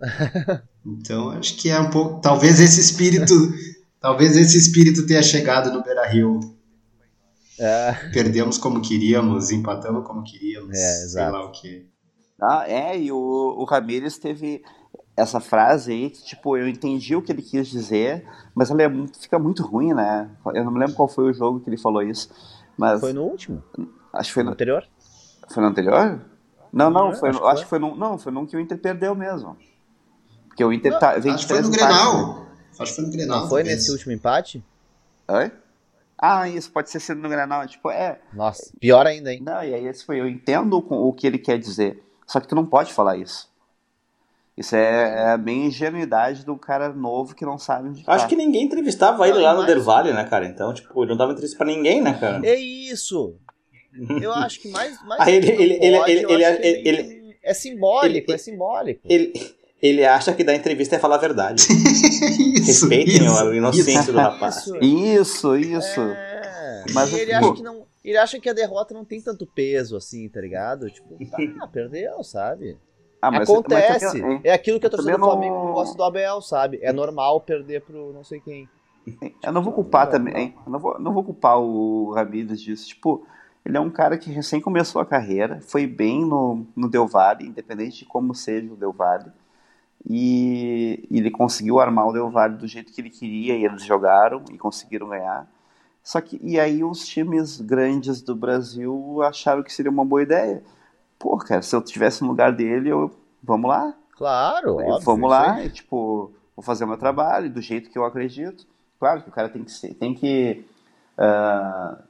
Então 0.82 1.28
acho 1.28 1.56
que 1.56 1.68
é 1.68 1.78
um 1.78 1.90
pouco, 1.90 2.22
talvez 2.22 2.58
esse 2.58 2.80
espírito, 2.80 3.34
talvez 4.00 4.36
esse 4.36 4.56
espírito 4.56 5.06
tenha 5.06 5.22
chegado 5.22 5.70
no 5.72 5.82
Beira-Rio. 5.82 6.40
É. 7.58 7.92
Perdemos 8.12 8.56
como 8.56 8.80
queríamos, 8.80 9.50
empatamos 9.50 10.06
como 10.06 10.24
queríamos, 10.24 10.74
é, 10.74 11.08
sei 11.08 11.28
lá 11.28 11.44
o 11.44 11.52
que. 11.52 11.86
Ah, 12.40 12.64
é, 12.66 12.98
e 12.98 13.12
o, 13.12 13.16
o 13.16 13.64
Ramírez 13.64 14.16
teve 14.16 14.62
essa 15.14 15.40
frase 15.40 15.92
aí, 15.92 16.08
que, 16.08 16.24
tipo, 16.24 16.56
eu 16.56 16.66
entendi 16.66 17.14
o 17.14 17.20
que 17.20 17.30
ele 17.30 17.42
quis 17.42 17.68
dizer, 17.68 18.24
mas 18.54 18.70
ela 18.70 18.82
é, 18.82 18.90
fica 19.20 19.38
muito 19.38 19.62
ruim, 19.62 19.92
né? 19.92 20.30
Eu 20.54 20.64
não 20.64 20.72
me 20.72 20.78
lembro 20.78 20.94
qual 20.94 21.06
foi 21.06 21.30
o 21.30 21.34
jogo 21.34 21.60
que 21.60 21.68
ele 21.68 21.76
falou 21.76 22.02
isso. 22.02 22.30
Mas, 22.78 22.98
foi 22.98 23.12
no 23.12 23.24
último? 23.24 23.62
Acho 24.10 24.30
que 24.30 24.34
foi 24.34 24.42
no, 24.42 24.48
no 24.48 24.54
anterior. 24.54 24.88
Foi 25.50 25.62
no 25.62 25.68
anterior? 25.68 26.20
Não, 26.72 26.88
não, 26.88 27.12
foi, 27.14 27.28
acho, 27.28 27.44
acho 27.44 27.62
que 27.64 27.68
foi 27.68 27.78
no, 27.78 27.94
não, 27.94 28.16
foi 28.16 28.32
num 28.32 28.46
que 28.46 28.56
o 28.56 28.60
Inter 28.60 28.78
perdeu 28.78 29.14
mesmo. 29.14 29.56
Porque 30.48 30.64
o 30.64 30.72
Inter 30.72 30.92
não, 30.92 30.98
tá, 30.98 31.18
vem 31.18 31.32
acho 31.32 31.46
que 31.46 31.52
foi 31.52 31.62
no 31.62 31.70
Grenal. 31.70 32.46
Acho 32.78 32.92
que 32.92 32.96
foi 32.96 33.04
no 33.04 33.12
Grenal. 33.12 33.40
Não 33.40 33.48
foi 33.48 33.62
nesse 33.62 33.90
último 33.90 34.12
empate? 34.12 34.64
Oi? 35.28 35.50
Ah, 36.18 36.48
isso 36.48 36.70
pode 36.70 36.90
ser 36.90 37.00
sido 37.00 37.20
no 37.20 37.28
Grenal. 37.28 37.66
Tipo, 37.66 37.90
é. 37.90 38.20
Nossa, 38.32 38.72
pior 38.78 39.06
ainda, 39.06 39.32
hein? 39.32 39.40
Não, 39.42 39.62
e 39.62 39.74
aí 39.74 39.86
esse 39.86 40.04
foi. 40.04 40.20
Eu 40.20 40.28
entendo 40.28 40.76
o 40.76 41.12
que 41.12 41.26
ele 41.26 41.38
quer 41.38 41.58
dizer. 41.58 42.02
Só 42.26 42.40
que 42.40 42.46
tu 42.46 42.54
não 42.54 42.66
pode 42.66 42.92
falar 42.92 43.16
isso. 43.16 43.50
Isso 44.56 44.76
é, 44.76 45.32
é 45.32 45.38
bem 45.38 45.66
ingenuidade 45.66 46.44
do 46.44 46.54
cara 46.56 46.90
novo 46.90 47.34
que 47.34 47.46
não 47.46 47.56
sabe 47.56 47.88
onde 47.88 48.04
Acho 48.06 48.24
tá. 48.24 48.28
que 48.28 48.36
ninguém 48.36 48.64
entrevistava 48.64 49.26
ele 49.26 49.38
lá 49.38 49.54
no 49.54 49.64
Del 49.64 49.82
Valle, 49.82 50.12
né, 50.12 50.24
cara? 50.24 50.46
Então, 50.46 50.74
tipo, 50.74 51.02
ele 51.02 51.12
não 51.12 51.16
dava 51.16 51.32
entrevista 51.32 51.56
pra 51.56 51.66
ninguém, 51.66 52.02
né, 52.02 52.12
cara? 52.20 52.46
É 52.46 52.56
isso! 52.56 53.36
Eu 54.20 54.32
acho 54.34 54.60
que 54.60 54.68
mais. 54.68 55.02
mais 55.04 55.20
Aí 55.26 55.36
ele, 55.36 55.50
ele, 55.50 55.98
pode, 55.98 56.12
ele, 56.12 56.32
ele, 56.32 56.44
ele, 56.44 56.88
ele, 56.88 57.36
é 57.42 57.54
simbólico, 57.54 58.32
é 58.32 58.38
simbólico. 58.38 59.00
Ele, 59.08 59.32
ele 59.82 60.04
acha 60.04 60.32
que 60.34 60.44
dar 60.44 60.54
entrevista 60.54 60.96
é 60.96 60.98
falar 60.98 61.16
a 61.16 61.18
verdade. 61.18 61.62
isso, 61.70 62.86
Respeitem 62.86 63.16
isso, 63.16 63.38
a 63.38 63.56
inocência 63.56 64.00
isso, 64.00 64.12
do 64.12 64.18
rapaz. 64.18 64.66
Isso, 64.80 65.56
isso. 65.56 66.00
É... 66.00 66.84
Mas 66.92 67.12
ele 67.12 67.32
acha 67.32 67.52
que 67.52 67.62
não. 67.62 67.86
Ele 68.02 68.16
acha 68.16 68.40
que 68.40 68.48
a 68.48 68.52
derrota 68.52 68.94
não 68.94 69.04
tem 69.04 69.20
tanto 69.20 69.46
peso 69.46 69.96
assim, 69.96 70.28
tá 70.28 70.40
ligado? 70.40 70.90
Tipo, 70.90 71.16
tá, 71.26 71.66
perdeu, 71.68 72.22
sabe? 72.24 72.78
Ah, 73.20 73.30
mas 73.30 73.48
Acontece. 73.48 74.22
Mas 74.22 74.40
é 74.44 74.52
aquilo 74.52 74.80
que 74.80 74.86
a 74.86 74.90
torcida 74.90 75.12
do 75.12 75.24
Flamengo 75.24 75.54
não 75.66 75.72
gosta 75.72 75.96
do 75.96 76.02
Abel, 76.02 76.40
sabe? 76.40 76.78
É 76.82 76.92
normal 76.92 77.40
perder 77.40 77.82
pro 77.82 78.12
não 78.12 78.24
sei 78.24 78.40
quem. 78.40 78.68
Eu 79.42 79.52
não 79.52 79.62
vou 79.62 79.72
culpar 79.72 80.08
também. 80.08 80.54
Eu 80.66 80.72
não 80.72 80.78
vou, 80.78 80.98
não 80.98 81.12
vou 81.12 81.24
culpar 81.24 81.58
o 81.58 82.12
Ramírez 82.12 82.60
disso. 82.60 82.88
Tipo, 82.88 83.26
ele 83.64 83.76
é 83.76 83.80
um 83.80 83.90
cara 83.90 84.16
que 84.16 84.30
recém 84.30 84.60
começou 84.60 85.00
a 85.02 85.06
carreira, 85.06 85.60
foi 85.60 85.86
bem 85.86 86.24
no, 86.24 86.66
no 86.74 86.88
Del 86.88 87.06
Valle, 87.06 87.46
independente 87.46 87.98
de 87.98 88.04
como 88.06 88.34
seja 88.34 88.72
o 88.72 88.76
Del 88.76 88.92
Valle. 88.92 89.30
E, 90.08 91.06
e 91.10 91.18
ele 91.18 91.30
conseguiu 91.30 91.78
armar 91.78 92.08
o 92.08 92.12
Del 92.12 92.30
Valle 92.30 92.56
do 92.56 92.66
jeito 92.66 92.92
que 92.92 93.00
ele 93.00 93.10
queria 93.10 93.56
e 93.56 93.64
eles 93.64 93.84
jogaram 93.84 94.42
e 94.50 94.58
conseguiram 94.58 95.08
ganhar. 95.08 95.46
Só 96.02 96.20
que, 96.20 96.40
e 96.42 96.58
aí 96.58 96.82
os 96.82 97.06
times 97.06 97.60
grandes 97.60 98.22
do 98.22 98.34
Brasil 98.34 99.22
acharam 99.22 99.62
que 99.62 99.72
seria 99.72 99.90
uma 99.90 100.04
boa 100.04 100.22
ideia 100.22 100.62
pô, 101.20 101.36
cara, 101.36 101.60
se 101.60 101.76
eu 101.76 101.80
estivesse 101.80 102.22
no 102.22 102.28
lugar 102.28 102.50
dele, 102.50 102.88
eu, 102.88 103.14
vamos 103.42 103.68
lá. 103.68 103.94
Claro, 104.16 104.80
eu, 104.80 104.86
óbvio, 104.88 105.04
Vamos 105.04 105.30
lá, 105.30 105.62
e, 105.62 105.68
tipo, 105.68 106.32
vou 106.56 106.64
fazer 106.64 106.84
o 106.84 106.88
meu 106.88 106.96
trabalho 106.96 107.50
do 107.50 107.60
jeito 107.60 107.90
que 107.90 107.98
eu 107.98 108.04
acredito. 108.04 108.66
Claro 108.98 109.22
que 109.22 109.28
o 109.28 109.32
cara 109.32 109.48
tem 109.48 109.62
que 109.62 109.70
ser, 109.70 109.94
tem 109.94 110.14
que 110.14 110.64
uh, 111.18 112.02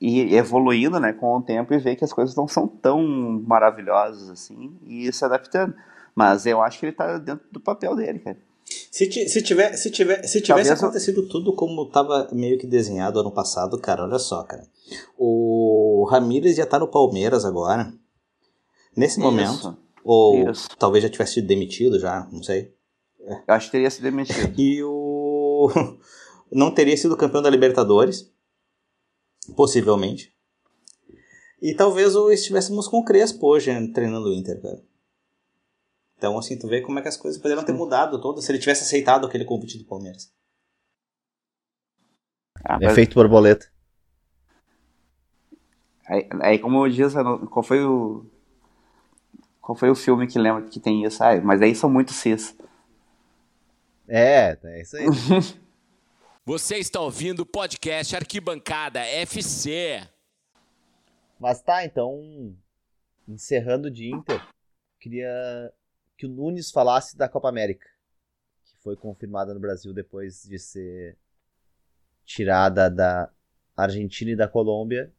ir 0.00 0.34
evoluindo, 0.34 0.98
né, 0.98 1.12
com 1.12 1.36
o 1.36 1.42
tempo 1.42 1.72
e 1.72 1.78
ver 1.78 1.94
que 1.94 2.04
as 2.04 2.12
coisas 2.12 2.34
não 2.34 2.48
são 2.48 2.66
tão 2.66 3.02
maravilhosas 3.46 4.30
assim 4.30 4.76
e 4.86 5.06
ir 5.06 5.12
se 5.12 5.24
adaptando. 5.24 5.74
Mas 6.14 6.46
eu 6.46 6.62
acho 6.62 6.78
que 6.78 6.86
ele 6.86 6.92
tá 6.92 7.18
dentro 7.18 7.46
do 7.50 7.60
papel 7.60 7.96
dele, 7.96 8.18
cara. 8.18 8.38
Se, 8.90 9.10
se, 9.28 9.42
tiver, 9.42 9.76
se, 9.76 9.90
tiver, 9.90 10.22
se 10.22 10.40
tivesse 10.40 10.46
Talvez 10.46 10.70
acontecido 10.70 11.22
eu... 11.22 11.28
tudo 11.28 11.52
como 11.52 11.82
estava 11.82 12.28
meio 12.32 12.58
que 12.58 12.66
desenhado 12.66 13.20
ano 13.20 13.30
passado, 13.30 13.78
cara, 13.78 14.04
olha 14.04 14.18
só, 14.18 14.42
cara. 14.44 14.64
O 15.18 16.06
Ramírez 16.10 16.56
já 16.56 16.64
tá 16.64 16.78
no 16.78 16.88
Palmeiras 16.88 17.44
agora. 17.44 17.92
Nesse 18.96 19.18
Isso. 19.18 19.20
momento. 19.20 19.76
Ou 20.04 20.50
Isso. 20.50 20.68
talvez 20.78 21.02
já 21.02 21.10
tivesse 21.10 21.34
sido 21.34 21.46
demitido 21.46 21.98
já, 21.98 22.28
não 22.30 22.42
sei. 22.42 22.72
Eu 23.26 23.54
acho 23.54 23.66
que 23.66 23.72
teria 23.72 23.90
sido 23.90 24.04
demitido. 24.04 24.54
E 24.58 24.82
o. 24.82 25.68
Não 26.52 26.70
teria 26.70 26.96
sido 26.96 27.16
campeão 27.16 27.42
da 27.42 27.50
Libertadores. 27.50 28.30
Possivelmente. 29.56 30.32
E 31.60 31.74
talvez 31.74 32.14
estivéssemos 32.14 32.86
com 32.86 32.98
o 32.98 33.04
Crespo 33.04 33.46
hoje 33.48 33.70
treinando 33.88 34.28
o 34.28 34.32
Inter, 34.32 34.60
cara. 34.60 34.80
Então, 36.24 36.38
assim, 36.38 36.58
tu 36.58 36.66
vê 36.66 36.80
como 36.80 36.98
é 36.98 37.02
que 37.02 37.08
as 37.08 37.18
coisas 37.18 37.38
poderiam 37.38 37.62
ter 37.62 37.74
mudado 37.74 38.18
todas 38.18 38.46
se 38.46 38.50
ele 38.50 38.58
tivesse 38.58 38.82
aceitado 38.82 39.26
aquele 39.26 39.44
convite 39.44 39.76
do 39.76 39.84
Palmeiras. 39.84 40.32
Ah, 42.64 42.78
mas... 42.80 42.92
Efeito 42.92 43.14
borboleta. 43.14 43.70
Aí, 46.06 46.26
aí, 46.40 46.58
como 46.58 46.88
diz, 46.88 47.12
qual 47.50 47.62
foi 47.62 47.84
o. 47.84 48.24
Qual 49.60 49.76
foi 49.76 49.90
o 49.90 49.94
filme 49.94 50.26
que 50.26 50.38
lembra 50.38 50.62
que 50.62 50.80
tem 50.80 51.04
isso? 51.04 51.22
Ah, 51.22 51.38
mas 51.42 51.60
aí 51.60 51.74
são 51.74 51.90
muito 51.90 52.14
cis. 52.14 52.56
É, 54.08 54.58
é 54.64 54.80
isso 54.80 54.96
aí. 54.96 55.04
Você 56.46 56.78
está 56.78 57.00
ouvindo 57.00 57.40
o 57.40 57.46
podcast 57.46 58.16
Arquibancada 58.16 59.00
FC. 59.00 60.08
Mas 61.38 61.60
tá, 61.60 61.84
então. 61.84 62.56
Encerrando 63.28 63.90
de 63.90 64.10
Inter, 64.10 64.42
queria 64.98 65.70
que 66.16 66.26
o 66.26 66.28
Nunes 66.28 66.70
falasse 66.70 67.16
da 67.16 67.28
Copa 67.28 67.48
América, 67.48 67.86
que 68.64 68.76
foi 68.82 68.96
confirmada 68.96 69.52
no 69.52 69.60
Brasil 69.60 69.92
depois 69.92 70.42
de 70.42 70.58
ser 70.58 71.18
tirada 72.24 72.90
da 72.90 73.30
Argentina 73.76 74.30
e 74.30 74.36
da 74.36 74.48
Colômbia. 74.48 75.12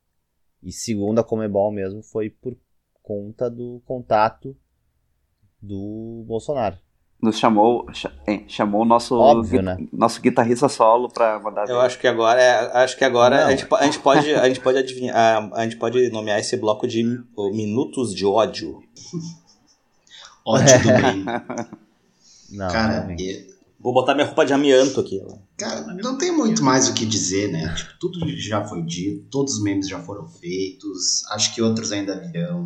E 0.64 0.72
segundo 0.72 1.20
a 1.20 1.24
Comebol 1.24 1.72
mesmo, 1.72 2.02
foi 2.02 2.30
por 2.30 2.58
conta 3.04 3.50
do 3.50 3.82
contato 3.86 4.58
do 5.62 6.24
Bolsonaro. 6.28 6.78
Nos 7.22 7.40
chamou, 7.40 7.86
chamou 8.48 8.82
o 8.82 8.86
nosso, 8.86 9.16
Óbvio, 9.18 9.62
né? 9.62 9.78
nosso 9.92 10.22
guitarrista 10.22 10.68
solo 10.68 11.08
para 11.08 11.40
mandar. 11.40 11.68
Eu 11.70 11.80
acho 11.80 12.00
que 12.00 12.08
agora, 12.08 12.42
é, 12.42 12.84
acho 12.84 12.98
que 12.98 13.04
agora 13.04 13.46
a 13.46 13.52
gente, 13.52 13.68
a 13.74 13.86
gente, 13.86 14.00
pode, 14.00 14.34
a 14.34 14.48
gente 14.48 14.60
pode 14.60 14.78
adivinhar, 14.78 15.16
a, 15.16 15.62
a 15.62 15.64
gente 15.64 15.78
pode 15.78 16.10
nomear 16.10 16.40
esse 16.40 16.58
bloco 16.58 16.88
de 16.88 17.04
minutos 17.54 18.14
de 18.14 18.26
ódio. 18.26 18.80
Ódio 20.46 20.82
do 20.84 20.88
bem. 21.02 21.26
Não, 22.52 22.72
cara, 22.72 23.08
Vou 23.80 23.94
botar 23.94 24.16
minha 24.16 24.26
roupa 24.26 24.46
de 24.46 24.54
amianto 24.54 25.00
aqui. 25.00 25.22
Cara, 25.58 25.82
não 25.94 26.18
tem 26.18 26.32
muito 26.32 26.64
mais 26.64 26.90
o 26.90 26.94
que 26.96 27.06
dizer, 27.06 27.52
né? 27.52 27.72
Tipo, 27.76 27.92
tudo 28.00 28.28
já 28.36 28.66
foi 28.66 28.82
dito, 28.82 29.28
todos 29.30 29.56
os 29.56 29.64
memes 29.64 29.88
já 29.88 30.00
foram 30.00 30.28
feitos, 30.28 31.24
acho 31.28 31.54
que 31.54 31.62
outros 31.62 31.92
ainda 31.92 32.20
virão. 32.20 32.66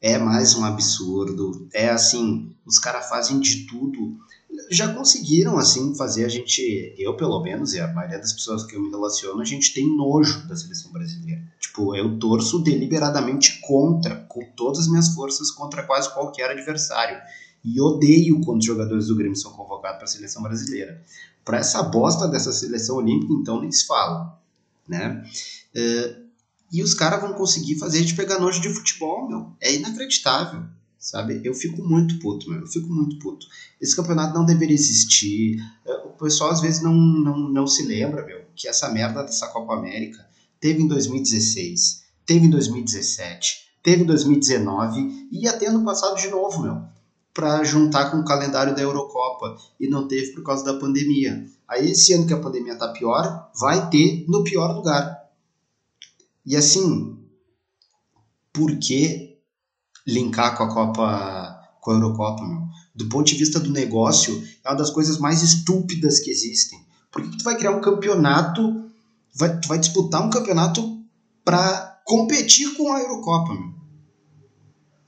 É 0.00 0.18
mais 0.18 0.56
um 0.56 0.64
absurdo. 0.64 1.68
É 1.72 1.90
assim, 1.90 2.52
os 2.66 2.78
caras 2.78 3.08
fazem 3.08 3.38
de 3.38 3.66
tudo 3.66 4.18
já 4.70 4.92
conseguiram, 4.92 5.58
assim, 5.58 5.94
fazer 5.94 6.24
a 6.24 6.28
gente, 6.28 6.94
eu 6.98 7.16
pelo 7.16 7.40
menos, 7.42 7.74
e 7.74 7.80
a 7.80 7.92
maioria 7.92 8.18
das 8.18 8.32
pessoas 8.32 8.64
que 8.64 8.74
eu 8.74 8.82
me 8.82 8.90
relaciono, 8.90 9.40
a 9.40 9.44
gente 9.44 9.72
tem 9.72 9.96
nojo 9.96 10.46
da 10.48 10.56
seleção 10.56 10.92
brasileira. 10.92 11.42
Tipo, 11.60 11.94
eu 11.94 12.18
torço 12.18 12.58
deliberadamente 12.60 13.60
contra, 13.60 14.16
com 14.28 14.44
todas 14.56 14.80
as 14.80 14.88
minhas 14.88 15.08
forças, 15.08 15.50
contra 15.50 15.82
quase 15.84 16.12
qualquer 16.12 16.50
adversário. 16.50 17.20
E 17.64 17.80
odeio 17.80 18.40
quando 18.42 18.60
os 18.60 18.66
jogadores 18.66 19.06
do 19.06 19.16
Grêmio 19.16 19.36
são 19.36 19.52
convocados 19.52 19.96
para 19.96 20.04
a 20.04 20.08
seleção 20.08 20.42
brasileira. 20.42 21.02
Para 21.44 21.58
essa 21.58 21.82
bosta 21.82 22.28
dessa 22.28 22.52
seleção 22.52 22.96
olímpica, 22.96 23.32
então, 23.32 23.60
nem 23.60 23.70
se 23.70 23.86
fala. 23.86 24.38
Né? 24.88 25.24
Uh, 25.74 26.26
e 26.72 26.82
os 26.82 26.94
caras 26.94 27.20
vão 27.20 27.32
conseguir 27.34 27.78
fazer 27.78 27.98
a 27.98 28.00
gente 28.00 28.14
pegar 28.14 28.38
nojo 28.38 28.60
de 28.60 28.68
futebol, 28.68 29.28
meu. 29.28 29.52
É 29.60 29.74
inacreditável, 29.74 30.64
sabe? 30.98 31.40
Eu 31.44 31.54
fico 31.54 31.82
muito 31.82 32.18
puto, 32.18 32.50
meu. 32.50 32.60
Eu 32.60 32.66
fico 32.66 32.88
muito 32.88 33.18
puto. 33.18 33.46
Esse 33.80 33.94
campeonato 33.94 34.34
não 34.34 34.44
deveria 34.44 34.74
existir. 34.74 35.58
É, 35.84 35.92
o 35.98 36.10
pessoal 36.10 36.50
às 36.50 36.60
vezes 36.60 36.82
não, 36.82 36.94
não, 36.94 37.38
não 37.48 37.66
se 37.66 37.84
lembra, 37.84 38.24
meu, 38.24 38.44
que 38.54 38.68
essa 38.68 38.88
merda 38.90 39.22
dessa 39.22 39.48
Copa 39.48 39.74
América 39.74 40.26
teve 40.60 40.82
em 40.82 40.88
2016, 40.88 42.04
teve 42.24 42.46
em 42.46 42.50
2017, 42.50 43.68
teve 43.82 44.02
em 44.02 44.06
2019 44.06 45.28
e 45.30 45.50
ter 45.58 45.66
ano 45.66 45.84
passado 45.84 46.16
de 46.16 46.28
novo, 46.28 46.62
meu. 46.62 46.82
Pra 47.32 47.62
juntar 47.62 48.10
com 48.10 48.18
o 48.18 48.24
calendário 48.24 48.74
da 48.74 48.80
Eurocopa. 48.80 49.56
E 49.78 49.86
não 49.88 50.08
teve 50.08 50.32
por 50.32 50.42
causa 50.42 50.64
da 50.64 50.78
pandemia. 50.78 51.44
Aí 51.68 51.90
esse 51.90 52.14
ano 52.14 52.26
que 52.26 52.32
a 52.32 52.40
pandemia 52.40 52.76
tá 52.76 52.88
pior, 52.88 53.50
vai 53.60 53.90
ter 53.90 54.24
no 54.26 54.42
pior 54.42 54.74
lugar. 54.74 55.26
E 56.46 56.56
assim, 56.56 57.18
por 58.52 58.78
que 58.78 59.35
linkar 60.06 60.56
com 60.56 60.64
a 60.64 60.72
Copa, 60.72 61.60
com 61.80 61.90
a 61.90 61.94
Eurocopa, 61.94 62.44
meu? 62.44 62.62
Do 62.94 63.08
ponto 63.08 63.26
de 63.26 63.34
vista 63.34 63.60
do 63.60 63.70
negócio, 63.70 64.42
é 64.64 64.68
uma 64.68 64.76
das 64.76 64.90
coisas 64.90 65.18
mais 65.18 65.42
estúpidas 65.42 66.20
que 66.20 66.30
existem. 66.30 66.78
Por 67.10 67.22
que, 67.22 67.36
tu 67.36 67.44
vai 67.44 67.56
criar 67.56 67.72
um 67.72 67.80
campeonato, 67.80 68.90
vai, 69.34 69.58
tu 69.58 69.68
vai 69.68 69.78
disputar 69.78 70.22
um 70.22 70.30
campeonato 70.30 71.02
para 71.44 72.00
competir 72.04 72.74
com 72.76 72.92
a 72.92 73.00
Eurocopa, 73.00 73.54
meu? 73.54 73.74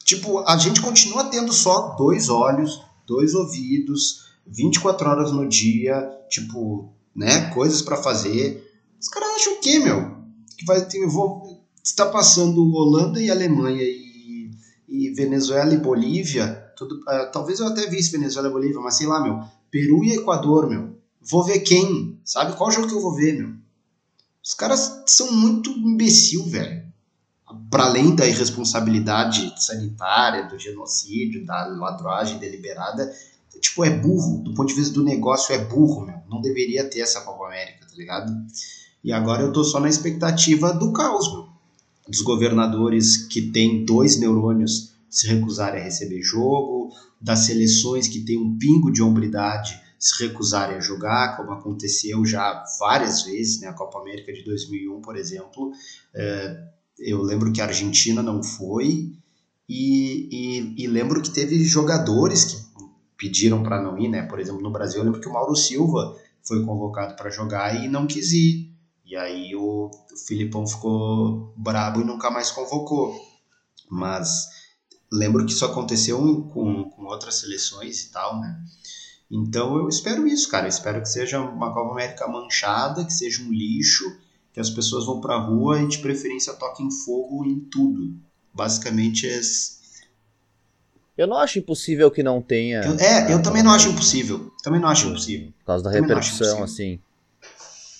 Tipo, 0.05 0.39
a 0.41 0.57
gente 0.57 0.81
continua 0.81 1.25
tendo 1.25 1.53
só 1.53 1.95
dois 1.97 2.29
olhos, 2.29 2.83
dois 3.07 3.35
ouvidos, 3.35 4.29
24 4.47 5.09
horas 5.09 5.33
no 5.33 5.47
dia, 5.47 6.09
tipo, 6.31 6.93
né, 7.15 7.51
coisas 7.51 7.83
para 7.83 7.97
fazer. 7.97 8.65
Os 9.01 9.09
caras 9.09 9.37
acham 9.37 9.55
o 9.55 9.61
quê, 9.61 9.79
meu? 9.79 10.19
que 10.59 10.65
vai 10.65 10.85
ter, 10.85 11.07
vou, 11.07 11.65
está 11.83 12.07
passando 12.07 12.75
Holanda 12.75 13.23
e 13.23 13.31
Alemanha 13.31 13.81
e, 13.81 14.08
e 14.89 15.11
Venezuela 15.11 15.75
e 15.75 15.79
Bolívia, 15.79 16.73
tudo, 16.77 17.01
uh, 17.01 17.31
talvez 17.33 17.61
eu 17.61 17.67
até 17.67 17.87
visse 17.87 18.11
Venezuela 18.11 18.49
e 18.49 18.53
Bolívia, 18.53 18.81
mas 18.81 18.95
sei 18.95 19.07
lá, 19.07 19.21
meu, 19.21 19.41
Peru 19.71 20.03
e 20.03 20.15
Equador, 20.15 20.69
meu, 20.69 20.97
vou 21.21 21.45
ver 21.45 21.61
quem, 21.61 22.19
sabe 22.25 22.57
qual 22.57 22.71
jogo 22.71 22.89
que 22.89 22.95
eu 22.95 23.01
vou 23.01 23.15
ver, 23.15 23.35
meu? 23.35 23.53
Os 24.43 24.55
caras 24.55 25.03
são 25.07 25.31
muito 25.33 25.71
imbecil, 25.71 26.45
velho. 26.47 26.89
Para 27.71 27.85
além 27.85 28.15
da 28.15 28.27
irresponsabilidade 28.27 29.53
sanitária, 29.59 30.49
do 30.49 30.59
genocídio, 30.59 31.45
da 31.45 31.67
ladragem 31.67 32.39
deliberada, 32.39 33.13
tipo, 33.61 33.85
é 33.85 33.91
burro. 33.91 34.43
Do 34.43 34.55
ponto 34.55 34.69
de 34.69 34.75
vista 34.75 34.95
do 34.95 35.05
negócio, 35.05 35.55
é 35.55 35.59
burro, 35.59 36.07
meu. 36.07 36.17
Não 36.31 36.41
deveria 36.41 36.89
ter 36.89 37.01
essa 37.01 37.21
Copa 37.23 37.47
América, 37.47 37.87
tá 37.87 37.95
ligado? 37.95 38.33
E 39.05 39.13
agora 39.13 39.43
eu 39.43 39.53
tô 39.53 39.63
só 39.63 39.81
na 39.81 39.89
expectativa 39.89 40.73
do 40.73 40.93
caos, 40.93 41.31
meu. 41.33 41.58
Dos 42.09 42.23
governadores 42.23 43.17
que 43.27 43.43
têm 43.53 43.85
dois 43.85 44.19
neurônios 44.19 44.95
se 45.11 45.27
recusarem 45.27 45.81
a 45.81 45.85
receber 45.85 46.23
jogo, 46.23 46.91
das 47.21 47.41
seleções 47.41 48.09
que 48.09 48.21
têm 48.21 48.39
um 48.39 48.59
pingo 48.59 48.91
de 48.91 49.03
hombridade 49.03 49.81
se 49.99 50.25
recusarem 50.25 50.77
a 50.77 50.81
jogar, 50.81 51.37
como 51.37 51.51
aconteceu 51.51 52.25
já 52.25 52.65
várias 52.79 53.23
vezes, 53.23 53.61
né? 53.61 53.69
A 53.69 53.73
Copa 53.73 53.99
América 53.99 54.33
de 54.33 54.45
2001, 54.45 55.01
por 55.01 55.17
exemplo. 55.17 55.73
É, 56.15 56.69
eu 56.99 57.21
lembro 57.23 57.53
que 57.53 57.61
a 57.61 57.65
Argentina 57.65 58.23
não 58.23 58.43
foi, 58.43 59.13
e, 59.69 60.29
e, 60.33 60.85
e 60.85 60.87
lembro 60.87 61.21
que 61.21 61.31
teve 61.31 61.63
jogadores 61.65 62.45
que 62.45 62.57
pediram 63.17 63.63
para 63.63 63.83
não 63.83 63.99
ir, 63.99 64.09
né? 64.09 64.23
Por 64.23 64.39
exemplo, 64.39 64.63
no 64.63 64.71
Brasil, 64.71 65.01
eu 65.01 65.05
lembro 65.05 65.21
que 65.21 65.29
o 65.29 65.33
Mauro 65.33 65.55
Silva 65.55 66.17
foi 66.43 66.65
convocado 66.65 67.17
para 67.17 67.29
jogar 67.29 67.85
e 67.85 67.89
não 67.89 68.07
quis 68.07 68.33
ir. 68.33 68.68
E 69.09 69.17
aí 69.17 69.57
o, 69.57 69.91
Filipão 70.27 70.67
ficou 70.67 71.55
brabo 71.57 72.03
e 72.03 72.05
nunca 72.05 72.31
mais 72.31 72.51
convocou. 72.51 73.19
Mas 73.91 74.49
lembro 75.11 75.47
que 75.47 75.53
isso 75.53 75.65
aconteceu 75.65 76.19
com, 76.53 76.85
com 76.91 77.05
outras 77.07 77.37
seleções 77.37 78.03
e 78.03 78.13
tal, 78.13 78.39
né? 78.39 78.61
Então 79.31 79.79
eu 79.79 79.89
espero 79.89 80.27
isso, 80.27 80.51
cara. 80.51 80.67
Eu 80.67 80.71
espero 80.71 81.01
que 81.01 81.09
seja 81.09 81.41
uma 81.41 81.73
Copa 81.73 81.93
América 81.93 82.29
manchada, 82.29 83.03
que 83.03 83.13
seja 83.13 83.43
um 83.43 83.51
lixo, 83.51 84.05
que 84.53 84.61
as 84.61 84.69
pessoas 84.69 85.07
vão 85.07 85.23
pra 85.23 85.39
rua 85.39 85.81
e 85.81 85.89
de 85.89 85.99
preferência 85.99 86.53
toquem 86.53 86.91
fogo 86.91 87.47
em 87.47 87.61
tudo. 87.61 88.15
Basicamente 88.53 89.27
é. 89.27 89.41
Eu 91.17 91.27
não 91.27 91.39
acho 91.39 91.59
impossível 91.59 92.11
que 92.11 92.23
não 92.23 92.43
tenha. 92.43 92.83
Eu, 92.83 92.95
é, 92.99 93.33
eu 93.33 93.43
também 93.43 93.63
não 93.63 93.73
acho 93.73 93.89
impossível. 93.89 94.53
Também 94.63 94.81
não 94.81 94.89
acho 94.89 95.09
impossível. 95.09 95.51
Por 95.61 95.65
causa 95.65 95.85
da 95.85 95.91
repercussão, 95.91 96.63
assim 96.63 97.01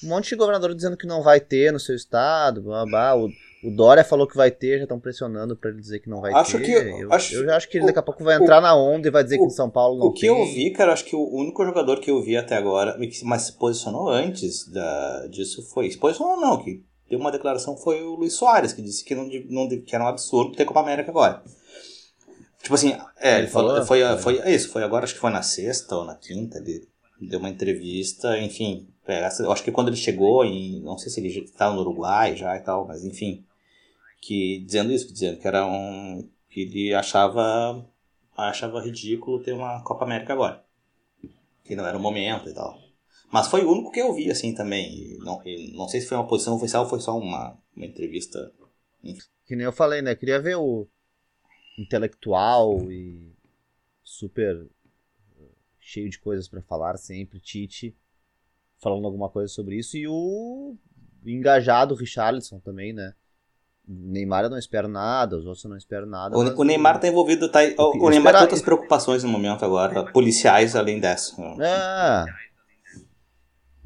um 0.05 0.09
monte 0.09 0.31
de 0.31 0.37
governador 0.37 0.75
dizendo 0.75 0.97
que 0.97 1.07
não 1.07 1.23
vai 1.23 1.41
ter 1.41 1.73
no 1.73 1.81
seu 1.81 1.95
estado. 1.95 2.63
Blá, 2.63 2.85
blá. 2.85 3.17
O, 3.17 3.29
o 3.65 3.71
Dória 3.71 4.05
falou 4.05 4.27
que 4.27 4.37
vai 4.37 4.51
ter, 4.51 4.79
já 4.79 4.85
estão 4.85 5.01
pressionando 5.01 5.57
para 5.57 5.71
ele 5.71 5.81
dizer 5.81 5.99
que 5.99 6.09
não 6.09 6.21
vai 6.21 6.33
acho 6.33 6.59
ter. 6.59 6.65
Que, 6.65 7.03
eu, 7.03 7.13
acho, 7.13 7.35
eu 7.35 7.45
já 7.45 7.57
acho 7.57 7.69
que 7.69 7.79
ele 7.79 7.87
daqui 7.87 7.99
a 7.99 8.03
pouco 8.03 8.23
vai 8.23 8.37
entrar 8.37 8.59
o, 8.59 8.61
na 8.61 8.77
onda 8.77 9.09
e 9.09 9.11
vai 9.11 9.25
dizer 9.25 9.37
o, 9.37 9.41
que 9.41 9.47
em 9.47 9.51
São 9.51 9.69
Paulo 9.69 9.99
não 9.99 10.07
O 10.07 10.13
que 10.13 10.21
tem. 10.21 10.29
eu 10.29 10.45
vi, 10.47 10.71
cara, 10.71 10.93
acho 10.93 11.05
que 11.05 11.17
o 11.17 11.29
único 11.35 11.65
jogador 11.65 12.01
que 12.01 12.11
eu 12.11 12.23
vi 12.23 12.37
até 12.37 12.57
agora, 12.57 12.97
mas 13.25 13.43
se 13.43 13.53
posicionou 13.53 14.09
antes 14.09 14.69
da, 14.69 15.27
disso 15.27 15.63
foi. 15.71 15.91
Se 15.91 15.99
posicionou 15.99 16.41
não, 16.41 16.63
que 16.63 16.85
deu 17.11 17.19
uma 17.19 17.33
declaração 17.33 17.77
foi 17.77 18.03
o 18.03 18.15
Luiz 18.15 18.35
Soares, 18.35 18.73
que 18.73 18.83
disse 18.83 19.05
que, 19.05 19.15
não, 19.15 19.29
não, 19.49 19.69
que 19.69 19.95
era 19.95 20.05
um 20.05 20.09
absurdo 20.09 20.55
ter 20.55 20.65
Copa 20.65 20.81
América 20.81 21.11
agora. 21.11 21.43
Tipo 22.63 22.75
assim, 22.75 22.97
é, 23.19 23.39
ele 23.39 23.47
falou, 23.49 23.85
foi, 23.85 24.03
foi, 24.19 24.19
foi, 24.19 24.53
isso, 24.53 24.69
foi 24.69 24.83
agora, 24.83 25.05
acho 25.05 25.15
que 25.15 25.21
foi 25.21 25.31
na 25.31 25.43
sexta 25.43 25.97
ou 25.97 26.05
na 26.05 26.15
quinta, 26.15 26.59
ele 26.59 26.87
deu 27.21 27.39
uma 27.39 27.49
entrevista, 27.49 28.39
enfim, 28.39 28.89
é, 28.98 28.98
eu 29.09 29.53
acho 29.53 29.65
que 29.65 29.73
quando 29.73 29.89
ele 29.89 29.97
chegou, 29.97 30.45
em, 30.45 30.81
não 30.81 30.99
sei 30.99 31.11
se 31.11 31.21
ele 31.21 31.29
estava 31.29 31.75
no 31.75 31.81
Uruguai 31.81 32.37
já 32.37 32.57
e 32.57 32.61
tal, 32.61 32.87
mas 32.87 33.05
enfim, 33.05 33.45
que 34.21 34.61
dizendo 34.61 34.93
isso, 34.93 35.13
dizendo 35.13 35.39
que 35.39 35.47
era 35.47 35.67
um 35.67 36.29
que 36.51 36.63
ele 36.63 36.95
achava 36.95 37.85
achava 38.37 38.81
ridículo 38.81 39.43
ter 39.43 39.53
uma 39.53 39.83
Copa 39.83 40.05
América 40.05 40.33
agora, 40.33 40.65
que 41.65 41.75
não 41.75 41.87
era 41.87 41.97
o 41.97 42.01
momento 42.01 42.49
e 42.49 42.55
tal. 42.55 42.79
Mas 43.33 43.49
foi 43.49 43.65
o 43.65 43.71
único 43.71 43.91
que 43.91 44.01
eu 44.01 44.15
vi 44.15 44.31
assim 44.31 44.55
também. 44.55 45.17
não, 45.19 45.43
não 45.75 45.89
sei 45.89 46.01
se 46.01 46.07
foi 46.07 46.17
uma 46.17 46.27
posição 46.27 46.57
oficial 46.57 46.85
ou 46.85 46.89
foi 46.89 47.01
só 47.01 47.17
uma, 47.17 47.59
uma 47.77 47.87
entrevista. 47.87 48.53
Que 49.47 49.57
nem 49.57 49.65
eu 49.65 49.73
falei, 49.73 50.01
né? 50.01 50.15
Queria 50.15 50.41
ver 50.41 50.57
o 50.57 50.87
intelectual 51.79 52.91
e 52.91 53.33
super 54.03 54.67
cheio 55.79 56.09
de 56.09 56.19
coisas 56.19 56.49
para 56.49 56.63
falar 56.63 56.97
sempre, 56.97 57.41
Tite 57.41 57.97
falando 58.81 59.05
alguma 59.05 59.29
coisa 59.29 59.53
sobre 59.53 59.77
isso. 59.77 59.97
E 59.97 60.07
o 60.09 60.77
engajado 61.25 61.95
Richarlison 61.95 62.61
também, 62.61 62.93
né? 62.93 63.13
Neymar 63.87 64.45
eu 64.45 64.51
não 64.51 64.59
espero 64.59 64.87
nada, 64.87 65.39
os 65.39 65.47
outros 65.47 65.65
eu 65.65 65.71
não 65.71 65.77
espero 65.77 66.07
nada. 66.07 66.37
O, 66.37 66.61
o 66.61 66.65
Neymar 66.65 67.01
tá 67.01 67.09
envolvido, 67.09 67.49
tá, 67.49 67.61
o, 67.79 68.07
o 68.07 68.11
Neymar 68.11 68.35
tem 68.35 68.43
outras 68.43 68.61
preocupações 68.61 69.25
no 69.25 69.31
momento 69.31 69.65
agora, 69.65 70.05
policiais 70.13 70.77
além 70.77 71.01
dessa. 71.01 71.35
É. 71.59 72.25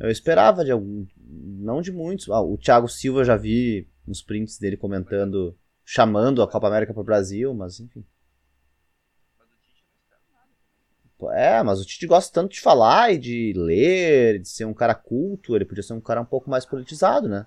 Eu 0.00 0.10
esperava 0.10 0.64
de 0.64 0.72
algum, 0.72 1.06
não 1.16 1.80
de 1.80 1.92
muitos. 1.92 2.28
Ah, 2.28 2.40
o 2.40 2.58
Thiago 2.58 2.88
Silva 2.88 3.22
já 3.24 3.36
vi 3.36 3.88
nos 4.04 4.20
prints 4.20 4.58
dele 4.58 4.76
comentando, 4.76 5.56
chamando 5.84 6.42
a 6.42 6.48
Copa 6.48 6.66
América 6.66 6.92
para 6.92 7.00
o 7.00 7.04
Brasil, 7.04 7.54
mas 7.54 7.78
enfim. 7.78 8.04
É, 11.30 11.62
mas 11.62 11.80
o 11.80 11.84
Tite 11.84 12.06
gosta 12.06 12.32
tanto 12.32 12.52
de 12.52 12.60
falar 12.60 13.12
e 13.12 13.18
de 13.18 13.52
ler, 13.56 14.40
de 14.40 14.48
ser 14.48 14.64
um 14.64 14.74
cara 14.74 14.94
culto, 14.94 15.54
ele 15.54 15.64
podia 15.64 15.82
ser 15.82 15.92
um 15.92 16.00
cara 16.00 16.20
um 16.20 16.24
pouco 16.24 16.50
mais 16.50 16.64
politizado, 16.64 17.28
né? 17.28 17.46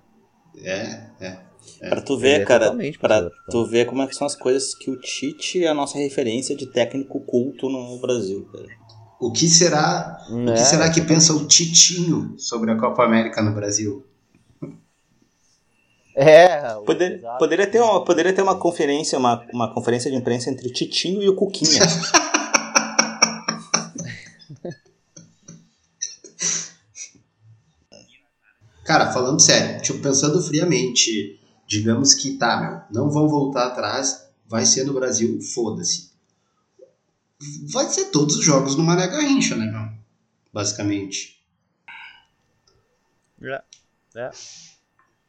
É, 0.62 1.10
é. 1.20 1.38
é. 1.82 1.88
Pra 1.88 2.00
tu 2.00 2.16
ver, 2.16 2.40
é 2.40 2.44
cara, 2.44 2.72
pra 3.00 3.20
tu 3.50 3.66
ver 3.66 3.86
como 3.86 4.02
é 4.02 4.06
que 4.06 4.14
são 4.14 4.26
as 4.26 4.36
coisas 4.36 4.74
que 4.74 4.90
o 4.90 5.00
Tite 5.00 5.64
é 5.64 5.68
a 5.68 5.74
nossa 5.74 5.98
referência 5.98 6.56
de 6.56 6.66
técnico 6.66 7.20
culto 7.20 7.68
no 7.68 8.00
Brasil, 8.00 8.48
cara. 8.52 8.66
O 9.20 9.32
que 9.32 9.48
será, 9.48 10.18
é, 10.28 10.32
o 10.32 10.54
que 10.54 10.60
será 10.60 10.90
que 10.90 11.00
pensa 11.00 11.32
o 11.32 11.46
Titinho 11.46 12.34
sobre 12.38 12.70
a 12.70 12.76
Copa 12.76 13.02
América 13.02 13.42
no 13.42 13.54
Brasil? 13.54 14.04
É, 16.14 16.74
Poder, 16.86 17.20
poderia, 17.38 17.66
ter 17.66 17.80
uma, 17.80 18.02
poderia 18.02 18.32
ter 18.32 18.40
uma 18.40 18.58
conferência, 18.58 19.18
uma, 19.18 19.46
uma 19.52 19.74
conferência 19.74 20.10
de 20.10 20.16
imprensa 20.16 20.48
entre 20.50 20.66
o 20.66 20.72
Titinho 20.72 21.22
e 21.22 21.28
o 21.28 21.34
Cuquinha. 21.34 21.80
Cara, 28.86 29.12
falando 29.12 29.40
sério, 29.40 29.82
tipo, 29.82 29.98
pensando 29.98 30.40
friamente, 30.40 31.40
digamos 31.66 32.14
que 32.14 32.34
tá, 32.34 32.86
meu, 32.90 33.02
não 33.02 33.10
vão 33.10 33.28
voltar 33.28 33.66
atrás, 33.66 34.28
vai 34.46 34.64
ser 34.64 34.84
no 34.84 34.94
Brasil, 34.94 35.40
foda-se. 35.40 36.12
Vai 37.72 37.86
ser 37.88 38.06
todos 38.06 38.36
os 38.36 38.44
jogos 38.44 38.76
no 38.76 38.84
Mané 38.84 39.08
Garrincha, 39.08 39.56
né, 39.56 39.66
meu? 39.66 39.88
Basicamente. 40.52 41.36
É, 43.42 43.62
é. 44.14 44.30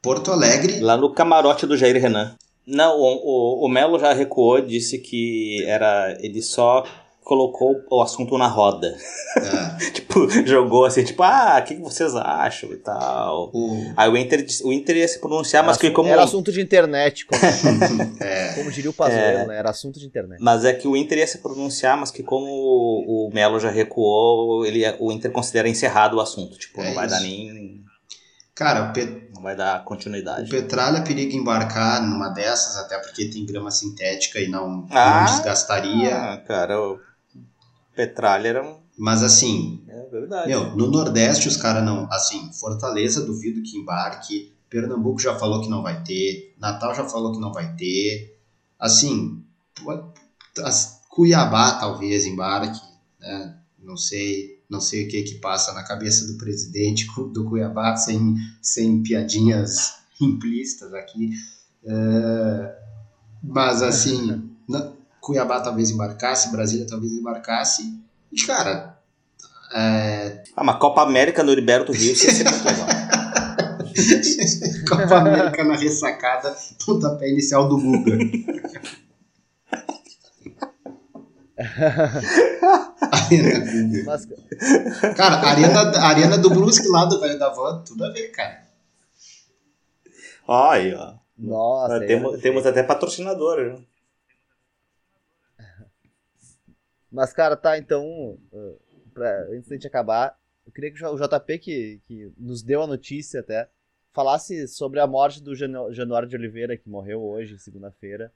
Porto 0.00 0.30
Alegre. 0.30 0.78
Lá 0.78 0.96
no 0.96 1.12
camarote 1.12 1.66
do 1.66 1.76
Jair 1.76 2.00
Renan. 2.00 2.36
Não, 2.64 2.96
o, 2.96 3.62
o, 3.62 3.66
o 3.66 3.68
Melo 3.68 3.98
já 3.98 4.12
recuou, 4.12 4.60
disse 4.60 4.98
que 4.98 5.64
era 5.66 6.16
ele 6.20 6.40
só 6.40 6.84
colocou 7.28 7.84
o 7.90 8.00
assunto 8.00 8.38
na 8.38 8.46
roda. 8.46 8.96
É. 9.36 9.90
tipo, 9.92 10.26
jogou 10.46 10.86
assim, 10.86 11.04
tipo, 11.04 11.22
ah, 11.22 11.58
o 11.60 11.62
que, 11.62 11.74
vocês 11.74 12.14
acham 12.16 12.72
e 12.72 12.78
tal. 12.78 13.50
O... 13.52 13.92
Aí 13.94 14.08
o 14.08 14.16
Inter, 14.16 14.46
o 14.64 14.72
Inter 14.72 14.96
ia 14.96 15.06
se 15.06 15.20
pronunciar, 15.20 15.62
mas 15.62 15.76
que 15.76 15.90
como... 15.90 16.08
Era 16.08 16.24
assunto 16.24 16.50
de 16.50 16.62
internet, 16.62 17.26
como, 17.26 17.42
é. 18.20 18.52
como 18.56 18.72
diria 18.72 18.90
o 18.90 18.94
Pazuello, 18.94 19.40
é. 19.40 19.46
né? 19.46 19.58
Era 19.58 19.68
assunto 19.68 20.00
de 20.00 20.06
internet. 20.06 20.40
Mas 20.40 20.64
é 20.64 20.72
que 20.72 20.88
o 20.88 20.96
Inter 20.96 21.18
ia 21.18 21.26
se 21.26 21.36
pronunciar, 21.38 21.98
mas 21.98 22.10
que 22.10 22.22
como 22.22 22.46
o, 22.46 23.30
Melo 23.30 23.60
já 23.60 23.70
recuou, 23.70 24.64
ele, 24.64 24.82
o 24.98 25.12
Inter 25.12 25.30
considera 25.30 25.68
encerrado 25.68 26.16
o 26.16 26.20
assunto. 26.20 26.58
Tipo, 26.58 26.80
não 26.80 26.88
é 26.88 26.94
vai 26.94 27.06
isso. 27.06 27.14
dar 27.14 27.20
nem... 27.20 27.84
Cara, 28.54 28.88
o 28.88 28.92
Pet... 28.94 29.28
não 29.34 29.42
vai 29.42 29.54
dar 29.54 29.84
continuidade. 29.84 30.46
O 30.46 30.50
Petralha 30.50 31.02
periga 31.02 31.36
embarcar 31.36 32.02
numa 32.02 32.30
dessas, 32.30 32.78
até 32.78 32.98
porque 32.98 33.26
tem 33.26 33.44
grama 33.44 33.70
sintética 33.70 34.40
e 34.40 34.48
não, 34.48 34.86
ah, 34.90 35.20
não 35.20 35.24
desgastaria. 35.26 36.16
Ah, 36.16 36.38
cara, 36.38 36.80
o 36.80 36.98
Petralha 37.98 38.46
era 38.46 38.62
um. 38.64 38.76
Mas 38.96 39.24
assim. 39.24 39.82
É 39.88 40.08
verdade. 40.08 40.46
Meu, 40.46 40.76
no 40.76 40.88
Nordeste 40.88 41.48
os 41.48 41.56
caras 41.56 41.84
não. 41.84 42.06
Assim, 42.12 42.52
Fortaleza 42.52 43.26
duvido 43.26 43.60
que 43.60 43.76
embarque. 43.76 44.54
Pernambuco 44.70 45.18
já 45.18 45.36
falou 45.36 45.60
que 45.60 45.68
não 45.68 45.82
vai 45.82 46.04
ter. 46.04 46.54
Natal 46.60 46.94
já 46.94 47.04
falou 47.08 47.32
que 47.32 47.40
não 47.40 47.52
vai 47.52 47.74
ter. 47.74 48.38
Assim. 48.78 49.42
Cuiabá 51.08 51.72
talvez 51.80 52.24
embarque. 52.24 52.80
Né? 53.18 53.58
Não 53.80 53.96
sei 53.96 54.58
não 54.70 54.80
sei 54.80 55.06
o 55.06 55.08
que 55.08 55.22
que 55.22 55.34
passa 55.36 55.72
na 55.72 55.82
cabeça 55.82 56.26
do 56.30 56.36
presidente 56.36 57.06
do 57.32 57.44
Cuiabá, 57.46 57.96
sem, 57.96 58.36
sem 58.62 59.02
piadinhas 59.02 59.94
implícitas 60.20 60.92
aqui. 60.94 61.30
É, 61.84 62.78
mas 63.42 63.82
assim, 63.82 64.52
Cuiabá 65.28 65.60
talvez 65.60 65.90
embarcasse, 65.90 66.50
Brasília 66.50 66.86
talvez 66.86 67.12
embarcasse. 67.12 68.00
E, 68.32 68.46
cara. 68.46 68.98
É... 69.74 70.42
Ah, 70.56 70.62
uma 70.62 70.78
Copa 70.78 71.02
América 71.02 71.42
no 71.42 71.52
Heriberto 71.52 71.92
Rio 71.92 72.16
seria 72.16 72.50
muito 72.50 72.64
legal. 72.64 72.88
Copa 74.88 75.18
América 75.18 75.64
na 75.64 75.76
ressacada, 75.76 76.56
pontapé 76.82 77.28
inicial 77.28 77.68
do 77.68 77.76
Guga. 77.76 78.16
arena. 83.02 84.18
Cara, 85.14 85.36
a 85.36 85.50
arena, 85.50 85.98
arena 86.06 86.38
do 86.38 86.48
Brusque 86.48 86.88
lá 86.88 87.04
do 87.04 87.20
Velho 87.20 87.38
da 87.38 87.50
Van, 87.50 87.82
tudo 87.86 88.02
a 88.02 88.10
ver, 88.10 88.28
cara. 88.28 88.62
Aí, 90.48 90.94
ó. 90.94 91.16
Nossa, 91.36 91.96
é, 91.96 92.06
temos, 92.06 92.40
temos 92.40 92.64
até 92.64 92.82
patrocinador, 92.82 93.58
né? 93.58 93.76
Mas, 97.18 97.32
cara, 97.32 97.56
tá, 97.56 97.76
então, 97.76 98.38
pra, 99.12 99.48
antes 99.50 99.68
da 99.68 99.74
gente 99.74 99.88
acabar, 99.88 100.38
eu 100.64 100.70
queria 100.70 100.92
que 100.92 101.04
o 101.04 101.16
JP, 101.16 101.58
que, 101.58 102.00
que 102.06 102.32
nos 102.38 102.62
deu 102.62 102.80
a 102.80 102.86
notícia 102.86 103.40
até, 103.40 103.68
falasse 104.12 104.68
sobre 104.68 105.00
a 105.00 105.06
morte 105.06 105.42
do 105.42 105.52
Januário 105.52 106.28
de 106.28 106.36
Oliveira, 106.36 106.76
que 106.76 106.88
morreu 106.88 107.20
hoje, 107.20 107.58
segunda-feira. 107.58 108.32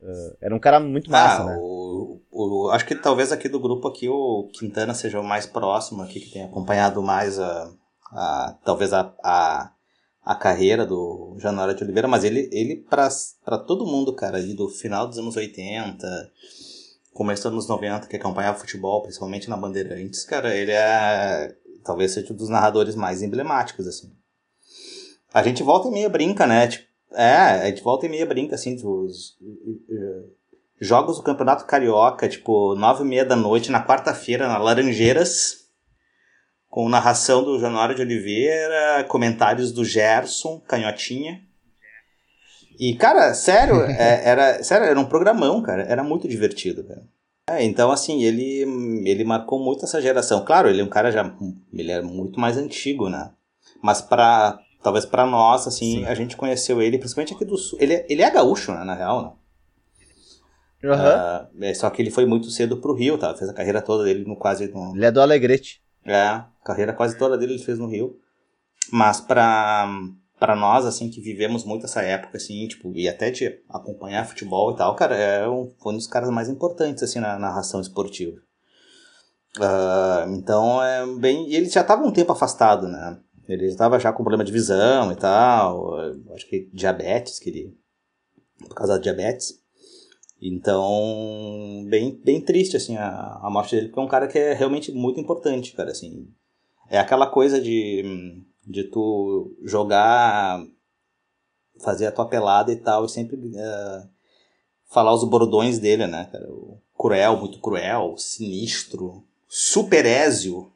Uh, 0.00 0.36
era 0.40 0.54
um 0.54 0.60
cara 0.60 0.78
muito 0.78 1.10
massa, 1.10 1.42
ah, 1.42 1.46
né? 1.46 1.56
O, 1.58 2.20
o, 2.30 2.70
acho 2.70 2.86
que 2.86 2.94
talvez 2.94 3.32
aqui 3.32 3.48
do 3.48 3.58
grupo 3.58 3.88
aqui 3.88 4.08
o 4.08 4.48
Quintana 4.52 4.94
seja 4.94 5.18
o 5.18 5.24
mais 5.24 5.44
próximo 5.44 6.00
aqui, 6.00 6.20
que 6.20 6.30
tem 6.30 6.44
acompanhado 6.44 7.02
mais 7.02 7.36
a, 7.36 7.68
a 8.12 8.58
talvez 8.64 8.92
a, 8.92 9.12
a, 9.24 9.72
a, 10.24 10.34
carreira 10.36 10.86
do 10.86 11.34
Januário 11.40 11.74
de 11.74 11.82
Oliveira, 11.82 12.06
mas 12.06 12.22
ele, 12.22 12.48
ele 12.52 12.76
para 12.76 13.58
todo 13.58 13.84
mundo, 13.84 14.14
cara, 14.14 14.38
ali 14.38 14.54
do 14.54 14.68
final 14.68 15.08
dos 15.08 15.18
anos 15.18 15.36
80, 15.36 16.06
começo 17.12 17.42
dos 17.42 17.52
anos 17.52 17.68
90, 17.68 18.06
que 18.06 18.16
acompanhava 18.16 18.58
futebol, 18.58 19.02
principalmente 19.02 19.48
na 19.48 19.56
Bandeirantes, 19.56 20.24
cara, 20.24 20.54
ele 20.54 20.72
é 20.72 21.54
talvez 21.84 22.12
seja 22.12 22.32
um 22.32 22.36
dos 22.36 22.48
narradores 22.48 22.94
mais 22.94 23.22
emblemáticos, 23.22 23.86
assim. 23.86 24.12
A 25.32 25.42
gente 25.42 25.62
volta 25.62 25.88
e 25.88 25.90
meia 25.90 26.08
brinca, 26.08 26.46
né? 26.46 26.66
Tipo, 26.68 26.86
é, 27.12 27.34
a 27.34 27.66
gente 27.66 27.82
volta 27.82 28.06
e 28.06 28.08
meia 28.08 28.26
brinca, 28.26 28.54
assim, 28.54 28.76
dos 28.76 29.36
jogos 30.80 31.16
do 31.16 31.22
Campeonato 31.22 31.66
Carioca, 31.66 32.28
tipo, 32.28 32.74
nove 32.74 33.04
e 33.04 33.06
meia 33.06 33.24
da 33.24 33.36
noite, 33.36 33.70
na 33.70 33.84
quarta-feira, 33.84 34.48
na 34.48 34.58
Laranjeiras, 34.58 35.68
com 36.68 36.88
narração 36.88 37.42
do 37.42 37.58
Januário 37.58 37.94
de 37.94 38.02
Oliveira, 38.02 39.04
comentários 39.08 39.72
do 39.72 39.84
Gerson, 39.84 40.60
Canhotinha. 40.60 41.42
E, 42.80 42.94
cara, 42.94 43.34
sério, 43.34 43.82
é, 43.92 44.26
era, 44.26 44.64
sério, 44.64 44.86
era 44.86 44.98
um 44.98 45.04
programão, 45.04 45.60
cara, 45.60 45.82
era 45.82 46.02
muito 46.02 46.26
divertido, 46.26 46.82
cara. 46.82 47.02
É, 47.50 47.62
então, 47.62 47.90
assim, 47.90 48.22
ele, 48.22 48.62
ele 49.04 49.22
marcou 49.22 49.62
muito 49.62 49.84
essa 49.84 50.00
geração. 50.00 50.44
Claro, 50.44 50.68
ele 50.68 50.80
é 50.80 50.84
um 50.84 50.88
cara 50.88 51.10
já, 51.10 51.30
ele 51.72 51.92
é 51.92 52.00
muito 52.00 52.40
mais 52.40 52.56
antigo, 52.56 53.10
né? 53.10 53.32
Mas 53.82 54.00
para 54.00 54.58
talvez 54.82 55.04
para 55.04 55.26
nós, 55.26 55.66
assim, 55.66 55.98
Sim. 55.98 56.04
a 56.06 56.14
gente 56.14 56.38
conheceu 56.38 56.80
ele, 56.80 56.96
principalmente 56.96 57.34
aqui 57.34 57.44
do 57.44 57.58
sul. 57.58 57.78
Ele, 57.82 57.94
é, 57.94 58.06
ele 58.08 58.22
é 58.22 58.30
gaúcho, 58.30 58.72
né, 58.72 58.82
na 58.82 58.94
real, 58.94 59.22
né? 59.22 59.32
Uhum. 60.82 61.68
Uh, 61.68 61.74
só 61.74 61.90
que 61.90 62.00
ele 62.00 62.10
foi 62.10 62.24
muito 62.24 62.48
cedo 62.48 62.78
pro 62.78 62.94
Rio, 62.94 63.18
tá? 63.18 63.34
Fez 63.34 63.50
a 63.50 63.52
carreira 63.52 63.82
toda 63.82 64.04
dele 64.04 64.24
no 64.24 64.36
quase. 64.36 64.68
No... 64.68 64.96
Ele 64.96 65.04
é 65.04 65.10
do 65.10 65.20
Alegrete. 65.20 65.82
É, 66.06 66.18
a 66.22 66.48
carreira 66.64 66.94
quase 66.94 67.18
toda 67.18 67.36
dele 67.36 67.54
ele 67.54 67.62
fez 67.62 67.78
no 67.78 67.86
Rio. 67.86 68.18
Mas 68.90 69.20
pra, 69.20 69.86
pra 70.40 70.56
nós, 70.56 70.86
assim, 70.86 71.10
que 71.10 71.20
vivemos 71.20 71.64
muito 71.64 71.84
essa 71.84 72.00
época, 72.00 72.38
assim, 72.38 72.66
tipo, 72.66 72.90
e 72.96 73.06
até 73.06 73.30
de 73.30 73.60
acompanhar 73.68 74.26
futebol 74.26 74.72
e 74.72 74.76
tal, 74.76 74.96
cara, 74.96 75.14
é 75.14 75.46
um, 75.46 75.70
foi 75.78 75.92
um 75.92 75.96
dos 75.96 76.06
caras 76.06 76.30
mais 76.30 76.48
importantes, 76.48 77.02
assim, 77.02 77.20
na 77.20 77.38
narração 77.38 77.78
esportiva. 77.78 78.40
Uh, 79.58 80.32
então, 80.32 80.82
é 80.82 81.06
bem. 81.18 81.46
E 81.48 81.56
ele 81.56 81.68
já 81.68 81.84
tava 81.84 82.02
um 82.02 82.10
tempo 82.10 82.32
afastado, 82.32 82.88
né? 82.88 83.18
Ele 83.46 83.66
estava 83.66 83.98
já 83.98 84.12
com 84.12 84.22
problema 84.22 84.44
de 84.44 84.52
visão 84.52 85.12
e 85.12 85.16
tal, 85.16 85.96
acho 86.32 86.48
que 86.48 86.70
diabetes, 86.72 87.38
que 87.38 87.50
ele, 87.50 87.76
por 88.60 88.74
causa 88.74 88.94
da 88.94 88.98
diabetes. 88.98 89.60
Então, 90.40 91.84
bem, 91.88 92.18
bem 92.24 92.40
triste, 92.40 92.76
assim, 92.76 92.96
a, 92.96 93.40
a 93.42 93.50
morte 93.50 93.74
dele, 93.74 93.88
porque 93.88 94.00
é 94.00 94.02
um 94.02 94.08
cara 94.08 94.26
que 94.26 94.38
é 94.38 94.54
realmente 94.54 94.90
muito 94.92 95.20
importante, 95.20 95.72
cara, 95.72 95.90
assim. 95.90 96.28
É 96.88 96.98
aquela 96.98 97.26
coisa 97.26 97.60
de, 97.60 98.42
de 98.66 98.84
tu 98.84 99.56
jogar, 99.64 100.64
fazer 101.82 102.06
a 102.06 102.12
tua 102.12 102.26
pelada 102.26 102.72
e 102.72 102.76
tal, 102.76 103.04
e 103.04 103.08
sempre 103.08 103.36
uh, 103.36 104.08
falar 104.86 105.14
os 105.14 105.24
bordões 105.24 105.78
dele, 105.78 106.06
né, 106.06 106.28
cara. 106.30 106.48
Cruel, 106.96 107.36
muito 107.38 107.60
cruel, 107.60 108.16
sinistro, 108.18 109.24
superésio. 109.48 110.70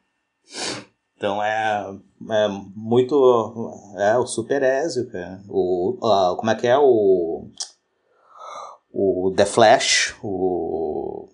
Então 1.17 1.41
é, 1.41 1.97
é 2.29 2.47
muito. 2.75 3.71
É 3.97 4.17
o 4.17 4.25
Super 4.25 4.63
Ezio, 4.63 5.09
cara. 5.09 5.43
O, 5.47 5.97
uh, 6.01 6.35
como 6.35 6.51
é 6.51 6.55
que 6.55 6.67
é 6.67 6.77
o. 6.77 7.47
O 8.91 9.33
The 9.35 9.45
Flash, 9.45 10.15
o. 10.23 11.29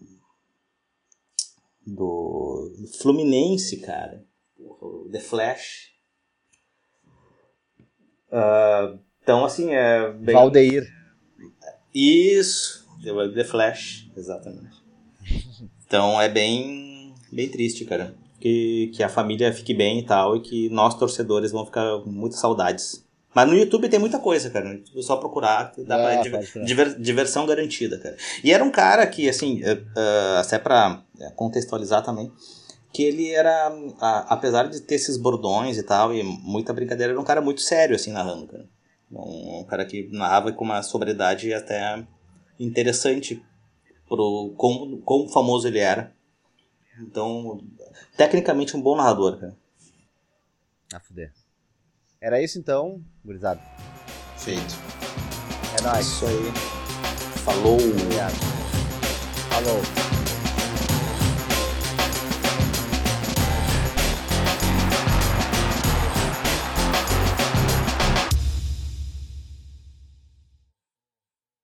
Do 1.86 2.72
Fluminense, 3.00 3.78
cara. 3.78 4.24
O 4.60 5.10
The 5.12 5.20
Flash. 5.20 5.91
Uh, 8.32 9.00
então, 9.22 9.46
assim, 9.46 9.74
é. 9.74 10.12
Bem... 10.12 10.34
Valdeir. 10.34 10.88
Isso, 11.94 12.88
The 13.34 13.44
Flash, 13.44 14.10
exatamente. 14.16 14.82
Então 15.92 16.22
é 16.22 16.30
bem, 16.30 17.14
bem 17.34 17.50
triste, 17.50 17.84
cara 17.84 18.16
que, 18.42 18.92
que 18.94 19.04
a 19.04 19.08
família 19.08 19.54
fique 19.54 19.74
bem 19.74 20.00
e 20.00 20.06
tal, 20.06 20.36
e 20.36 20.42
que 20.42 20.70
nós 20.70 20.96
torcedores 20.96 21.52
vão 21.52 21.66
ficar 21.66 22.00
com 22.00 22.10
muitas 22.10 22.40
saudades. 22.40 23.06
Mas 23.34 23.48
no 23.48 23.56
YouTube 23.56 23.88
tem 23.88 24.00
muita 24.00 24.20
coisa, 24.20 24.50
cara. 24.50 24.66
No 24.66 24.74
YouTube 24.74 25.00
é 25.00 25.04
só 25.04 25.16
procurar, 25.16 25.72
dá 25.86 25.98
é, 25.98 26.30
pra 26.30 26.40
diver, 26.66 27.00
diversão 27.00 27.46
garantida, 27.46 27.98
cara. 27.98 28.18
E 28.44 28.52
era 28.52 28.62
um 28.62 28.72
cara 28.72 29.08
que, 29.08 29.30
assim, 29.30 29.62
uh, 29.62 30.40
até 30.40 30.60
pra 30.60 31.02
é, 31.18 31.30
contextualizar 31.30 32.04
também, 32.04 32.30
que 32.94 33.04
ele 33.04 33.32
era, 33.32 33.72
uh, 33.72 33.96
apesar 34.28 34.68
de 34.68 34.82
ter 34.82 34.96
esses 34.96 35.18
bordões 35.18 35.78
e 35.78 35.84
tal, 35.84 36.14
e 36.14 36.24
muita 36.24 36.74
brincadeira, 36.74 37.14
era 37.14 37.22
um 37.22 37.26
cara 37.26 37.42
muito 37.42 37.62
sério, 37.62 37.96
assim, 37.96 38.12
narrando, 38.12 38.48
cara. 38.48 38.70
Um, 39.12 39.60
um 39.60 39.64
cara 39.64 39.86
que 39.86 40.10
narrava 40.12 40.52
com 40.52 40.64
uma 40.64 40.82
sobriedade 40.84 41.54
até 41.54 42.06
interessante 42.60 43.44
pro 44.08 44.54
quão, 44.58 45.02
quão 45.02 45.28
famoso 45.30 45.68
ele 45.68 45.80
era. 45.80 46.14
Então, 47.00 47.62
tecnicamente 48.18 48.76
um 48.76 48.82
bom 48.82 48.96
narrador, 48.96 49.40
cara. 49.40 49.58
Ah, 50.94 51.00
fuder. 51.00 51.32
Era 52.20 52.42
isso 52.42 52.60
então, 52.60 53.02
gurizada. 53.24 53.62
Feito. 54.38 54.76
É 55.80 55.82
nóis. 55.82 56.06
Isso 56.06 56.26
aí. 56.26 56.52
Falou. 57.44 57.78
Obrigado. 57.78 58.36
Falou. 59.50 60.21